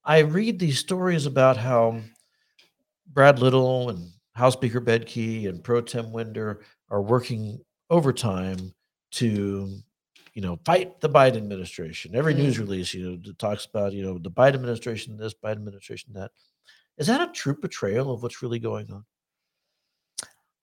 I 0.03 0.19
read 0.19 0.59
these 0.59 0.79
stories 0.79 1.25
about 1.25 1.57
how 1.57 2.01
Brad 3.07 3.39
Little 3.39 3.89
and 3.89 4.11
House 4.33 4.53
Speaker 4.53 4.81
Bedke 4.81 5.49
and 5.49 5.63
Pro 5.63 5.81
Tem 5.81 6.11
Winder 6.11 6.61
are 6.89 7.01
working 7.01 7.59
overtime 7.89 8.73
to, 9.11 9.79
you 10.33 10.41
know, 10.41 10.59
fight 10.65 10.99
the 10.99 11.09
Biden 11.09 11.37
administration. 11.37 12.15
Every 12.15 12.33
mm-hmm. 12.33 12.43
news 12.43 12.59
release, 12.59 12.93
you 12.93 13.09
know, 13.09 13.17
that 13.23 13.39
talks 13.39 13.65
about, 13.65 13.93
you 13.93 14.03
know, 14.03 14.17
the 14.17 14.31
Biden 14.31 14.55
administration 14.55 15.17
this, 15.17 15.33
Biden 15.33 15.53
administration 15.53 16.13
that. 16.13 16.31
Is 16.97 17.07
that 17.07 17.27
a 17.27 17.31
true 17.31 17.55
portrayal 17.55 18.13
of 18.13 18.21
what's 18.21 18.41
really 18.41 18.59
going 18.59 18.91
on? 18.91 19.05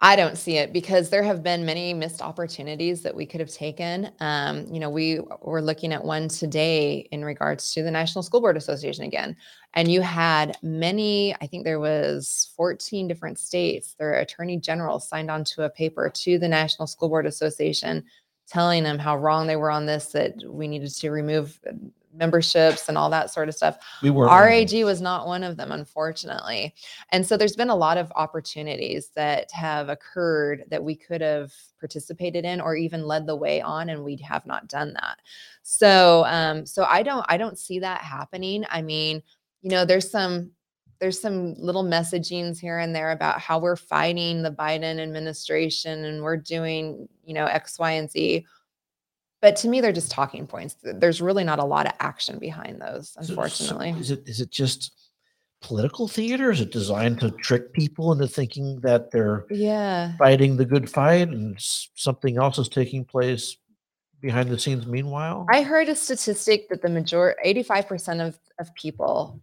I 0.05 0.16
don't 0.16 0.36
see 0.36 0.57
it 0.57 0.72
because 0.72 1.11
there 1.11 1.22
have 1.22 1.44
been 1.44 1.64
many 1.64 1.94
missed 1.94 2.20
opportunities 2.20 3.03
that 3.03 3.14
we 3.14 3.24
could 3.24 3.38
have 3.38 3.53
taken. 3.53 4.11
Um, 4.18 4.66
you 4.66 4.80
know, 4.80 4.90
we 4.90 5.20
were 5.40 5.62
looking 5.62 5.92
at 5.92 6.03
one 6.03 6.26
today 6.26 7.07
in 7.12 7.24
regards 7.24 7.72
to 7.74 7.84
the 7.84 7.90
National 7.90 8.24
School 8.24 8.40
Board 8.40 8.57
Association 8.57 9.05
again, 9.05 9.36
and 9.74 9.86
you 9.86 10.00
had 10.00 10.59
many. 10.61 11.36
I 11.40 11.46
think 11.46 11.62
there 11.62 11.78
was 11.78 12.53
14 12.57 13.07
different 13.07 13.38
states. 13.38 13.94
Their 13.96 14.14
attorney 14.14 14.57
general 14.57 14.98
signed 14.98 15.30
onto 15.30 15.62
a 15.62 15.70
paper 15.70 16.11
to 16.12 16.36
the 16.36 16.48
National 16.48 16.88
School 16.88 17.09
Board 17.09 17.24
Association, 17.24 18.05
telling 18.48 18.82
them 18.82 18.98
how 18.98 19.16
wrong 19.16 19.46
they 19.46 19.55
were 19.55 19.70
on 19.70 19.86
this. 19.86 20.07
That 20.07 20.34
we 20.44 20.66
needed 20.66 20.92
to 20.96 21.12
remove 21.12 21.61
memberships 22.14 22.88
and 22.88 22.98
all 22.98 23.10
that 23.10 23.30
sort 23.30 23.48
of 23.48 23.54
stuff. 23.54 23.78
We 24.02 24.10
one. 24.10 24.28
RAG 24.28 24.72
was 24.84 25.00
not 25.00 25.26
one 25.26 25.42
of 25.42 25.56
them, 25.56 25.72
unfortunately. 25.72 26.74
And 27.10 27.26
so 27.26 27.36
there's 27.36 27.56
been 27.56 27.70
a 27.70 27.76
lot 27.76 27.98
of 27.98 28.12
opportunities 28.14 29.10
that 29.14 29.50
have 29.52 29.88
occurred 29.88 30.64
that 30.68 30.82
we 30.82 30.94
could 30.94 31.20
have 31.20 31.52
participated 31.78 32.44
in 32.44 32.60
or 32.60 32.76
even 32.76 33.06
led 33.06 33.26
the 33.26 33.36
way 33.36 33.60
on, 33.60 33.88
and 33.88 34.04
we 34.04 34.16
have 34.16 34.46
not 34.46 34.68
done 34.68 34.92
that. 34.94 35.18
So, 35.62 36.24
um, 36.26 36.66
so 36.66 36.84
I 36.84 37.02
don't, 37.02 37.24
I 37.28 37.36
don't 37.36 37.58
see 37.58 37.78
that 37.80 38.02
happening. 38.02 38.64
I 38.68 38.82
mean, 38.82 39.22
you 39.62 39.70
know, 39.70 39.84
there's 39.84 40.10
some, 40.10 40.50
there's 40.98 41.20
some 41.20 41.54
little 41.54 41.84
messagings 41.84 42.60
here 42.60 42.78
and 42.78 42.94
there 42.94 43.10
about 43.10 43.40
how 43.40 43.58
we're 43.58 43.76
fighting 43.76 44.42
the 44.42 44.52
Biden 44.52 45.00
administration 45.00 46.04
and 46.04 46.22
we're 46.22 46.36
doing, 46.36 47.08
you 47.24 47.34
know, 47.34 47.46
X, 47.46 47.78
Y, 47.78 47.90
and 47.92 48.10
Z. 48.10 48.46
But 49.43 49.57
to 49.57 49.68
me, 49.68 49.80
they're 49.82 49.93
just 49.93 50.11
talking 50.11 50.47
points. 50.47 50.76
There's 50.82 51.20
really 51.20 51.45
not 51.45 51.59
a 51.59 51.64
lot 51.64 51.86
of 51.86 51.93
action 52.01 52.38
behind 52.38 52.80
those, 52.80 53.11
So- 53.11 53.22
so 53.22 53.32
unfortunately. 53.32 53.90
is 54.01 54.11
it 54.11 54.26
is 54.26 54.40
it 54.40 54.51
just 54.51 54.93
political 55.61 56.09
theater? 56.09 56.51
Is 56.51 56.61
it 56.61 56.72
designed 56.72 57.20
to 57.20 57.30
trick 57.32 57.72
people 57.72 58.12
into 58.12 58.26
thinking 58.26 58.80
that 58.80 59.11
they're 59.11 59.45
yeah. 59.51 60.16
fighting 60.16 60.57
the 60.57 60.64
good 60.64 60.88
fight 60.88 61.28
and 61.28 61.57
something 61.59 62.36
else 62.38 62.59
is 62.59 62.68
taking 62.68 63.05
place 63.05 63.57
behind 64.20 64.49
the 64.49 64.59
scenes 64.59 64.86
meanwhile? 64.86 65.47
I 65.51 65.62
heard 65.62 65.88
a 65.88 65.95
statistic 65.95 66.68
that 66.68 66.82
the 66.82 66.88
major 66.88 67.36
85% 67.45 68.26
of, 68.26 68.38
of 68.59 68.74
people 68.74 69.40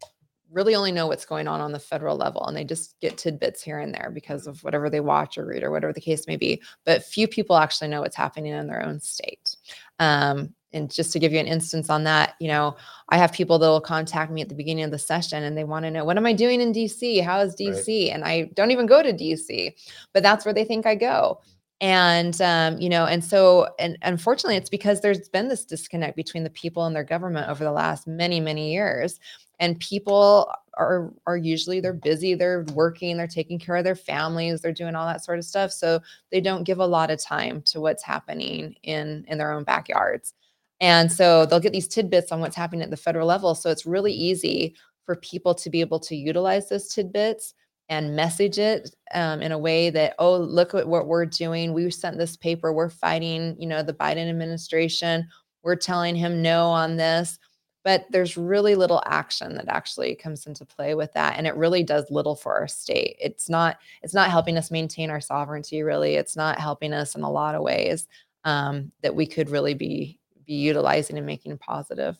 really 0.52 0.76
only 0.76 0.92
know 0.92 1.08
what's 1.08 1.26
going 1.26 1.48
on 1.48 1.62
on 1.62 1.72
the 1.72 1.80
federal 1.80 2.18
level 2.18 2.46
and 2.48 2.58
they 2.58 2.64
just 2.64 3.00
get 3.02 3.18
tidbits 3.18 3.62
here 3.62 3.80
and 3.80 3.94
there 3.94 4.10
because 4.12 4.48
of 4.48 4.64
whatever 4.64 4.90
they 4.90 5.00
watch 5.00 5.38
or 5.38 5.46
read 5.46 5.64
or 5.64 5.70
whatever 5.72 5.94
the 5.94 6.02
case 6.02 6.26
may 6.28 6.38
be. 6.38 6.62
But 6.86 7.04
few 7.04 7.28
people 7.28 7.56
actually 7.56 7.90
know 7.90 8.02
what's 8.02 8.16
happening 8.16 8.52
in 8.52 8.68
their 8.68 8.84
own 8.84 9.00
state. 9.00 9.56
Um, 10.00 10.54
and 10.72 10.92
just 10.94 11.12
to 11.14 11.20
give 11.20 11.34
you 11.34 11.40
an 11.40 11.48
instance 11.48 11.90
on 11.90 12.04
that, 12.04 12.36
you 12.40 12.48
know, 12.48 12.76
I 13.10 13.18
have 13.18 13.32
people 13.34 13.58
that 13.58 13.68
will 13.68 13.82
contact 13.82 14.32
me 14.32 14.42
at 14.42 14.50
the 14.50 14.56
beginning 14.56 14.84
of 14.84 14.92
the 14.92 15.00
session 15.00 15.44
and 15.44 15.58
they 15.58 15.64
want 15.64 15.86
to 15.86 15.92
know, 15.92 16.06
what 16.06 16.18
am 16.18 16.28
I 16.28 16.34
doing 16.34 16.62
in 16.62 16.72
DC? 16.72 17.24
How 17.24 17.40
is 17.40 17.56
Right. 17.60 17.74
DC? 17.74 18.14
And 18.14 18.24
I 18.24 18.52
don't 18.54 18.70
even 18.70 18.86
go 18.86 19.02
to 19.02 19.12
DC, 19.12 19.74
but 20.14 20.22
that's 20.22 20.46
where 20.46 20.54
they 20.54 20.64
think 20.64 20.86
I 20.86 20.94
go 20.94 21.42
and 21.82 22.42
um, 22.42 22.78
you 22.80 22.90
know 22.90 23.06
and 23.06 23.24
so 23.24 23.68
and 23.80 23.98
unfortunately 24.02 24.58
it's 24.58 24.70
because 24.70 25.02
there's 25.02 25.30
been 25.30 25.48
this 25.48 25.66
disconnect 25.66 26.16
between 26.16 26.44
the 26.44 26.50
people 26.50 26.86
and 26.86 26.96
their 26.96 27.04
government 27.04 27.50
over 27.50 27.64
the 27.64 27.72
last 27.72 28.08
many 28.08 28.40
many 28.40 28.74
years 28.74 29.20
and 29.60 29.80
people 29.80 30.52
are 30.80 31.14
are 31.28 31.38
usually 31.38 31.80
they're 31.80 31.94
busy 31.94 32.34
they're 32.34 32.66
working 32.74 33.18
they're 33.18 33.28
taking 33.28 33.60
care 33.60 33.76
of 33.76 33.84
their 33.84 33.96
families 33.96 34.62
they're 34.62 34.72
doing 34.72 34.96
all 34.96 35.06
that 35.06 35.24
sort 35.24 35.38
of 35.38 35.46
stuff 35.46 35.72
so 35.72 36.00
they 36.32 36.42
don't 36.42 36.64
give 36.64 36.80
a 36.80 36.86
lot 36.86 37.12
of 37.12 37.22
time 37.22 37.62
to 37.64 37.80
what's 37.80 38.04
happening 38.04 38.76
in 38.84 39.26
in 39.28 39.38
their 39.38 39.52
own 39.52 39.64
backyards. 39.64 40.34
And 40.82 41.12
so 41.12 41.46
they'll 41.46 41.60
get 41.60 41.74
these 41.74 41.90
tidbits 41.90 42.32
on 42.32 42.40
what's 42.40 42.56
happening 42.56 42.82
at 42.82 42.90
the 42.90 42.98
federal 42.98 43.28
level 43.28 43.54
so 43.54 43.70
it's 43.70 43.86
really 43.86 44.14
easy 44.14 44.76
for 45.06 45.16
people 45.18 45.54
to 45.56 45.70
be 45.70 45.82
able 45.82 46.00
to 46.00 46.16
utilize 46.16 46.70
those 46.70 46.88
tidbits 46.88 47.54
and 47.90 48.16
message 48.16 48.60
it 48.60 48.96
um, 49.14 49.42
in 49.42 49.52
a 49.52 49.58
way 49.58 49.90
that 49.90 50.14
oh 50.20 50.38
look 50.38 50.74
at 50.74 50.88
what 50.88 51.08
we're 51.08 51.26
doing 51.26 51.74
we 51.74 51.90
sent 51.90 52.18
this 52.18 52.38
paper 52.38 52.72
we're 52.72 52.90
fighting 52.90 53.56
you 53.60 53.68
know 53.68 53.82
the 53.82 53.94
biden 53.94 54.30
administration 54.30 55.28
we're 55.64 55.76
telling 55.76 56.16
him 56.16 56.42
no 56.42 56.68
on 56.68 56.96
this 56.96 57.40
but 57.84 58.06
there's 58.10 58.38
really 58.38 58.76
little 58.76 59.02
action 59.06 59.56
that 59.56 59.68
actually 59.68 60.16
comes 60.16 60.46
into 60.46 60.66
play 60.66 60.96
with 60.96 61.12
that 61.14 61.38
and 61.38 61.48
it 61.48 61.56
really 61.56 61.84
does 61.84 62.10
little 62.12 62.36
for 62.36 62.56
our 62.58 62.68
state 62.68 63.16
it's 63.20 63.50
not 63.50 63.78
it's 64.02 64.14
not 64.14 64.30
helping 64.30 64.58
us 64.58 64.72
maintain 64.72 65.10
our 65.10 65.22
sovereignty 65.22 65.84
really 65.84 66.16
it's 66.16 66.36
not 66.36 66.60
helping 66.60 66.94
us 66.94 67.16
in 67.16 67.22
a 67.22 67.32
lot 67.32 67.56
of 67.56 67.62
ways 67.62 68.08
um, 68.46 68.92
that 69.02 69.16
we 69.16 69.26
could 69.26 69.50
really 69.50 69.74
be 69.74 70.20
be 70.46 70.54
utilizing 70.54 71.18
and 71.18 71.26
making 71.26 71.58
positive 71.58 72.18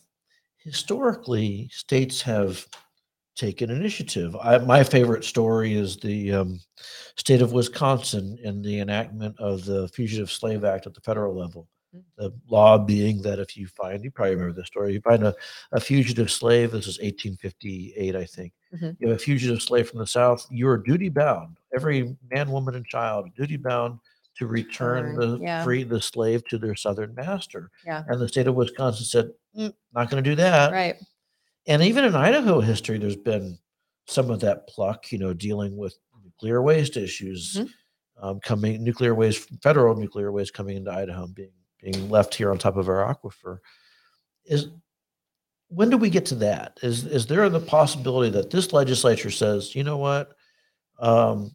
Historically, 0.60 1.70
states 1.72 2.20
have 2.20 2.66
taken 3.34 3.70
initiative. 3.70 4.36
I, 4.36 4.58
my 4.58 4.84
favorite 4.84 5.24
story 5.24 5.72
is 5.72 5.96
the 5.96 6.32
um, 6.32 6.60
state 7.16 7.40
of 7.40 7.54
Wisconsin 7.54 8.38
and 8.44 8.62
the 8.62 8.80
enactment 8.80 9.40
of 9.40 9.64
the 9.64 9.88
Fugitive 9.88 10.30
Slave 10.30 10.64
Act 10.64 10.86
at 10.86 10.92
the 10.92 11.00
federal 11.00 11.34
level. 11.34 11.66
The 12.16 12.32
law 12.48 12.78
being 12.78 13.20
that 13.22 13.38
if 13.40 13.56
you 13.56 13.66
find, 13.66 14.04
you 14.04 14.10
probably 14.10 14.34
remember 14.36 14.54
this 14.54 14.68
story, 14.68 14.92
you 14.92 15.00
find 15.00 15.24
a, 15.24 15.34
a 15.72 15.80
fugitive 15.80 16.30
slave, 16.30 16.70
this 16.70 16.86
is 16.86 16.98
1858, 17.00 18.14
I 18.16 18.24
think. 18.24 18.52
Mhm. 18.74 18.96
You 19.00 19.08
have 19.08 19.16
a 19.16 19.20
fugitive 19.20 19.60
slave 19.60 19.88
from 19.90 19.98
the 19.98 20.06
South, 20.06 20.46
you 20.50 20.68
are 20.68 20.78
duty 20.78 21.08
bound. 21.08 21.56
Every 21.74 22.16
man, 22.30 22.50
woman, 22.50 22.74
and 22.76 22.86
child 22.86 23.34
duty 23.36 23.56
bound 23.56 23.98
to 24.36 24.46
return 24.46 25.16
the 25.16 25.38
yeah. 25.42 25.64
free 25.64 25.82
the 25.82 26.00
slave 26.00 26.44
to 26.48 26.58
their 26.58 26.76
southern 26.76 27.14
master. 27.14 27.70
Yeah. 27.84 28.04
And 28.06 28.20
the 28.20 28.28
state 28.28 28.46
of 28.46 28.54
Wisconsin 28.54 29.04
said, 29.04 29.30
"Mm, 29.56 29.74
not 29.92 30.08
going 30.10 30.22
to 30.22 30.30
do 30.30 30.36
that. 30.36 30.72
right 30.72 30.96
And 31.66 31.82
even 31.82 32.04
in 32.04 32.14
Idaho 32.14 32.60
history, 32.60 32.98
there's 32.98 33.16
been 33.16 33.58
some 34.06 34.30
of 34.30 34.40
that 34.40 34.66
pluck, 34.68 35.10
you 35.12 35.18
know, 35.18 35.32
dealing 35.34 35.76
with 35.76 35.94
nuclear 36.24 36.62
waste 36.62 36.96
issues, 36.96 37.56
Mhm. 37.56 37.70
um, 38.22 38.40
coming 38.40 38.82
nuclear 38.82 39.14
waste, 39.14 39.48
federal 39.62 39.94
nuclear 39.96 40.32
waste 40.32 40.54
coming 40.54 40.76
into 40.76 40.90
Idaho, 40.90 41.24
and 41.24 41.34
being 41.34 41.50
being 41.82 42.08
left 42.08 42.34
here 42.34 42.50
on 42.50 42.58
top 42.58 42.76
of 42.76 42.88
our 42.88 43.14
aquifer. 43.14 43.58
Is 44.44 44.68
when 45.68 45.90
do 45.90 45.96
we 45.96 46.10
get 46.10 46.26
to 46.26 46.34
that? 46.36 46.78
Is 46.82 47.06
is 47.06 47.26
there 47.26 47.48
the 47.48 47.60
possibility 47.60 48.30
that 48.30 48.50
this 48.50 48.72
legislature 48.72 49.30
says, 49.30 49.74
you 49.74 49.84
know 49.84 49.98
what, 49.98 50.34
um, 50.98 51.54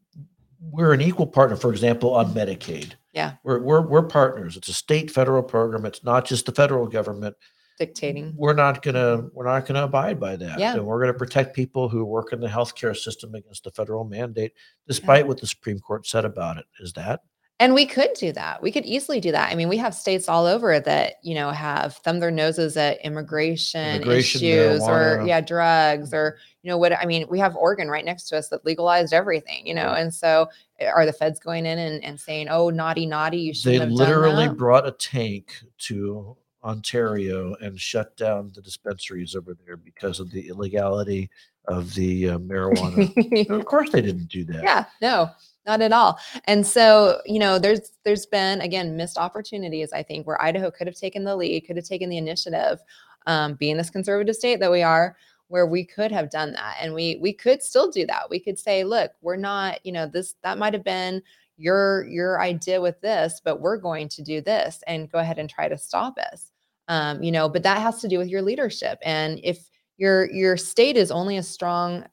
we're 0.60 0.94
an 0.94 1.02
equal 1.02 1.28
partner, 1.28 1.56
for 1.56 1.72
example, 1.72 2.14
on 2.14 2.34
Medicaid. 2.34 2.94
Yeah. 3.14 3.34
We're, 3.44 3.60
we're, 3.60 3.82
we're 3.82 4.04
partners. 4.04 4.58
It's 4.58 4.68
a 4.68 4.74
state 4.74 5.12
federal 5.12 5.44
program. 5.44 5.86
It's 5.86 6.04
not 6.04 6.26
just 6.26 6.46
the 6.46 6.52
federal 6.52 6.88
government 6.88 7.36
dictating 7.78 8.34
we're 8.38 8.54
not 8.54 8.82
gonna 8.82 9.28
we're 9.34 9.46
not 9.46 9.66
gonna 9.66 9.84
abide 9.84 10.20
by 10.20 10.36
that. 10.36 10.60
Yeah. 10.60 10.76
And 10.76 10.86
we're 10.86 11.00
gonna 11.00 11.14
protect 11.14 11.56
people 11.56 11.90
who 11.90 12.06
work 12.06 12.32
in 12.32 12.40
the 12.40 12.48
healthcare 12.48 12.96
system 12.96 13.36
against 13.36 13.64
the 13.64 13.72
federal 13.72 14.06
mandate, 14.06 14.54
despite 14.88 15.28
what 15.28 15.40
the 15.40 15.48
Supreme 15.48 15.80
Court 15.80 16.08
said 16.08 16.26
about 16.26 16.58
it. 16.58 16.66
Is 16.80 16.94
that 16.94 17.22
And 17.60 17.74
we 17.74 17.86
could 17.86 18.10
do 18.16 18.34
that. 18.34 18.62
We 18.62 18.70
could 18.70 18.86
easily 18.86 19.22
do 19.22 19.32
that. 19.32 19.50
I 19.50 19.56
mean, 19.56 19.70
we 19.70 19.78
have 19.78 19.96
states 19.96 20.28
all 20.28 20.46
over 20.46 20.78
that, 20.82 21.16
you 21.24 21.34
know, 21.34 21.52
have 21.52 21.96
thumb 21.96 22.20
their 22.20 22.30
noses 22.30 22.76
at 22.76 23.00
immigration, 23.06 23.96
Immigration, 24.02 24.42
issues 24.42 24.82
or. 24.82 25.18
Mm-hmm. 25.18 25.28
yeah, 25.28 25.42
drugs 25.42 26.14
or 26.14 26.38
you 26.64 26.72
know 26.72 26.78
what 26.78 26.98
I 26.98 27.06
mean, 27.06 27.28
we 27.30 27.38
have 27.40 27.56
Oregon 27.56 27.90
right 27.90 28.04
next 28.04 28.28
to 28.30 28.38
us 28.38 28.50
that 28.50 28.66
legalized 28.66 29.14
everything, 29.14 29.68
you 29.68 29.74
know. 29.76 29.94
And 29.94 30.14
so 30.14 30.50
eh, 30.80 30.88
are 30.88 31.06
the 31.06 31.14
feds 31.14 31.40
going 31.40 31.66
in 31.66 31.78
and, 31.78 32.04
and 32.04 32.20
saying, 32.20 32.48
"Oh, 32.50 32.72
naughty 32.72 33.06
naughty, 33.06 33.38
you 33.38 33.54
they 33.54 33.58
shouldn't 33.78 33.82
have 33.84 33.92
literally 33.92 34.50
brought 34.50 34.88
a 34.88 34.92
tank 34.92 35.54
to 35.80 36.36
Ontario 36.64 37.56
and 37.62 37.80
shut 37.80 38.18
down 38.18 38.52
the 38.56 38.64
dispensaries 38.64 39.36
over 39.36 39.56
there 39.66 39.78
because 39.78 40.20
of 40.20 40.32
the 40.32 40.48
illegality 40.48 41.30
of 41.68 41.94
the 41.94 42.32
uh, 42.32 42.38
marijuana. 42.40 43.50
of 43.52 43.66
course, 43.66 43.92
they 43.92 44.02
didn't 44.02 44.30
do 44.30 44.44
that. 44.46 44.64
yeah 44.64 44.86
no 45.02 45.30
not 45.66 45.82
at 45.82 45.92
all. 45.92 46.20
And 46.46 46.66
so 46.66 47.22
you 47.26 47.40
know 47.40 47.60
there's 47.60 47.92
there's 48.04 48.26
been 48.26 48.62
again 48.62 48.96
missed 48.96 49.18
opportunities 49.18 49.92
i 49.94 50.04
think 50.04 50.28
where 50.28 50.42
idaho 50.42 50.70
could 50.70 50.88
have 50.88 50.96
taken 50.96 51.24
the 51.24 51.36
lead 51.36 51.62
could 51.62 51.76
have 51.76 51.88
taken 51.88 52.10
the 52.10 52.18
initiative 52.18 52.80
um, 53.28 53.56
being 53.56 53.78
this 53.78 53.90
conservative 53.90 54.36
state 54.36 54.60
that 54.60 54.72
we 54.72 54.84
are 54.84 55.16
where 55.48 55.66
we 55.68 55.86
could 55.86 56.12
have 56.12 56.30
done 56.30 56.54
that. 56.54 56.78
And 56.80 56.94
we 56.94 57.18
we 57.22 57.34
could 57.34 57.62
still 57.62 57.92
do 57.92 58.06
that. 58.08 58.30
We 58.30 58.40
could 58.40 58.58
say 58.58 58.84
look 58.84 59.12
we're 59.22 59.36
not 59.36 59.80
you 59.86 59.92
know 59.92 60.08
this 60.08 60.36
that 60.44 60.58
might 60.58 60.74
have 60.74 60.84
been 60.84 61.22
your 61.58 62.06
your 62.08 62.42
idea 62.42 62.82
with 62.82 63.00
this 63.00 63.42
but 63.44 63.62
we're 63.62 63.78
going 63.78 64.10
to 64.10 64.22
do 64.22 64.42
this 64.42 64.84
and 64.88 65.10
go 65.10 65.20
ahead 65.20 65.40
and 65.40 65.50
try 65.50 65.68
to 65.68 65.78
stop 65.78 66.18
us. 66.18 66.52
Um, 66.88 67.24
you 67.24 67.32
know 67.32 67.50
but 67.50 67.64
that 67.64 67.82
has 67.82 68.02
to 68.02 68.08
do 68.08 68.18
with 68.18 68.28
your 68.28 68.42
leadership. 68.42 69.00
And 69.04 69.40
if 69.44 69.70
your 69.98 70.32
your 70.32 70.58
state 70.58 70.98
is 70.98 71.12
only 71.12 71.38
as 71.38 71.48
strong 71.48 72.06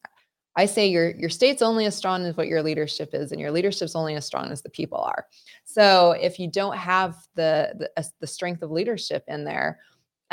I 0.55 0.67
say 0.67 0.87
your 0.87 1.11
your 1.11 1.31
state's 1.31 1.63
only 1.63 1.87
as 1.87 1.97
strong 1.97 2.27
as 2.27 2.37
what 2.37 2.49
your 2.49 2.63
leadership 2.63 3.11
is, 3.15 3.33
and 3.33 3.41
your 3.41 3.51
leadership's 3.51 3.97
only 3.97 4.15
as 4.15 4.27
strong 4.27 4.51
as 4.51 4.63
the 4.63 4.69
people 4.71 4.99
are. 4.99 5.27
So 5.65 6.13
if 6.13 6.39
you 6.39 6.49
don't 6.51 6.77
have 6.77 7.17
the 7.35 7.91
the, 7.97 8.11
the 8.21 8.27
strength 8.27 8.63
of 8.63 8.71
leadership 8.71 9.25
in 9.29 9.45
there, 9.45 9.81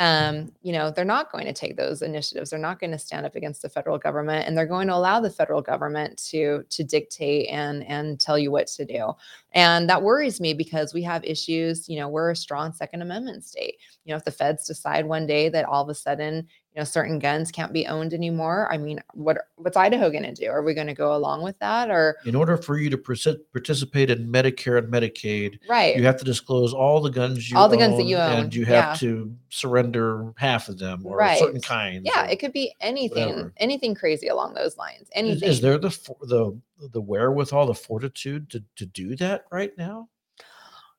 um, 0.00 0.50
you 0.62 0.72
know, 0.72 0.90
they're 0.90 1.04
not 1.04 1.30
going 1.30 1.44
to 1.44 1.52
take 1.52 1.76
those 1.76 2.00
initiatives. 2.00 2.48
They're 2.48 2.58
not 2.58 2.80
going 2.80 2.92
to 2.92 2.98
stand 2.98 3.26
up 3.26 3.36
against 3.36 3.60
the 3.60 3.68
federal 3.68 3.98
government, 3.98 4.48
and 4.48 4.56
they're 4.56 4.64
going 4.64 4.88
to 4.88 4.94
allow 4.94 5.20
the 5.20 5.28
federal 5.28 5.60
government 5.60 6.16
to 6.30 6.64
to 6.70 6.82
dictate 6.82 7.48
and 7.50 7.84
and 7.86 8.18
tell 8.18 8.38
you 8.38 8.50
what 8.50 8.66
to 8.68 8.86
do. 8.86 9.12
And 9.52 9.90
that 9.90 10.02
worries 10.02 10.40
me 10.40 10.54
because 10.54 10.94
we 10.94 11.02
have 11.02 11.22
issues. 11.22 11.86
You 11.86 11.98
know, 11.98 12.08
we're 12.08 12.30
a 12.30 12.36
strong 12.36 12.72
Second 12.72 13.02
Amendment 13.02 13.44
state. 13.44 13.76
You 14.04 14.12
know, 14.12 14.16
if 14.16 14.24
the 14.24 14.30
feds 14.30 14.66
decide 14.66 15.04
one 15.04 15.26
day 15.26 15.50
that 15.50 15.66
all 15.66 15.82
of 15.82 15.90
a 15.90 15.94
sudden 15.94 16.48
you 16.74 16.80
know 16.80 16.84
certain 16.84 17.18
guns 17.18 17.50
can't 17.50 17.72
be 17.72 17.86
owned 17.86 18.14
anymore 18.14 18.68
i 18.72 18.78
mean 18.78 19.00
what 19.14 19.38
what's 19.56 19.76
idaho 19.76 20.10
going 20.10 20.22
to 20.22 20.32
do 20.32 20.48
are 20.48 20.62
we 20.62 20.72
going 20.72 20.86
to 20.86 20.94
go 20.94 21.14
along 21.14 21.42
with 21.42 21.58
that 21.58 21.90
or 21.90 22.16
in 22.24 22.34
order 22.34 22.56
for 22.56 22.78
you 22.78 22.88
to 22.88 22.96
participate 22.98 24.10
in 24.10 24.30
medicare 24.30 24.78
and 24.78 24.92
medicaid 24.92 25.58
right 25.68 25.96
you 25.96 26.04
have 26.04 26.16
to 26.16 26.24
disclose 26.24 26.72
all 26.72 27.00
the 27.00 27.10
guns 27.10 27.50
you 27.50 27.56
all 27.56 27.68
the 27.68 27.76
guns 27.76 27.96
that 27.96 28.04
you 28.04 28.16
own 28.16 28.44
and 28.44 28.54
you 28.54 28.64
have 28.64 28.84
yeah. 28.84 28.94
to 28.94 29.34
surrender 29.48 30.32
half 30.36 30.68
of 30.68 30.78
them 30.78 31.04
or 31.04 31.16
right. 31.16 31.38
certain 31.38 31.60
kinds 31.60 32.02
yeah 32.04 32.24
it 32.26 32.36
could 32.36 32.52
be 32.52 32.74
anything 32.80 33.28
whatever. 33.28 33.52
anything 33.56 33.94
crazy 33.94 34.28
along 34.28 34.54
those 34.54 34.76
lines 34.76 35.08
anything 35.12 35.48
is, 35.48 35.56
is 35.56 35.60
there 35.60 35.78
the 35.78 35.88
the 36.22 36.60
the 36.92 37.00
wherewithal 37.00 37.66
the 37.66 37.74
fortitude 37.74 38.48
to 38.48 38.62
to 38.76 38.86
do 38.86 39.16
that 39.16 39.44
right 39.50 39.76
now 39.76 40.08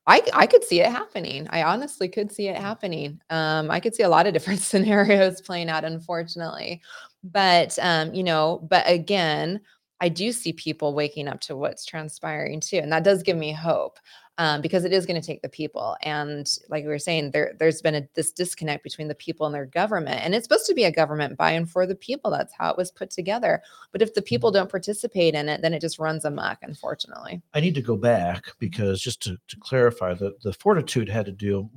I, 0.07 0.21
I 0.33 0.47
could 0.47 0.63
see 0.63 0.81
it 0.81 0.89
happening. 0.91 1.47
I 1.51 1.63
honestly 1.63 2.09
could 2.09 2.31
see 2.31 2.47
it 2.47 2.57
happening. 2.57 3.21
Um, 3.29 3.69
I 3.69 3.79
could 3.79 3.93
see 3.93 4.03
a 4.03 4.09
lot 4.09 4.25
of 4.27 4.33
different 4.33 4.59
scenarios 4.61 5.41
playing 5.41 5.69
out, 5.69 5.83
unfortunately. 5.83 6.81
But 7.23 7.77
um, 7.81 8.13
you 8.13 8.23
know, 8.23 8.65
but 8.69 8.83
again, 8.89 9.61
I 10.01 10.09
do 10.09 10.31
see 10.31 10.51
people 10.51 10.95
waking 10.95 11.27
up 11.27 11.39
to 11.41 11.55
what's 11.55 11.85
transpiring 11.85 12.59
too, 12.59 12.77
and 12.77 12.91
that 12.91 13.03
does 13.03 13.21
give 13.21 13.37
me 13.37 13.53
hope 13.53 13.99
um, 14.39 14.59
because 14.59 14.83
it 14.83 14.91
is 14.91 15.05
going 15.05 15.21
to 15.21 15.25
take 15.25 15.43
the 15.43 15.49
people. 15.49 15.95
And 16.01 16.49
like 16.69 16.83
we 16.83 16.89
were 16.89 16.97
saying, 16.97 17.31
there 17.31 17.53
there's 17.59 17.83
been 17.83 17.93
a, 17.93 18.07
this 18.15 18.31
disconnect 18.31 18.83
between 18.83 19.07
the 19.07 19.15
people 19.15 19.45
and 19.45 19.53
their 19.53 19.67
government, 19.67 20.21
and 20.23 20.33
it's 20.33 20.45
supposed 20.45 20.65
to 20.65 20.73
be 20.73 20.85
a 20.85 20.91
government 20.91 21.37
by 21.37 21.51
and 21.51 21.69
for 21.69 21.85
the 21.85 21.95
people. 21.95 22.31
That's 22.31 22.53
how 22.57 22.71
it 22.71 22.77
was 22.77 22.91
put 22.91 23.11
together. 23.11 23.61
But 23.91 24.01
if 24.01 24.15
the 24.15 24.23
people 24.23 24.49
mm-hmm. 24.49 24.57
don't 24.57 24.71
participate 24.71 25.35
in 25.35 25.47
it, 25.47 25.61
then 25.61 25.73
it 25.73 25.81
just 25.81 25.99
runs 25.99 26.25
amok. 26.25 26.57
Unfortunately, 26.63 27.41
I 27.53 27.59
need 27.59 27.75
to 27.75 27.81
go 27.81 27.95
back 27.95 28.45
because 28.57 29.01
just 29.01 29.21
to, 29.23 29.37
to 29.49 29.57
clarify, 29.59 30.15
the 30.15 30.33
the 30.41 30.53
fortitude 30.53 31.09
had 31.09 31.27
to 31.27 31.31
do 31.31 31.69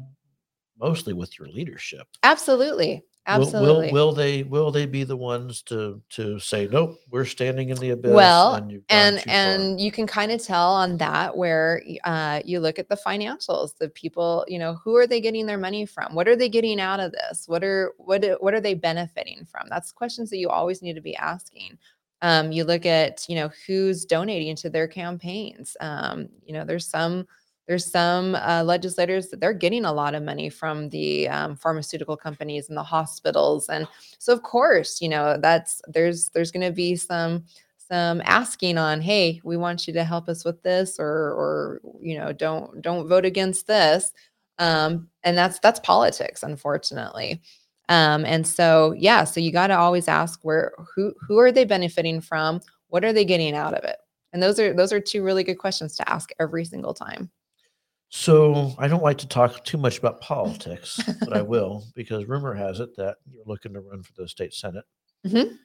mostly 0.81 1.13
with 1.13 1.39
your 1.39 1.49
leadership. 1.49 2.07
Absolutely. 2.23 3.05
Absolutely. 3.27 3.67
Will, 3.67 3.77
will, 3.77 3.93
will, 3.93 4.13
they 4.13 4.43
will 4.43 4.71
they 4.71 4.85
be 4.85 5.03
the 5.03 5.17
ones 5.17 5.63
to 5.63 6.01
to 6.11 6.39
say 6.39 6.69
nope? 6.71 6.99
We're 7.11 7.25
standing 7.25 7.71
in 7.71 7.79
the 7.79 7.91
abyss. 7.91 8.13
Well, 8.13 8.55
and 8.55 8.83
and, 8.91 9.29
and 9.29 9.81
you 9.81 9.91
can 9.91 10.07
kind 10.07 10.31
of 10.31 10.43
tell 10.43 10.75
on 10.75 10.99
that 10.99 11.35
where 11.35 11.83
uh, 12.05 12.43
you 12.45 12.61
look 12.61 12.79
at 12.79 12.91
the 12.91 12.97
financials. 12.97 13.79
The 13.79 13.89
people, 13.89 14.45
you 14.47 14.59
know, 14.59 14.75
who 14.75 14.97
are 14.97 15.07
they 15.07 15.23
getting 15.23 15.47
their 15.47 15.57
money 15.57 15.87
from? 15.87 16.15
What 16.15 16.29
are 16.29 16.37
they 16.37 16.51
getting 16.51 16.79
out 16.81 17.01
of 17.01 17.13
this? 17.13 17.45
What 17.47 17.65
are 17.65 17.95
what 17.97 18.25
what 18.41 18.53
are 18.53 18.61
they 18.61 18.75
benefiting 18.75 19.47
from? 19.47 19.69
That's 19.71 19.91
questions 19.91 20.29
that 20.29 20.39
you 20.39 20.51
always 20.51 20.83
need 20.83 20.95
to 20.95 21.01
be 21.01 21.17
asking. 21.17 21.79
Um, 22.21 22.53
you 22.53 22.65
look 22.65 22.85
at 22.85 23.25
you 23.27 23.37
know 23.37 23.51
who's 23.67 24.05
donating 24.05 24.55
to 24.57 24.69
their 24.69 24.87
campaigns. 24.87 25.79
Um, 25.81 26.29
you 26.45 26.53
know, 26.53 26.65
there's 26.65 26.87
some 26.87 27.27
there's 27.67 27.91
some 27.91 28.35
uh, 28.35 28.63
legislators 28.65 29.29
that 29.29 29.41
they're 29.41 29.55
getting 29.55 29.85
a 29.85 29.93
lot 29.93 30.15
of 30.15 30.23
money 30.23 30.51
from 30.51 30.89
the 30.91 31.29
um, 31.29 31.57
pharmaceutical 31.57 32.17
companies 32.17 32.69
and 32.69 32.77
the 32.77 32.83
hospitals 32.83 33.69
and 33.69 33.87
so 34.19 34.33
of 34.33 34.43
course 34.43 35.01
you 35.01 35.09
know 35.09 35.37
that's 35.41 35.81
there's 35.89 36.29
there's 36.31 36.51
going 36.51 36.67
to 36.67 36.73
be 36.75 36.97
some 36.97 37.45
some 37.79 38.23
asking 38.25 38.79
on 38.79 39.01
hey 39.01 39.41
we 39.45 39.57
want 39.57 39.87
you 39.87 39.93
to 39.93 40.05
help 40.05 40.29
us 40.29 40.45
with 40.45 40.63
this 40.63 40.99
or 40.99 41.07
or 41.07 41.81
you 42.01 42.19
know 42.19 42.33
don't 42.33 42.81
don't 42.83 43.09
vote 43.09 43.25
against 43.25 43.67
this 43.67 44.13
um, 44.59 45.09
and 45.23 45.37
that's 45.37 45.59
that's 45.59 45.81
politics 45.81 46.43
unfortunately. 46.43 47.43
Um, 47.91 48.25
and 48.25 48.47
so 48.47 48.95
yeah 48.97 49.25
so 49.25 49.41
you 49.41 49.53
got 49.53 49.67
to 49.69 49.77
always 49.77 50.09
ask 50.09 50.41
where 50.43 50.73
who 50.95 51.13
who 51.21 51.39
are 51.39 51.53
they 51.53 51.65
benefiting 51.65 52.21
from? 52.21 52.61
What 52.89 53.05
are 53.05 53.13
they 53.13 53.25
getting 53.25 53.55
out 53.55 53.75
of 53.75 53.85
it? 53.85 53.97
And 54.33 54.43
those 54.43 54.59
are 54.59 54.73
those 54.73 54.93
are 54.93 55.01
two 55.01 55.23
really 55.23 55.45
good 55.45 55.59
questions 55.59 55.97
to 55.97 56.09
ask 56.11 56.31
every 56.39 56.65
single 56.65 56.95
time 56.95 57.31
so 58.17 58.73
I 58.79 58.87
don't 58.87 59.03
like 59.03 59.19
to 59.19 59.29
talk 59.29 59.65
too 59.65 59.77
much 59.77 59.99
about 59.99 60.21
politics, 60.21 61.01
but 61.19 61.37
I 61.37 61.43
will 61.43 61.83
because 61.97 62.27
rumor 62.27 62.55
has 62.55 62.79
it 62.79 62.95
that 62.97 63.17
you're 63.29 63.43
looking 63.45 63.75
to 63.75 63.81
run 63.81 64.05
for 64.05 64.13
the 64.17 64.29
state 64.29 64.55
senate. 64.55 64.85
Mm-hmm. 65.27 65.57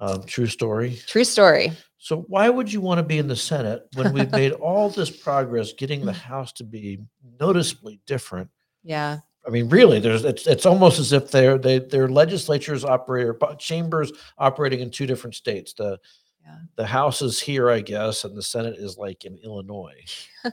Um, 0.00 0.22
true 0.22 0.46
story. 0.46 0.98
True 1.06 1.24
story. 1.24 1.72
So 1.98 2.24
why 2.28 2.48
would 2.48 2.72
you 2.72 2.80
want 2.80 3.00
to 3.00 3.02
be 3.02 3.18
in 3.18 3.28
the 3.28 3.36
Senate 3.36 3.82
when 3.96 4.14
we've 4.14 4.32
made 4.32 4.52
all 4.52 4.88
this 4.88 5.10
progress 5.10 5.74
getting 5.74 6.06
the 6.06 6.12
House 6.30 6.52
to 6.52 6.64
be 6.64 7.00
noticeably 7.38 8.00
different? 8.06 8.48
Yeah. 8.82 9.18
I 9.46 9.50
mean, 9.50 9.68
really, 9.68 10.00
there's 10.00 10.24
it's 10.24 10.46
it's 10.46 10.64
almost 10.64 10.98
as 10.98 11.12
if 11.12 11.30
they're 11.30 11.58
they 11.58 11.80
their 11.80 12.08
legislatures 12.08 12.82
operate 12.82 13.26
or 13.26 13.38
chambers 13.58 14.10
operating 14.38 14.80
in 14.80 14.90
two 14.90 15.06
different 15.06 15.34
states. 15.34 15.74
The 15.74 15.98
yeah. 16.46 16.56
the 16.76 16.86
House 16.86 17.20
is 17.20 17.40
here, 17.40 17.68
I 17.68 17.82
guess, 17.82 18.24
and 18.24 18.34
the 18.34 18.42
Senate 18.42 18.76
is 18.78 18.96
like 18.96 19.26
in 19.26 19.36
Illinois. 19.44 20.02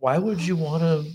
why 0.00 0.18
would 0.18 0.40
you 0.40 0.56
want 0.56 0.82
to 0.82 1.10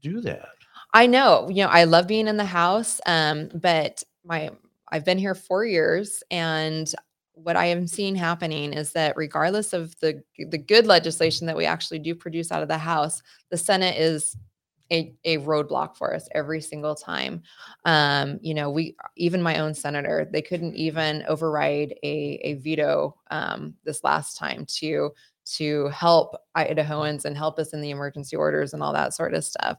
do 0.00 0.20
that? 0.22 0.48
I 0.92 1.06
know, 1.06 1.48
you 1.48 1.62
know, 1.62 1.70
I 1.70 1.84
love 1.84 2.06
being 2.06 2.26
in 2.26 2.36
the 2.36 2.44
house, 2.44 3.00
um, 3.06 3.50
but 3.54 4.02
my 4.24 4.50
I've 4.92 5.04
been 5.04 5.18
here 5.18 5.36
four 5.36 5.64
years, 5.64 6.22
and 6.30 6.92
what 7.34 7.56
I 7.56 7.66
am 7.66 7.86
seeing 7.86 8.16
happening 8.16 8.72
is 8.72 8.92
that 8.92 9.16
regardless 9.16 9.72
of 9.72 9.98
the 10.00 10.22
the 10.48 10.58
good 10.58 10.86
legislation 10.86 11.46
that 11.46 11.56
we 11.56 11.64
actually 11.64 12.00
do 12.00 12.14
produce 12.14 12.50
out 12.50 12.62
of 12.62 12.68
the 12.68 12.78
House, 12.78 13.22
the 13.50 13.56
Senate 13.56 13.96
is 13.98 14.36
a, 14.92 15.14
a 15.24 15.38
roadblock 15.38 15.96
for 15.96 16.14
us 16.14 16.28
every 16.32 16.60
single 16.60 16.94
time. 16.94 17.42
Um, 17.84 18.38
you 18.42 18.54
know, 18.54 18.70
we 18.70 18.96
even 19.16 19.42
my 19.42 19.58
own 19.58 19.74
senator, 19.74 20.28
they 20.30 20.42
couldn't 20.42 20.74
even 20.74 21.24
override 21.28 21.94
a, 22.02 22.40
a 22.42 22.54
veto 22.54 23.16
um, 23.30 23.74
this 23.84 24.02
last 24.04 24.36
time 24.36 24.66
to 24.78 25.10
to 25.56 25.88
help 25.88 26.36
Idahoans 26.56 27.24
and 27.24 27.36
help 27.36 27.58
us 27.58 27.72
in 27.72 27.80
the 27.80 27.90
emergency 27.90 28.36
orders 28.36 28.74
and 28.74 28.82
all 28.82 28.92
that 28.92 29.14
sort 29.14 29.34
of 29.34 29.44
stuff. 29.44 29.78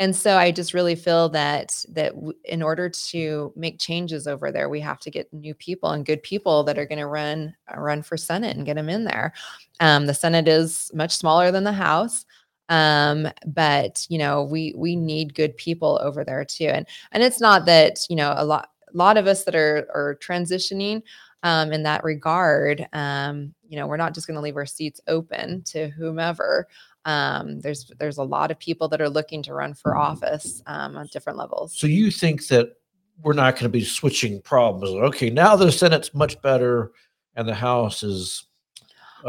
And 0.00 0.14
so 0.14 0.36
I 0.36 0.50
just 0.50 0.74
really 0.74 0.96
feel 0.96 1.28
that 1.30 1.84
that 1.90 2.14
in 2.44 2.62
order 2.62 2.88
to 2.88 3.52
make 3.54 3.78
changes 3.78 4.26
over 4.26 4.50
there, 4.50 4.68
we 4.68 4.80
have 4.80 4.98
to 5.00 5.10
get 5.10 5.32
new 5.32 5.54
people 5.54 5.90
and 5.90 6.04
good 6.04 6.22
people 6.22 6.64
that 6.64 6.78
are 6.78 6.86
going 6.86 6.98
to 6.98 7.06
run 7.06 7.54
uh, 7.72 7.80
run 7.80 8.02
for 8.02 8.16
Senate 8.16 8.56
and 8.56 8.66
get 8.66 8.74
them 8.74 8.88
in 8.88 9.04
there. 9.04 9.32
Um, 9.78 10.06
the 10.06 10.14
Senate 10.14 10.48
is 10.48 10.90
much 10.94 11.12
smaller 11.12 11.52
than 11.52 11.62
the 11.62 11.72
House, 11.72 12.26
um, 12.68 13.28
but 13.46 14.04
you 14.08 14.18
know 14.18 14.42
we 14.42 14.74
we 14.76 14.96
need 14.96 15.34
good 15.36 15.56
people 15.56 16.00
over 16.02 16.24
there 16.24 16.44
too. 16.44 16.66
And 16.66 16.86
and 17.12 17.22
it's 17.22 17.40
not 17.40 17.64
that 17.66 18.00
you 18.10 18.16
know 18.16 18.34
a 18.36 18.44
lot 18.44 18.70
a 18.92 18.96
lot 18.96 19.16
of 19.16 19.28
us 19.28 19.44
that 19.44 19.54
are 19.54 19.86
are 19.94 20.18
transitioning 20.20 21.02
um, 21.44 21.72
in 21.72 21.84
that 21.84 22.02
regard. 22.02 22.88
Um, 22.92 23.53
you 23.68 23.78
know, 23.78 23.86
we're 23.86 23.96
not 23.96 24.14
just 24.14 24.26
going 24.26 24.36
to 24.36 24.40
leave 24.40 24.56
our 24.56 24.66
seats 24.66 25.00
open 25.06 25.62
to 25.62 25.88
whomever. 25.88 26.68
Um, 27.04 27.60
there's 27.60 27.90
there's 27.98 28.18
a 28.18 28.22
lot 28.22 28.50
of 28.50 28.58
people 28.58 28.88
that 28.88 29.00
are 29.00 29.08
looking 29.08 29.42
to 29.44 29.54
run 29.54 29.74
for 29.74 29.96
office 29.96 30.62
um, 30.66 30.96
on 30.96 31.06
different 31.12 31.38
levels. 31.38 31.76
So 31.76 31.86
you 31.86 32.10
think 32.10 32.46
that 32.48 32.76
we're 33.22 33.34
not 33.34 33.54
going 33.54 33.64
to 33.64 33.68
be 33.68 33.84
switching 33.84 34.40
problems? 34.40 34.94
Okay, 34.94 35.30
now 35.30 35.56
the 35.56 35.70
Senate's 35.70 36.14
much 36.14 36.40
better, 36.42 36.92
and 37.36 37.48
the 37.48 37.54
House 37.54 38.02
is 38.02 38.44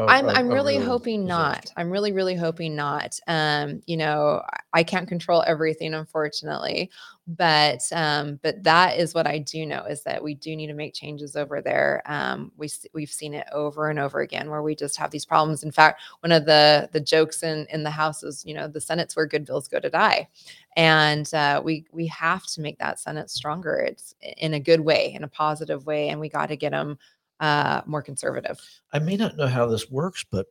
I'm 0.08 0.30
I'm 0.30 0.50
really 0.50 0.78
hoping 0.78 1.26
not. 1.26 1.72
I'm 1.78 1.90
really 1.90 2.12
really 2.12 2.36
hoping 2.36 2.76
not. 2.76 3.20
Um, 3.28 3.82
you 3.86 3.98
know, 3.98 4.42
I 4.74 4.84
can't 4.84 5.08
control 5.08 5.44
everything, 5.48 5.94
unfortunately, 5.94 6.92
but 7.28 7.82
um, 7.94 8.40
but 8.44 8.62
that 8.64 8.98
is 9.00 9.14
what 9.14 9.26
I 9.26 9.40
do 9.40 9.66
know 9.66 9.86
is 9.86 10.04
that 10.04 10.22
we 10.22 10.36
do 10.36 10.56
need 10.56 10.68
to 10.68 10.74
make 10.74 10.94
changes 10.94 11.36
over 11.36 11.62
there. 11.62 12.04
Um, 12.06 12.52
we 12.58 12.70
we've 12.94 13.10
seen 13.10 13.34
it 13.34 13.48
over 13.54 13.90
and 13.90 13.98
over 13.98 14.20
again 14.20 14.50
where 14.50 14.62
we 14.62 14.76
just 14.76 14.98
have 14.98 15.12
these 15.12 15.26
problems. 15.26 15.64
In 15.64 15.72
fact, 15.72 16.02
one 16.20 16.32
of 16.32 16.46
the 16.46 16.90
the 16.92 17.00
jokes 17.00 17.42
in 17.42 17.66
in 17.72 17.84
the 17.84 17.90
House 17.92 18.22
is, 18.22 18.44
you 18.46 18.54
know, 18.54 18.68
the 18.68 18.82
Senate's 18.82 19.16
where 19.16 19.26
good 19.26 19.46
bills 19.46 19.68
go 19.68 19.80
to 19.80 19.90
die, 19.90 20.28
and 20.76 21.34
uh, 21.34 21.62
we 21.64 21.86
we 21.92 22.06
have 22.08 22.46
to 22.48 22.62
make 22.62 22.78
that 22.80 23.00
Senate 23.00 23.30
stronger. 23.30 23.78
It's 23.78 24.14
in 24.22 24.54
a 24.54 24.60
good 24.60 24.82
way, 24.82 25.14
in 25.14 25.24
a 25.24 25.28
positive 25.30 25.86
way, 25.86 26.10
and 26.10 26.20
we 26.20 26.30
got 26.30 26.48
to 26.48 26.58
get 26.58 26.72
them 26.72 26.98
uh, 27.40 27.82
more 27.86 28.02
conservative. 28.02 28.60
I 28.94 29.00
may 29.00 29.16
not 29.16 29.38
know 29.38 29.48
how 29.48 29.66
this 29.68 29.90
works, 29.90 30.26
but 30.30 30.48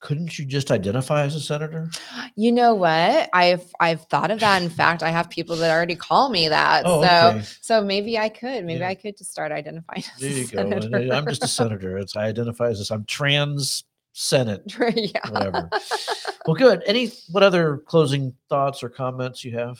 couldn't 0.00 0.38
you 0.38 0.44
just 0.44 0.70
identify 0.70 1.22
as 1.24 1.34
a 1.34 1.40
senator? 1.40 1.90
You 2.36 2.52
know 2.52 2.74
what? 2.74 3.30
I've 3.32 3.64
I've 3.80 4.02
thought 4.02 4.30
of 4.30 4.40
that. 4.40 4.62
In 4.62 4.68
fact, 4.68 5.02
I 5.02 5.10
have 5.10 5.30
people 5.30 5.56
that 5.56 5.74
already 5.74 5.96
call 5.96 6.28
me 6.28 6.48
that. 6.48 6.82
Oh, 6.84 7.02
so 7.02 7.28
okay. 7.28 7.46
so 7.60 7.82
maybe 7.82 8.18
I 8.18 8.28
could. 8.28 8.64
Maybe 8.64 8.80
yeah. 8.80 8.88
I 8.88 8.94
could 8.94 9.16
just 9.16 9.32
start 9.32 9.52
identifying. 9.52 10.04
there 10.20 10.30
you 10.30 10.46
go. 10.46 10.58
Senator. 10.58 11.12
I'm 11.12 11.26
just 11.26 11.44
a 11.44 11.48
senator. 11.48 11.96
It's 11.98 12.14
I 12.14 12.26
identify 12.26 12.68
as 12.68 12.78
this. 12.78 12.90
I'm 12.90 13.04
trans 13.04 13.84
Senate. 14.12 14.62
yeah. 14.94 15.28
Whatever. 15.28 15.68
well, 16.46 16.56
good. 16.56 16.82
Any 16.86 17.12
what 17.30 17.42
other 17.42 17.78
closing 17.78 18.34
thoughts 18.48 18.82
or 18.82 18.88
comments 18.88 19.44
you 19.44 19.52
have? 19.52 19.78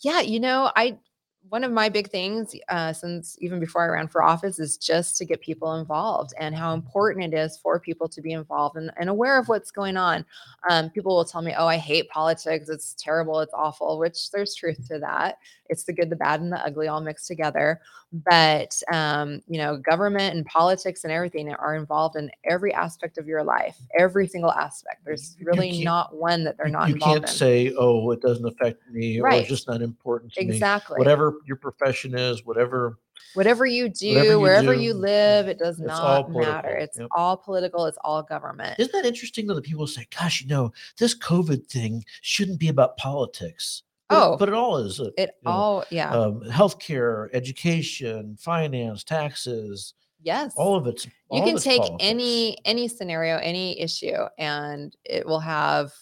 Yeah, 0.00 0.20
you 0.20 0.40
know, 0.40 0.70
I 0.76 0.98
one 1.48 1.64
of 1.64 1.72
my 1.72 1.88
big 1.88 2.10
things 2.10 2.54
uh, 2.68 2.92
since 2.92 3.36
even 3.40 3.60
before 3.60 3.82
I 3.82 3.88
ran 3.88 4.08
for 4.08 4.22
office 4.22 4.58
is 4.58 4.76
just 4.76 5.16
to 5.18 5.24
get 5.24 5.40
people 5.40 5.74
involved 5.76 6.32
and 6.38 6.54
how 6.54 6.74
important 6.74 7.32
it 7.32 7.36
is 7.36 7.56
for 7.58 7.78
people 7.78 8.08
to 8.08 8.20
be 8.20 8.32
involved 8.32 8.76
and, 8.76 8.90
and 8.98 9.08
aware 9.08 9.38
of 9.38 9.48
what's 9.48 9.70
going 9.70 9.96
on. 9.96 10.24
Um, 10.68 10.90
people 10.90 11.14
will 11.14 11.24
tell 11.24 11.42
me, 11.42 11.54
"Oh, 11.56 11.66
I 11.66 11.76
hate 11.76 12.08
politics. 12.08 12.68
It's 12.68 12.94
terrible. 12.94 13.40
It's 13.40 13.54
awful," 13.54 13.98
which 13.98 14.30
there's 14.30 14.54
truth 14.54 14.86
to 14.88 14.98
that. 15.00 15.38
It's 15.68 15.84
the 15.84 15.92
good, 15.92 16.10
the 16.10 16.16
bad, 16.16 16.40
and 16.40 16.52
the 16.52 16.64
ugly 16.64 16.88
all 16.88 17.00
mixed 17.00 17.26
together. 17.26 17.80
But 18.12 18.80
um, 18.92 19.42
you 19.48 19.58
know, 19.58 19.76
government 19.76 20.34
and 20.36 20.46
politics 20.46 21.04
and 21.04 21.12
everything 21.12 21.52
are 21.52 21.74
involved 21.74 22.16
in 22.16 22.30
every 22.44 22.72
aspect 22.72 23.18
of 23.18 23.26
your 23.26 23.42
life, 23.42 23.76
every 23.98 24.28
single 24.28 24.52
aspect. 24.52 25.04
There's 25.04 25.36
really 25.42 25.82
not 25.84 26.14
one 26.14 26.44
that 26.44 26.56
they're 26.56 26.68
not. 26.68 26.88
You 26.88 26.94
involved 26.94 27.14
can't 27.20 27.30
in. 27.30 27.36
say, 27.36 27.74
"Oh, 27.76 28.10
it 28.12 28.20
doesn't 28.20 28.46
affect 28.46 28.80
me," 28.90 29.20
or 29.20 29.30
"It's 29.30 29.48
just 29.48 29.68
not 29.68 29.82
important 29.82 30.32
to 30.34 30.44
me." 30.44 30.54
exactly 30.54 30.98
Whatever 30.98 31.34
your 31.46 31.56
profession 31.56 32.16
is, 32.16 32.44
whatever 32.44 32.98
whatever 33.34 33.66
you 33.66 33.88
do, 33.88 34.08
Whatever 34.08 34.32
you 34.32 34.40
wherever 34.40 34.74
do, 34.74 34.80
you 34.80 34.94
live, 34.94 35.48
it 35.48 35.58
does 35.58 35.78
not 35.78 36.30
matter. 36.32 36.70
It's 36.70 36.98
Yep. 36.98 37.08
all 37.12 37.36
political. 37.36 37.84
It's 37.84 37.98
all 38.02 38.22
government. 38.22 38.78
Isn't 38.78 38.92
that 38.92 39.06
interesting 39.06 39.46
though 39.46 39.54
that 39.54 39.64
people 39.64 39.86
say, 39.86 40.06
gosh, 40.18 40.40
you 40.40 40.48
know, 40.48 40.72
this 40.98 41.16
COVID 41.16 41.66
thing 41.66 42.04
shouldn't 42.22 42.58
be 42.58 42.68
about 42.68 42.96
politics. 42.96 43.82
Oh. 44.10 44.36
but 44.36 44.48
it 44.48 44.54
all 44.54 44.76
is. 44.78 45.00
uh, 45.00 45.10
It 45.18 45.30
know, 45.44 45.50
all, 45.50 45.84
yeah, 45.90 46.10
um, 46.12 46.40
healthcare, 46.48 47.28
education, 47.32 48.36
finance, 48.38 49.02
taxes, 49.04 49.94
yes. 50.22 50.52
all 50.56 50.76
of 50.76 50.86
it's. 50.86 51.06
you 51.06 51.10
all 51.30 51.44
can 51.44 51.58
take 51.58 51.78
politics. 51.80 52.04
any 52.04 52.56
any 52.64 52.88
scenario, 52.88 53.38
any 53.38 53.80
issue, 53.80 54.14
and 54.38 54.96
it 55.04 55.26
will 55.26 55.40
have 55.40 55.92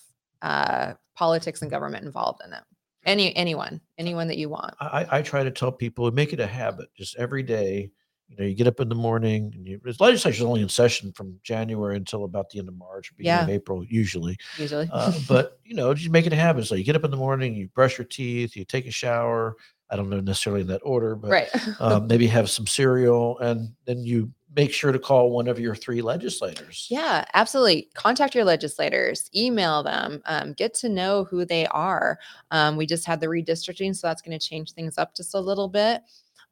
uh, 0.42 0.94
politics 1.14 1.62
and 1.62 1.70
government 1.70 2.04
involved 2.04 2.40
in 2.44 2.52
it. 2.52 2.62
Any 3.06 3.34
anyone, 3.36 3.80
anyone 3.98 4.28
that 4.28 4.36
you 4.38 4.48
want. 4.48 4.74
I, 4.80 4.86
I- 5.10 5.18
I 5.18 5.22
try 5.22 5.42
to 5.44 5.50
tell 5.50 5.72
people 5.72 6.10
make 6.12 6.32
it 6.32 6.40
a 6.40 6.46
habit 6.46 6.88
just 6.96 7.16
every 7.16 7.42
day. 7.42 7.90
You 8.28 8.36
know, 8.36 8.44
you 8.44 8.54
get 8.54 8.66
up 8.66 8.80
in 8.80 8.88
the 8.88 8.94
morning 8.94 9.52
and 9.54 9.66
you, 9.66 9.80
legislature's 10.00 10.42
only 10.42 10.62
in 10.62 10.68
session 10.68 11.12
from 11.12 11.38
January 11.42 11.96
until 11.96 12.24
about 12.24 12.50
the 12.50 12.58
end 12.58 12.68
of 12.68 12.76
March, 12.76 13.14
beginning 13.16 13.44
of 13.44 13.50
April, 13.50 13.84
usually. 13.84 14.36
Usually, 14.58 14.88
Uh, 14.92 15.12
but 15.28 15.58
you 15.64 15.74
know, 15.74 15.92
just 15.94 16.10
make 16.10 16.26
it 16.26 16.32
a 16.32 16.36
habit. 16.36 16.66
So 16.66 16.74
you 16.74 16.84
get 16.84 16.96
up 16.96 17.04
in 17.04 17.10
the 17.10 17.16
morning, 17.16 17.54
you 17.54 17.68
brush 17.68 17.98
your 17.98 18.06
teeth, 18.06 18.56
you 18.56 18.64
take 18.64 18.86
a 18.86 18.90
shower. 18.90 19.56
I 19.90 19.96
don't 19.96 20.08
know 20.08 20.20
necessarily 20.20 20.62
in 20.62 20.66
that 20.68 20.80
order, 20.82 21.14
but 21.14 21.30
right? 21.30 21.48
um, 21.80 22.06
maybe 22.08 22.26
have 22.26 22.50
some 22.50 22.66
cereal, 22.66 23.38
and 23.38 23.74
then 23.84 24.02
you 24.02 24.32
make 24.56 24.72
sure 24.72 24.92
to 24.92 24.98
call 24.98 25.30
one 25.30 25.48
of 25.48 25.58
your 25.58 25.74
three 25.74 26.00
legislators. 26.00 26.86
Yeah, 26.90 27.24
absolutely. 27.34 27.90
Contact 27.94 28.34
your 28.34 28.44
legislators, 28.44 29.28
email 29.34 29.82
them, 29.82 30.22
um, 30.26 30.52
get 30.52 30.74
to 30.74 30.88
know 30.88 31.24
who 31.24 31.44
they 31.44 31.66
are. 31.66 32.18
Um, 32.50 32.76
we 32.76 32.86
just 32.86 33.04
had 33.04 33.20
the 33.20 33.26
redistricting, 33.26 33.94
so 33.94 34.06
that's 34.06 34.22
going 34.22 34.38
to 34.38 34.44
change 34.44 34.72
things 34.72 34.96
up 34.96 35.14
just 35.14 35.34
a 35.34 35.40
little 35.40 35.68
bit. 35.68 36.02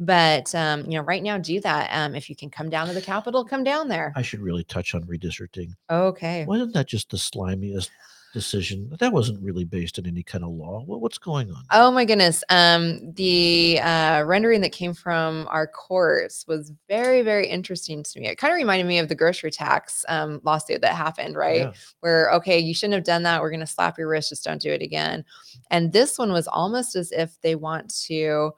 But 0.04 0.52
um, 0.54 0.80
you 0.82 0.98
know, 0.98 1.02
right 1.02 1.22
now, 1.22 1.38
do 1.38 1.60
that. 1.60 1.90
Um, 1.92 2.14
if 2.14 2.28
you 2.28 2.36
can 2.36 2.50
come 2.50 2.68
down 2.68 2.88
to 2.88 2.92
the 2.92 3.00
Capitol, 3.00 3.44
come 3.44 3.62
down 3.62 3.88
there. 3.88 4.12
I 4.16 4.22
should 4.22 4.40
really 4.40 4.64
touch 4.64 4.94
on 4.94 5.04
redistricting. 5.04 5.74
Okay. 5.90 6.44
Wasn't 6.44 6.74
that 6.74 6.88
just 6.88 7.10
the 7.10 7.16
slimiest 7.16 7.90
decision? 8.32 8.90
That 8.98 9.12
wasn't 9.12 9.40
really 9.42 9.64
based 9.64 9.98
in 9.98 10.06
any 10.06 10.24
kind 10.24 10.42
of 10.42 10.50
law. 10.50 10.82
What, 10.86 11.00
what's 11.02 11.18
going 11.18 11.52
on? 11.52 11.62
Oh 11.70 11.92
my 11.92 12.04
goodness. 12.04 12.42
Um, 12.48 13.12
the 13.12 13.78
uh, 13.80 14.24
rendering 14.24 14.60
that 14.62 14.72
came 14.72 14.92
from 14.94 15.46
our 15.50 15.68
courts 15.68 16.46
was 16.48 16.72
very, 16.88 17.22
very 17.22 17.46
interesting 17.46 18.02
to 18.02 18.20
me. 18.20 18.28
It 18.28 18.38
kind 18.38 18.52
of 18.52 18.56
reminded 18.56 18.86
me 18.86 18.98
of 18.98 19.08
the 19.08 19.14
grocery 19.14 19.52
tax 19.52 20.04
um, 20.08 20.40
lawsuit 20.42 20.80
that 20.80 20.94
happened, 20.96 21.36
right? 21.36 21.60
Yeah. 21.60 21.72
Where, 22.00 22.32
okay, 22.32 22.58
you 22.58 22.74
shouldn't 22.74 22.94
have 22.94 23.04
done 23.04 23.22
that. 23.22 23.40
We're 23.40 23.50
going 23.50 23.60
to 23.60 23.66
slap 23.66 23.98
your 23.98 24.08
wrist. 24.08 24.30
Just 24.30 24.44
don't 24.44 24.60
do 24.60 24.72
it 24.72 24.82
again. 24.82 25.24
And 25.70 25.92
this 25.92 26.18
one 26.18 26.32
was 26.32 26.48
almost 26.48 26.96
as 26.96 27.12
if 27.12 27.40
they 27.42 27.54
want 27.54 27.94
to 28.06 28.52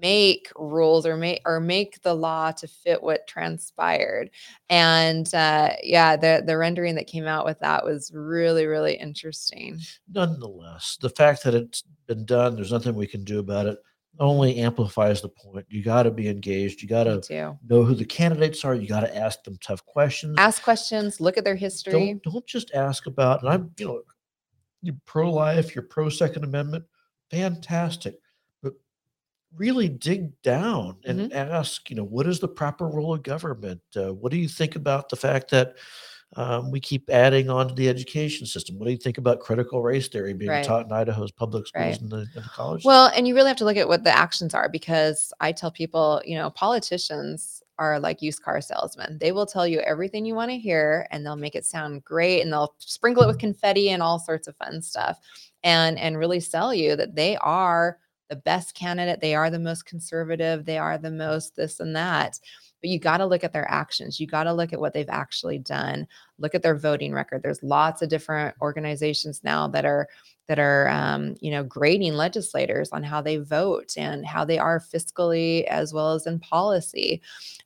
make 0.00 0.50
rules 0.56 1.04
or 1.06 1.16
make 1.16 1.40
or 1.44 1.60
make 1.60 2.00
the 2.02 2.14
law 2.14 2.50
to 2.50 2.66
fit 2.66 3.02
what 3.02 3.26
transpired 3.26 4.30
and 4.68 5.34
uh 5.34 5.70
yeah 5.82 6.16
the 6.16 6.42
the 6.46 6.56
rendering 6.56 6.94
that 6.94 7.06
came 7.06 7.26
out 7.26 7.44
with 7.44 7.58
that 7.58 7.84
was 7.84 8.10
really 8.14 8.66
really 8.66 8.94
interesting 8.94 9.78
Nonetheless, 10.12 10.98
the 11.00 11.10
fact 11.10 11.44
that 11.44 11.54
it's 11.54 11.84
been 12.06 12.24
done, 12.24 12.56
there's 12.56 12.72
nothing 12.72 12.94
we 12.94 13.06
can 13.06 13.24
do 13.24 13.38
about 13.38 13.66
it, 13.66 13.78
only 14.18 14.58
amplifies 14.58 15.22
the 15.22 15.28
point. 15.28 15.64
You 15.68 15.82
got 15.82 16.02
to 16.02 16.10
be 16.10 16.28
engaged. 16.28 16.82
You 16.82 16.88
got 16.88 17.04
to 17.04 17.20
know 17.68 17.84
who 17.84 17.94
the 17.94 18.04
candidates 18.04 18.64
are. 18.64 18.74
You 18.74 18.88
got 18.88 19.00
to 19.00 19.16
ask 19.16 19.42
them 19.44 19.56
tough 19.62 19.84
questions. 19.86 20.34
ask 20.38 20.62
questions 20.62 21.20
look 21.20 21.38
at 21.38 21.44
their 21.44 21.54
history 21.54 21.92
don't 21.92 22.22
don't 22.22 22.46
just 22.46 22.72
ask 22.74 23.06
about 23.06 23.40
and 23.42 23.50
i'm 23.50 23.70
you 23.78 23.86
know 23.86 24.02
you're 24.82 24.94
pro-life 25.06 25.74
you're 25.74 25.84
pro-second 25.84 26.44
amendment 26.44 26.84
fantastic 27.30 28.16
really 29.56 29.88
dig 29.88 30.30
down 30.42 30.96
and 31.04 31.32
ask 31.32 31.90
you 31.90 31.96
know 31.96 32.04
what 32.04 32.26
is 32.26 32.38
the 32.38 32.48
proper 32.48 32.86
role 32.88 33.14
of 33.14 33.22
government 33.22 33.80
uh, 33.96 34.12
what 34.12 34.30
do 34.30 34.38
you 34.38 34.48
think 34.48 34.76
about 34.76 35.08
the 35.08 35.16
fact 35.16 35.50
that 35.50 35.74
um, 36.36 36.70
we 36.70 36.78
keep 36.78 37.10
adding 37.10 37.50
on 37.50 37.66
to 37.66 37.74
the 37.74 37.88
education 37.88 38.46
system 38.46 38.78
what 38.78 38.84
do 38.86 38.92
you 38.92 38.96
think 38.98 39.18
about 39.18 39.40
critical 39.40 39.82
race 39.82 40.06
theory 40.08 40.32
being 40.32 40.50
Right. 40.50 40.64
taught 40.64 40.86
in 40.86 40.92
idaho's 40.92 41.32
public 41.32 41.66
schools 41.66 41.84
Right. 41.84 42.00
and 42.00 42.10
the, 42.10 42.18
and 42.18 42.44
the 42.44 42.50
colleges 42.54 42.84
Well, 42.84 43.10
and 43.16 43.26
you 43.26 43.34
really 43.34 43.48
have 43.48 43.56
to 43.56 43.64
look 43.64 43.76
at 43.76 43.88
what 43.88 44.04
the 44.04 44.16
actions 44.16 44.54
are 44.54 44.68
because 44.68 45.32
I 45.40 45.50
tell 45.52 45.70
people, 45.72 46.22
you 46.24 46.36
know, 46.36 46.50
politicians 46.50 47.62
are 47.78 47.98
like 47.98 48.22
used 48.22 48.42
car 48.42 48.60
salesmen. 48.60 49.18
They 49.18 49.32
will 49.32 49.46
tell 49.46 49.66
you 49.66 49.80
everything 49.80 50.24
you 50.24 50.34
want 50.34 50.50
to 50.50 50.58
hear 50.58 51.08
and 51.10 51.24
they'll 51.26 51.34
make 51.34 51.54
it 51.56 51.64
sound 51.64 52.04
great 52.04 52.42
and 52.42 52.52
they'll 52.52 52.74
sprinkle 52.78 53.22
it 53.24 53.26
with 53.26 53.38
confetti 53.38 53.90
and 53.90 54.02
all 54.02 54.18
sorts 54.18 54.46
of 54.48 54.56
fun 54.56 54.80
stuff 54.82 55.18
and 55.64 55.98
and 55.98 56.18
really 56.18 56.40
sell 56.40 56.72
you 56.72 56.94
that 56.96 57.14
they 57.16 57.36
are 57.38 57.98
the 58.30 58.36
best 58.36 58.74
candidate, 58.74 59.20
they 59.20 59.34
are 59.34 59.50
the 59.50 59.58
most 59.58 59.84
conservative, 59.84 60.64
they 60.64 60.78
are 60.78 60.96
the 60.96 61.10
most 61.10 61.56
this 61.56 61.80
and 61.80 61.94
that. 61.96 62.38
But 62.80 62.88
you 62.88 62.98
got 62.98 63.18
to 63.18 63.26
look 63.26 63.44
at 63.44 63.52
their 63.52 63.70
actions. 63.70 64.18
You 64.18 64.26
got 64.26 64.44
to 64.44 64.54
look 64.54 64.72
at 64.72 64.80
what 64.80 64.94
they've 64.94 65.08
actually 65.10 65.58
done. 65.58 66.06
Look 66.38 66.54
at 66.54 66.62
their 66.62 66.78
voting 66.78 67.12
record. 67.12 67.42
There's 67.42 67.62
lots 67.62 68.00
of 68.00 68.08
different 68.08 68.54
organizations 68.62 69.44
now 69.44 69.68
that 69.68 69.84
are 69.84 70.08
that 70.50 70.58
are 70.58 70.88
um, 70.88 71.36
you 71.40 71.52
know 71.52 71.62
grading 71.62 72.14
legislators 72.14 72.90
on 72.90 73.04
how 73.04 73.22
they 73.22 73.36
vote 73.36 73.94
and 73.96 74.26
how 74.26 74.44
they 74.44 74.58
are 74.58 74.80
fiscally 74.80 75.62
as 75.66 75.94
well 75.94 76.12
as 76.12 76.26
in 76.26 76.40
policy 76.40 77.22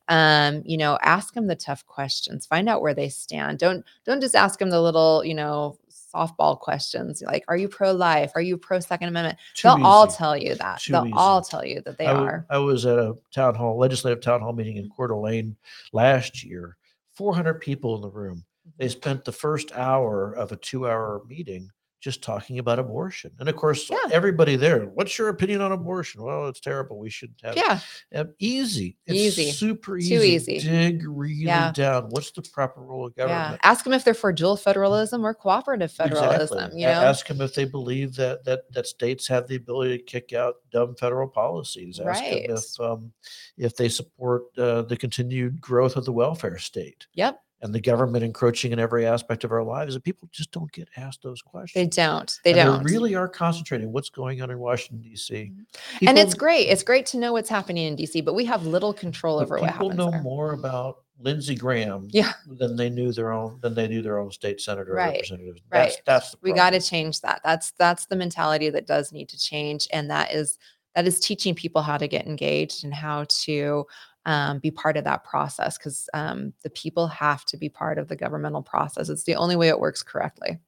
um, 0.07 0.61
you 0.65 0.77
know 0.77 0.99
ask 1.01 1.33
them 1.33 1.47
the 1.47 1.55
tough 1.55 1.83
questions 1.87 2.45
find 2.45 2.69
out 2.69 2.83
where 2.83 2.93
they 2.93 3.09
stand 3.09 3.57
don't 3.57 3.83
don't 4.05 4.21
just 4.21 4.35
ask 4.35 4.59
them 4.59 4.69
the 4.69 4.79
little 4.79 5.25
you 5.25 5.33
know 5.33 5.75
softball 6.15 6.59
questions 6.59 7.21
like 7.25 7.43
are 7.47 7.57
you 7.57 7.67
pro-life? 7.67 8.31
Are 8.35 8.41
you 8.41 8.57
pro-second 8.57 9.07
amendment? 9.07 9.37
Too 9.53 9.67
they'll 9.67 9.85
all 9.85 10.07
tell 10.07 10.37
you 10.37 10.55
that. 10.55 10.81
Too 10.81 10.93
they'll 10.93 11.13
all 11.13 11.41
tell 11.41 11.65
you 11.65 11.81
that 11.81 11.97
they 11.97 12.05
I, 12.05 12.13
w- 12.13 12.29
are. 12.29 12.45
I 12.49 12.57
was 12.57 12.85
at 12.85 12.97
a 12.97 13.15
town 13.33 13.55
hall, 13.55 13.77
legislative 13.77 14.21
town 14.21 14.41
hall 14.41 14.53
meeting 14.53 14.77
in 14.77 14.89
Coeur 14.89 15.07
d'Alene 15.07 15.55
last 15.93 16.43
year. 16.43 16.77
400 17.13 17.61
people 17.61 17.95
in 17.95 18.01
the 18.01 18.09
room. 18.09 18.43
They 18.77 18.85
mm-hmm. 18.85 18.91
spent 18.91 19.25
the 19.25 19.31
first 19.31 19.71
hour 19.73 20.33
of 20.33 20.51
a 20.51 20.57
two 20.57 20.87
hour 20.87 21.21
meeting 21.27 21.69
just 22.05 22.21
talking 22.21 22.59
about 22.59 22.77
abortion. 22.77 23.31
And 23.39 23.49
of 23.49 23.55
course, 23.55 23.89
Yeah. 23.89 23.97
everybody 24.11 24.55
there, 24.55 24.85
what's 24.85 25.17
your 25.17 25.29
opinion 25.29 25.59
on 25.61 25.71
abortion? 25.71 26.21
Well, 26.21 26.47
it's 26.47 26.59
terrible. 26.59 26.99
We 26.99 27.09
shouldn't 27.09 27.41
have 27.43 27.57
yeah 27.57 28.23
easy. 28.37 28.95
It's 29.07 29.39
Easy. 29.39 29.49
super 29.51 29.97
Too 29.97 30.03
easy. 30.21 30.53
easy. 30.53 30.59
Dig 30.69 31.03
really 31.07 31.33
Yeah. 31.33 31.71
down. 31.71 32.09
What's 32.11 32.29
the 32.31 32.43
proper 32.53 32.81
role 32.81 33.07
of 33.07 33.15
government? 33.15 33.53
yeah 33.53 33.57
ask 33.71 33.83
them 33.83 33.93
if 33.93 34.03
they're 34.05 34.13
for 34.13 34.31
dual 34.31 34.55
federalism 34.55 35.25
or 35.25 35.33
cooperative 35.33 35.91
federalism 35.91 36.57
Exactly. 36.59 36.81
you 36.81 36.85
know 36.85 36.93
Ask 36.93 37.27
them 37.27 37.41
if 37.41 37.55
they 37.55 37.65
believe 37.65 38.15
that 38.17 38.43
that 38.45 38.71
that 38.71 38.85
states 38.85 39.27
have 39.27 39.47
the 39.47 39.55
ability 39.55 39.97
to 39.97 40.03
kick 40.03 40.31
out 40.33 40.57
dumb 40.71 40.95
federal 40.95 41.27
policies. 41.27 41.99
Ask 41.99 42.21
Right. 42.21 42.47
them 42.47 42.57
if 42.57 42.79
um, 42.79 43.11
if 43.57 43.75
they 43.75 43.89
support 43.89 44.43
uh, 44.59 44.83
the 44.83 44.95
continued 44.95 45.59
growth 45.59 45.95
of 45.95 46.05
the 46.05 46.11
welfare 46.13 46.59
state 46.59 47.07
yep 47.15 47.39
and 47.65 47.73
the 47.73 47.81
government 47.81 48.23
encroaching 48.23 48.71
in 48.71 48.79
every 48.79 49.05
aspect 49.07 49.43
of 49.43 49.51
our 49.51 49.63
lives. 49.63 49.95
And 49.95 50.03
people 50.03 50.29
just 50.31 50.51
don't 50.51 50.71
get 50.71 50.87
asked 50.97 51.23
those 51.23 51.41
questions. 51.41 51.73
they 51.83 51.87
don't 52.01 52.39
they 52.43 52.51
And 52.51 52.57
don't 52.69 52.83
They 52.85 52.93
really 52.93 53.15
are 53.15 53.27
concentrating 53.27 53.91
what's 53.91 54.09
going 54.09 54.41
on 54.41 54.51
in 54.51 54.59
Washington 54.59 55.01
D.C. 55.01 55.51
Mm-hmm. 55.51 56.07
and 56.07 56.17
it's 56.17 56.35
great. 56.35 56.67
It's 56.69 56.83
great 56.83 57.07
to 57.07 57.17
know 57.17 57.33
what's 57.33 57.49
happening 57.49 57.87
in 57.87 57.97
DC, 57.97 58.23
but 58.23 58.35
we 58.35 58.45
have 58.45 58.65
little 58.67 58.93
control 58.93 59.39
over 59.39 59.57
what 59.57 59.71
happens. 59.71 59.89
people 59.91 60.05
know 60.05 60.11
there. 60.11 60.21
more 60.21 60.53
about 60.53 60.99
Lindsey 61.19 61.55
Graham 61.55 62.07
Yeah. 62.11 62.33
than 62.45 62.75
they 62.75 62.89
knew 62.89 63.11
their 63.11 63.31
own 63.31 63.57
than 63.61 63.73
they 63.73 63.87
knew 63.87 64.01
their 64.03 64.19
own 64.19 64.31
state 64.31 64.61
senator 64.61 64.91
or 64.91 64.95
Right, 64.97 65.13
representative. 65.13 65.55
right. 65.71 65.85
That's 65.89 66.01
that's 66.05 66.31
the 66.31 66.37
We 66.43 66.53
got 66.53 66.69
to 66.71 66.79
change 66.81 67.21
that. 67.21 67.41
That's 67.43 67.71
that's 67.79 68.05
the 68.05 68.15
mentality 68.15 68.69
that 68.69 68.85
does 68.85 69.11
need 69.11 69.27
to 69.29 69.39
change, 69.39 69.87
and 69.91 70.09
that 70.11 70.31
is 70.33 70.59
that 70.93 71.07
is 71.07 71.19
teaching 71.19 71.55
people 71.55 71.81
how 71.81 71.97
to 71.97 72.07
get 72.07 72.27
engaged 72.27 72.83
and 72.85 72.93
how 72.93 73.25
to 73.27 73.85
um, 74.25 74.59
be 74.59 74.71
part 74.71 74.97
of 74.97 75.03
that 75.03 75.23
process 75.23 75.77
because 75.77 76.09
um, 76.13 76.53
the 76.63 76.69
people 76.71 77.07
have 77.07 77.45
to 77.45 77.57
be 77.57 77.69
part 77.69 77.97
of 77.97 78.07
the 78.07 78.15
governmental 78.15 78.61
process. 78.61 79.09
It's 79.09 79.23
the 79.23 79.35
only 79.35 79.55
way 79.55 79.69
it 79.69 79.79
works 79.79 80.03
correctly. 80.03 80.59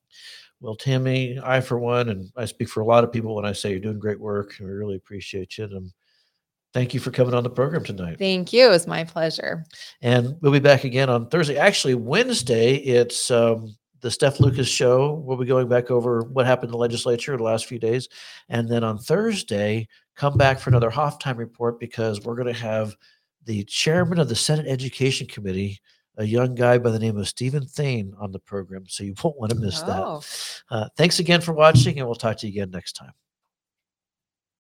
Well, 0.60 0.76
Tammy, 0.76 1.40
I 1.44 1.62
for 1.62 1.78
one, 1.78 2.10
and 2.10 2.32
I 2.36 2.46
speak 2.46 2.70
for 2.70 2.82
a 2.82 2.86
lot 2.86 3.04
of 3.04 3.12
people 3.12 3.36
when 3.36 3.46
I 3.46 3.52
say 3.52 3.72
you're 3.72 3.80
doing 3.80 4.00
great 4.00 4.20
work. 4.20 4.56
We 4.60 4.66
really 4.66 4.96
appreciate 4.96 5.58
you. 5.58 5.66
And 5.66 5.92
thank 6.74 6.94
you 6.94 7.00
for 7.00 7.12
coming 7.12 7.36
on 7.36 7.44
the 7.44 7.50
program 7.50 7.84
tonight. 7.84 8.18
Thank 8.18 8.54
you. 8.54 8.66
It 8.66 8.72
was 8.72 8.88
my 8.88 9.04
pleasure. 9.04 9.66
And 10.02 10.36
we'll 10.42 10.52
be 10.52 10.60
back 10.60 10.84
again 10.84 11.10
on 11.10 11.30
Thursday. 11.30 11.58
Actually, 11.58 11.94
Wednesday, 11.94 12.76
it's 12.76 13.30
um, 13.30 13.76
the 14.02 14.10
Steph 14.10 14.40
Lucas 14.40 14.68
show. 14.68 15.14
We'll 15.14 15.38
be 15.38 15.46
going 15.46 15.68
back 15.68 15.92
over 15.92 16.22
what 16.22 16.48
happened 16.48 16.70
in 16.70 16.72
the 16.72 16.78
legislature 16.78 17.38
the 17.38 17.44
last 17.44 17.68
few 17.68 17.80
days. 17.80 18.10
And 18.50 18.68
then 18.68 18.84
on 18.84 18.98
Thursday, 18.98 19.88
come 20.16 20.38
back 20.38 20.60
for 20.60 20.72
another 20.72 20.90
Hoff 20.90 21.20
Time 21.20 21.38
report 21.38 21.80
because 21.80 22.22
we're 22.22 22.36
going 22.36 22.54
to 22.54 22.60
have 22.60 22.96
the 23.48 23.64
chairman 23.64 24.19
of 24.19 24.30
the 24.30 24.36
Senate 24.36 24.68
Education 24.68 25.26
Committee, 25.26 25.80
a 26.18 26.24
young 26.26 26.53
guy 26.53 26.78
by 26.78 26.91
the 26.91 26.99
name 26.99 27.18
of 27.18 27.28
Steven 27.28 27.65
Thayn, 27.65 28.14
on 28.19 28.32
the 28.32 28.40
program. 28.40 28.84
So 28.88 29.03
you 29.03 29.15
won't 29.24 29.40
want 29.40 29.52
to 29.52 29.57
miss 29.57 29.82
Oh. 29.84 30.19
that. 30.19 30.76
Uh, 30.76 30.90
thanks 30.98 31.19
again 31.19 31.41
for 31.41 31.53
watching, 31.53 31.98
and 31.98 32.07
we'll 32.07 32.15
talk 32.15 32.38
to 32.38 32.48
you 32.48 32.52
again 32.53 32.72
next 32.72 32.94
time. 32.94 33.14